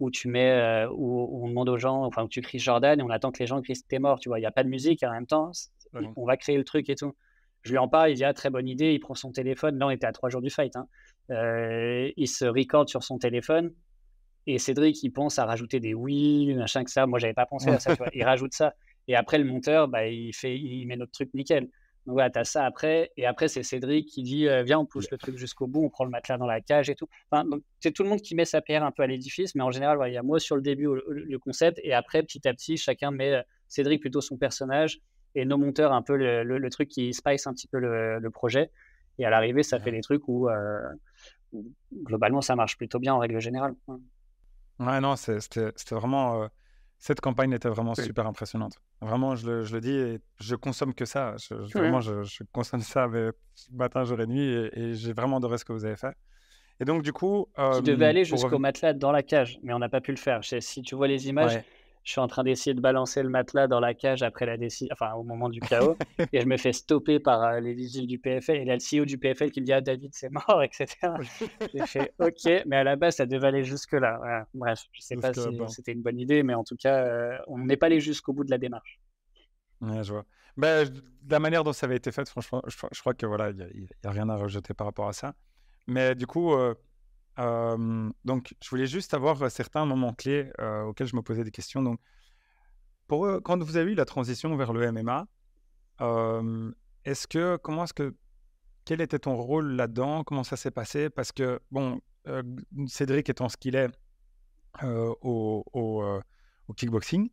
où 0.00 0.10
tu 0.10 0.28
mets, 0.28 0.50
euh, 0.50 0.88
où, 0.90 1.22
où 1.30 1.44
on 1.46 1.48
demande 1.48 1.70
aux 1.70 1.78
gens, 1.78 2.04
enfin 2.04 2.24
où 2.24 2.28
tu 2.28 2.42
cries 2.42 2.58
Jordan 2.58 3.00
et 3.00 3.02
on 3.02 3.08
attend 3.08 3.32
que 3.32 3.38
les 3.38 3.46
gens 3.46 3.62
crient 3.62 3.82
t'es 3.88 3.98
mort. 3.98 4.20
Tu 4.20 4.28
vois, 4.28 4.38
il 4.38 4.42
n'y 4.42 4.46
a 4.46 4.50
pas 4.50 4.64
de 4.64 4.68
musique 4.68 5.02
et 5.02 5.06
en 5.06 5.12
même 5.12 5.26
temps, 5.26 5.50
Ouais. 5.94 6.02
on 6.14 6.24
va 6.26 6.36
créer 6.36 6.56
le 6.56 6.62
truc 6.62 6.88
et 6.90 6.94
tout. 6.94 7.14
Je 7.62 7.70
lui 7.72 7.78
en 7.78 7.88
parle, 7.88 8.10
il 8.10 8.14
dit, 8.16 8.24
ah, 8.24 8.32
très 8.34 8.48
bonne 8.50 8.68
idée. 8.68 8.92
Il 8.92 9.00
prend 9.00 9.14
son 9.14 9.32
téléphone. 9.32 9.78
Là, 9.78 9.86
on 9.86 9.90
était 9.90 10.06
à 10.06 10.12
trois 10.12 10.28
jours 10.30 10.40
du 10.42 10.50
fight. 10.50 10.74
hein. 10.76 10.86
Il 12.16 12.28
se 12.28 12.44
record 12.44 12.88
sur 12.88 13.02
son 13.02 13.18
téléphone. 13.18 13.72
Et 14.46 14.58
Cédric, 14.58 15.02
il 15.02 15.10
pense 15.10 15.38
à 15.38 15.44
rajouter 15.46 15.80
des 15.80 15.92
oui, 15.94 16.54
machin 16.54 16.84
que 16.84 16.90
ça. 16.90 17.06
Moi, 17.06 17.18
j'avais 17.18 17.34
pas 17.34 17.46
pensé 17.46 17.70
à 17.70 17.78
ça. 17.80 17.92
tu 17.96 17.98
vois. 17.98 18.10
Il 18.14 18.24
rajoute 18.24 18.52
ça. 18.54 18.74
Et 19.08 19.16
après, 19.16 19.38
le 19.38 19.44
monteur, 19.44 19.88
bah, 19.88 20.06
il, 20.06 20.32
fait, 20.34 20.56
il 20.58 20.86
met 20.86 20.96
notre 20.96 21.12
truc 21.12 21.32
nickel. 21.34 21.68
Donc 22.06 22.14
voilà, 22.14 22.30
tu 22.30 22.38
as 22.38 22.44
ça 22.44 22.64
après. 22.64 23.12
Et 23.16 23.26
après, 23.26 23.48
c'est 23.48 23.62
Cédric 23.62 24.08
qui 24.08 24.22
dit 24.22 24.48
euh, 24.48 24.62
Viens, 24.62 24.78
on 24.78 24.86
pousse 24.86 25.10
le 25.10 25.18
truc 25.18 25.36
jusqu'au 25.36 25.66
bout, 25.66 25.84
on 25.84 25.90
prend 25.90 26.04
le 26.04 26.10
matelas 26.10 26.38
dans 26.38 26.46
la 26.46 26.60
cage 26.60 26.88
et 26.90 26.94
tout. 26.94 27.08
Enfin, 27.30 27.46
c'est 27.80 27.92
tout 27.92 28.02
le 28.02 28.08
monde 28.08 28.20
qui 28.22 28.34
met 28.34 28.44
sa 28.46 28.60
pierre 28.62 28.82
un 28.84 28.90
peu 28.90 29.02
à 29.02 29.06
l'édifice. 29.06 29.54
Mais 29.54 29.62
en 29.62 29.70
général, 29.70 29.96
voilà, 29.96 30.10
il 30.10 30.14
y 30.14 30.18
a 30.18 30.22
moi 30.22 30.40
sur 30.40 30.56
le 30.56 30.62
début 30.62 30.84
le, 30.84 31.04
le 31.08 31.38
concept. 31.38 31.78
Et 31.82 31.92
après, 31.92 32.22
petit 32.22 32.46
à 32.48 32.54
petit, 32.54 32.76
chacun 32.78 33.10
met 33.10 33.34
euh, 33.34 33.42
Cédric 33.68 34.00
plutôt 34.00 34.20
son 34.20 34.36
personnage 34.38 35.00
et 35.34 35.44
nos 35.44 35.58
monteurs 35.58 35.92
un 35.92 36.02
peu 36.02 36.16
le, 36.16 36.42
le- 36.42 36.58
le 36.58 36.70
truc 36.70 36.88
qui 36.88 37.12
spice 37.14 37.46
un 37.46 37.52
petit 37.52 37.68
peu 37.68 37.78
le, 37.78 38.18
le 38.18 38.30
projet. 38.30 38.70
Et 39.18 39.24
à 39.26 39.30
l'arrivée, 39.30 39.62
ça 39.62 39.78
fait 39.78 39.90
des 39.92 40.00
trucs 40.00 40.26
où, 40.26 40.48
euh, 40.48 40.80
où, 41.52 41.66
globalement, 42.04 42.40
ça 42.40 42.56
marche 42.56 42.76
plutôt 42.78 42.98
bien 42.98 43.12
en 43.14 43.18
règle 43.18 43.40
générale. 43.40 43.74
Ouais. 44.78 45.00
Non, 45.00 45.14
c'était 45.16 45.70
c'était 45.76 45.94
vraiment. 45.94 46.44
euh, 46.44 46.48
cette 47.00 47.20
campagne 47.20 47.52
était 47.52 47.68
vraiment 47.68 47.94
Oui. 47.98 48.04
super 48.04 48.26
impressionnante. 48.26 48.74
Vraiment, 49.00 49.34
je 49.34 49.46
le, 49.50 49.64
je 49.64 49.74
le 49.74 49.80
dis, 49.80 49.90
et 49.96 50.20
je 50.38 50.54
consomme 50.54 50.94
que 50.94 51.04
ça. 51.06 51.34
Je. 51.38 51.54
Vraiment, 51.54 52.00
je, 52.00 52.22
je 52.22 52.42
consomme 52.52 52.82
ça 52.82 53.08
mais, 53.08 53.30
matin, 53.72 54.04
jour 54.04 54.20
et 54.20 54.26
nuit, 54.26 54.46
et, 54.46 54.78
et 54.78 54.94
j'ai 54.94 55.12
vraiment 55.12 55.38
adoré 55.38 55.58
ce 55.58 55.64
que 55.64 55.72
vous 55.72 55.84
avez 55.86 55.96
fait. 55.96 56.14
Et 56.78 56.84
donc, 56.84 57.02
du 57.02 57.12
coup. 57.12 57.46
Qui 57.74 57.82
devait 57.82 58.04
euh, 58.04 58.08
aller 58.08 58.24
jusqu'au 58.24 58.58
matelas 58.58 58.92
dans 58.92 59.12
la 59.12 59.22
cage, 59.22 59.58
mais 59.62 59.72
on 59.72 59.78
n'a 59.78 59.88
pas 59.88 60.00
pu 60.00 60.12
le 60.12 60.16
faire. 60.18 60.42
Je- 60.42 60.60
Si 60.60 60.82
tu 60.82 60.94
vois 60.94 61.08
les 61.08 61.28
images, 61.28 61.54
Ouais. 61.54 61.64
Je 62.04 62.12
suis 62.12 62.20
en 62.20 62.26
train 62.28 62.44
d'essayer 62.44 62.74
de 62.74 62.80
balancer 62.80 63.22
le 63.22 63.28
matelas 63.28 63.66
dans 63.66 63.80
la 63.80 63.94
cage 63.94 64.22
après 64.22 64.46
la 64.46 64.56
décision, 64.56 64.92
enfin 64.92 65.12
au 65.14 65.22
moment 65.22 65.48
du 65.48 65.60
chaos, 65.60 65.96
et 66.32 66.40
je 66.40 66.46
me 66.46 66.56
fais 66.56 66.72
stopper 66.72 67.20
par 67.20 67.42
euh, 67.42 67.60
les 67.60 67.74
vigiles 67.74 68.06
du 68.06 68.18
PFL. 68.18 68.56
Et 68.56 68.64
là, 68.64 68.76
le 68.76 68.80
CEO 68.80 69.04
du 69.04 69.18
PFL 69.18 69.50
qui 69.50 69.60
me 69.60 69.66
dit 69.66 69.72
Ah, 69.72 69.80
David, 69.80 70.10
c'est 70.14 70.30
mort, 70.30 70.62
etc. 70.62 70.86
J'ai 71.74 71.86
fait 71.86 72.14
OK, 72.18 72.64
mais 72.66 72.76
à 72.76 72.84
la 72.84 72.96
base, 72.96 73.16
ça 73.16 73.26
devait 73.26 73.48
aller 73.48 73.64
jusque-là. 73.64 74.16
Voilà. 74.18 74.46
Bref, 74.54 74.84
je 74.92 75.02
sais 75.02 75.16
pas 75.16 75.32
si 75.32 75.40
c'était 75.68 75.92
une 75.92 76.02
bonne 76.02 76.18
idée, 76.18 76.42
mais 76.42 76.54
en 76.54 76.64
tout 76.64 76.76
cas, 76.76 77.04
euh, 77.04 77.38
on 77.46 77.58
n'est 77.58 77.76
pas 77.76 77.86
allé 77.86 78.00
jusqu'au 78.00 78.32
bout 78.32 78.44
de 78.44 78.50
la 78.50 78.58
démarche. 78.58 79.00
Ouais, 79.80 80.02
je 80.02 80.12
vois. 80.12 80.24
De 80.56 81.30
la 81.30 81.38
manière 81.38 81.64
dont 81.64 81.72
ça 81.72 81.86
avait 81.86 81.96
été 81.96 82.12
fait, 82.12 82.28
franchement, 82.28 82.62
je, 82.66 82.76
je 82.92 83.00
crois 83.00 83.14
que 83.14 83.26
voilà, 83.26 83.50
il 83.50 83.82
n'y 83.82 83.88
a 84.04 84.10
rien 84.10 84.28
à 84.28 84.36
rejeter 84.36 84.74
par 84.74 84.86
rapport 84.86 85.08
à 85.08 85.12
ça. 85.12 85.34
Mais 85.86 86.14
du 86.14 86.26
coup, 86.26 86.54
euh, 86.54 86.74
euh, 87.40 88.10
donc, 88.24 88.54
je 88.62 88.68
voulais 88.70 88.86
juste 88.86 89.14
avoir 89.14 89.42
euh, 89.42 89.48
certains 89.48 89.84
moments 89.86 90.12
clés 90.14 90.50
euh, 90.60 90.82
auxquels 90.84 91.06
je 91.08 91.16
me 91.16 91.22
posais 91.22 91.42
des 91.44 91.50
questions. 91.50 91.82
Donc, 91.82 91.98
pour 93.06 93.26
eux, 93.26 93.40
quand 93.40 93.60
vous 93.62 93.76
avez 93.76 93.92
eu 93.92 93.94
la 93.94 94.04
transition 94.04 94.54
vers 94.56 94.72
le 94.72 94.92
MMA, 94.92 95.26
euh, 96.00 96.70
est-ce 97.04 97.26
que, 97.26 97.56
comment 97.56 97.84
est-ce 97.84 97.94
que, 97.94 98.14
quel 98.84 99.00
était 99.00 99.18
ton 99.18 99.34
rôle 99.36 99.72
là-dedans? 99.72 100.22
Comment 100.24 100.44
ça 100.44 100.56
s'est 100.56 100.70
passé? 100.70 101.10
Parce 101.10 101.32
que, 101.32 101.60
bon, 101.70 102.00
euh, 102.28 102.42
Cédric 102.86 103.28
étant 103.28 103.48
ce 103.48 103.56
qu'il 103.56 103.74
est 103.76 103.88
euh, 104.82 105.12
au, 105.22 105.64
au, 105.72 106.02
euh, 106.02 106.20
au 106.68 106.72
kickboxing, 106.74 107.30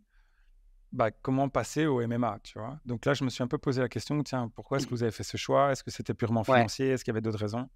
bah, 0.91 1.11
comment 1.11 1.49
passer 1.49 1.85
au 1.85 2.01
MMA, 2.01 2.39
tu 2.43 2.57
vois? 2.59 2.79
Donc 2.85 3.05
là, 3.05 3.13
je 3.13 3.23
me 3.23 3.29
suis 3.29 3.43
un 3.43 3.47
peu 3.47 3.57
posé 3.57 3.81
la 3.81 3.89
question, 3.89 4.21
tiens, 4.23 4.49
pourquoi 4.55 4.77
est-ce 4.77 4.87
que 4.87 4.91
vous 4.91 5.03
avez 5.03 5.11
fait 5.11 5.23
ce 5.23 5.37
choix? 5.37 5.71
Est-ce 5.71 5.83
que 5.83 5.91
c'était 5.91 6.13
purement 6.13 6.41
Ouais. 6.47 6.55
financier? 6.57 6.89
Est-ce 6.89 7.03
qu'il 7.03 7.11
y 7.11 7.15
avait 7.15 7.21
d'autres 7.21 7.39
raisons? 7.39 7.69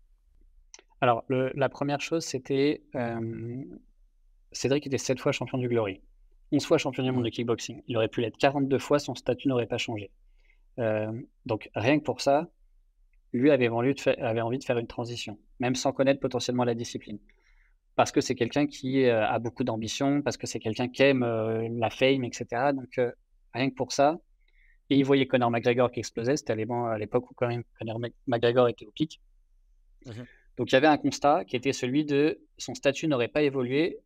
Alors, 1.02 1.24
le- 1.28 1.52
la 1.56 1.68
première 1.70 2.00
chose, 2.02 2.24
c'était 2.24 2.84
euh, 2.96 3.64
Cédric 4.52 4.86
était 4.88 4.98
7 4.98 5.20
fois 5.20 5.32
champion 5.32 5.58
du 5.58 5.68
Glory, 5.68 6.02
11 6.52 6.66
fois 6.66 6.78
champion 6.78 7.04
du 7.04 7.12
monde 7.12 7.24
de 7.26 7.30
kickboxing. 7.30 7.82
Il 7.88 7.98
aurait 7.98 8.08
pu 8.08 8.22
l'être 8.22 8.38
42 8.38 8.78
fois, 8.80 9.00
son 9.00 9.16
statut 9.16 9.48
n'aurait 9.48 9.66
pas 9.68 9.78
changé. 9.78 10.12
Euh, 10.80 11.12
donc, 11.46 11.70
rien 11.76 11.98
que 12.00 12.04
pour 12.04 12.22
ça, 12.22 12.50
lui 13.34 13.50
avait 13.50 13.68
envie, 13.70 13.94
de 13.94 14.00
fa- 14.00 14.12
avait 14.20 14.42
envie 14.42 14.60
de 14.60 14.64
faire 14.64 14.78
une 14.78 14.88
transition, 14.88 15.40
même 15.60 15.76
sans 15.76 15.92
connaître 15.92 16.20
potentiellement 16.20 16.66
la 16.66 16.76
discipline. 16.76 17.18
Parce 17.96 18.12
que 18.12 18.22
c'est 18.22 18.36
quelqu'un 18.36 18.68
qui 18.68 19.04
euh, 19.06 19.26
a 19.26 19.40
beaucoup 19.40 19.64
d'ambition, 19.64 20.22
parce 20.22 20.38
que 20.38 20.48
c'est 20.48 20.60
quelqu'un 20.60 20.88
qui 20.88 21.02
aime 21.04 21.24
euh, 21.24 21.68
la 21.72 21.90
fame, 21.90 22.24
etc. 22.24 22.46
Donc, 22.74 23.00
rien 23.54 23.70
que 23.70 23.76
pour 23.76 23.92
ça. 23.92 24.18
Et 24.90 24.98
il 24.98 25.06
voyait 25.06 25.26
Conor 25.26 25.50
McGregor 25.52 25.90
qui 25.92 26.00
explosait. 26.00 26.36
C'était 26.38 26.54
à 26.54 26.56
l'époque- 26.56 27.32
où 27.32 27.34
quand 27.34 27.48
même 27.48 27.64
Conor 27.80 28.00
Mc- 28.00 28.14
McGregor 28.28 28.68
était 28.68 28.86
au 28.86 28.92
pic. 28.92 29.20
Donc 30.62 30.72
il 30.72 30.76
y 30.76 30.76
avait 30.76 30.86
un 30.86 31.00
constat 31.00 31.44
qui 31.46 31.56
était 31.56 31.74
celui 31.74 32.06
de 32.06 32.40
son 32.60 32.76
statut 32.76 33.08
n'aurait 33.08 33.30
pas 33.30 33.42
évolué, 33.42 33.98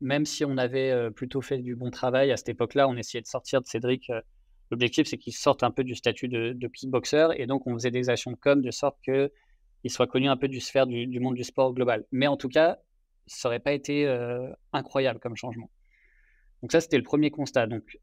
même 0.00 0.24
si 0.24 0.42
on 0.42 0.56
avait 0.56 0.90
euh, 0.90 1.10
plutôt 1.10 1.42
fait 1.42 1.58
du 1.58 1.76
bon 1.76 1.90
travail 1.90 2.32
à 2.32 2.38
cette 2.38 2.48
époque-là, 2.48 2.88
on 2.88 2.96
essayait 2.96 3.20
de 3.20 3.26
sortir 3.26 3.60
de 3.60 3.66
Cédric. 3.66 4.08
euh, 4.08 4.22
L'objectif, 4.70 5.06
c'est 5.06 5.18
qu'il 5.18 5.34
sorte 5.34 5.62
un 5.64 5.70
peu 5.70 5.84
du 5.84 5.94
statut 5.94 6.28
de, 6.28 6.54
de 6.54 6.68
kickboxer 6.68 7.28
et 7.36 7.46
donc 7.46 7.66
on 7.66 7.74
faisait 7.74 7.90
des 7.90 8.08
actions 8.08 8.30
de 8.30 8.38
com 8.38 8.62
de 8.62 8.70
sorte 8.70 8.96
qu'il 9.04 9.90
soit 9.90 10.06
connu 10.06 10.30
un 10.30 10.38
peu 10.38 10.48
du 10.48 10.60
sphère 10.60 10.86
du, 10.86 11.20
monde 11.20 11.34
du 11.34 11.44
sport 11.44 11.74
global. 11.74 12.06
Mais 12.10 12.26
en 12.26 12.38
tout 12.38 12.48
cas, 12.48 12.78
ça 13.26 13.50
n'aurait 13.50 13.60
pas 13.60 13.72
été 13.72 14.06
euh, 14.06 14.48
incroyable 14.72 15.20
comme 15.20 15.36
changement. 15.36 15.70
Donc 16.62 16.72
ça, 16.72 16.80
c'était 16.80 16.96
le 16.96 17.02
premier 17.02 17.30
constat. 17.30 17.66
Donc 17.66 17.98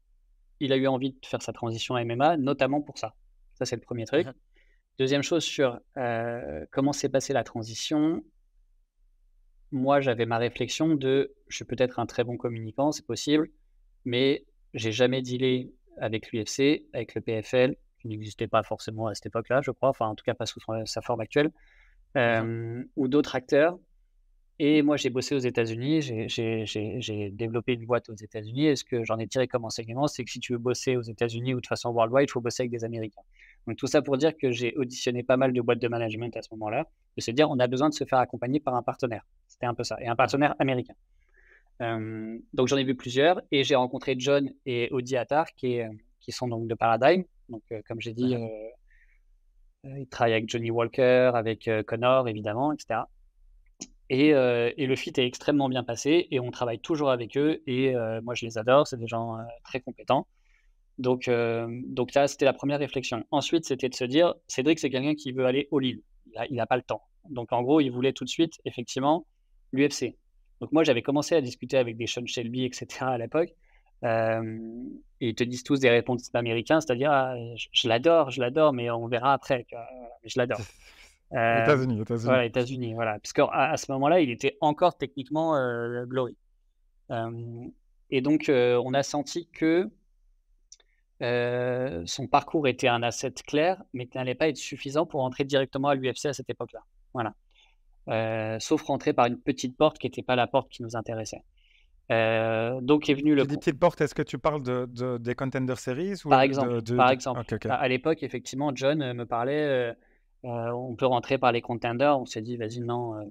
il 0.60 0.72
a 0.72 0.76
eu 0.76 0.86
envie 0.86 1.10
de 1.10 1.26
faire 1.26 1.42
sa 1.42 1.52
transition 1.52 1.96
à 1.96 2.04
MMA, 2.04 2.36
notamment 2.36 2.82
pour 2.82 2.98
ça. 2.98 3.16
Ça, 3.54 3.64
c'est 3.64 3.74
le 3.74 3.82
premier 3.82 4.04
truc. 4.04 4.28
Deuxième 4.98 5.22
chose 5.22 5.44
sur 5.44 5.78
euh, 5.98 6.64
comment 6.70 6.92
s'est 6.92 7.10
passée 7.10 7.34
la 7.34 7.44
transition. 7.44 8.24
Moi, 9.70 10.00
j'avais 10.00 10.24
ma 10.24 10.38
réflexion 10.38 10.94
de 10.94 11.34
je 11.48 11.56
suis 11.56 11.64
peut-être 11.64 11.98
un 11.98 12.06
très 12.06 12.24
bon 12.24 12.38
communicant, 12.38 12.92
c'est 12.92 13.04
possible, 13.04 13.50
mais 14.04 14.46
j'ai 14.72 14.92
jamais 14.92 15.20
dealé 15.20 15.70
avec 15.98 16.32
l'UFC, 16.32 16.86
avec 16.94 17.14
le 17.14 17.20
PFL, 17.20 17.76
qui 18.00 18.08
n'existait 18.08 18.46
pas 18.46 18.62
forcément 18.62 19.06
à 19.08 19.14
cette 19.14 19.26
époque-là, 19.26 19.60
je 19.62 19.70
crois, 19.70 19.90
enfin 19.90 20.06
en 20.06 20.14
tout 20.14 20.24
cas 20.24 20.34
pas 20.34 20.46
sous 20.46 20.60
sa 20.86 21.02
forme 21.02 21.20
actuelle, 21.20 21.50
euh, 22.16 22.82
ou 22.96 23.08
d'autres 23.08 23.34
acteurs. 23.34 23.78
Et 24.58 24.80
moi, 24.80 24.96
j'ai 24.96 25.10
bossé 25.10 25.34
aux 25.34 25.38
États-Unis, 25.38 26.00
j'ai- 26.28 27.30
développé 27.30 27.74
une 27.74 27.84
boîte 27.84 28.08
aux 28.08 28.14
États-Unis. 28.14 28.68
Et 28.68 28.76
ce 28.76 28.84
que 28.84 29.04
j'en 29.04 29.18
ai 29.18 29.26
tiré 29.26 29.46
comme 29.48 29.66
enseignement, 29.66 30.06
c'est 30.06 30.24
que 30.24 30.30
si 30.30 30.40
tu 30.40 30.52
veux 30.52 30.58
bosser 30.58 30.96
aux 30.96 31.02
États-Unis 31.02 31.52
ou 31.54 31.60
de 31.60 31.66
façon 31.66 31.90
worldwide, 31.90 32.28
il 32.28 32.32
faut 32.32 32.40
bosser 32.40 32.62
avec 32.62 32.70
des 32.70 32.82
Américains. 32.82 33.20
Donc 33.66 33.76
tout 33.76 33.86
ça 33.86 34.00
pour 34.00 34.16
dire 34.16 34.34
que 34.34 34.50
j'ai 34.52 34.74
auditionné 34.76 35.22
pas 35.22 35.36
mal 35.36 35.52
de 35.52 35.60
boîtes 35.60 35.80
de 35.80 35.88
management 35.88 36.34
à 36.38 36.42
ce 36.42 36.48
moment-là, 36.52 36.86
de 37.16 37.20
se 37.20 37.30
dire 37.32 37.50
on 37.50 37.58
a 37.58 37.66
besoin 37.66 37.90
de 37.90 37.94
se 37.94 38.04
faire 38.04 38.18
accompagner 38.18 38.58
par 38.60 38.74
un 38.74 38.82
partenaire. 38.82 39.26
C'était 39.46 39.66
un 39.66 39.74
peu 39.74 39.84
ça, 39.84 39.98
et 40.00 40.06
un 40.06 40.16
partenaire 40.16 40.54
américain. 40.58 40.94
Euh, 41.82 42.38
donc 42.54 42.68
j'en 42.68 42.78
ai 42.78 42.84
vu 42.84 42.94
plusieurs, 42.94 43.42
et 43.52 43.62
j'ai 43.62 43.74
rencontré 43.74 44.14
John 44.18 44.50
et 44.64 44.88
Audi 44.90 45.16
Attar, 45.18 45.52
qui, 45.54 45.74
est- 45.74 45.90
qui 46.20 46.32
sont 46.32 46.48
donc 46.48 46.66
de 46.66 46.74
Paradigm. 46.74 47.24
Donc 47.50 47.62
euh, 47.72 47.82
comme 47.86 48.00
j'ai 48.00 48.14
dit, 48.14 48.34
euh, 48.36 48.48
euh, 49.84 49.98
ils 49.98 50.06
travaillent 50.08 50.32
avec 50.34 50.48
Johnny 50.48 50.70
Walker, 50.70 51.32
avec 51.34 51.68
Connor 51.86 52.28
évidemment, 52.28 52.72
etc. 52.72 53.00
Et, 54.08 54.34
euh, 54.34 54.70
et 54.76 54.86
le 54.86 54.94
fit 54.94 55.12
est 55.16 55.26
extrêmement 55.26 55.68
bien 55.68 55.82
passé 55.82 56.28
et 56.30 56.38
on 56.38 56.50
travaille 56.50 56.78
toujours 56.78 57.10
avec 57.10 57.36
eux 57.36 57.62
et 57.66 57.94
euh, 57.96 58.20
moi 58.22 58.34
je 58.34 58.46
les 58.46 58.56
adore, 58.56 58.86
c'est 58.86 58.98
des 58.98 59.08
gens 59.08 59.36
euh, 59.36 59.42
très 59.64 59.80
compétents. 59.80 60.26
Donc, 60.98 61.28
donc 61.28 62.14
là, 62.14 62.26
c'était 62.26 62.46
la 62.46 62.54
première 62.54 62.78
réflexion. 62.78 63.22
Ensuite, 63.30 63.66
c'était 63.66 63.90
de 63.90 63.94
se 63.94 64.04
dire, 64.04 64.34
Cédric, 64.48 64.78
c'est 64.78 64.88
quelqu'un 64.88 65.14
qui 65.14 65.30
veut 65.30 65.44
aller 65.44 65.68
au 65.70 65.78
Lille. 65.78 66.00
Il 66.48 66.56
n'a 66.56 66.64
pas 66.64 66.76
le 66.76 66.82
temps. 66.82 67.02
Donc 67.28 67.52
en 67.52 67.62
gros, 67.62 67.82
il 67.82 67.90
voulait 67.90 68.14
tout 68.14 68.24
de 68.24 68.30
suite, 68.30 68.54
effectivement, 68.64 69.26
l'UFC. 69.72 70.16
Donc 70.62 70.72
moi, 70.72 70.84
j'avais 70.84 71.02
commencé 71.02 71.34
à 71.34 71.42
discuter 71.42 71.76
avec 71.76 71.98
des 71.98 72.06
Sean 72.06 72.24
Shelby, 72.24 72.64
etc. 72.64 72.86
à 73.00 73.18
l'époque. 73.18 73.50
Et 74.04 75.28
ils 75.28 75.34
te 75.34 75.44
disent 75.44 75.64
tous 75.64 75.80
des 75.80 75.90
réponses 75.90 76.30
américains, 76.32 76.80
c'est-à-dire 76.80 77.10
ah, 77.12 77.34
je, 77.72 77.88
l'adore, 77.88 78.30
je 78.30 78.40
l'adore, 78.40 78.72
mais 78.72 78.88
on 78.90 79.06
verra 79.06 79.34
après. 79.34 79.66
je 80.24 80.38
l'adore. 80.38 80.60
Euh, 81.32 81.62
États-Unis, 81.62 82.00
États-Unis. 82.00 82.24
Voilà, 82.24 82.44
États-Unis, 82.44 82.94
voilà. 82.94 83.18
Qu'à 83.34 83.46
à 83.46 83.76
ce 83.76 83.90
moment-là, 83.92 84.20
il 84.20 84.30
était 84.30 84.56
encore 84.60 84.96
techniquement 84.96 85.56
euh, 85.56 86.04
Glory. 86.04 86.36
et 88.10 88.20
donc, 88.20 88.46
on 88.48 88.94
a 88.94 89.02
senti 89.02 89.48
que 89.48 89.90
son 91.20 92.26
parcours 92.28 92.68
était 92.68 92.88
un 92.88 93.02
asset 93.02 93.34
clair, 93.46 93.82
mais 93.92 94.06
qui 94.06 94.18
n'allait 94.18 94.34
pas 94.34 94.48
être 94.48 94.56
suffisant 94.56 95.06
pour 95.06 95.22
entrer 95.22 95.44
directement 95.44 95.88
à 95.88 95.94
l'UFC 95.94 96.26
à 96.26 96.32
cette 96.32 96.50
époque-là. 96.50 96.82
Voilà. 97.14 98.58
sauf 98.60 98.82
rentrer 98.82 99.12
par 99.12 99.26
une 99.26 99.38
petite 99.38 99.76
porte 99.76 99.98
qui 99.98 100.06
n'était 100.06 100.22
pas 100.22 100.36
la 100.36 100.46
porte 100.46 100.70
qui 100.70 100.82
nous 100.82 100.96
intéressait. 100.96 101.42
Euh, 102.12 102.80
donc 102.80 103.08
est 103.08 103.14
venu 103.14 103.34
le. 103.34 103.42
Tu 103.42 103.48
dis 103.48 103.56
petite 103.56 103.78
porte, 103.78 104.00
est-ce 104.00 104.14
que 104.14 104.22
tu 104.22 104.38
parles 104.38 104.62
de, 104.62 105.18
des 105.18 105.34
Contender 105.34 105.74
Series 105.76 106.14
ou 106.24 106.28
Par 106.28 106.42
exemple. 106.42 106.80
par 106.96 107.10
exemple. 107.10 107.42
À, 107.68 107.88
l'époque, 107.88 108.22
effectivement, 108.22 108.70
John 108.74 109.02
euh, 109.02 109.14
me 109.14 109.26
parlait. 109.26 109.96
Euh, 110.46 110.70
on 110.70 110.94
peut 110.94 111.06
rentrer 111.06 111.38
par 111.38 111.52
les 111.52 111.60
contenders. 111.60 112.18
On 112.18 112.24
s'est 112.24 112.42
dit, 112.42 112.56
vas-y, 112.56 112.80
non. 112.80 113.30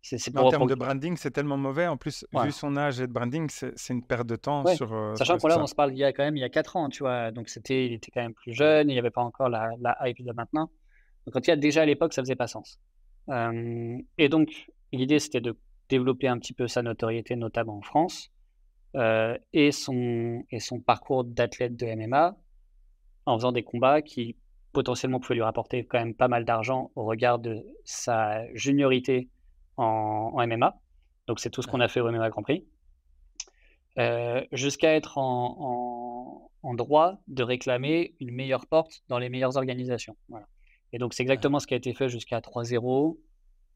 c'est 0.00 0.36
en 0.36 0.48
termes 0.48 0.68
de 0.68 0.74
branding, 0.74 1.16
c'est 1.16 1.30
tellement 1.30 1.56
mauvais. 1.56 1.86
En 1.86 1.96
plus, 1.96 2.24
vu 2.32 2.52
son 2.52 2.76
âge 2.76 3.00
et 3.00 3.06
de 3.06 3.12
branding, 3.12 3.48
c'est 3.50 3.92
une 3.92 4.04
perte 4.04 4.26
de 4.26 4.36
temps. 4.36 4.64
Sur, 4.66 4.88
Sachant 5.16 5.38
qu'on 5.38 5.48
là, 5.48 5.60
on 5.60 5.66
se 5.66 5.74
parle 5.74 5.92
il 5.92 5.98
y 5.98 6.04
a 6.04 6.12
quand 6.12 6.24
même 6.24 6.36
il 6.36 6.40
y 6.40 6.44
a 6.44 6.48
4 6.48 6.76
ans, 6.76 6.88
tu 6.88 7.02
vois. 7.02 7.30
Donc 7.30 7.48
c'était, 7.48 7.86
il 7.86 7.92
était 7.94 8.10
quand 8.10 8.22
même 8.22 8.34
plus 8.34 8.52
jeune. 8.52 8.88
Il 8.88 8.92
n'y 8.92 8.98
avait 8.98 9.10
pas 9.10 9.22
encore 9.22 9.48
la, 9.48 9.70
la, 9.80 9.96
hype 10.02 10.22
de 10.24 10.32
maintenant. 10.32 10.70
Donc 11.26 11.34
quand 11.34 11.46
il 11.46 11.50
y 11.50 11.52
a 11.52 11.56
déjà 11.56 11.82
à 11.82 11.86
l'époque, 11.86 12.12
ça 12.14 12.22
faisait 12.22 12.36
pas 12.36 12.46
sens. 12.46 12.78
et 13.28 14.28
donc 14.28 14.70
l'idée, 14.92 15.18
c'était 15.18 15.40
de 15.40 15.56
développer 15.88 16.28
un 16.28 16.38
petit 16.38 16.54
peu 16.54 16.68
sa 16.68 16.82
notoriété, 16.82 17.36
notamment 17.36 17.78
en 17.78 17.82
France, 17.82 18.30
euh, 18.96 19.36
et, 19.52 19.72
son, 19.72 20.44
et 20.50 20.60
son 20.60 20.80
parcours 20.80 21.24
d'athlète 21.24 21.76
de 21.76 21.86
MMA 21.86 22.36
en 23.26 23.36
faisant 23.38 23.52
des 23.52 23.62
combats 23.62 24.02
qui 24.02 24.36
potentiellement 24.72 25.20
pouvaient 25.20 25.36
lui 25.36 25.42
rapporter 25.42 25.84
quand 25.84 25.98
même 25.98 26.14
pas 26.14 26.28
mal 26.28 26.44
d'argent 26.44 26.90
au 26.94 27.04
regard 27.04 27.38
de 27.38 27.64
sa 27.84 28.44
juniorité 28.54 29.28
en, 29.76 30.32
MMA. 30.46 30.78
Donc 31.26 31.40
c'est 31.40 31.50
tout 31.50 31.62
ce 31.62 31.68
qu'on 31.68 31.80
a 31.80 31.88
fait 31.88 32.00
au 32.00 32.10
MMA 32.10 32.30
Grand 32.30 32.42
Prix. 32.42 32.66
Euh, 33.98 34.42
jusqu'à 34.52 34.94
être 34.94 35.18
en, 35.18 36.50
en, 36.62 36.74
droit 36.74 37.18
de 37.28 37.42
réclamer 37.42 38.14
une 38.20 38.32
meilleure 38.32 38.66
porte 38.66 39.02
dans 39.08 39.18
les 39.18 39.28
meilleures 39.28 39.56
organisations. 39.56 40.16
Voilà. 40.28 40.46
Et 40.92 40.98
donc 40.98 41.14
c'est 41.14 41.22
exactement 41.22 41.58
ce 41.58 41.66
qui 41.66 41.74
a 41.74 41.76
été 41.76 41.92
fait 41.94 42.08
jusqu'à 42.08 42.40
3-0, 42.40 43.18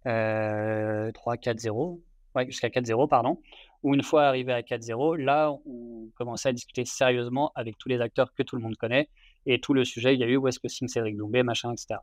3-4-0, 0.04 2.00
euh, 2.36 2.44
jusqu'à 2.46 2.68
4-0, 2.68 3.08
pardon. 3.08 3.40
Ou 3.82 3.94
une 3.94 4.02
fois 4.02 4.24
arrivé 4.24 4.52
à 4.52 4.62
4-0, 4.62 5.16
là, 5.16 5.52
on 5.66 6.10
commençait 6.14 6.48
à 6.48 6.52
discuter 6.52 6.84
sérieusement 6.84 7.52
avec 7.54 7.78
tous 7.78 7.88
les 7.88 8.00
acteurs 8.00 8.32
que 8.34 8.42
tout 8.42 8.56
le 8.56 8.62
monde 8.62 8.76
connaît. 8.76 9.08
Et 9.46 9.60
tout 9.60 9.74
le 9.74 9.84
sujet, 9.84 10.14
il 10.14 10.20
y 10.20 10.24
a 10.24 10.26
eu 10.26 10.36
où 10.36 10.48
est-ce 10.48 10.58
que 10.58 10.68
signe 10.68 10.88
Cédric 10.88 11.16
Doumbé, 11.16 11.42
machin, 11.42 11.72
etc. 11.72 12.00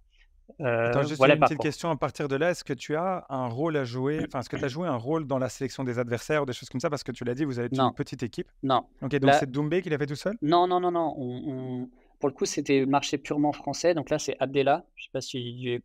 Euh, 0.59 0.89
Attends, 0.89 1.03
juste 1.03 1.17
voilà 1.17 1.35
une 1.35 1.39
petite 1.39 1.59
question 1.59 1.89
à 1.89 1.95
partir 1.95 2.27
de 2.27 2.35
là. 2.35 2.51
Est-ce 2.51 2.63
que 2.63 2.73
tu 2.73 2.95
as 2.95 3.25
un 3.29 3.47
rôle 3.47 3.77
à 3.77 3.85
jouer 3.85 4.23
Enfin, 4.27 4.39
est-ce 4.39 4.49
que 4.49 4.57
tu 4.57 4.65
as 4.65 4.67
joué 4.67 4.87
un 4.87 4.97
rôle 4.97 5.25
dans 5.25 5.39
la 5.39 5.49
sélection 5.49 5.83
des 5.83 5.99
adversaires 5.99 6.43
ou 6.43 6.45
des 6.45 6.53
choses 6.53 6.69
comme 6.69 6.81
ça? 6.81 6.89
Parce 6.89 7.03
que 7.03 7.11
tu 7.11 7.23
l'as 7.23 7.33
dit, 7.33 7.45
vous 7.45 7.59
avez 7.59 7.69
une 7.71 7.93
petite 7.95 8.23
équipe. 8.23 8.47
Non. 8.61 8.85
Ok, 9.01 9.15
donc 9.17 9.33
c'est 9.33 9.49
Doumbé 9.49 9.81
qui 9.81 9.89
l'a 9.89 9.97
fait 9.97 10.05
tout 10.05 10.15
seul? 10.15 10.35
Non, 10.41 10.67
non, 10.67 10.79
non, 10.79 10.91
non. 10.91 11.13
on, 11.17 11.89
pour 12.23 12.29
le 12.29 12.35
coup, 12.35 12.45
c'était 12.45 12.85
marché 12.85 13.17
purement 13.17 13.51
français. 13.51 13.93
Donc 13.93 14.09
là, 14.09 14.17
c'est 14.17 14.37
Abdella, 14.39 14.85
je 14.95 15.01
ne 15.01 15.03
sais 15.03 15.09
pas 15.11 15.19
si 15.19 15.81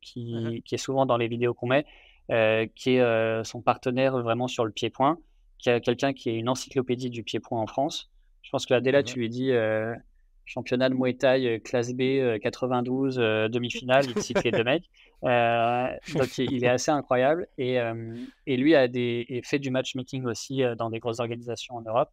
qui, 0.00 0.34
mmh 0.34 0.62
qui, 0.62 0.74
est 0.74 0.78
souvent 0.78 1.04
dans 1.04 1.18
les 1.18 1.28
vidéos 1.28 1.52
qu'on 1.52 1.66
met, 1.66 1.84
euh, 2.30 2.66
qui 2.74 2.94
est 2.94 3.00
euh, 3.02 3.44
son 3.44 3.60
partenaire 3.60 4.16
vraiment 4.22 4.48
sur 4.48 4.64
le 4.64 4.70
pied-point, 4.70 5.18
qui 5.58 5.68
a 5.68 5.80
quelqu'un 5.80 6.14
qui 6.14 6.30
est 6.30 6.38
une 6.38 6.48
encyclopédie 6.48 7.10
du 7.10 7.22
pied-point 7.22 7.60
en 7.60 7.66
France. 7.66 8.10
Je 8.40 8.48
pense 8.48 8.64
que 8.64 8.72
Abdella, 8.72 9.02
tu 9.02 9.18
lui 9.18 9.28
dis 9.28 9.52
euh, 9.52 9.94
championnat 10.52 10.88
de 10.88 10.94
Muay 10.94 11.14
Thai 11.14 11.60
classe 11.64 11.92
B 11.92 12.38
92 12.40 13.16
demi-finale, 13.16 14.04
il 14.14 14.22
cite 14.22 14.44
les 14.44 14.50
deux 14.50 14.64
mecs. 14.64 14.88
donc 15.22 16.38
il 16.38 16.64
est 16.64 16.68
assez 16.68 16.90
incroyable 16.90 17.48
et, 17.58 17.78
et 18.46 18.56
lui 18.56 18.74
a 18.74 18.88
des, 18.88 19.24
et 19.28 19.42
fait 19.42 19.58
du 19.58 19.70
matchmaking 19.70 20.24
aussi 20.24 20.62
dans 20.78 20.90
des 20.90 20.98
grosses 20.98 21.20
organisations 21.20 21.76
en 21.76 21.82
Europe 21.82 22.10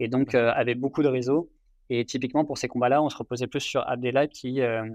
et 0.00 0.08
donc 0.08 0.34
avait 0.34 0.74
beaucoup 0.74 1.02
de 1.02 1.08
réseaux 1.08 1.50
et 1.90 2.04
typiquement, 2.04 2.44
pour 2.44 2.58
ces 2.58 2.68
combats-là, 2.68 3.02
on 3.02 3.08
se 3.08 3.16
reposait 3.16 3.46
plus 3.46 3.60
sur 3.60 3.86
Abdella 3.88 4.26
qui, 4.26 4.60
euh, 4.60 4.88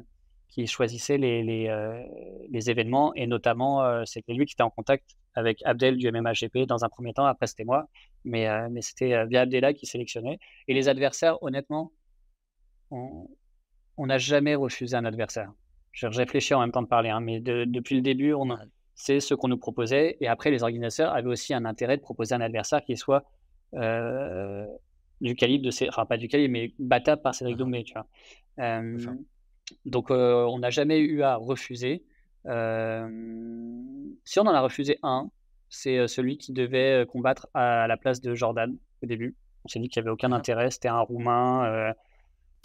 qui 0.50 0.66
choisissait 0.68 1.18
les, 1.18 1.44
les, 1.44 1.68
euh, 1.68 2.02
les, 2.50 2.70
événements. 2.70 3.14
Et 3.16 3.28
notamment, 3.28 3.84
euh, 3.84 4.04
c'était 4.06 4.34
lui 4.34 4.46
qui 4.46 4.54
était 4.54 4.64
en 4.64 4.70
contact 4.70 5.18
avec 5.36 5.62
Abdel 5.66 5.98
du 5.98 6.12
MMAGP 6.12 6.66
dans 6.68 6.84
un 6.84 6.90
premier 6.90 7.14
temps. 7.14 7.26
Après, 7.26 7.48
c'était 7.48 7.64
moi. 7.64 7.88
Mais, 8.26 8.48
mais 8.70 8.82
c'était 8.82 9.26
via 9.28 9.42
Abdella 9.42 9.74
qui 9.74 9.86
sélectionnait. 9.86 10.40
Et 10.68 10.74
les 10.74 10.90
adversaires, 10.90 11.42
honnêtement, 11.44 11.92
on 12.92 14.06
n'a 14.06 14.18
jamais 14.18 14.56
refusé 14.56 14.96
un 14.96 15.06
adversaire. 15.06 15.52
Je 15.92 16.08
réfléchis 16.08 16.54
en 16.54 16.62
même 16.62 16.72
temps 16.72 16.82
de 16.82 16.88
parler, 16.88 17.10
hein, 17.10 17.20
mais 17.20 17.40
depuis 17.40 17.96
le 17.96 18.02
début, 18.02 18.34
on 18.34 18.48
c'est 18.96 19.22
ce 19.22 19.34
qu'on 19.34 19.48
nous 19.48 19.58
proposait. 19.58 20.18
Et 20.20 20.28
après, 20.28 20.52
les 20.52 20.62
organisateurs 20.62 21.14
avaient 21.14 21.30
aussi 21.30 21.54
un 21.54 21.64
intérêt 21.64 21.96
de 21.96 22.02
proposer 22.02 22.36
un 22.36 22.42
adversaire 22.42 22.84
qui 22.84 22.98
soit 22.98 23.24
du 25.22 25.36
calibre 25.36 25.66
de 25.66 25.72
ces, 25.72 25.88
enfin 25.90 26.06
pas 26.06 26.18
du 26.18 26.28
calibre, 26.28 26.54
mais 26.54 26.74
battable 26.80 27.22
par 27.22 27.34
Cédric 27.36 27.58
Doumbé, 27.58 27.84
tu 27.84 27.94
vois. 27.94 28.08
donc 29.86 30.10
on 30.12 30.60
n'a 30.60 30.70
jamais 30.70 31.00
eu 31.00 31.22
à 31.24 31.36
refuser. 31.36 32.04
si 32.46 32.50
on 34.40 34.44
en 34.44 34.54
a 34.54 34.62
refusé 34.62 35.00
un, 35.04 35.30
c'est 35.70 36.08
celui 36.08 36.38
qui 36.38 36.52
devait 36.52 37.06
combattre 37.08 37.48
à 37.54 37.88
la 37.88 37.98
place 37.98 38.22
de 38.22 38.34
Jordan 38.36 38.76
au 39.04 39.06
début. 39.06 39.36
On 39.66 39.68
s'est 39.68 39.80
dit 39.80 39.90
qu'il 39.90 40.02
n'y 40.02 40.08
avait 40.08 40.14
aucun 40.14 40.32
intérêt, 40.32 40.72
c'était 40.72 40.88
un 40.90 41.02
Roumain. 41.02 41.94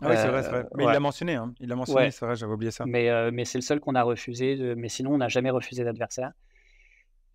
Ah 0.01 0.09
oui, 0.11 0.17
c'est 0.17 0.29
vrai, 0.29 0.43
vrai, 0.43 0.67
Mais 0.75 0.85
il 0.85 0.91
l'a 0.91 1.01
mentionné, 1.01 1.35
hein. 1.35 1.55
il 1.61 1.69
l'a 1.69 1.77
mentionné, 1.77 2.11
c'est 2.11 2.27
vrai, 2.27 2.35
j'avais 2.35 2.53
oublié 2.53 2.71
ça. 2.71 2.85
Mais, 2.87 3.31
mais 3.31 3.45
c'est 3.45 3.59
le 3.59 3.63
seul 3.63 3.81
qu'on 3.81 3.95
a 3.95 4.03
refusé, 4.03 4.75
mais 4.77 4.89
sinon 4.89 5.15
on 5.15 5.19
n'a 5.19 5.29
jamais 5.29 5.51
refusé 5.51 5.85
d'adversaire. 5.85 6.33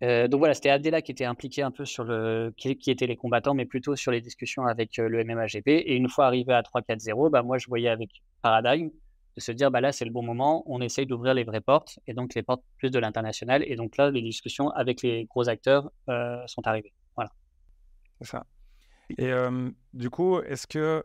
Euh, 0.02 0.28
donc 0.28 0.38
voilà, 0.38 0.54
c'était 0.54 0.70
Abdella 0.70 1.02
qui 1.02 1.12
était 1.12 1.24
impliqué 1.24 1.62
un 1.62 1.70
peu 1.70 1.84
sur 1.84 2.04
le 2.04 2.54
qui, 2.56 2.70
étaient 2.86 3.06
les 3.06 3.16
combattants, 3.16 3.54
mais 3.54 3.66
plutôt 3.66 3.96
sur 3.96 4.12
les 4.12 4.20
discussions 4.20 4.64
avec 4.64 4.98
euh, 4.98 5.08
le 5.08 5.24
MMAGP. 5.24 5.68
Et 5.68 5.96
une 5.96 6.08
fois 6.08 6.26
arrivé 6.26 6.52
à 6.54 6.62
3-4-0, 6.62 7.30
bah, 7.30 7.42
moi 7.42 7.58
je 7.58 7.66
voyais 7.68 7.88
avec 7.88 8.10
Paradigm 8.40 8.90
de 9.36 9.40
se 9.40 9.52
dire 9.52 9.70
bah 9.70 9.80
là 9.80 9.92
c'est 9.92 10.04
le 10.04 10.10
bon 10.10 10.24
moment, 10.24 10.64
on 10.66 10.80
essaye 10.80 11.06
d'ouvrir 11.06 11.34
les 11.34 11.44
vraies 11.44 11.60
portes 11.60 12.00
et 12.08 12.14
donc 12.14 12.34
les 12.34 12.42
portes 12.42 12.64
plus 12.78 12.90
de 12.90 12.98
l'international. 12.98 13.62
Et 13.66 13.76
donc 13.76 13.96
là 13.98 14.10
les 14.10 14.22
discussions 14.22 14.70
avec 14.70 15.02
les 15.02 15.26
gros 15.26 15.48
acteurs 15.48 15.90
euh, 16.08 16.42
sont 16.46 16.66
arrivées. 16.66 16.92
Voilà. 17.14 17.30
C'est 18.20 18.28
ça. 18.28 18.46
Et 19.18 19.32
du 19.92 20.08
coup, 20.08 20.40
est-ce 20.42 20.68
que 20.68 21.04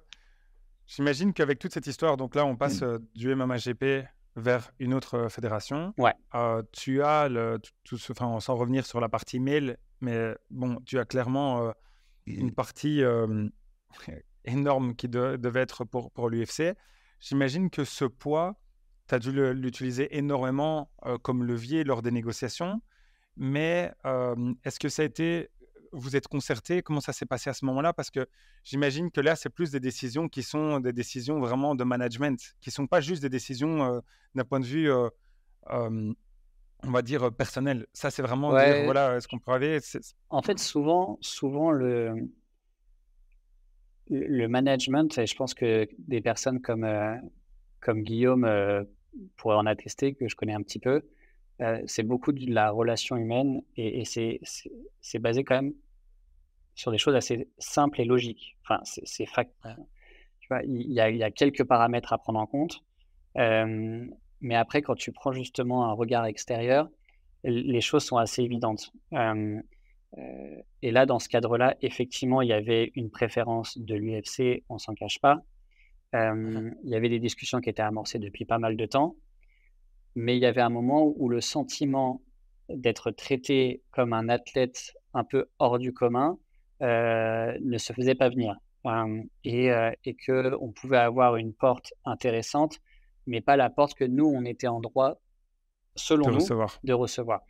j'imagine 0.87 1.33
qu'avec 1.33 1.59
toute 1.59 1.73
cette 1.73 1.87
histoire, 1.87 2.17
donc 2.17 2.35
là 2.35 2.45
on 2.45 2.55
passe 2.55 2.81
mmh. 2.81 2.99
du 3.15 3.35
MMAGP 3.35 4.05
vers 4.35 4.71
une 4.79 4.93
autre 4.93 5.27
fédération. 5.29 5.93
Ouais. 5.97 6.13
tu 6.71 7.01
as 7.01 7.29
le, 7.29 7.59
tout, 7.83 7.97
ce, 7.97 8.11
enfin, 8.11 8.39
sans 8.39 8.55
revenir 8.55 8.85
sur 8.85 8.99
la 8.99 9.09
partie 9.09 9.39
mail, 9.39 9.77
mais 10.01 10.35
bon, 10.49 10.77
tu 10.85 10.99
as 10.99 11.05
clairement 11.05 11.73
une 12.25 12.51
partie 12.53 13.01
énorme 14.45 14.95
qui 14.95 15.07
devait 15.07 15.61
être 15.61 15.85
pour, 15.85 16.11
pour 16.11 16.29
l'UFC. 16.29 16.75
J'imagine 17.21 17.69
que 17.69 17.85
ce 17.85 18.03
poids, 18.03 18.59
tu 19.07 19.15
as 19.15 19.19
dû 19.19 19.31
l'utiliser 19.53 20.17
énormément 20.17 20.91
comme 21.21 21.45
levier 21.45 21.85
lors 21.85 22.01
des 22.01 22.11
négociations, 22.11 22.81
mais 23.37 23.93
est-ce 24.65 24.79
que 24.79 24.89
ça 24.89 25.03
a 25.03 25.05
été 25.05 25.49
vous 25.95 26.15
êtes 26.15 26.27
concerté? 26.27 26.81
Comment 26.81 27.01
ça 27.01 27.13
s'est 27.13 27.25
passé 27.25 27.49
à 27.49 27.53
ce 27.53 27.65
moment-là? 27.65 27.93
Parce 27.93 28.11
que 28.11 28.27
j'imagine 28.63 29.09
que 29.09 29.21
là, 29.21 29.35
c'est 29.35 29.49
plus 29.49 29.71
des 29.71 29.79
décisions 29.79 30.27
qui 30.29 30.43
sont 30.43 30.79
des 30.79 30.93
décisions 30.93 31.39
vraiment 31.39 31.73
de 31.75 31.83
management, 31.83 32.55
qui 32.61 32.69
ne 32.69 32.73
sont 32.73 32.87
pas 32.87 33.01
juste 33.01 33.21
des 33.21 33.29
décisions 33.29 33.83
euh, 33.83 33.99
d'un 34.35 34.43
point 34.43 34.59
de 34.59 34.65
vue, 34.65 34.91
euh, 34.91 35.09
on 35.71 36.91
va 36.91 37.01
dire, 37.01 37.33
personnel. 37.33 37.87
Ça, 37.93 38.11
c'est 38.11 38.21
vraiment 38.21 38.51
dire, 38.51 38.83
voilà, 38.83 39.19
ce 39.21 39.27
qu'on 39.27 39.39
peut 39.39 39.51
avoir. 39.51 39.79
En 40.29 40.41
fait, 40.41 40.59
souvent, 40.59 41.17
souvent 41.21 41.71
le, 41.71 42.29
le 44.09 44.47
management, 44.47 45.17
et 45.17 45.25
je 45.25 45.35
pense 45.35 45.53
que 45.53 45.87
des 45.97 46.21
personnes 46.21 46.61
comme, 46.61 46.87
comme 47.79 48.03
Guillaume 48.03 48.47
pourraient 49.37 49.55
en 49.55 49.65
attester, 49.65 50.13
que 50.13 50.27
je 50.27 50.35
connais 50.35 50.53
un 50.53 50.61
petit 50.61 50.79
peu, 50.79 51.01
c'est 51.87 52.03
beaucoup 52.03 52.33
de 52.33 52.53
la 52.53 52.69
relation 52.69 53.15
humaine 53.15 53.61
et, 53.77 54.01
et 54.01 54.05
c'est 55.01 55.19
basé 55.19 55.45
quand 55.45 55.55
même 55.55 55.73
sur 56.75 56.91
des 56.91 56.97
choses 56.97 57.15
assez 57.15 57.47
simples 57.57 58.01
et 58.01 58.05
logiques. 58.05 58.57
Enfin, 58.63 58.81
c'est 58.83 59.25
fact. 59.25 59.51
Tu 60.39 60.47
vois, 60.49 60.61
il 60.63 60.91
y, 60.91 60.99
a, 60.99 61.09
il 61.09 61.17
y, 61.17 61.23
a, 61.23 61.31
quelques 61.31 61.63
paramètres 61.63 62.13
à 62.13 62.17
prendre 62.17 62.39
en 62.39 62.45
compte. 62.45 62.83
mais 63.35 64.55
après, 64.55 64.81
quand 64.81 64.95
tu 64.95 65.11
prends 65.11 65.31
justement 65.31 65.85
un 65.85 65.93
regard 65.93 66.25
extérieur, 66.25 66.89
les 67.43 67.81
choses 67.81 68.03
sont 68.03 68.17
assez 68.17 68.43
évidentes. 68.43 68.91
Euh, 69.13 70.61
et 70.81 70.91
là, 70.91 71.05
dans 71.05 71.19
ce 71.19 71.29
cadre-là, 71.29 71.75
effectivement, 71.81 72.41
il 72.41 72.49
y 72.49 72.53
avait 72.53 72.91
une 72.95 73.09
préférence 73.09 73.77
de 73.77 73.95
l'UFC, 73.95 74.63
on 74.69 74.77
s'en 74.77 74.93
cache 74.93 75.19
pas. 75.19 75.41
Il 76.13 76.75
y 76.89 76.95
avait 76.95 77.09
des 77.09 77.19
discussions 77.19 77.59
qui 77.59 77.69
étaient 77.69 77.81
amorcées 77.81 78.19
depuis 78.19 78.45
pas 78.45 78.57
mal 78.57 78.77
de 78.77 78.85
temps. 78.85 79.15
mais 80.15 80.37
il 80.37 80.41
y 80.41 80.45
avait 80.45 80.61
un 80.61 80.69
moment 80.69 81.13
où 81.17 81.27
le 81.27 81.41
sentiment 81.41 82.21
d'être 82.69 83.11
traité 83.11 83.81
comme 83.91 84.13
un 84.13 84.29
athlète 84.29 84.93
un 85.13 85.25
peu 85.25 85.49
hors 85.59 85.77
du 85.77 85.91
commun 85.93 86.37
ne 86.81 87.77
se 87.77 87.93
faisait 87.93 88.15
pas 88.15 88.29
venir. 88.29 88.55
et, 89.43 89.71
et 90.05 90.15
qu'on 90.25 90.71
pouvait 90.71 90.97
avoir 90.97 91.35
une 91.37 91.53
porte 91.53 91.93
intéressante, 92.05 92.79
mais 93.27 93.41
pas 93.41 93.57
la 93.57 93.69
porte 93.69 93.95
que 93.95 94.05
nous, 94.05 94.25
on 94.25 94.45
était 94.45 94.67
en 94.67 94.79
droit, 94.79 95.19
selon 95.95 96.29
nous, 96.29 96.39
de 96.83 96.93
recevoir. 96.93 97.41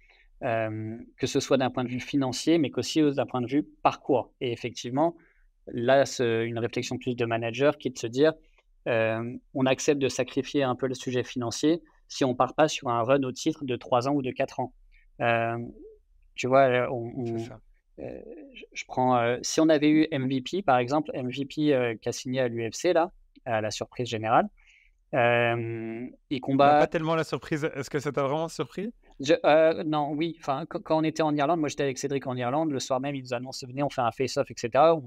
que 0.41 1.27
ce 1.27 1.39
soit 1.39 1.57
d'un 1.57 1.69
point 1.69 1.83
de 1.83 1.89
vue 1.89 1.99
financier, 1.99 2.57
mais 2.57 2.69
qu'aussi 2.69 3.01
d'un 3.13 3.25
point 3.25 3.41
de 3.41 3.47
vue 3.47 3.63
parcours. 3.83 4.31
Et 4.41 4.51
effectivement, 4.51 5.15
là, 5.67 6.05
c'est 6.05 6.45
une 6.45 6.59
réflexion 6.59 6.97
plus 6.97 7.15
de 7.15 7.25
manager 7.25 7.77
qui 7.77 7.89
est 7.89 7.91
de 7.91 7.99
se 7.99 8.07
dire, 8.07 8.33
on 8.85 9.65
accepte 9.65 9.99
de 9.99 10.09
sacrifier 10.09 10.63
un 10.63 10.75
peu 10.75 10.87
le 10.87 10.93
sujet 10.93 11.23
financier 11.23 11.81
si 12.07 12.23
on 12.23 12.35
part 12.35 12.53
pas 12.53 12.67
sur 12.67 12.89
un 12.89 13.01
run 13.01 13.23
au 13.23 13.31
titre 13.31 13.65
de 13.65 13.75
3 13.75 14.07
ans 14.07 14.13
ou 14.13 14.21
de 14.21 14.31
4 14.31 14.59
ans. 14.59 14.73
tu 16.35 16.47
vois, 16.47 16.87
on, 16.91 17.37
je, 17.97 18.83
prends, 18.87 19.37
si 19.41 19.59
on 19.61 19.69
avait 19.69 19.89
eu 19.89 20.07
MVP, 20.11 20.61
par 20.61 20.77
exemple, 20.77 21.11
MVP 21.13 21.97
qui 22.01 22.09
a 22.09 22.11
signé 22.11 22.41
à 22.41 22.47
l'UFC, 22.47 22.93
là, 22.93 23.11
à 23.45 23.61
la 23.61 23.71
surprise 23.71 24.07
générale, 24.07 24.47
il 25.13 26.41
combat. 26.41 26.79
Pas 26.79 26.87
tellement 26.87 27.15
la 27.15 27.23
surprise. 27.23 27.69
Est-ce 27.75 27.89
que 27.89 27.99
ça 27.99 28.11
t'a 28.11 28.23
vraiment 28.23 28.49
surpris? 28.49 28.93
Non, 29.85 30.11
oui. 30.11 30.35
Enfin, 30.39 30.65
quand, 30.67 30.97
on 30.97 31.03
était 31.03 31.23
en 31.23 31.35
Irlande, 31.35 31.59
moi 31.59 31.69
j'étais 31.69 31.83
avec 31.83 31.97
Cédric 31.97 32.27
en 32.27 32.35
Irlande, 32.35 32.71
le 32.71 32.79
soir 32.79 32.99
même, 32.99 33.15
il 33.15 33.21
nous 33.21 33.33
annonce 33.33 33.63
venez, 33.65 33.81
on 33.81 33.89
fait 33.89 34.01
un 34.01 34.11
face-off, 34.11 34.51
etc. 34.51 34.69
alors, 34.75 35.01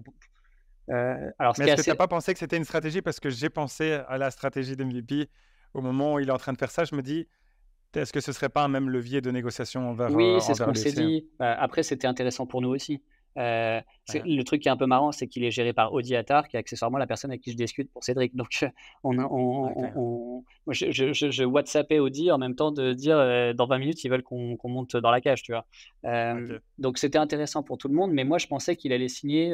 Mais 1.59 1.68
est-ce 1.68 1.76
que 1.76 1.82
tu 1.82 1.91
n'as 1.91 1.97
pas 1.97 2.09
pensé 2.09 2.32
que 2.32 2.39
c'était 2.39 2.57
une 2.57 2.64
stratégie? 2.64 3.03
Parce 3.03 3.20
que 3.20 3.28
j'ai 3.28 3.51
pensé 3.51 4.01
à 4.09 4.16
la 4.16 4.30
stratégie 4.30 4.76
d'MVP 4.76 5.28
au 5.74 5.82
moment 5.82 6.14
où 6.14 6.20
il 6.20 6.28
est 6.28 6.32
en 6.32 6.39
train 6.39 6.55
de 6.55 6.59
faire 6.59 6.70
ça. 6.70 6.84
Je 6.84 6.95
me 6.95 7.03
dis, 7.03 7.28
est-ce 7.95 8.12
que 8.12 8.20
ce 8.20 8.32
serait 8.32 8.49
pas 8.49 8.62
un 8.62 8.68
même 8.68 8.91
levier 8.91 9.20
de 9.20 9.30
négociation 9.30 9.89
envers 9.89 10.12
Oui, 10.12 10.41
c'est 10.41 10.55
ce 10.55 10.62
qu'on 10.62 10.74
s'est 10.74 10.93
dit. 10.93 11.26
Bah, 11.39 11.55
après, 11.59 11.82
c'était 11.82 12.07
intéressant 12.07 12.47
pour 12.47 12.61
nous 12.61 12.70
aussi. 12.70 13.01
Euh, 13.36 13.80
le 14.14 14.43
truc 14.43 14.62
qui 14.62 14.68
est 14.68 14.70
un 14.70 14.76
peu 14.76 14.86
marrant, 14.86 15.12
c'est 15.12 15.28
qu'il 15.28 15.45
est 15.45 15.51
géré 15.51 15.72
par 15.72 15.93
Audi 15.93 16.16
Attar, 16.16 16.49
qui 16.49 16.57
est 16.57 16.59
accessoirement 16.59 16.99
la 16.99 17.07
personne 17.07 17.30
avec 17.30 17.41
qui 17.41 17.53
je 17.53 17.57
discute 17.57 17.91
pour 17.93 18.03
Cédric. 18.03 18.34
Donc, 18.34 18.49
on, 19.05 19.16
on, 19.18 20.45
je, 20.68 21.12
je, 21.12 21.45
WhatsAppais 21.45 21.99
Audi 21.99 22.32
en 22.32 22.39
même 22.39 22.57
temps 22.57 22.72
de 22.72 22.93
dire 22.93 23.16
euh, 23.16 23.53
dans 23.53 23.66
20 23.66 23.78
minutes, 23.78 24.05
ils 24.05 24.11
veulent 24.11 24.22
qu'on 24.22 24.59
monte 24.64 24.97
dans 24.97 25.11
la 25.11 25.20
cage, 25.20 25.43
tu 25.43 25.53
vois. 25.53 25.66
Euh, 26.05 26.59
donc, 26.78 26.99
c'était 26.99 27.18
intéressant 27.18 27.62
pour 27.62 27.78
tout 27.78 27.89
le 27.89 27.95
monde, 27.95 28.12
mais 28.12 28.24
moi, 28.24 28.39
je 28.39 28.47
pensais 28.49 28.76
qu'il 28.76 28.93
allait 28.93 29.09
signer, 29.09 29.51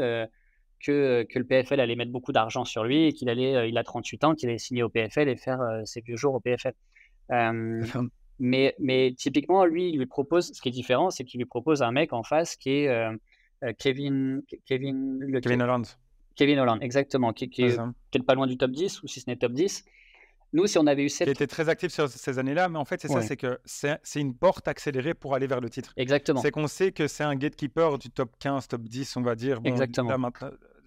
que, 0.81 1.27
que, 1.29 1.39
le 1.39 1.45
PFL 1.45 1.81
allait 1.81 1.97
mettre 1.97 2.13
beaucoup 2.13 2.33
d'argent 2.33 2.65
sur 2.65 2.85
lui 2.85 3.07
et 3.07 3.13
qu'il 3.13 3.29
allait, 3.29 3.69
il 3.69 3.77
a 3.77 3.85
38 3.85 4.25
ans, 4.25 4.35
qu'il 4.35 4.49
allait 4.49 4.59
signer 4.59 4.83
au 4.83 4.89
PFL 4.89 5.29
et 5.29 5.37
faire 5.37 5.61
ses 5.85 6.01
vieux 6.01 6.17
jours 6.17 6.35
au 6.35 6.41
PFL. 6.41 6.75
Mais, 8.39 8.75
mais 8.79 9.15
typiquement, 9.17 9.65
lui, 9.65 9.91
il 9.91 9.99
lui 9.99 10.07
propose, 10.07 10.53
ce 10.53 10.61
qui 10.61 10.69
est 10.69 10.73
différent, 10.73 11.11
c'est 11.11 11.25
qu'il 11.25 11.39
lui 11.39 11.47
propose 11.47 11.83
un 11.83 11.93
mec 11.93 12.13
en 12.13 12.23
face 12.23 12.57
qui 12.57 12.71
est 12.71 12.89
euh, 12.89 13.13
Kevin, 13.79 14.43
Kevin, 14.67 15.41
Kevin 15.43 15.63
Holland. 15.63 15.85
Kevin 16.37 16.59
Holland, 16.59 16.79
exactement, 16.83 17.33
qui, 17.33 17.49
qui 17.49 17.63
est 17.63 17.77
peut-être 17.77 18.27
pas 18.27 18.35
loin 18.35 18.47
du 18.47 18.57
top 18.57 18.73
10, 18.73 19.03
ou 19.03 19.07
si 19.07 19.21
ce 19.21 19.31
n'est 19.31 19.37
top 19.37 19.53
10. 19.53 19.85
Nous, 20.53 20.67
si 20.69 20.79
on 20.79 20.87
avait 20.87 21.05
eu 21.05 21.09
cette... 21.09 21.27
Il 21.27 21.33
était 21.33 21.49
très 21.49 21.69
actif 21.69 21.93
sur 21.93 22.09
ces 22.09 22.39
années-là, 22.39 22.69
mais 22.69 22.79
en 22.79 22.85
fait, 22.85 23.01
c'est 23.01 23.09
ça, 23.09 23.23
c'est 23.23 23.37
que 23.37 23.59
c'est 23.65 24.21
une 24.21 24.35
porte 24.35 24.69
accélérée 24.69 25.15
pour 25.15 25.35
aller 25.35 25.49
vers 25.49 25.61
le 25.61 25.69
titre. 25.69 25.93
Exactement. 25.97 26.41
C'est 26.41 26.53
qu'on 26.53 26.69
sait 26.69 26.93
que 26.93 27.09
c'est 27.09 27.25
un 27.25 27.35
gatekeeper 27.35 27.99
du 27.99 28.11
top 28.11 28.31
15, 28.39 28.69
top 28.69 28.83
10, 28.83 29.17
on 29.17 29.23
va 29.23 29.35
dire. 29.35 29.61
Exactement. 29.65 30.31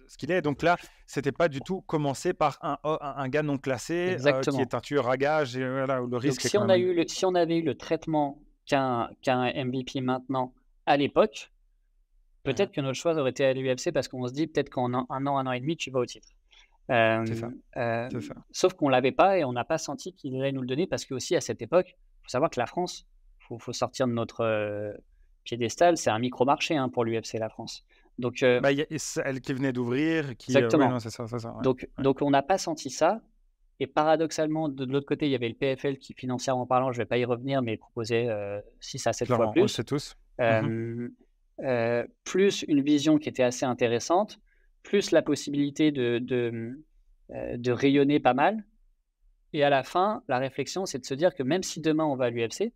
Ce 0.08 0.18
qu'il 0.18 0.30
est. 0.30 0.42
Donc 0.42 0.62
là, 0.62 0.76
c'était 1.06 1.32
pas 1.32 1.48
du 1.48 1.60
tout 1.60 1.82
commencé 1.82 2.32
par 2.32 2.58
un, 2.62 2.78
un, 2.82 3.28
gars 3.28 3.42
non 3.42 3.58
classé 3.58 4.16
euh, 4.24 4.40
qui 4.40 4.60
est 4.60 4.74
un 4.74 4.80
tueur 4.80 5.08
à 5.08 5.16
gage 5.16 5.56
et 5.56 5.68
voilà, 5.68 6.00
le 6.00 6.16
risque. 6.16 6.42
si, 6.42 6.58
on 6.58 6.68
a 6.68 6.76
eu 6.78 6.94
le, 6.94 7.06
si 7.06 7.24
on 7.24 7.34
avait 7.34 7.58
eu 7.58 7.62
le 7.62 7.76
traitement 7.76 8.40
qu'un 8.66 9.08
MVP 9.26 10.00
maintenant 10.00 10.52
à 10.86 10.96
l'époque, 10.96 11.50
Peut-être 12.44 12.72
que 12.72 12.80
notre 12.80 12.98
choix 12.98 13.16
aurait 13.18 13.30
été 13.30 13.44
à 13.44 13.52
l'UFC 13.52 13.92
parce 13.92 14.08
qu'on 14.08 14.26
se 14.26 14.32
dit 14.32 14.46
peut-être 14.46 14.70
qu'en 14.70 14.92
un, 14.94 15.26
an, 15.26 15.38
un 15.38 15.46
an 15.46 15.52
et 15.52 15.60
demi, 15.60 15.76
tu 15.76 15.90
vas 15.90 16.00
au 16.00 16.06
titre. 16.06 16.28
Euh, 16.90 17.24
euh, 17.76 18.08
sauf 18.50 18.72
qu'on 18.72 18.88
l'avait 18.88 19.12
pas 19.12 19.36
et 19.36 19.44
on 19.44 19.52
n'a 19.52 19.64
pas 19.64 19.76
senti 19.76 20.14
qu'il 20.14 20.34
allait 20.40 20.52
nous 20.52 20.62
le 20.62 20.66
donner 20.66 20.86
parce 20.86 21.04
que 21.04 21.12
aussi 21.12 21.36
à 21.36 21.40
cette 21.42 21.60
époque, 21.60 21.88
il 21.88 22.22
faut 22.22 22.30
savoir 22.30 22.50
que 22.50 22.58
la 22.58 22.66
France, 22.66 23.06
il 23.50 23.58
faut, 23.60 23.72
sortir 23.72 24.06
de 24.06 24.12
notre 24.12 24.40
euh, 24.40 24.92
piédestal, 25.44 25.98
c'est 25.98 26.10
un 26.10 26.18
micro-marché 26.18 26.76
hein, 26.76 26.88
pour 26.88 27.04
l'UFC 27.04 27.34
la 27.34 27.50
France. 27.50 27.84
Donc, 28.18 28.40
bah, 28.40 28.72
y 28.72 28.82
a 28.82 28.86
elle 29.24 29.40
qui 29.40 29.52
venait 29.52 29.72
d'ouvrir, 29.72 30.36
qui... 30.36 30.50
exactement. 30.50 30.98
ça, 30.98 31.24
donc, 31.62 31.88
donc 31.98 32.20
on 32.20 32.30
n'a 32.30 32.42
pas 32.42 32.58
senti 32.58 32.90
ça. 32.90 33.20
Et 33.80 33.86
paradoxalement, 33.86 34.68
de 34.68 34.84
l'autre 34.84 35.06
côté, 35.06 35.26
il 35.26 35.30
y 35.30 35.36
avait 35.36 35.48
le 35.48 35.54
PFL 35.54 35.98
qui, 35.98 36.12
financièrement 36.12 36.66
parlant, 36.66 36.90
je 36.90 36.98
ne 36.98 37.02
vais 37.02 37.06
pas 37.06 37.18
y 37.18 37.24
revenir, 37.24 37.62
mais 37.62 37.76
proposait 37.76 38.28
6 38.80 39.06
à 39.06 39.12
7 39.12 39.28
fois 39.28 39.52
plus. 39.52 39.60
On 39.60 39.64
le 39.64 39.68
sait 39.68 39.84
tous. 39.84 40.16
Mmh 40.40 41.08
euh, 41.60 42.06
plus 42.24 42.64
une 42.68 42.82
vision 42.82 43.18
qui 43.18 43.28
était 43.28 43.42
assez 43.42 43.66
intéressante, 43.66 44.38
plus 44.84 45.10
la 45.10 45.22
possibilité 45.22 45.90
de, 45.90 46.18
de, 46.18 46.78
euh, 47.30 47.56
de 47.56 47.72
rayonner 47.72 48.20
pas 48.20 48.34
mal. 48.34 48.64
Et 49.52 49.64
à 49.64 49.70
la 49.70 49.82
fin, 49.82 50.22
la 50.28 50.38
réflexion, 50.38 50.86
c'est 50.86 51.00
de 51.00 51.04
se 51.04 51.14
dire 51.14 51.34
que 51.34 51.42
même 51.42 51.62
si 51.64 51.80
demain 51.80 52.04
on 52.04 52.14
va 52.14 52.26
à 52.26 52.30
l'UFC, 52.30 52.72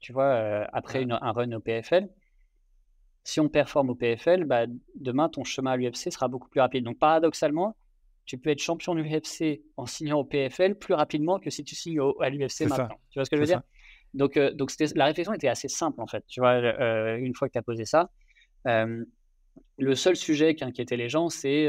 tu 0.00 0.12
vois, 0.12 0.24
euh, 0.24 0.66
après 0.72 1.06
un 1.08 1.32
run 1.32 1.52
au 1.52 1.60
PFL, 1.60 2.08
si 3.24 3.40
on 3.40 3.48
performe 3.48 3.90
au 3.90 3.94
PFL, 3.94 4.44
bah, 4.44 4.66
demain 4.94 5.28
ton 5.28 5.44
chemin 5.44 5.72
à 5.72 5.76
l'UFC 5.76 6.10
sera 6.10 6.28
beaucoup 6.28 6.48
plus 6.48 6.60
rapide. 6.60 6.84
Donc 6.84 6.98
paradoxalement, 6.98 7.76
tu 8.24 8.38
peux 8.38 8.50
être 8.50 8.60
champion 8.60 8.94
de 8.94 9.00
l'UFC 9.00 9.62
en 9.76 9.86
signant 9.86 10.20
au 10.20 10.24
PFL 10.24 10.76
plus 10.76 10.94
rapidement 10.94 11.38
que 11.38 11.50
si 11.50 11.64
tu 11.64 11.74
signes 11.74 12.00
à 12.20 12.30
l'UFC 12.30 12.62
maintenant. 12.62 12.88
Tu 13.10 13.18
vois 13.18 13.24
ce 13.24 13.30
que 13.30 13.36
je 13.36 13.40
veux 13.40 13.46
dire? 13.46 13.62
donc, 14.14 14.36
euh, 14.36 14.52
donc 14.52 14.72
la 14.94 15.06
réflexion 15.06 15.32
était 15.32 15.48
assez 15.48 15.68
simple 15.68 16.00
en 16.00 16.06
fait. 16.06 16.24
Tu 16.28 16.40
vois, 16.40 16.54
euh, 16.54 17.16
une 17.16 17.34
fois 17.34 17.48
que 17.48 17.52
tu 17.52 17.58
as 17.58 17.62
posé 17.62 17.84
ça, 17.84 18.10
euh, 18.66 19.04
le 19.78 19.94
seul 19.94 20.16
sujet 20.16 20.54
qui 20.54 20.64
inquiétait 20.64 20.96
les 20.96 21.08
gens, 21.08 21.28
c'est 21.28 21.68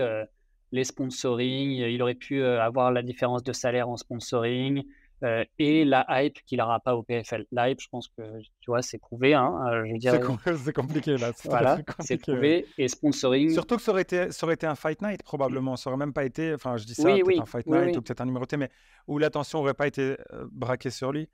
les 0.72 0.84
sponsoring. 0.84 1.72
Il 1.72 2.02
aurait 2.02 2.16
pu 2.16 2.44
avoir 2.44 2.92
la 2.92 3.02
différence 3.02 3.44
de 3.44 3.54
salaire 3.54 3.90
en 3.90 3.98
sponsoring. 3.98 4.84
Euh, 5.24 5.46
et 5.60 5.86
la 5.86 6.06
hype 6.10 6.40
qu'il 6.46 6.58
n'aura 6.58 6.80
pas 6.80 6.96
au 6.96 7.04
PFL. 7.04 7.46
La 7.52 7.70
hype, 7.70 7.80
je 7.80 7.88
pense 7.90 8.08
que 8.08 8.24
tu 8.60 8.72
vois, 8.72 8.82
c'est 8.82 8.98
prouvé. 8.98 9.36
Hein, 9.36 9.56
euh, 9.72 9.86
c'est 10.58 10.74
compliqué 10.74 11.18
là. 11.18 11.32
Voilà, 11.46 11.80
c'est 12.00 12.18
prouvé. 12.18 12.66
Et 12.78 12.88
sponsoring. 12.88 13.52
Surtout 13.52 13.76
que 13.76 13.82
ça 13.82 13.92
aurait, 13.92 14.02
été, 14.02 14.32
ça 14.32 14.46
aurait 14.46 14.56
été 14.56 14.66
un 14.66 14.76
fight 14.76 15.02
night 15.02 15.22
probablement. 15.22 15.76
Ça 15.76 15.90
aurait 15.90 16.00
même 16.00 16.14
pas 16.14 16.26
été, 16.26 16.54
enfin 16.56 16.78
je 16.78 16.86
dis 16.86 16.96
ça, 16.96 17.04
peut-être 17.04 17.42
un 17.42 17.46
fight 17.46 17.68
night 17.68 17.98
ou 17.98 18.02
peut-être 18.02 18.22
un 18.22 18.26
numéroté, 18.26 18.58
mais 18.58 18.70
où 19.08 19.20
l'attention 19.20 19.60
aurait 19.60 19.76
pas 19.76 19.88
été 19.88 20.18
euh, 20.34 20.48
braquée 20.52 20.90
sur 20.90 21.12
lui. 21.12 21.28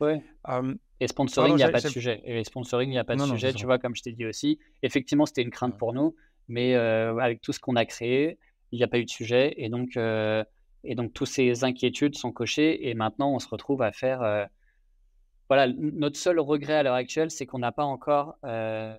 et 1.00 1.08
sponsoring, 1.08 1.54
il 1.54 1.58
n'y 1.58 1.64
a 1.64 1.70
pas 1.70 1.80
de 1.80 1.88
sujet. 1.88 2.22
Et 2.26 2.44
sponsoring, 2.44 2.90
il 2.90 2.94
n'y 2.94 3.00
a 3.00 3.06
pas 3.06 3.16
de 3.16 3.22
sujet. 3.22 3.54
Tu 3.54 3.66
vois, 3.66 3.80
comme 3.80 3.96
je 3.96 4.04
t'ai 4.04 4.12
dit 4.12 4.26
aussi. 4.26 4.60
Effectivement, 4.84 5.26
c'était 5.26 5.44
une 5.44 5.52
crainte 5.52 5.78
pour 5.78 5.94
nous, 5.94 6.14
mais 6.50 6.76
avec 6.76 7.42
tout 7.42 7.54
ce 7.54 7.60
qu'on 7.60 7.78
a 7.78 7.86
créé, 7.86 8.38
il 8.74 8.80
n'y 8.80 8.84
a 8.84 8.88
pas 8.90 9.00
eu 9.00 9.06
de 9.06 9.10
sujet. 9.10 9.54
Et 9.56 9.70
donc 9.70 9.98
et 10.84 10.96
donc, 10.96 11.14
toutes 11.14 11.28
ces 11.28 11.64
inquiétudes 11.64 12.16
sont 12.16 12.32
cochées. 12.32 12.90
Et 12.90 12.94
maintenant, 12.94 13.34
on 13.34 13.40
se 13.40 13.48
retrouve 13.48 13.82
à 13.82 13.92
faire. 13.92 14.22
Euh, 14.22 14.46
voilà, 15.50 15.72
notre 15.78 16.18
seul 16.18 16.40
regret 16.40 16.74
à 16.74 16.84
l'heure 16.84 16.96
actuelle, 16.96 17.32
c'est 17.32 17.46
qu'on 17.46 17.60
n'a 17.60 17.72
pas 17.72 17.86
encore 17.86 18.36
euh, 18.44 18.94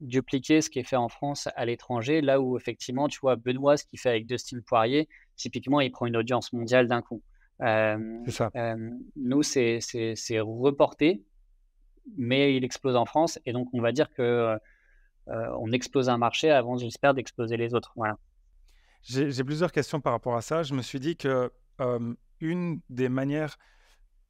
dupliqué 0.00 0.60
ce 0.60 0.68
qui 0.68 0.80
est 0.80 0.84
fait 0.84 0.96
en 0.96 1.08
France 1.08 1.48
à 1.54 1.64
l'étranger. 1.64 2.20
Là 2.20 2.40
où, 2.40 2.56
effectivement, 2.56 3.08
tu 3.08 3.20
vois, 3.20 3.36
Benoît, 3.36 3.76
ce 3.76 3.84
qu'il 3.84 3.98
fait 3.98 4.10
avec 4.10 4.26
Dustin 4.26 4.60
Poirier, 4.66 5.08
typiquement, 5.36 5.80
il 5.80 5.90
prend 5.90 6.06
une 6.06 6.16
audience 6.16 6.52
mondiale 6.52 6.88
d'un 6.88 7.02
coup. 7.02 7.22
Euh, 7.60 8.18
c'est 8.24 8.32
ça. 8.32 8.50
nous, 9.14 9.42
c'est 9.42 9.80
reporté, 10.40 11.22
mais 12.16 12.56
il 12.56 12.64
explose 12.64 12.96
en 12.96 13.04
France. 13.04 13.38
Et 13.46 13.52
donc, 13.52 13.68
on 13.72 13.80
va 13.80 13.92
dire 13.92 14.10
que 14.10 14.58
on 15.28 15.72
explose 15.72 16.08
un 16.08 16.18
marché 16.18 16.50
avant, 16.50 16.76
j'espère, 16.76 17.14
d'exploser 17.14 17.56
les 17.56 17.74
autres. 17.74 17.92
Voilà. 17.96 18.18
J'ai 19.04 19.44
plusieurs 19.44 19.70
questions 19.70 20.00
par 20.00 20.12
rapport 20.12 20.34
à 20.34 20.42
ça. 20.42 20.62
Je 20.62 20.74
me 20.74 20.82
suis 20.82 20.98
dit 20.98 21.16
que 21.16 21.52
une 22.40 22.80
des 22.88 23.08
manières, 23.08 23.56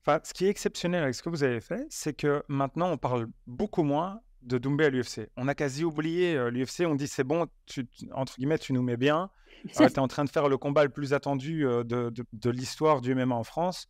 enfin, 0.02 0.20
ce 0.24 0.34
qui 0.34 0.46
est 0.46 0.48
exceptionnel 0.48 1.02
avec 1.02 1.14
ce 1.14 1.22
que 1.22 1.28
vous 1.28 1.44
avez 1.44 1.60
fait, 1.60 1.86
c'est 1.90 2.14
que 2.14 2.42
maintenant 2.48 2.90
on 2.90 2.98
parle 2.98 3.28
beaucoup 3.46 3.82
moins 3.82 4.20
de 4.42 4.58
Doumbé 4.58 4.84
à 4.84 4.90
l'UFC. 4.90 5.30
On 5.36 5.48
a 5.48 5.54
quasi 5.54 5.84
oublié 5.84 6.50
l'UFC. 6.50 6.82
On 6.86 6.96
dit 6.96 7.08
c'est 7.08 7.24
bon, 7.24 7.46
tu, 7.66 7.86
entre 8.12 8.36
guillemets, 8.36 8.58
tu 8.58 8.72
nous 8.72 8.82
mets 8.82 8.96
bien. 8.96 9.30
tu 9.74 9.82
es 9.82 9.98
en 9.98 10.08
train 10.08 10.24
de 10.24 10.30
faire 10.30 10.48
le 10.48 10.58
combat 10.58 10.84
le 10.84 10.90
plus 10.90 11.14
attendu 11.14 11.62
de, 11.62 12.12
de, 12.32 12.50
l'histoire 12.50 13.00
du 13.00 13.14
MMA 13.14 13.34
en 13.34 13.44
France. 13.44 13.88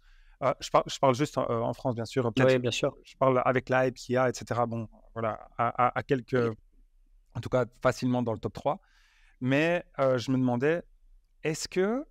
je, 0.60 0.70
parle, 0.70 0.84
je, 0.86 0.98
parle, 0.98 1.14
juste 1.14 1.38
en, 1.38 1.72
France, 1.72 1.94
bien 1.94 2.04
sûr. 2.04 2.30
Oui, 2.38 2.58
bien 2.58 2.70
sûr. 2.70 2.94
Je 3.04 3.16
parle 3.16 3.42
avec 3.44 3.68
la 3.70 3.86
hype 3.88 3.94
qu'il 3.94 4.14
y 4.14 4.18
a, 4.18 4.28
etc. 4.28 4.60
Bon, 4.68 4.88
voilà, 5.14 5.48
à, 5.58 5.86
à, 5.86 5.98
à 5.98 6.02
quelques, 6.02 6.54
en 7.34 7.40
tout 7.40 7.48
cas 7.48 7.64
facilement 7.82 8.22
dans 8.22 8.32
le 8.32 8.38
top 8.38 8.52
3. 8.52 8.80
Mais 9.40 9.84
je 9.98 10.30
me 10.30 10.36
demandais, 10.36 10.82
est-ce 11.42 11.68
que 11.68 12.04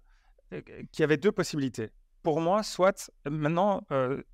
qu'il 0.49 0.99
y 0.99 1.03
avait 1.03 1.17
deux 1.17 1.31
possibilités? 1.31 1.89
Pour 2.21 2.39
moi, 2.39 2.63
soit 2.63 3.11
maintenant, 3.25 3.81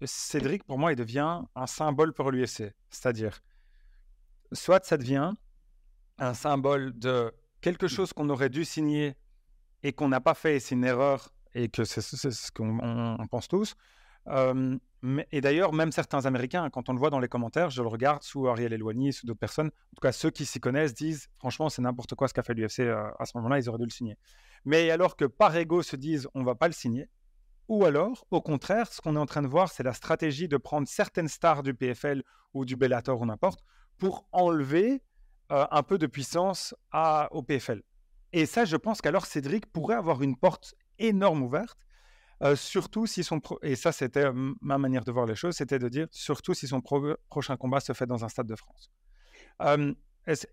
Cédric, 0.03 0.63
pour 0.63 0.77
moi, 0.77 0.91
il 0.91 0.95
devient 0.95 1.41
un 1.55 1.67
symbole 1.67 2.13
pour 2.13 2.31
l'UFC. 2.31 2.73
C'est-à-dire, 2.89 3.39
soit 4.51 4.85
ça 4.85 4.97
devient 4.97 5.31
un 6.17 6.33
symbole 6.33 6.97
de 6.97 7.33
quelque 7.61 7.87
chose 7.87 8.13
qu'on 8.13 8.29
aurait 8.29 8.49
dû 8.49 8.65
signer 8.65 9.15
et 9.83 9.93
qu'on 9.93 10.09
n'a 10.09 10.19
pas 10.19 10.33
fait, 10.33 10.57
et 10.57 10.59
c'est 10.59 10.75
une 10.75 10.83
erreur, 10.83 11.33
et 11.53 11.69
que 11.69 11.83
c'est 11.85 12.01
ce 12.01 12.51
qu'on 12.51 13.27
pense 13.31 13.47
tous, 13.47 13.75
et 15.31 15.41
d'ailleurs, 15.41 15.73
même 15.73 15.91
certains 15.91 16.25
Américains, 16.25 16.69
quand 16.69 16.89
on 16.89 16.93
le 16.93 16.99
voit 16.99 17.09
dans 17.09 17.19
les 17.19 17.29
commentaires, 17.29 17.69
je 17.69 17.81
le 17.81 17.87
regarde 17.87 18.21
sous 18.23 18.47
Ariel 18.47 18.73
Eloigny, 18.73 19.13
sous 19.13 19.25
d'autres 19.25 19.39
personnes, 19.39 19.67
en 19.67 19.95
tout 19.95 20.01
cas 20.01 20.11
ceux 20.11 20.29
qui 20.29 20.45
s'y 20.45 20.59
connaissent 20.59 20.93
disent 20.93 21.29
franchement, 21.37 21.69
c'est 21.69 21.81
n'importe 21.81 22.15
quoi 22.15 22.27
ce 22.27 22.33
qu'a 22.33 22.43
fait 22.43 22.53
l'UFC 22.53 22.81
euh, 22.81 23.09
à 23.17 23.25
ce 23.25 23.37
moment-là, 23.37 23.59
ils 23.59 23.69
auraient 23.69 23.77
dû 23.77 23.85
le 23.85 23.91
signer. 23.91 24.17
Mais 24.65 24.91
alors 24.91 25.15
que 25.15 25.25
par 25.25 25.55
ego 25.55 25.83
se 25.83 25.95
disent 25.95 26.27
on 26.33 26.43
va 26.43 26.55
pas 26.55 26.67
le 26.67 26.73
signer, 26.73 27.09
ou 27.69 27.85
alors, 27.85 28.25
au 28.31 28.41
contraire, 28.41 28.91
ce 28.91 28.99
qu'on 28.99 29.15
est 29.15 29.19
en 29.19 29.27
train 29.27 29.43
de 29.43 29.47
voir, 29.47 29.71
c'est 29.71 29.83
la 29.83 29.93
stratégie 29.93 30.47
de 30.47 30.57
prendre 30.57 30.87
certaines 30.87 31.27
stars 31.27 31.61
du 31.61 31.75
PFL 31.75 32.23
ou 32.53 32.65
du 32.65 32.75
Bellator 32.75 33.21
ou 33.21 33.25
n'importe 33.25 33.63
pour 33.99 34.25
enlever 34.31 35.03
euh, 35.51 35.67
un 35.69 35.83
peu 35.83 35.97
de 35.99 36.07
puissance 36.07 36.73
au 37.31 37.43
PFL. 37.43 37.83
Et 38.33 38.45
ça, 38.45 38.65
je 38.65 38.75
pense 38.75 39.01
qu'alors 39.01 39.25
Cédric 39.25 39.65
pourrait 39.67 39.95
avoir 39.95 40.23
une 40.23 40.35
porte 40.35 40.73
énorme 40.97 41.43
ouverte 41.43 41.77
surtout 42.55 43.05
si 43.05 43.23
son 43.23 43.41
et 43.61 43.75
ça 43.75 43.91
c'était 43.91 44.31
ma 44.61 44.77
manière 44.77 45.03
de 45.03 45.11
voir 45.11 45.25
les 45.25 45.35
choses, 45.35 45.55
c'était 45.55 45.79
de 45.79 45.89
dire 45.89 46.07
surtout 46.11 46.53
si 46.53 46.67
son 46.67 46.81
prochain 46.81 47.57
combat 47.57 47.79
se 47.79 47.93
fait 47.93 48.05
dans 48.05 48.23
un 48.23 48.29
stade 48.29 48.47
de 48.47 48.55
France. 48.55 48.91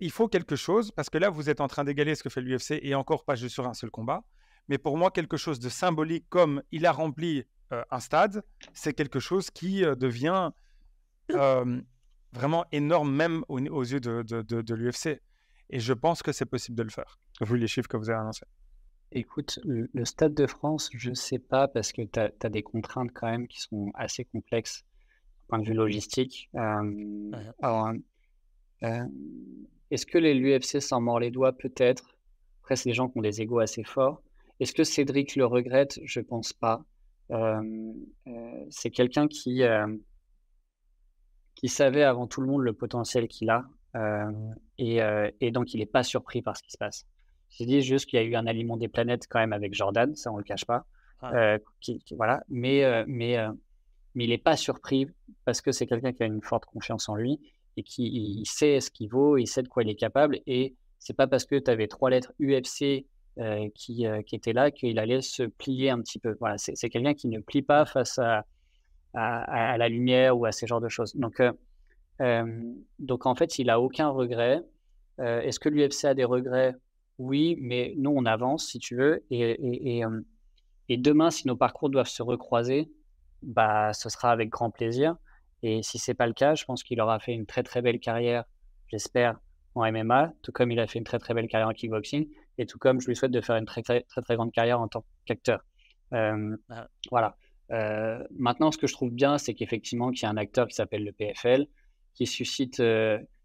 il 0.00 0.10
faut 0.10 0.28
quelque 0.28 0.56
chose 0.56 0.90
parce 0.90 1.10
que 1.10 1.18
là 1.18 1.30
vous 1.30 1.48
êtes 1.48 1.60
en 1.60 1.68
train 1.68 1.84
d'égaler 1.84 2.14
ce 2.14 2.22
que 2.22 2.30
fait 2.30 2.40
l'UFC 2.40 2.78
et 2.82 2.94
encore 2.94 3.24
pas 3.24 3.36
juste 3.36 3.54
sur 3.54 3.66
un 3.66 3.74
seul 3.74 3.90
combat, 3.90 4.24
mais 4.68 4.78
pour 4.78 4.96
moi 4.96 5.10
quelque 5.10 5.36
chose 5.36 5.60
de 5.60 5.68
symbolique 5.68 6.26
comme 6.28 6.62
il 6.72 6.86
a 6.86 6.92
rempli 6.92 7.44
un 7.70 8.00
stade, 8.00 8.44
c'est 8.74 8.94
quelque 8.94 9.20
chose 9.20 9.50
qui 9.50 9.82
devient 9.82 10.50
vraiment 12.32 12.64
énorme 12.72 13.14
même 13.14 13.44
aux, 13.48 13.58
yeux 13.58 14.00
de 14.00 14.74
l'UFC. 14.74 15.20
Et 15.70 15.80
je 15.80 15.92
pense 15.92 16.22
que 16.22 16.32
c'est 16.32 16.46
possible 16.46 16.76
de 16.76 16.84
le 16.84 16.90
faire, 16.90 17.18
vu 17.40 17.58
les 17.58 17.66
chiffres 17.66 17.88
que 17.88 17.96
vous 17.96 18.08
avez 18.08 18.20
annoncés. 18.20 18.46
Écoute, 19.12 19.60
le, 19.64 20.04
Stade 20.04 20.34
de 20.34 20.46
France, 20.46 20.90
je 20.92 21.10
ne 21.10 21.14
sais 21.14 21.38
pas 21.38 21.68
parce 21.68 21.92
que 21.92 22.02
tu 22.02 22.18
as, 22.18 22.48
des 22.50 22.62
contraintes 22.62 23.12
quand 23.14 23.30
même 23.30 23.46
qui 23.46 23.60
sont 23.60 23.92
assez 23.94 24.24
complexes 24.24 24.84
du 25.38 25.46
point 25.48 25.58
de 25.60 25.64
vue 25.64 25.74
logistique. 25.74 26.50
Euh, 26.56 27.30
alors, 27.62 27.92
euh, 28.82 29.04
est-ce 29.90 30.06
que 30.06 30.18
l'UFC 30.18 30.80
s'en 30.80 31.00
mord 31.00 31.20
les 31.20 31.30
doigts 31.30 31.52
Peut-être? 31.52 32.16
Après, 32.62 32.74
c'est 32.74 32.90
des 32.90 32.94
gens 32.94 33.08
qui 33.08 33.18
ont 33.18 33.22
des 33.22 33.40
égos 33.40 33.60
assez 33.60 33.84
forts. 33.84 34.22
Est-ce 34.58 34.72
que 34.72 34.82
Cédric 34.82 35.36
le 35.36 35.46
regrette? 35.46 36.00
Je 36.02 36.20
pense 36.20 36.52
pas. 36.52 36.84
Euh, 37.30 37.92
c'est 38.70 38.90
quelqu'un 38.90 39.28
qui, 39.28 39.62
qui 41.54 41.68
savait 41.68 42.02
avant 42.02 42.26
tout 42.26 42.40
le 42.40 42.48
monde 42.48 42.62
le 42.62 42.72
potentiel 42.72 43.28
qu'il 43.28 43.50
a. 43.50 43.66
Et, 44.78 44.98
et, 45.40 45.50
donc, 45.52 45.74
il 45.74 45.78
n'est 45.78 45.86
pas 45.86 46.02
surpris 46.02 46.42
par 46.42 46.56
ce 46.56 46.64
qui 46.64 46.72
se 46.72 46.78
passe. 46.78 47.06
J'ai 47.50 47.66
dit 47.66 47.82
juste 47.82 48.06
qu'il 48.06 48.18
y 48.18 48.22
a 48.22 48.24
eu 48.24 48.34
un 48.34 48.46
aliment 48.46 48.76
des 48.76 48.88
planètes 48.88 49.26
quand 49.28 49.38
même 49.38 49.52
avec 49.52 49.74
Jordan, 49.74 50.14
ça 50.14 50.32
on 50.32 50.36
le 50.36 50.44
cache 50.44 50.64
pas. 50.64 50.86
Euh, 51.24 51.58
qui, 51.80 51.98
voilà, 52.10 52.42
mais 52.48 52.84
euh, 52.84 53.04
mais 53.06 53.38
euh, 53.38 53.50
mais 54.14 54.24
il 54.24 54.30
n'est 54.30 54.38
pas 54.38 54.56
surpris 54.56 55.08
parce 55.44 55.60
que 55.60 55.72
c'est 55.72 55.86
quelqu'un 55.86 56.12
qui 56.12 56.22
a 56.22 56.26
une 56.26 56.42
forte 56.42 56.66
confiance 56.66 57.08
en 57.08 57.16
lui 57.16 57.40
et 57.76 57.82
qui 57.82 58.42
sait 58.44 58.80
ce 58.80 58.90
qu'il 58.90 59.08
vaut, 59.08 59.36
il 59.38 59.46
sait 59.46 59.62
de 59.62 59.68
quoi 59.68 59.82
il 59.82 59.88
est 59.88 59.96
capable 59.96 60.40
et 60.46 60.74
c'est 60.98 61.14
pas 61.14 61.26
parce 61.26 61.44
que 61.44 61.56
tu 61.56 61.70
avais 61.70 61.88
trois 61.88 62.10
lettres 62.10 62.32
UFC 62.40 63.06
qui, 63.74 64.06
qui 64.26 64.34
étaient 64.34 64.54
là 64.54 64.70
qu'il 64.70 64.98
allait 64.98 65.20
se 65.20 65.42
plier 65.42 65.90
un 65.90 66.00
petit 66.00 66.18
peu. 66.18 66.36
Voilà, 66.40 66.56
c'est 66.56 66.88
quelqu'un 66.88 67.12
qui 67.12 67.28
ne 67.28 67.38
plie 67.38 67.60
pas 67.60 67.84
face 67.84 68.18
à, 68.18 68.46
à, 69.12 69.72
à, 69.72 69.76
la 69.76 69.88
lumière 69.90 70.38
ou 70.38 70.46
à 70.46 70.52
ces 70.52 70.66
genres 70.66 70.80
de 70.80 70.88
choses. 70.88 71.14
Donc 71.14 71.42
donc 72.98 73.26
en 73.26 73.34
fait, 73.34 73.58
il 73.58 73.68
a 73.68 73.78
aucun 73.78 74.08
regret. 74.08 74.62
Est-ce 75.18 75.60
que 75.60 75.68
l'UFC 75.68 76.06
a 76.06 76.14
des 76.14 76.24
regrets? 76.24 76.74
Oui, 77.18 77.56
mais 77.60 77.94
nous, 77.96 78.12
on 78.14 78.24
avance, 78.26 78.66
si 78.68 78.78
tu 78.78 78.96
veux. 78.96 79.24
Et, 79.30 80.02
et, 80.88 80.96
demain, 80.96 81.30
si 81.30 81.46
nos 81.46 81.56
parcours 81.56 81.90
doivent 81.90 82.08
se 82.08 82.22
recroiser, 82.22 82.90
bah, 83.42 83.92
ce 83.92 84.08
sera 84.08 84.30
avec 84.30 84.50
grand 84.50 84.70
plaisir. 84.70 85.16
Et 85.62 85.82
si 85.82 85.98
c'est 85.98 86.14
pas 86.14 86.26
le 86.26 86.34
cas, 86.34 86.54
je 86.54 86.64
pense 86.64 86.82
qu'il 86.82 87.00
aura 87.00 87.18
fait 87.18 87.32
une 87.32 87.46
très 87.46 87.62
très 87.62 87.80
belle 87.80 88.00
carrière, 88.00 88.44
j'espère, 88.88 89.38
en 89.74 89.90
MMA, 89.90 90.34
tout 90.42 90.52
comme 90.52 90.70
il 90.70 90.80
a 90.80 90.86
fait 90.86 90.98
une 90.98 91.04
très 91.04 91.18
très 91.18 91.34
belle 91.34 91.48
carrière 91.48 91.68
en 91.68 91.72
kickboxing, 91.72 92.28
et 92.58 92.66
tout 92.66 92.78
comme 92.78 93.00
je 93.00 93.08
lui 93.08 93.16
souhaite 93.16 93.30
de 93.30 93.40
faire 93.40 93.56
une 93.56 93.66
très 93.66 93.82
très 93.82 94.02
très, 94.02 94.22
très 94.22 94.36
grande 94.36 94.52
carrière 94.52 94.80
en 94.80 94.88
tant 94.88 95.04
qu'acteur. 95.24 95.64
voilà. 96.10 97.36
maintenant, 98.30 98.70
ce 98.70 98.78
que 98.78 98.86
je 98.86 98.92
trouve 98.92 99.10
bien, 99.10 99.38
c'est 99.38 99.54
qu'effectivement, 99.54 100.10
qu'il 100.10 100.22
y 100.22 100.26
a 100.26 100.30
un 100.30 100.36
acteur 100.36 100.68
qui 100.68 100.74
s'appelle 100.74 101.04
le 101.04 101.12
PFL, 101.12 101.66
qui 102.14 102.26
suscite, 102.26 102.82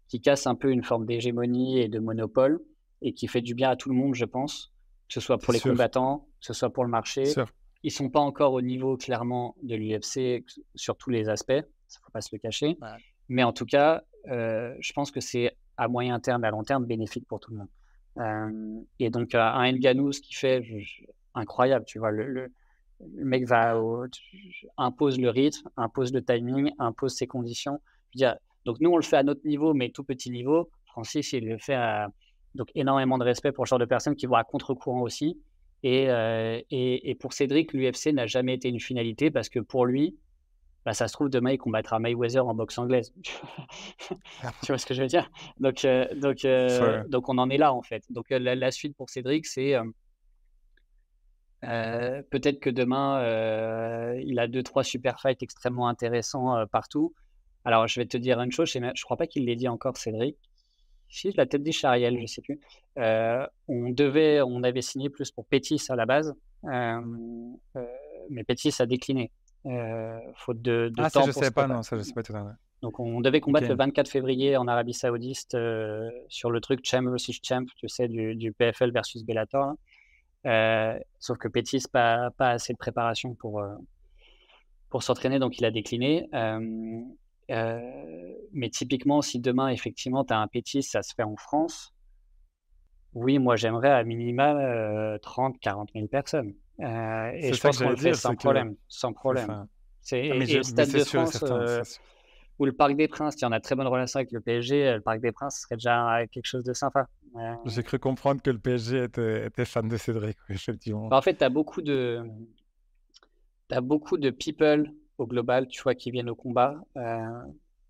qui 0.08 0.20
casse 0.20 0.46
un 0.46 0.54
peu 0.54 0.70
une 0.70 0.84
forme 0.84 1.06
d'hégémonie 1.06 1.80
et 1.80 1.88
de 1.88 1.98
monopole, 1.98 2.60
et 3.02 3.12
qui 3.12 3.26
fait 3.26 3.42
du 3.42 3.54
bien 3.54 3.70
à 3.70 3.76
tout 3.76 3.88
le 3.88 3.94
monde, 3.94 4.14
je 4.14 4.24
pense, 4.24 4.72
que 5.08 5.14
ce 5.14 5.20
soit 5.20 5.38
pour 5.38 5.52
les 5.52 5.60
combattants, 5.60 6.28
que 6.40 6.46
ce 6.46 6.52
soit 6.52 6.72
pour 6.72 6.84
le 6.84 6.90
marché. 6.90 7.24
Ils 7.84 7.90
sont 7.90 8.10
pas 8.10 8.20
encore 8.20 8.52
au 8.52 8.60
niveau 8.60 8.96
clairement 8.96 9.56
de 9.62 9.74
l'UFC 9.74 10.44
sur 10.74 10.96
tous 10.96 11.10
les 11.10 11.28
aspects, 11.28 11.50
il 11.52 11.98
faut 12.02 12.12
pas 12.12 12.20
se 12.20 12.30
le 12.32 12.38
cacher. 12.38 12.78
Mais 13.28 13.42
en 13.42 13.52
tout 13.52 13.66
cas, 13.66 14.02
euh, 14.28 14.74
je 14.80 14.92
pense 14.92 15.10
que 15.10 15.20
c'est 15.20 15.56
à 15.76 15.88
moyen 15.88 16.20
terme 16.20 16.44
et 16.44 16.48
à 16.48 16.50
long 16.50 16.62
terme 16.62 16.84
bénéfique 16.86 17.26
pour 17.26 17.40
tout 17.40 17.50
le 17.50 17.58
monde. 17.58 17.68
Euh, 18.18 18.80
et 18.98 19.10
donc 19.10 19.34
un 19.34 19.72
Nganou, 19.72 20.12
ce 20.12 20.20
qui 20.20 20.34
fait 20.34 20.62
incroyable, 21.34 21.84
tu 21.86 21.98
vois, 21.98 22.10
le, 22.10 22.26
le, 22.26 22.52
mec 23.24 23.46
va 23.46 23.74
impose 24.76 25.18
le 25.18 25.30
rythme, 25.30 25.68
impose 25.76 26.12
le 26.12 26.22
timing, 26.22 26.70
impose 26.78 27.14
ses 27.14 27.26
conditions. 27.26 27.80
donc 28.64 28.76
nous 28.80 28.90
on 28.90 28.96
le 28.96 29.02
fait 29.02 29.16
à 29.16 29.22
notre 29.22 29.44
niveau, 29.46 29.74
mais 29.74 29.90
tout 29.90 30.04
petit 30.04 30.30
niveau. 30.30 30.70
Francis 30.86 31.32
il 31.32 31.48
le 31.48 31.58
fait 31.58 31.74
à, 31.74 32.08
donc 32.54 32.70
énormément 32.74 33.18
de 33.18 33.24
respect 33.24 33.52
pour 33.52 33.66
ce 33.66 33.70
genre 33.70 33.78
de 33.78 33.84
personnes 33.84 34.16
qui 34.16 34.26
vont 34.26 34.34
à 34.34 34.44
contre-courant 34.44 35.02
aussi. 35.02 35.40
Et, 35.82 36.08
euh, 36.08 36.60
et, 36.70 37.10
et, 37.10 37.14
pour 37.14 37.32
Cédric, 37.32 37.72
l'UFC 37.72 38.12
n'a 38.12 38.26
jamais 38.26 38.54
été 38.54 38.68
une 38.68 38.80
finalité 38.80 39.30
parce 39.30 39.48
que 39.48 39.58
pour 39.58 39.84
lui, 39.84 40.16
bah, 40.84 40.94
ça 40.94 41.08
se 41.08 41.12
trouve, 41.12 41.28
demain, 41.28 41.52
il 41.52 41.58
combattra 41.58 41.98
Mayweather 41.98 42.46
en 42.46 42.54
boxe 42.54 42.78
anglaise. 42.78 43.12
tu 44.62 44.66
vois 44.68 44.78
ce 44.78 44.86
que 44.86 44.94
je 44.94 45.02
veux 45.02 45.08
dire? 45.08 45.28
Donc, 45.58 45.84
euh, 45.84 46.06
donc, 46.14 46.44
euh, 46.44 47.02
donc, 47.08 47.28
on 47.28 47.38
en 47.38 47.50
est 47.50 47.58
là, 47.58 47.72
en 47.72 47.82
fait. 47.82 48.04
Donc, 48.10 48.26
la, 48.30 48.70
suite 48.70 48.96
pour 48.96 49.10
Cédric, 49.10 49.46
c'est 49.46 49.76
peut-être 51.62 52.60
que 52.60 52.70
demain, 52.70 54.14
il 54.20 54.38
a 54.38 54.46
deux, 54.46 54.62
trois 54.62 54.84
super 54.84 55.20
fights 55.20 55.42
extrêmement 55.42 55.88
intéressants 55.88 56.64
partout. 56.68 57.12
Alors, 57.64 57.88
je 57.88 58.00
vais 58.00 58.06
te 58.06 58.16
dire 58.16 58.40
une 58.40 58.52
chose, 58.52 58.70
je 58.70 58.78
ne 58.78 59.02
crois 59.02 59.16
pas 59.16 59.26
qu'il 59.26 59.46
l'ait 59.46 59.56
dit 59.56 59.68
encore, 59.68 59.96
Cédric 59.96 60.36
la 61.34 61.46
tête 61.46 61.62
dit 61.62 61.72
Chariel, 61.72 62.18
je 62.20 62.26
sais 62.26 62.42
plus. 62.42 62.60
Euh, 62.98 63.46
on 63.68 63.90
devait, 63.90 64.40
on 64.42 64.62
avait 64.62 64.82
signé 64.82 65.10
plus 65.10 65.30
pour 65.30 65.46
Pétis 65.46 65.82
à 65.88 65.96
la 65.96 66.06
base, 66.06 66.34
euh, 66.64 67.00
euh, 67.76 67.86
mais 68.30 68.44
Pétis 68.44 68.74
a 68.80 68.86
décliné, 68.86 69.30
faute 70.36 70.60
de, 70.62 70.90
de 70.94 71.02
ah, 71.02 71.10
temps. 71.10 71.22
Ah, 71.24 71.26
je 71.26 71.32
sais 71.32 71.50
pas, 71.50 71.66
non, 71.66 71.82
ça 71.82 71.96
je 71.96 72.02
sais 72.02 72.12
pas 72.12 72.22
tout 72.22 72.34
à 72.34 72.42
fait. 72.42 72.56
Donc 72.82 72.98
on 72.98 73.20
devait 73.20 73.40
combattre 73.40 73.68
le 73.68 73.76
24 73.76 74.08
février 74.08 74.56
en 74.56 74.66
Arabie 74.66 74.94
Saoudite 74.94 75.56
sur 76.28 76.50
le 76.50 76.60
truc 76.60 76.80
Champ 76.84 77.02
versus 77.02 77.38
Champ, 77.42 77.64
tu 77.76 77.88
sais, 77.88 78.08
du, 78.08 78.52
PFL 78.52 78.90
versus 78.90 79.24
Bellator. 79.24 79.74
sauf 81.20 81.38
que 81.38 81.48
Pétis 81.48 81.84
pas 81.92 82.30
pas 82.32 82.50
assez 82.50 82.72
de 82.72 82.78
préparation 82.78 83.34
pour 83.34 83.62
pour 84.92 85.02
s'entraîner, 85.02 85.38
donc 85.38 85.58
il 85.58 85.64
a 85.64 85.70
décliné. 85.70 86.28
Euh, 86.34 87.00
mais 88.52 88.70
typiquement, 88.70 89.22
si 89.22 89.40
demain, 89.40 89.68
effectivement, 89.68 90.24
tu 90.24 90.32
as 90.32 90.38
un 90.38 90.46
pétis, 90.46 90.82
ça 90.82 91.02
se 91.02 91.14
fait 91.14 91.22
en 91.22 91.36
France, 91.36 91.92
oui, 93.14 93.38
moi, 93.38 93.56
j'aimerais 93.56 93.90
à 93.90 94.04
minima 94.04 95.18
30, 95.20 95.58
40 95.60 95.90
000 95.94 96.06
personnes. 96.06 96.54
Euh, 96.80 97.30
et 97.34 97.52
je 97.52 97.60
pense 97.60 97.78
qu'on 97.78 97.90
le 97.90 97.96
fait 97.96 98.14
sans 98.14 98.34
problème. 98.34 98.76
Sans 98.88 99.12
problème. 99.12 99.66
C'est, 100.00 100.30
ah, 100.30 100.34
et, 100.34 100.38
le 100.38 100.62
Stade 100.62 100.90
de 100.90 101.04
France, 101.04 101.42
euh, 101.42 101.82
ou 102.58 102.64
le 102.64 102.72
Parc 102.72 102.96
des 102.96 103.06
Princes, 103.08 103.36
il 103.38 103.42
y 103.42 103.44
en 103.44 103.52
a 103.52 103.60
très 103.60 103.76
bonne 103.76 103.86
relation 103.86 104.18
avec 104.18 104.32
le 104.32 104.40
PSG, 104.40 104.94
le 104.94 105.00
Parc 105.00 105.20
des 105.20 105.32
Princes 105.32 105.60
serait 105.60 105.76
déjà 105.76 106.26
quelque 106.32 106.46
chose 106.46 106.64
de 106.64 106.72
sympa. 106.72 107.06
J'ai 107.66 107.82
cru 107.82 107.98
comprendre 107.98 108.42
que 108.42 108.50
le 108.50 108.58
PSG 108.58 109.04
était, 109.04 109.46
était 109.46 109.64
fan 109.64 109.88
de 109.88 109.96
Cédric, 109.96 110.36
effectivement. 110.48 111.08
Bah, 111.08 111.18
en 111.18 111.22
fait, 111.22 111.36
tu 111.36 111.44
as 111.44 111.50
beaucoup 111.50 111.82
de... 111.82 112.22
As 113.70 113.80
beaucoup 113.80 114.18
de 114.18 114.28
people 114.28 114.92
au 115.22 115.26
global, 115.26 115.66
tu 115.68 115.82
vois, 115.82 115.94
qui 115.94 116.10
viennent 116.10 116.30
au 116.30 116.34
combat. 116.34 116.76
Euh, 116.96 117.42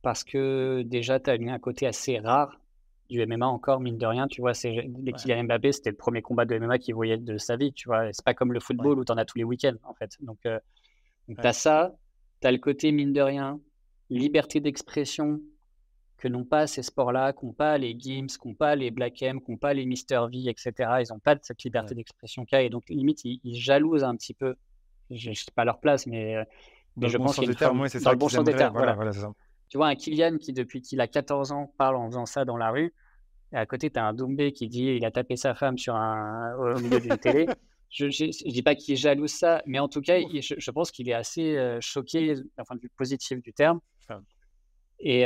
parce 0.02 0.24
que 0.24 0.82
déjà, 0.82 1.20
tu 1.20 1.30
as 1.30 1.34
un 1.34 1.58
côté 1.58 1.86
assez 1.86 2.18
rare 2.18 2.58
du 3.08 3.24
MMA 3.26 3.46
encore, 3.46 3.80
mine 3.80 3.98
de 3.98 4.06
rien. 4.06 4.26
Tu 4.26 4.40
vois, 4.40 4.54
c'est 4.54 4.84
dès 4.88 5.12
Kylian 5.12 5.44
Mbappé, 5.44 5.72
c'était 5.72 5.90
le 5.90 5.96
premier 5.96 6.22
combat 6.22 6.44
de 6.44 6.58
MMA 6.58 6.78
qu'il 6.78 6.94
voyait 6.94 7.18
de 7.18 7.38
sa 7.38 7.56
vie. 7.56 7.72
Tu 7.72 7.88
vois, 7.88 8.12
c'est 8.12 8.24
pas 8.24 8.34
comme 8.34 8.52
le 8.52 8.60
football 8.60 8.98
où 8.98 9.04
tu 9.04 9.12
en 9.12 9.16
as 9.16 9.24
tous 9.24 9.38
les 9.38 9.44
week-ends, 9.44 9.76
en 9.84 9.94
fait. 9.94 10.16
Donc, 10.20 10.38
euh, 10.46 10.58
tu 11.28 11.36
as 11.38 11.52
ça, 11.52 11.94
tu 12.40 12.46
as 12.46 12.52
le 12.52 12.58
côté, 12.58 12.90
mine 12.90 13.12
de 13.12 13.20
rien, 13.20 13.60
liberté 14.10 14.60
d'expression 14.60 15.40
que 16.22 16.28
n'ont 16.28 16.44
pas 16.44 16.68
ces 16.68 16.82
sports-là, 16.82 17.32
qu'ont 17.32 17.52
pas 17.52 17.76
les 17.78 17.96
Gims, 17.98 18.28
qu'ont 18.38 18.54
pas 18.54 18.76
les 18.76 18.92
Black 18.92 19.20
M, 19.22 19.40
qu'ont 19.40 19.56
pas 19.56 19.74
les 19.74 19.84
Mister 19.86 20.20
V, 20.32 20.48
etc. 20.48 20.72
Ils 21.00 21.12
n'ont 21.12 21.18
pas 21.18 21.36
cette 21.42 21.64
liberté 21.64 21.96
d'expression 21.96 22.44
qu'il 22.44 22.58
y 22.58 22.60
a. 22.60 22.62
Et 22.62 22.70
donc, 22.70 22.88
limite, 22.88 23.24
ils, 23.24 23.56
jalousent 23.56 24.04
un 24.04 24.14
petit 24.14 24.32
peu. 24.32 24.54
Je 25.10 25.30
ne 25.30 25.34
sais 25.34 25.50
pas 25.54 25.64
leur 25.64 25.80
place, 25.80 26.06
mais 26.06 26.36
euh, 26.36 26.44
mais 26.96 27.08
je 27.08 27.16
pense 27.16 27.36
qu'il 27.36 27.44
y 27.44 27.50
a 27.50 27.52
c'est 27.88 28.00
ça. 28.00 28.12
le 28.12 28.16
bon 28.16 28.28
sens 28.28 28.44
des 28.44 28.54
termes. 28.54 28.74
Voilà, 28.74 28.94
voilà. 28.94 29.12
ça. 29.12 29.32
Tu 29.68 29.78
vois, 29.78 29.88
un 29.88 29.94
Kylian 29.94 30.36
qui, 30.36 30.52
depuis 30.52 30.82
qu'il 30.82 31.00
a 31.00 31.06
14 31.06 31.52
ans, 31.52 31.72
parle 31.78 31.96
en 31.96 32.06
faisant 32.08 32.26
ça 32.26 32.44
dans 32.44 32.56
la 32.56 32.70
rue. 32.70 32.92
Et 33.52 33.56
à 33.56 33.66
côté, 33.66 33.90
tu 33.90 33.98
as 33.98 34.04
un 34.04 34.12
Doumbé 34.12 34.52
qui 34.52 34.68
dit 34.68 34.84
il 34.84 35.04
a 35.04 35.10
tapé 35.10 35.36
sa 35.36 35.54
femme 35.54 35.78
sur 35.78 35.94
un... 35.94 36.54
au 36.56 36.78
milieu 36.78 37.00
d'une 37.00 37.16
télé. 37.16 37.46
je 37.90 38.06
ne 38.06 38.50
dis 38.50 38.62
pas 38.62 38.74
qu'il 38.74 38.96
jalouse 38.96 39.32
ça, 39.32 39.62
mais 39.66 39.78
en 39.78 39.88
tout 39.88 40.00
cas, 40.00 40.18
je, 40.18 40.70
pense 40.70 40.90
qu'il 40.90 41.08
est 41.08 41.14
assez 41.14 41.78
choqué 41.80 42.34
d'un 42.34 42.64
point 42.64 42.76
de 42.76 42.82
vue 42.82 42.90
positif 42.96 43.42
du 43.42 43.52
terme. 43.52 43.80
Et, 45.00 45.22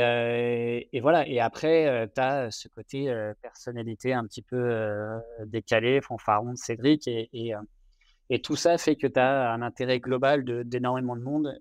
et, 0.91 0.99
voilà. 1.01 1.27
Et 1.27 1.39
après, 1.39 2.09
tu 2.13 2.21
as 2.21 2.51
ce 2.51 2.67
côté 2.67 3.13
personnalité 3.41 4.13
un 4.13 4.25
petit 4.25 4.41
peu 4.41 5.19
décalé, 5.45 6.01
fanfaron 6.01 6.51
de 6.51 6.57
Cédric. 6.57 7.07
Et, 7.07 7.29
et, 7.33 7.53
et, 8.29 8.41
tout 8.41 8.55
ça 8.55 8.77
fait 8.77 8.95
que 8.95 9.07
tu 9.07 9.19
as 9.19 9.51
un 9.51 9.61
intérêt 9.61 9.99
global 9.99 10.43
d'énormément 10.65 11.15
de, 11.15 11.21
monde. 11.21 11.59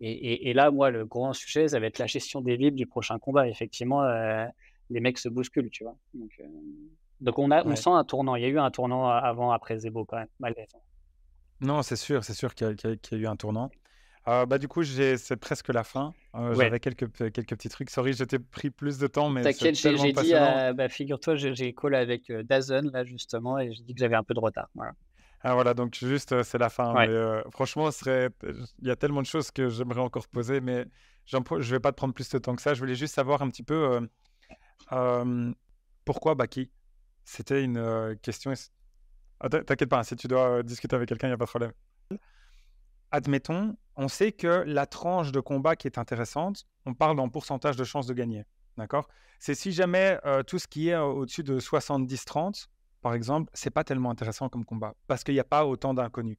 Et, 0.00 0.52
là, 0.52 0.70
moi, 0.70 0.90
le 0.90 1.04
grand 1.04 1.32
sujet, 1.32 1.68
ça 1.68 1.80
va 1.80 1.86
être 1.86 1.98
la 1.98 2.06
gestion 2.06 2.40
des 2.40 2.56
libres 2.56 2.76
du 2.76 2.86
prochain 2.86 3.18
combat. 3.18 3.48
Effectivement, 3.48 4.02
les 4.90 5.00
mecs 5.00 5.18
se 5.18 5.28
bousculent, 5.28 5.70
tu 5.70 5.84
vois. 5.84 5.96
Donc, 6.14 6.30
donc 7.20 7.38
on, 7.38 7.50
a, 7.52 7.64
on 7.64 7.76
sent 7.76 7.90
un 7.90 8.04
tournant. 8.04 8.34
Il 8.34 8.42
y 8.42 8.46
a 8.46 8.48
eu 8.48 8.58
un 8.58 8.70
tournant 8.70 9.08
avant, 9.08 9.52
après 9.52 9.78
Zebo, 9.78 10.04
quand 10.04 10.16
même, 10.16 10.28
malgré 10.40 10.66
tout. 10.66 10.78
Non, 11.60 11.82
c'est 11.82 11.96
sûr, 11.96 12.24
c'est 12.24 12.34
sûr 12.34 12.54
qu'il 12.54 12.66
y, 12.84 13.14
a 13.14 13.16
eu 13.16 13.26
un 13.26 13.36
tournant. 13.36 13.70
Euh, 14.28 14.46
bah, 14.46 14.58
du 14.58 14.68
coup, 14.68 14.82
c'est 14.84 15.36
presque 15.36 15.68
la 15.68 15.84
fin. 15.84 16.12
Euh, 16.34 16.54
j'avais 16.54 16.80
quelques, 16.80 17.10
quelques 17.32 17.56
petits 17.56 17.68
trucs. 17.68 17.90
Sorry, 17.90 18.12
je 18.12 18.24
t'ai 18.24 18.38
pris 18.38 18.70
plus 18.70 18.98
de 18.98 19.06
temps, 19.06 19.30
mais 19.30 19.42
T'inquiète, 19.42 19.76
j'ai 19.76 19.94
dit, 19.94 20.12
bah, 20.32 20.88
figure-toi, 20.88 21.36
j'ai 21.36 21.72
call 21.72 21.94
avec 21.94 22.30
euh, 22.30 22.42
Dazn, 22.42 22.90
là, 22.92 23.04
justement, 23.04 23.58
et 23.58 23.72
j'ai 23.72 23.82
dit 23.82 23.94
que 23.94 24.00
j'avais 24.00 24.16
un 24.16 24.24
peu 24.24 24.34
de 24.34 24.40
retard. 24.40 24.68
Voilà. 24.74 24.92
Ah, 25.44 25.54
voilà, 25.54 25.74
donc 25.74 25.94
juste, 25.94 26.42
c'est 26.42 26.58
la 26.58 26.68
fin. 26.68 26.94
franchement, 27.50 27.90
il 28.06 28.30
y 28.82 28.90
a 28.90 28.96
tellement 28.96 29.22
de 29.22 29.26
choses 29.26 29.50
que 29.50 29.68
j'aimerais 29.68 30.00
encore 30.00 30.28
poser, 30.28 30.60
mais 30.60 30.86
je 31.26 31.36
ne 31.36 31.62
vais 31.62 31.80
pas 31.80 31.92
te 31.92 31.96
prendre 31.96 32.14
plus 32.14 32.28
de 32.28 32.38
temps 32.38 32.54
que 32.54 32.62
ça. 32.62 32.74
Je 32.74 32.80
voulais 32.80 32.94
juste 32.94 33.14
savoir 33.14 33.42
un 33.42 33.48
petit 33.48 33.62
peu 33.62 34.08
pourquoi 36.04 36.34
Baki? 36.34 36.70
C'était 37.24 37.62
une 37.64 38.16
question. 38.22 38.52
Ah, 39.40 39.48
t'inquiète 39.48 39.88
pas, 39.88 39.98
hein, 39.98 40.02
si 40.04 40.14
tu 40.16 40.28
dois 40.28 40.62
discuter 40.62 40.94
avec 40.94 41.08
quelqu'un, 41.08 41.26
il 41.26 41.30
n'y 41.30 41.34
a 41.34 41.38
pas 41.38 41.44
de 41.44 41.50
problème. 41.50 41.72
Admettons, 43.10 43.76
on 43.96 44.08
sait 44.08 44.32
que 44.32 44.64
la 44.66 44.86
tranche 44.86 45.32
de 45.32 45.40
combat 45.40 45.76
qui 45.76 45.86
est 45.86 45.98
intéressante, 45.98 46.64
on 46.86 46.94
parle 46.94 47.18
en 47.20 47.28
pourcentage 47.28 47.76
de 47.76 47.84
chances 47.84 48.06
de 48.06 48.14
gagner. 48.14 48.44
D'accord? 48.76 49.08
C'est 49.38 49.54
si 49.54 49.72
jamais 49.72 50.18
tout 50.46 50.58
ce 50.58 50.68
qui 50.68 50.88
est 50.88 50.96
au-dessus 50.96 51.42
de 51.42 51.58
70-30, 51.58 52.68
par 53.02 53.14
exemple, 53.14 53.50
c'est 53.52 53.70
pas 53.70 53.84
tellement 53.84 54.10
intéressant 54.10 54.48
comme 54.48 54.64
combat 54.64 54.94
parce 55.06 55.24
qu'il 55.24 55.34
n'y 55.34 55.40
a 55.40 55.44
pas 55.44 55.66
autant 55.66 55.92
d'inconnus. 55.92 56.38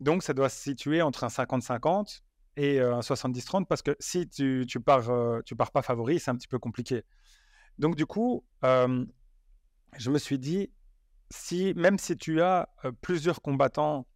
Donc, 0.00 0.22
ça 0.22 0.34
doit 0.34 0.48
se 0.48 0.60
situer 0.60 1.00
entre 1.00 1.24
un 1.24 1.28
50-50 1.28 2.20
et 2.56 2.80
un 2.80 3.00
70-30 3.00 3.66
parce 3.66 3.82
que 3.82 3.96
si 4.00 4.28
tu, 4.28 4.66
tu 4.68 4.80
pars, 4.80 5.08
tu 5.44 5.56
pars 5.56 5.70
pas 5.70 5.82
favori, 5.82 6.18
c'est 6.18 6.30
un 6.30 6.36
petit 6.36 6.48
peu 6.48 6.58
compliqué. 6.58 7.04
Donc, 7.78 7.96
du 7.96 8.04
coup, 8.04 8.44
je 8.62 10.10
me 10.10 10.18
suis 10.18 10.38
dit, 10.38 10.70
si, 11.30 11.72
même 11.76 11.98
si 11.98 12.16
tu 12.16 12.42
as 12.42 12.68
plusieurs 13.00 13.40
combattants 13.40 14.06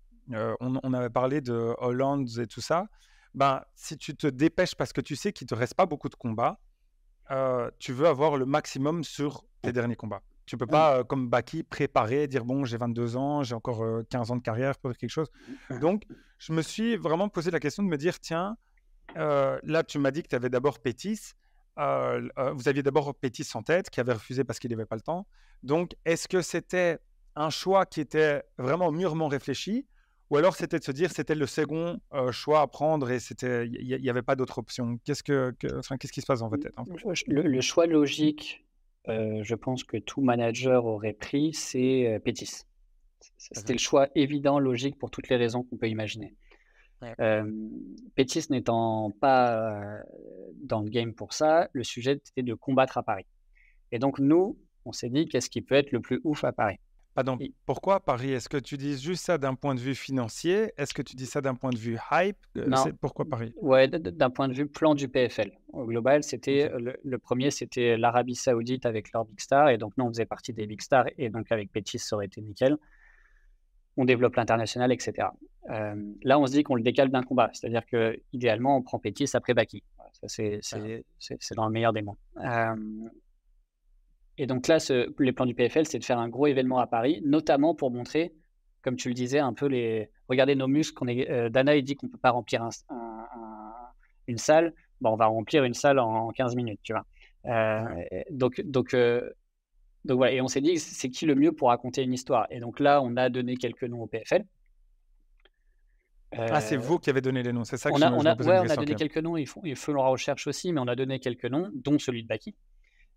on, 0.61 0.93
avait 0.93 1.11
parlé 1.11 1.41
de 1.41 1.75
Hollande 1.79 2.29
et 2.39 2.47
tout 2.47 2.61
ça. 2.61 2.87
Ben, 3.35 3.63
si 3.75 3.97
tu 3.97 4.17
te 4.17 4.27
dépêches 4.27 4.75
parce 4.75 4.93
que 4.93 5.01
tu 5.01 5.17
sais 5.17 5.33
qu'il 5.33 5.47
te 5.47 5.55
reste 5.55 5.75
pas 5.75 5.87
beaucoup 5.87 6.09
de 6.09 6.15
combats, 6.15 6.59
tu 7.79 7.93
veux 7.93 8.07
avoir 8.07 8.37
le 8.37 8.47
maximum 8.47 9.05
sur 9.05 9.45
tes 9.63 9.73
derniers 9.73 9.97
combats. 9.97 10.23
Tu 10.47 10.55
ne 10.55 10.59
peux 10.59 10.65
mmh. 10.67 10.69
pas, 10.69 11.05
comme 11.05 11.29
Baki, 11.29 11.65
préparer, 11.65 12.29
dire 12.29 12.45
bon, 12.45 12.65
j'ai 12.65 12.77
22 12.77 13.17
ans, 13.17 13.43
j'ai 13.43 13.55
encore 13.55 13.85
15 14.09 14.31
ans 14.31 14.37
de 14.37 14.43
carrière 14.43 14.79
pour 14.79 14.97
quelque 14.97 15.11
chose. 15.11 15.31
Mmh. 15.71 15.79
Donc, 15.81 16.05
je 16.39 16.53
me 16.53 16.63
suis 16.63 16.97
vraiment 16.97 17.29
posé 17.29 17.51
la 17.51 17.61
question 17.61 17.83
de 17.83 17.89
me 17.89 17.97
dire 17.97 18.21
tiens, 18.21 18.57
là, 19.15 19.83
tu 19.87 19.99
m'as 19.99 20.11
dit 20.11 20.23
que 20.23 20.29
tu 20.29 20.37
avais 20.37 20.49
d'abord 20.49 20.79
Pétis. 20.79 21.33
vous 21.77 22.69
aviez 22.69 22.83
d'abord 22.83 23.15
Pétis 23.15 23.49
en 23.55 23.63
tête, 23.63 23.91
qui 23.91 24.01
avait 24.01 24.13
refusé 24.13 24.45
parce 24.45 24.59
qu'il 24.59 24.71
n'avait 24.71 24.87
pas 24.87 24.97
le 24.97 25.03
temps. 25.03 25.27
Donc, 25.63 25.97
est-ce 26.05 26.29
que 26.29 26.43
c'était 26.43 26.99
un 27.35 27.51
choix 27.51 27.87
qui 27.87 28.01
était 28.01 28.43
vraiment 28.59 28.91
mûrement 28.91 29.29
réfléchi 29.29 29.87
ou 30.31 30.37
alors 30.37 30.57
c'était 30.57 30.79
de 30.79 30.85
se 30.85 30.91
dire 30.91 31.13
c'était 31.13 31.37
le 31.37 31.47
second 31.47 32.01
choix 32.33 32.61
à 32.61 32.67
prendre 32.67 33.11
et 33.11 33.21
c'était 33.21 33.67
il 33.67 34.01
n'y 34.01 34.11
avait 34.11 34.23
pas 34.23 34.35
d'autre 34.35 34.59
option? 34.59 34.99
Qu'est-ce 35.05 35.23
que, 35.23 35.55
qu'est-ce 35.61 36.13
qui 36.13 36.21
se 36.21 36.27
passe 36.27 36.41
dans 36.41 36.49
votre 36.49 36.65
tête 36.65 36.75
hein? 36.77 36.85
le, 37.29 37.61
choix 37.61 37.87
logique, 37.87 38.66
je 39.09 39.55
pense 39.55 39.85
que 39.85 39.97
tout 39.97 40.21
manager 40.21 40.85
aurait 40.85 41.13
pris, 41.13 41.53
c'est 41.53 42.21
Pétis. 42.25 42.65
C'était 43.39 43.73
le 43.73 43.79
choix 43.79 44.09
évident, 44.15 44.59
logique 44.59 44.99
pour 44.99 45.11
toutes 45.11 45.29
les 45.29 45.37
raisons 45.37 45.63
qu'on 45.63 45.77
peut 45.77 45.89
imaginer. 45.89 46.35
Pétis 48.15 48.47
n'étant 48.51 49.11
pas 49.21 50.03
dans 50.63 50.81
le 50.81 50.91
game 50.91 51.13
pour 51.15 51.33
ça, 51.33 51.69
le 51.73 51.85
sujet 51.85 52.13
était 52.13 52.43
de 52.43 52.55
combattre 52.55 52.99
à 52.99 53.03
Paris. 53.03 53.27
Et 53.93 53.99
donc 53.99 54.19
nous, 54.19 54.59
on 54.85 54.93
s'est 54.93 55.11
dit 55.11 55.29
qu'est-ce 55.29 55.51
qui 55.51 55.63
peut 55.63 55.75
être 55.75 55.93
le 55.93 56.01
plus 56.01 56.21
ouf 56.25 56.45
à 56.45 56.53
Paris? 56.53 56.79
Pardon, 57.17 57.39
pourquoi 57.65 58.01
Paris? 58.01 58.33
Est-ce 58.33 58.51
que 58.51 58.59
tu 58.59 58.77
dis 58.77 58.99
juste 58.99 59.25
ça 59.25 59.39
d'un 59.39 59.55
point 59.55 59.75
de 59.75 59.81
vue 59.81 59.95
financier? 59.95 60.73
Est-ce 60.77 60.93
que 60.93 61.01
tu 61.01 61.17
dis 61.17 61.25
ça 61.25 61.41
d'un 61.41 61.55
point 61.55 61.71
de 61.71 61.79
vue 61.79 61.97
hype? 62.13 62.37
Euh, 62.59 62.67
Non. 62.67 62.85
Pourquoi 63.01 63.25
Paris? 63.25 63.55
Ouais, 63.63 63.89
d'un 63.89 64.29
point 64.29 64.49
de 64.49 64.53
vue 64.53 64.67
plan 64.67 64.95
du 64.95 65.09
PFL. 65.09 65.51
Au 65.73 65.87
global, 65.87 66.23
c'était 66.23 66.71
le, 66.77 67.19
premier, 67.19 67.51
c'était 67.51 67.97
l'Arabie 67.97 68.35
Saoudite 68.35 68.85
avec 68.85 69.13
leur 69.15 69.25
Big 69.25 69.41
Star. 69.41 69.71
Et 69.71 69.79
donc, 69.79 69.95
nous, 69.97 70.05
on 70.05 70.09
faisait 70.09 70.27
partie 70.27 70.53
des 70.53 70.67
Big 70.67 70.83
Stars. 70.83 71.07
Et 71.17 71.31
donc, 71.31 71.51
avec 71.51 71.73
Pétis, 71.73 71.99
ça 71.99 72.17
aurait 72.17 72.27
été 72.27 72.43
nickel. 72.43 72.77
On 73.97 74.05
développe 74.05 74.37
l'international, 74.37 74.93
etc. 74.93 75.29
Euh, 75.71 75.95
là, 76.23 76.39
on 76.39 76.47
se 76.47 76.53
dit 76.53 76.65
qu'on 76.65 76.75
le 76.75 76.83
décale 76.83 77.09
d'un 77.09 77.23
combat. 77.23 77.49
C'est-à-dire 77.55 77.87
que 77.87 78.21
idéalement, 78.35 78.77
on 78.77 78.83
prend 78.83 78.99
Pétis 78.99 79.31
après 79.33 79.55
Baki. 79.55 79.83
c'est 80.27 80.61
dans 81.57 81.65
le 81.67 81.73
meilleur 81.73 81.95
des 81.95 82.03
mondes. 82.03 82.17
Euh, 82.45 82.75
et 84.39 84.47
donc 84.47 84.69
là, 84.69 84.79
ce, 84.79 85.13
les 85.19 85.33
plans 85.33 85.47
du 85.47 85.55
PFL, 85.55 85.87
c'est 85.87 85.99
de 85.99 86.05
faire 86.05 86.19
un 86.19 86.29
gros 86.29 86.47
événement 86.47 86.79
à 86.79 86.87
Paris, 86.87 87.23
notamment 87.25 87.75
pour 87.75 87.91
montrer, 87.91 88.35
comme 88.83 88.97
tu 88.97 89.09
le 89.09 89.15
disais, 89.15 89.39
un 89.39 89.55
peu 89.55 89.67
les. 89.67 90.11
Regardez 90.29 90.55
nos 90.55 90.69
muscles. 90.69 90.99
On 91.01 91.09
est, 91.09 91.31
euh, 91.31 91.49
Dana, 91.49 91.77
il 91.77 91.83
dit 91.83 91.97
qu'on 91.97 92.07
ne 92.07 92.13
peut 92.13 92.19
pas 92.19 92.31
remplir 92.31 92.63
un, 92.63 92.71
une 94.27 94.39
salle. 94.39 94.75
Bon, 95.01 95.11
on 95.11 95.17
va 95.17 95.27
remplir 95.27 95.65
une 95.65 95.75
salle 95.75 95.99
en, 95.99 96.31
15 96.31 96.55
minutes, 96.55 96.81
tu 96.83 96.93
vois. 96.93 97.05
Euh, 97.47 97.85
donc, 98.31 98.61
donc, 98.61 98.93
euh, 98.93 99.31
donc 100.05 100.19
voilà. 100.19 100.33
Et 100.35 100.41
on 100.41 100.49
s'est 100.49 100.61
dit, 100.61 100.79
c'est 100.79 101.09
qui 101.09 101.25
le 101.25 101.35
mieux 101.35 101.53
pour 101.53 101.69
raconter 101.69 102.03
une 102.03 102.13
histoire? 102.13 102.47
Et 102.51 102.61
donc 102.61 102.81
là, 102.81 103.01
on 103.03 103.17
a 103.17 103.31
donné 103.31 103.57
quelques 103.57 103.85
noms 103.85 104.03
au 104.03 104.07
PFL. 104.07 104.45
ah, 106.37 106.61
c'est 106.61 106.77
vous 106.77 106.99
qui 106.99 107.09
avez 107.09 107.23
donné 107.23 107.43
les 107.43 107.53
noms, 107.53 107.65
c'est 107.65 107.79
ça 107.79 107.91
que 107.91 107.97
on 107.97 108.03
a, 108.03 108.13
on 108.13 108.27
a, 108.27 108.37
ouais, 108.37 108.59
on 108.59 108.71
a 108.71 108.77
donné 108.77 108.95
quelques 108.95 109.19
noms, 109.19 109.39
ils 109.39 109.47
font, 109.47 109.63
ils 109.65 109.77
font 109.77 109.93
leur 109.93 110.11
recherche 110.11 110.47
aussi, 110.47 110.73
mais 110.73 110.81
on 110.81 110.89
a 110.89 110.97
donné 110.97 111.19
quelques 111.21 111.47
noms, 111.47 111.71
dont 111.73 111.99
celui 111.99 112.23
de 112.23 112.29
Baki. 112.29 112.55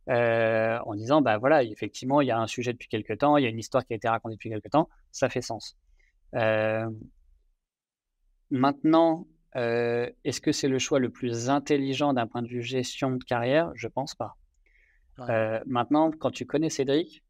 Euh, 0.10 0.80
en 0.86 0.96
disant, 0.96 1.22
bah 1.22 1.38
voilà, 1.38 1.64
effectivement, 1.64 2.22
il 2.22 2.28
y 2.28 2.32
a 2.32 2.40
un 2.40 2.48
sujet 2.48 2.74
depuis 2.74 2.88
quelques 2.88 3.20
temps, 3.20 3.38
il 3.38 3.44
y 3.44 3.46
a 3.46 3.50
une 3.50 3.60
histoire 3.60 3.86
qui 3.86 3.94
a 3.94 3.96
été 3.96 4.08
racontée 4.08 4.36
depuis 4.36 4.50
quelques 4.50 4.72
temps, 4.72 4.90
ça 5.12 5.30
fait 5.30 5.42
sens. 5.42 5.78
Euh, 6.34 6.90
maintenant, 8.50 9.28
euh, 9.56 10.10
est-ce 10.24 10.42
que 10.42 10.52
c'est 10.52 10.68
le 10.68 10.80
choix 10.80 10.98
le 11.00 11.12
plus 11.12 11.50
intelligent 11.50 12.14
d'un 12.14 12.26
point 12.26 12.42
de 12.42 12.48
vue 12.48 12.64
gestion 12.64 13.12
de 13.12 13.24
carrière? 13.24 13.72
Je 13.76 13.88
pense 13.88 14.16
pas. 14.16 14.36
maintenant, 15.68 16.12
quand 16.12 16.32
tu 16.32 16.46
connais 16.46 16.70
Cédric, 16.72 17.24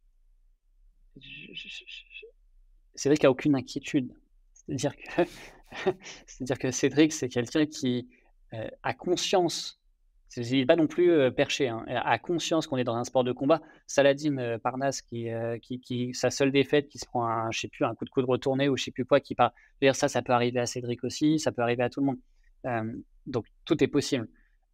Cédric 2.96 3.26
a 3.26 3.32
aucune 3.32 3.56
inquiétude. 3.56 4.14
C'est-à-dire 4.54 4.96
que, 4.96 5.24
c'est-à-dire 6.28 6.60
que 6.60 6.72
Cédric, 6.72 7.12
c'est 7.12 7.30
quelqu'un 7.30 7.66
qui 7.66 8.08
a 8.84 8.94
conscience 8.94 9.82
il 10.38 10.60
n'est 10.60 10.66
pas 10.66 10.76
non 10.76 10.88
plus 10.88 11.32
perché, 11.32 11.68
hein, 11.68 11.84
a 11.88 12.20
conscience 12.20 12.68
qu'on 12.68 12.78
est 12.78 12.84
dans 12.84 12.96
un 12.96 13.04
sport 13.04 13.24
de 13.24 13.32
combat. 13.32 13.62
Saladin 13.88 14.60
Parnas, 14.60 15.02
qui, 15.08 15.28
qui, 15.62 15.80
qui, 15.80 16.14
sa 16.14 16.30
seule 16.30 16.52
défaite, 16.52 16.88
qui 16.88 17.00
se 17.00 17.06
prend 17.06 17.26
un, 17.26 17.52
je 17.52 17.62
sais 17.62 17.68
plus, 17.68 17.86
un 17.86 17.96
coup 17.96 18.06
de 18.06 18.10
coude 18.10 18.26
retourné 18.26 18.70
ou 18.70 18.78
je 18.78 18.84
sais 18.84 18.92
plus 18.92 19.06
quoi, 19.06 19.20
qui 19.20 19.36
part. 19.36 19.54
ça, 19.94 20.08
ça 20.08 20.22
peut 20.22 20.34
arriver 20.34 20.60
à 20.60 20.66
Cédric 20.66 21.04
aussi, 21.04 21.40
ça 21.40 21.52
peut 21.52 21.62
arriver 21.62 21.84
à 21.84 21.90
tout 21.90 22.02
le 22.02 22.06
monde. 22.06 23.04
donc 23.26 23.46
tout 23.66 23.84
est 23.84 23.88
possible. 23.88 24.28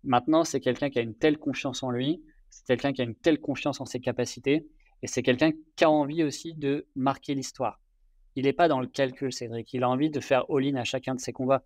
Maintenant, 0.03 0.43
c'est 0.43 0.59
quelqu'un 0.59 0.89
qui 0.89 0.99
a 0.99 1.01
une 1.01 1.15
telle 1.15 1.37
confiance 1.37 1.81
en 1.83 1.89
lui, 1.89 2.21
c'est 2.49 2.65
quelqu'un 2.67 2.93
qui 2.93 3.01
a 3.01 3.05
une 3.05 3.15
telle 3.15 3.39
confiance 3.39 3.81
en 3.81 3.85
ses 3.85 3.99
capacités, 3.99 4.67
et 5.01 5.07
c'est 5.07 5.23
quelqu'un 5.23 5.51
qui 5.75 5.83
a 5.83 5.89
envie 5.89 6.23
aussi 6.23 6.53
de 6.53 6.87
marquer 6.95 7.33
l'histoire. 7.33 7.79
Il 8.35 8.43
n'est 8.43 8.53
pas 8.53 8.67
dans 8.67 8.79
le 8.79 8.87
calcul, 8.87 9.31
Cédric. 9.31 9.73
Il 9.73 9.83
a 9.83 9.89
envie 9.89 10.09
de 10.09 10.19
faire 10.19 10.45
all-in 10.49 10.75
à 10.75 10.83
chacun 10.83 11.15
de 11.15 11.19
ses 11.19 11.31
combats. 11.31 11.63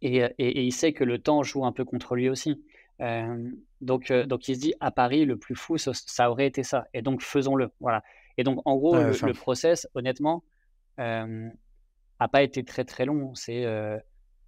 Et, 0.00 0.24
il 0.38 0.72
sait 0.72 0.92
que 0.92 1.04
le 1.04 1.18
temps 1.18 1.42
joue 1.42 1.64
un 1.64 1.72
peu 1.72 1.84
contre 1.84 2.14
lui 2.14 2.28
aussi. 2.28 2.62
donc, 3.00 4.12
donc 4.12 4.48
il 4.48 4.54
se 4.54 4.60
dit 4.60 4.74
à 4.80 4.90
Paris, 4.90 5.24
le 5.24 5.36
plus 5.36 5.54
fou, 5.54 5.78
ça, 5.78 6.30
aurait 6.30 6.46
été 6.46 6.62
ça. 6.62 6.86
Et 6.94 7.02
donc 7.02 7.22
faisons-le. 7.22 7.70
Voilà. 7.80 8.02
Et 8.36 8.44
donc 8.44 8.60
en 8.64 8.76
gros, 8.76 8.96
le, 8.96 9.32
process, 9.32 9.88
honnêtement, 9.94 10.44
n'a 10.98 12.28
pas 12.30 12.42
été 12.42 12.64
très 12.64 12.84
très 12.84 13.04
long. 13.04 13.34
C'est 13.34 13.66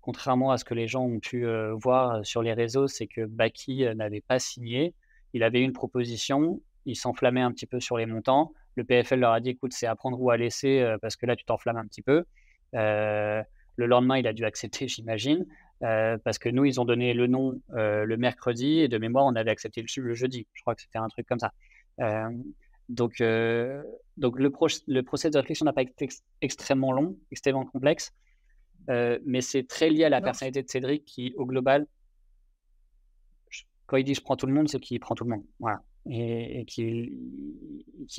contrairement 0.01 0.53
à 0.53 0.59
ce 0.59 0.65
que 0.65 0.75
les 0.75 0.87
gens 0.87 1.05
ont 1.05 1.21
pu 1.21 1.47
voir 1.75 2.25
sur 2.25 2.43
les 2.43 2.53
réseaux, 2.53 2.87
c'est 2.87 3.07
que 3.07 3.25
Baki 3.25 3.85
n'avait 3.95 4.23
pas 4.23 4.39
signé. 4.39 4.95
Il 5.33 5.43
avait 5.43 5.61
une 5.61 5.73
proposition, 5.73 6.63
il 6.87 6.97
s'enflammait 6.97 7.43
un 7.43 7.53
petit 7.53 7.67
peu 7.67 7.81
sur 7.81 7.99
les 7.99 8.07
montants. 8.07 8.53
Le 8.77 8.85
PFL 8.85 9.21
leur 9.21 9.33
a 9.33 9.41
dit 9.41 9.51
écoute, 9.51 9.73
c'est 9.73 9.87
à 9.87 9.97
prendre 9.97 10.21
ou 10.21 10.31
à 10.31 10.37
laisser 10.37 10.97
parce 11.03 11.17
que 11.17 11.27
là, 11.27 11.37
tu 11.37 11.45
t'enflammes 11.45 11.77
un 11.77 11.87
petit 11.87 12.03
peu. 12.03 12.25
Le 13.77 13.87
lendemain, 13.87 14.19
il 14.19 14.27
a 14.27 14.33
dû 14.33 14.45
accepter, 14.45 14.89
j'imagine, 14.89 15.47
euh, 15.83 16.17
parce 16.25 16.39
que 16.39 16.49
nous, 16.49 16.65
ils 16.65 16.81
ont 16.81 16.85
donné 16.85 17.15
le 17.15 17.27
nom 17.27 17.61
euh, 17.75 18.05
le 18.05 18.17
mercredi 18.17 18.81
et 18.81 18.89
de 18.89 18.99
mémoire, 18.99 19.27
on 19.27 19.37
avait 19.37 19.51
accepté 19.51 19.83
le, 19.83 20.03
le 20.03 20.15
jeudi. 20.15 20.47
Je 20.55 20.63
crois 20.63 20.75
que 20.75 20.83
c'était 20.83 20.99
un 20.99 21.09
truc 21.09 21.27
comme 21.27 21.39
ça. 21.39 21.53
Euh, 22.01 22.31
Donc, 22.89 23.21
donc 24.17 24.39
le, 24.39 24.53
le 24.87 25.03
processus 25.03 25.33
de 25.33 25.39
réflexion 25.39 25.65
n'a 25.65 25.73
pas 25.73 25.83
été 25.83 26.09
extrêmement 26.41 26.93
long, 26.93 27.17
extrêmement 27.33 27.67
complexe, 27.67 28.13
mais 28.89 29.41
c'est 29.41 29.67
très 29.67 29.91
lié 29.91 30.05
à 30.05 30.09
la 30.09 30.21
personnalité 30.21 30.63
de 30.63 30.71
Cédric 30.71 31.05
qui, 31.05 31.35
au 31.37 31.47
global, 31.47 31.87
quand 33.87 33.97
il 33.97 34.05
dit 34.05 34.15
je 34.15 34.21
prends 34.21 34.37
tout 34.37 34.47
le 34.47 34.53
monde, 34.53 34.69
c'est 34.69 34.79
qu'il 34.81 35.01
prend 35.01 35.15
tout 35.17 35.25
le 35.25 35.31
monde. 35.31 35.45
Voilà. 35.59 35.83
Et, 36.09 36.65
qu'il 36.67 37.11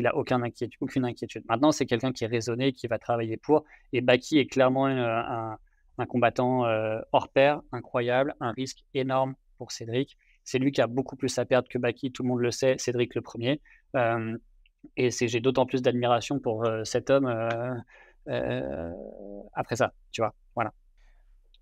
inquiétude, 0.08 0.78
aucune 0.82 1.06
inquiétude. 1.06 1.44
Maintenant, 1.48 1.72
c'est 1.72 1.86
quelqu'un 1.86 2.12
qui 2.12 2.26
est 2.26 2.28
raisonné, 2.28 2.74
qui 2.74 2.88
va 2.88 3.00
travailler 3.00 3.38
pour. 3.38 3.64
Et 3.94 4.02
Baki 4.02 4.40
est 4.40 4.48
clairement 4.48 4.88
un, 4.88 5.58
combattant 6.08 6.66
hors 7.12 7.30
pair, 7.30 7.62
incroyable, 7.72 8.36
un 8.40 8.52
risque 8.52 8.84
énorme 8.94 9.36
pour 9.58 9.72
Cédric. 9.72 10.18
C'est 10.44 10.60
lui 10.60 10.72
qui 10.72 10.82
a 10.82 10.88
beaucoup 10.88 11.16
plus 11.16 11.38
à 11.40 11.46
perdre 11.46 11.68
que 11.70 11.78
Baki, 11.78 12.12
tout 12.12 12.24
le 12.24 12.30
monde 12.30 12.42
le 12.42 12.52
sait, 12.52 12.78
Cédric 12.78 13.16
le 13.16 13.22
premier. 13.22 13.62
Et 14.96 15.12
j'ai 15.12 15.40
d'autant 15.40 15.66
plus 15.66 15.82
d'admiration 15.82 16.40
pour 16.40 16.66
euh, 16.66 16.84
cet 16.84 17.10
homme 17.10 17.26
euh, 17.26 17.76
euh, 18.30 18.94
après 19.54 19.76
ça, 19.76 19.94
tu 20.12 20.22
vois. 20.22 20.34
Voilà. 20.56 20.74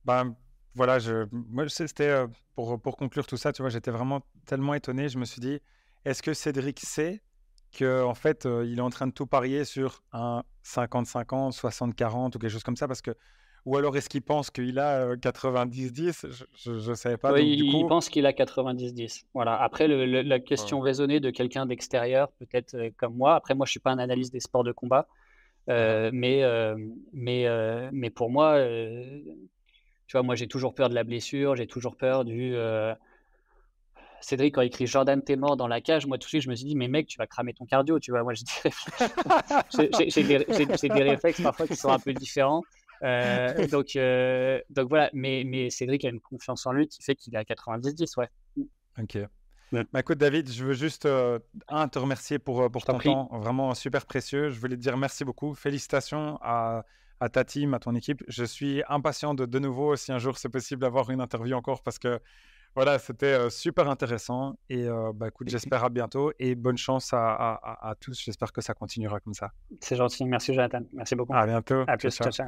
Ben, 0.03 0.35
voilà, 0.75 0.99
je, 0.99 1.25
moi, 1.31 1.67
c'était 1.69 2.25
pour, 2.55 2.79
pour 2.79 2.97
conclure 2.97 3.25
tout 3.25 3.37
ça, 3.37 3.51
tu 3.51 3.61
vois, 3.61 3.69
j'étais 3.69 3.91
vraiment 3.91 4.21
tellement 4.45 4.73
étonné. 4.73 5.09
Je 5.09 5.17
me 5.17 5.25
suis 5.25 5.41
dit, 5.41 5.59
est-ce 6.05 6.23
que 6.23 6.33
Cédric 6.33 6.79
sait 6.79 7.21
qu'en 7.77 8.09
en 8.09 8.15
fait, 8.15 8.47
il 8.63 8.77
est 8.77 8.81
en 8.81 8.89
train 8.89 9.07
de 9.07 9.13
tout 9.13 9.27
parier 9.27 9.65
sur 9.65 10.01
un 10.13 10.43
50-50, 10.63 11.59
60-40 11.59 12.27
ou 12.27 12.39
quelque 12.39 12.49
chose 12.49 12.63
comme 12.63 12.77
ça? 12.77 12.87
Parce 12.87 13.01
que 13.01 13.11
ou 13.65 13.77
alors 13.77 13.97
est-ce 13.97 14.09
qu'il 14.09 14.21
pense 14.21 14.51
qu'il 14.51 14.77
a 14.77 15.15
90-10 15.15 16.45
Je 16.53 16.89
ne 16.89 16.93
savais 16.93 17.17
pas. 17.17 17.33
Oui, 17.33 17.57
il 17.57 17.87
pense 17.87 18.09
qu'il 18.09 18.27
a 18.27 18.31
90-10. 18.31 19.23
Voilà. 19.33 19.59
Après, 19.59 19.87
la 19.87 20.39
question 20.39 20.79
raisonnée 20.79 21.19
de 21.19 21.31
quelqu'un 21.31 21.65
d'extérieur, 21.65 22.31
peut-être 22.33 22.91
comme 22.97 23.15
moi. 23.15 23.33
Après, 23.33 23.55
moi, 23.55 23.65
je 23.65 23.69
ne 23.69 23.71
suis 23.71 23.79
pas 23.79 23.91
un 23.91 23.97
analyste 23.97 24.31
des 24.31 24.39
sports 24.39 24.63
de 24.63 24.71
combat. 24.71 25.07
mais, 25.67 26.43
mais, 27.11 27.89
mais 27.91 28.09
pour 28.11 28.29
moi, 28.29 28.63
tu 30.07 30.11
vois, 30.11 30.21
moi, 30.21 30.35
j'ai 30.35 30.47
toujours 30.47 30.75
peur 30.75 30.89
de 30.89 30.95
la 30.95 31.03
blessure. 31.03 31.55
J'ai 31.55 31.67
toujours 31.67 31.97
peur 31.97 32.23
du. 32.23 32.55
Cédric, 34.21 34.55
quand 34.55 34.61
il 34.61 34.67
écrit 34.67 34.87
Jordan, 34.87 35.21
t'es 35.21 35.35
mort 35.35 35.57
dans 35.57 35.67
la 35.67 35.81
cage, 35.81 36.05
moi 36.05 36.17
tout 36.17 36.25
de 36.25 36.29
suite, 36.29 36.41
je 36.41 36.49
me 36.49 36.55
suis 36.55 36.65
dit, 36.65 36.75
mais 36.75 36.87
mec, 36.87 37.07
tu 37.07 37.17
vas 37.17 37.27
cramer 37.27 37.53
ton 37.53 37.65
cardio, 37.65 37.99
tu 37.99 38.11
vois. 38.11 38.23
Moi, 38.23 38.33
j'ai 39.77 40.23
des, 40.23 40.45
des 40.45 41.03
réflexes 41.03 41.41
parfois 41.41 41.67
qui 41.67 41.75
sont 41.75 41.89
un 41.89 41.99
peu 41.99 42.13
différents. 42.13 42.63
Euh, 43.03 43.67
donc, 43.67 43.95
euh, 43.95 44.59
donc 44.69 44.89
voilà, 44.89 45.09
mais, 45.13 45.43
mais 45.45 45.69
Cédric 45.69 46.05
a 46.05 46.09
une 46.09 46.21
confiance 46.21 46.65
en 46.65 46.71
lui 46.71 46.87
qui 46.87 47.03
fait 47.03 47.15
qu'il 47.15 47.35
est 47.35 47.37
à 47.37 47.43
90-10, 47.43 48.19
ouais. 48.19 48.29
Ok. 48.99 49.17
Bah, 49.71 49.99
écoute, 49.99 50.17
David, 50.17 50.49
je 50.49 50.63
veux 50.63 50.73
juste 50.73 51.05
euh, 51.05 51.39
un, 51.67 51.87
te 51.87 51.99
remercier 51.99 52.39
pour, 52.39 52.71
pour 52.71 52.85
ton 52.85 52.97
temps, 52.97 53.29
vraiment 53.33 53.73
super 53.73 54.05
précieux. 54.05 54.49
Je 54.49 54.59
voulais 54.59 54.77
te 54.77 54.81
dire 54.81 54.95
merci 54.95 55.25
beaucoup. 55.25 55.53
Félicitations 55.53 56.39
à, 56.41 56.85
à 57.19 57.29
ta 57.29 57.43
team, 57.43 57.73
à 57.73 57.79
ton 57.79 57.93
équipe. 57.95 58.23
Je 58.27 58.43
suis 58.43 58.83
impatient 58.87 59.33
de 59.33 59.45
de 59.45 59.59
nouveau, 59.59 59.95
si 59.95 60.11
un 60.11 60.19
jour 60.19 60.37
c'est 60.37 60.49
possible, 60.49 60.81
d'avoir 60.81 61.09
une 61.09 61.19
interview 61.19 61.55
encore 61.55 61.83
parce 61.83 61.99
que 61.99 62.19
voilà, 62.75 62.99
c'était 62.99 63.49
super 63.49 63.89
intéressant. 63.89 64.57
Et 64.69 64.87
bah, 65.13 65.27
écoute, 65.27 65.49
j'espère 65.49 65.83
à 65.83 65.89
bientôt 65.89 66.31
et 66.39 66.55
bonne 66.55 66.77
chance 66.77 67.11
à, 67.13 67.95
tous. 67.99 68.21
J'espère 68.21 68.51
que 68.51 68.61
ça 68.61 68.73
continuera 68.73 69.19
comme 69.19 69.33
ça. 69.33 69.51
C'est 69.79 69.95
gentil. 69.95 70.25
Merci, 70.25 70.53
Jonathan. 70.53 70.81
Merci 70.93 71.15
beaucoup. 71.15 71.33
À 71.33 71.45
bientôt. 71.45 71.83
À 71.87 71.97
plus. 71.97 72.11
ciao. 72.11 72.31
ciao. 72.31 72.47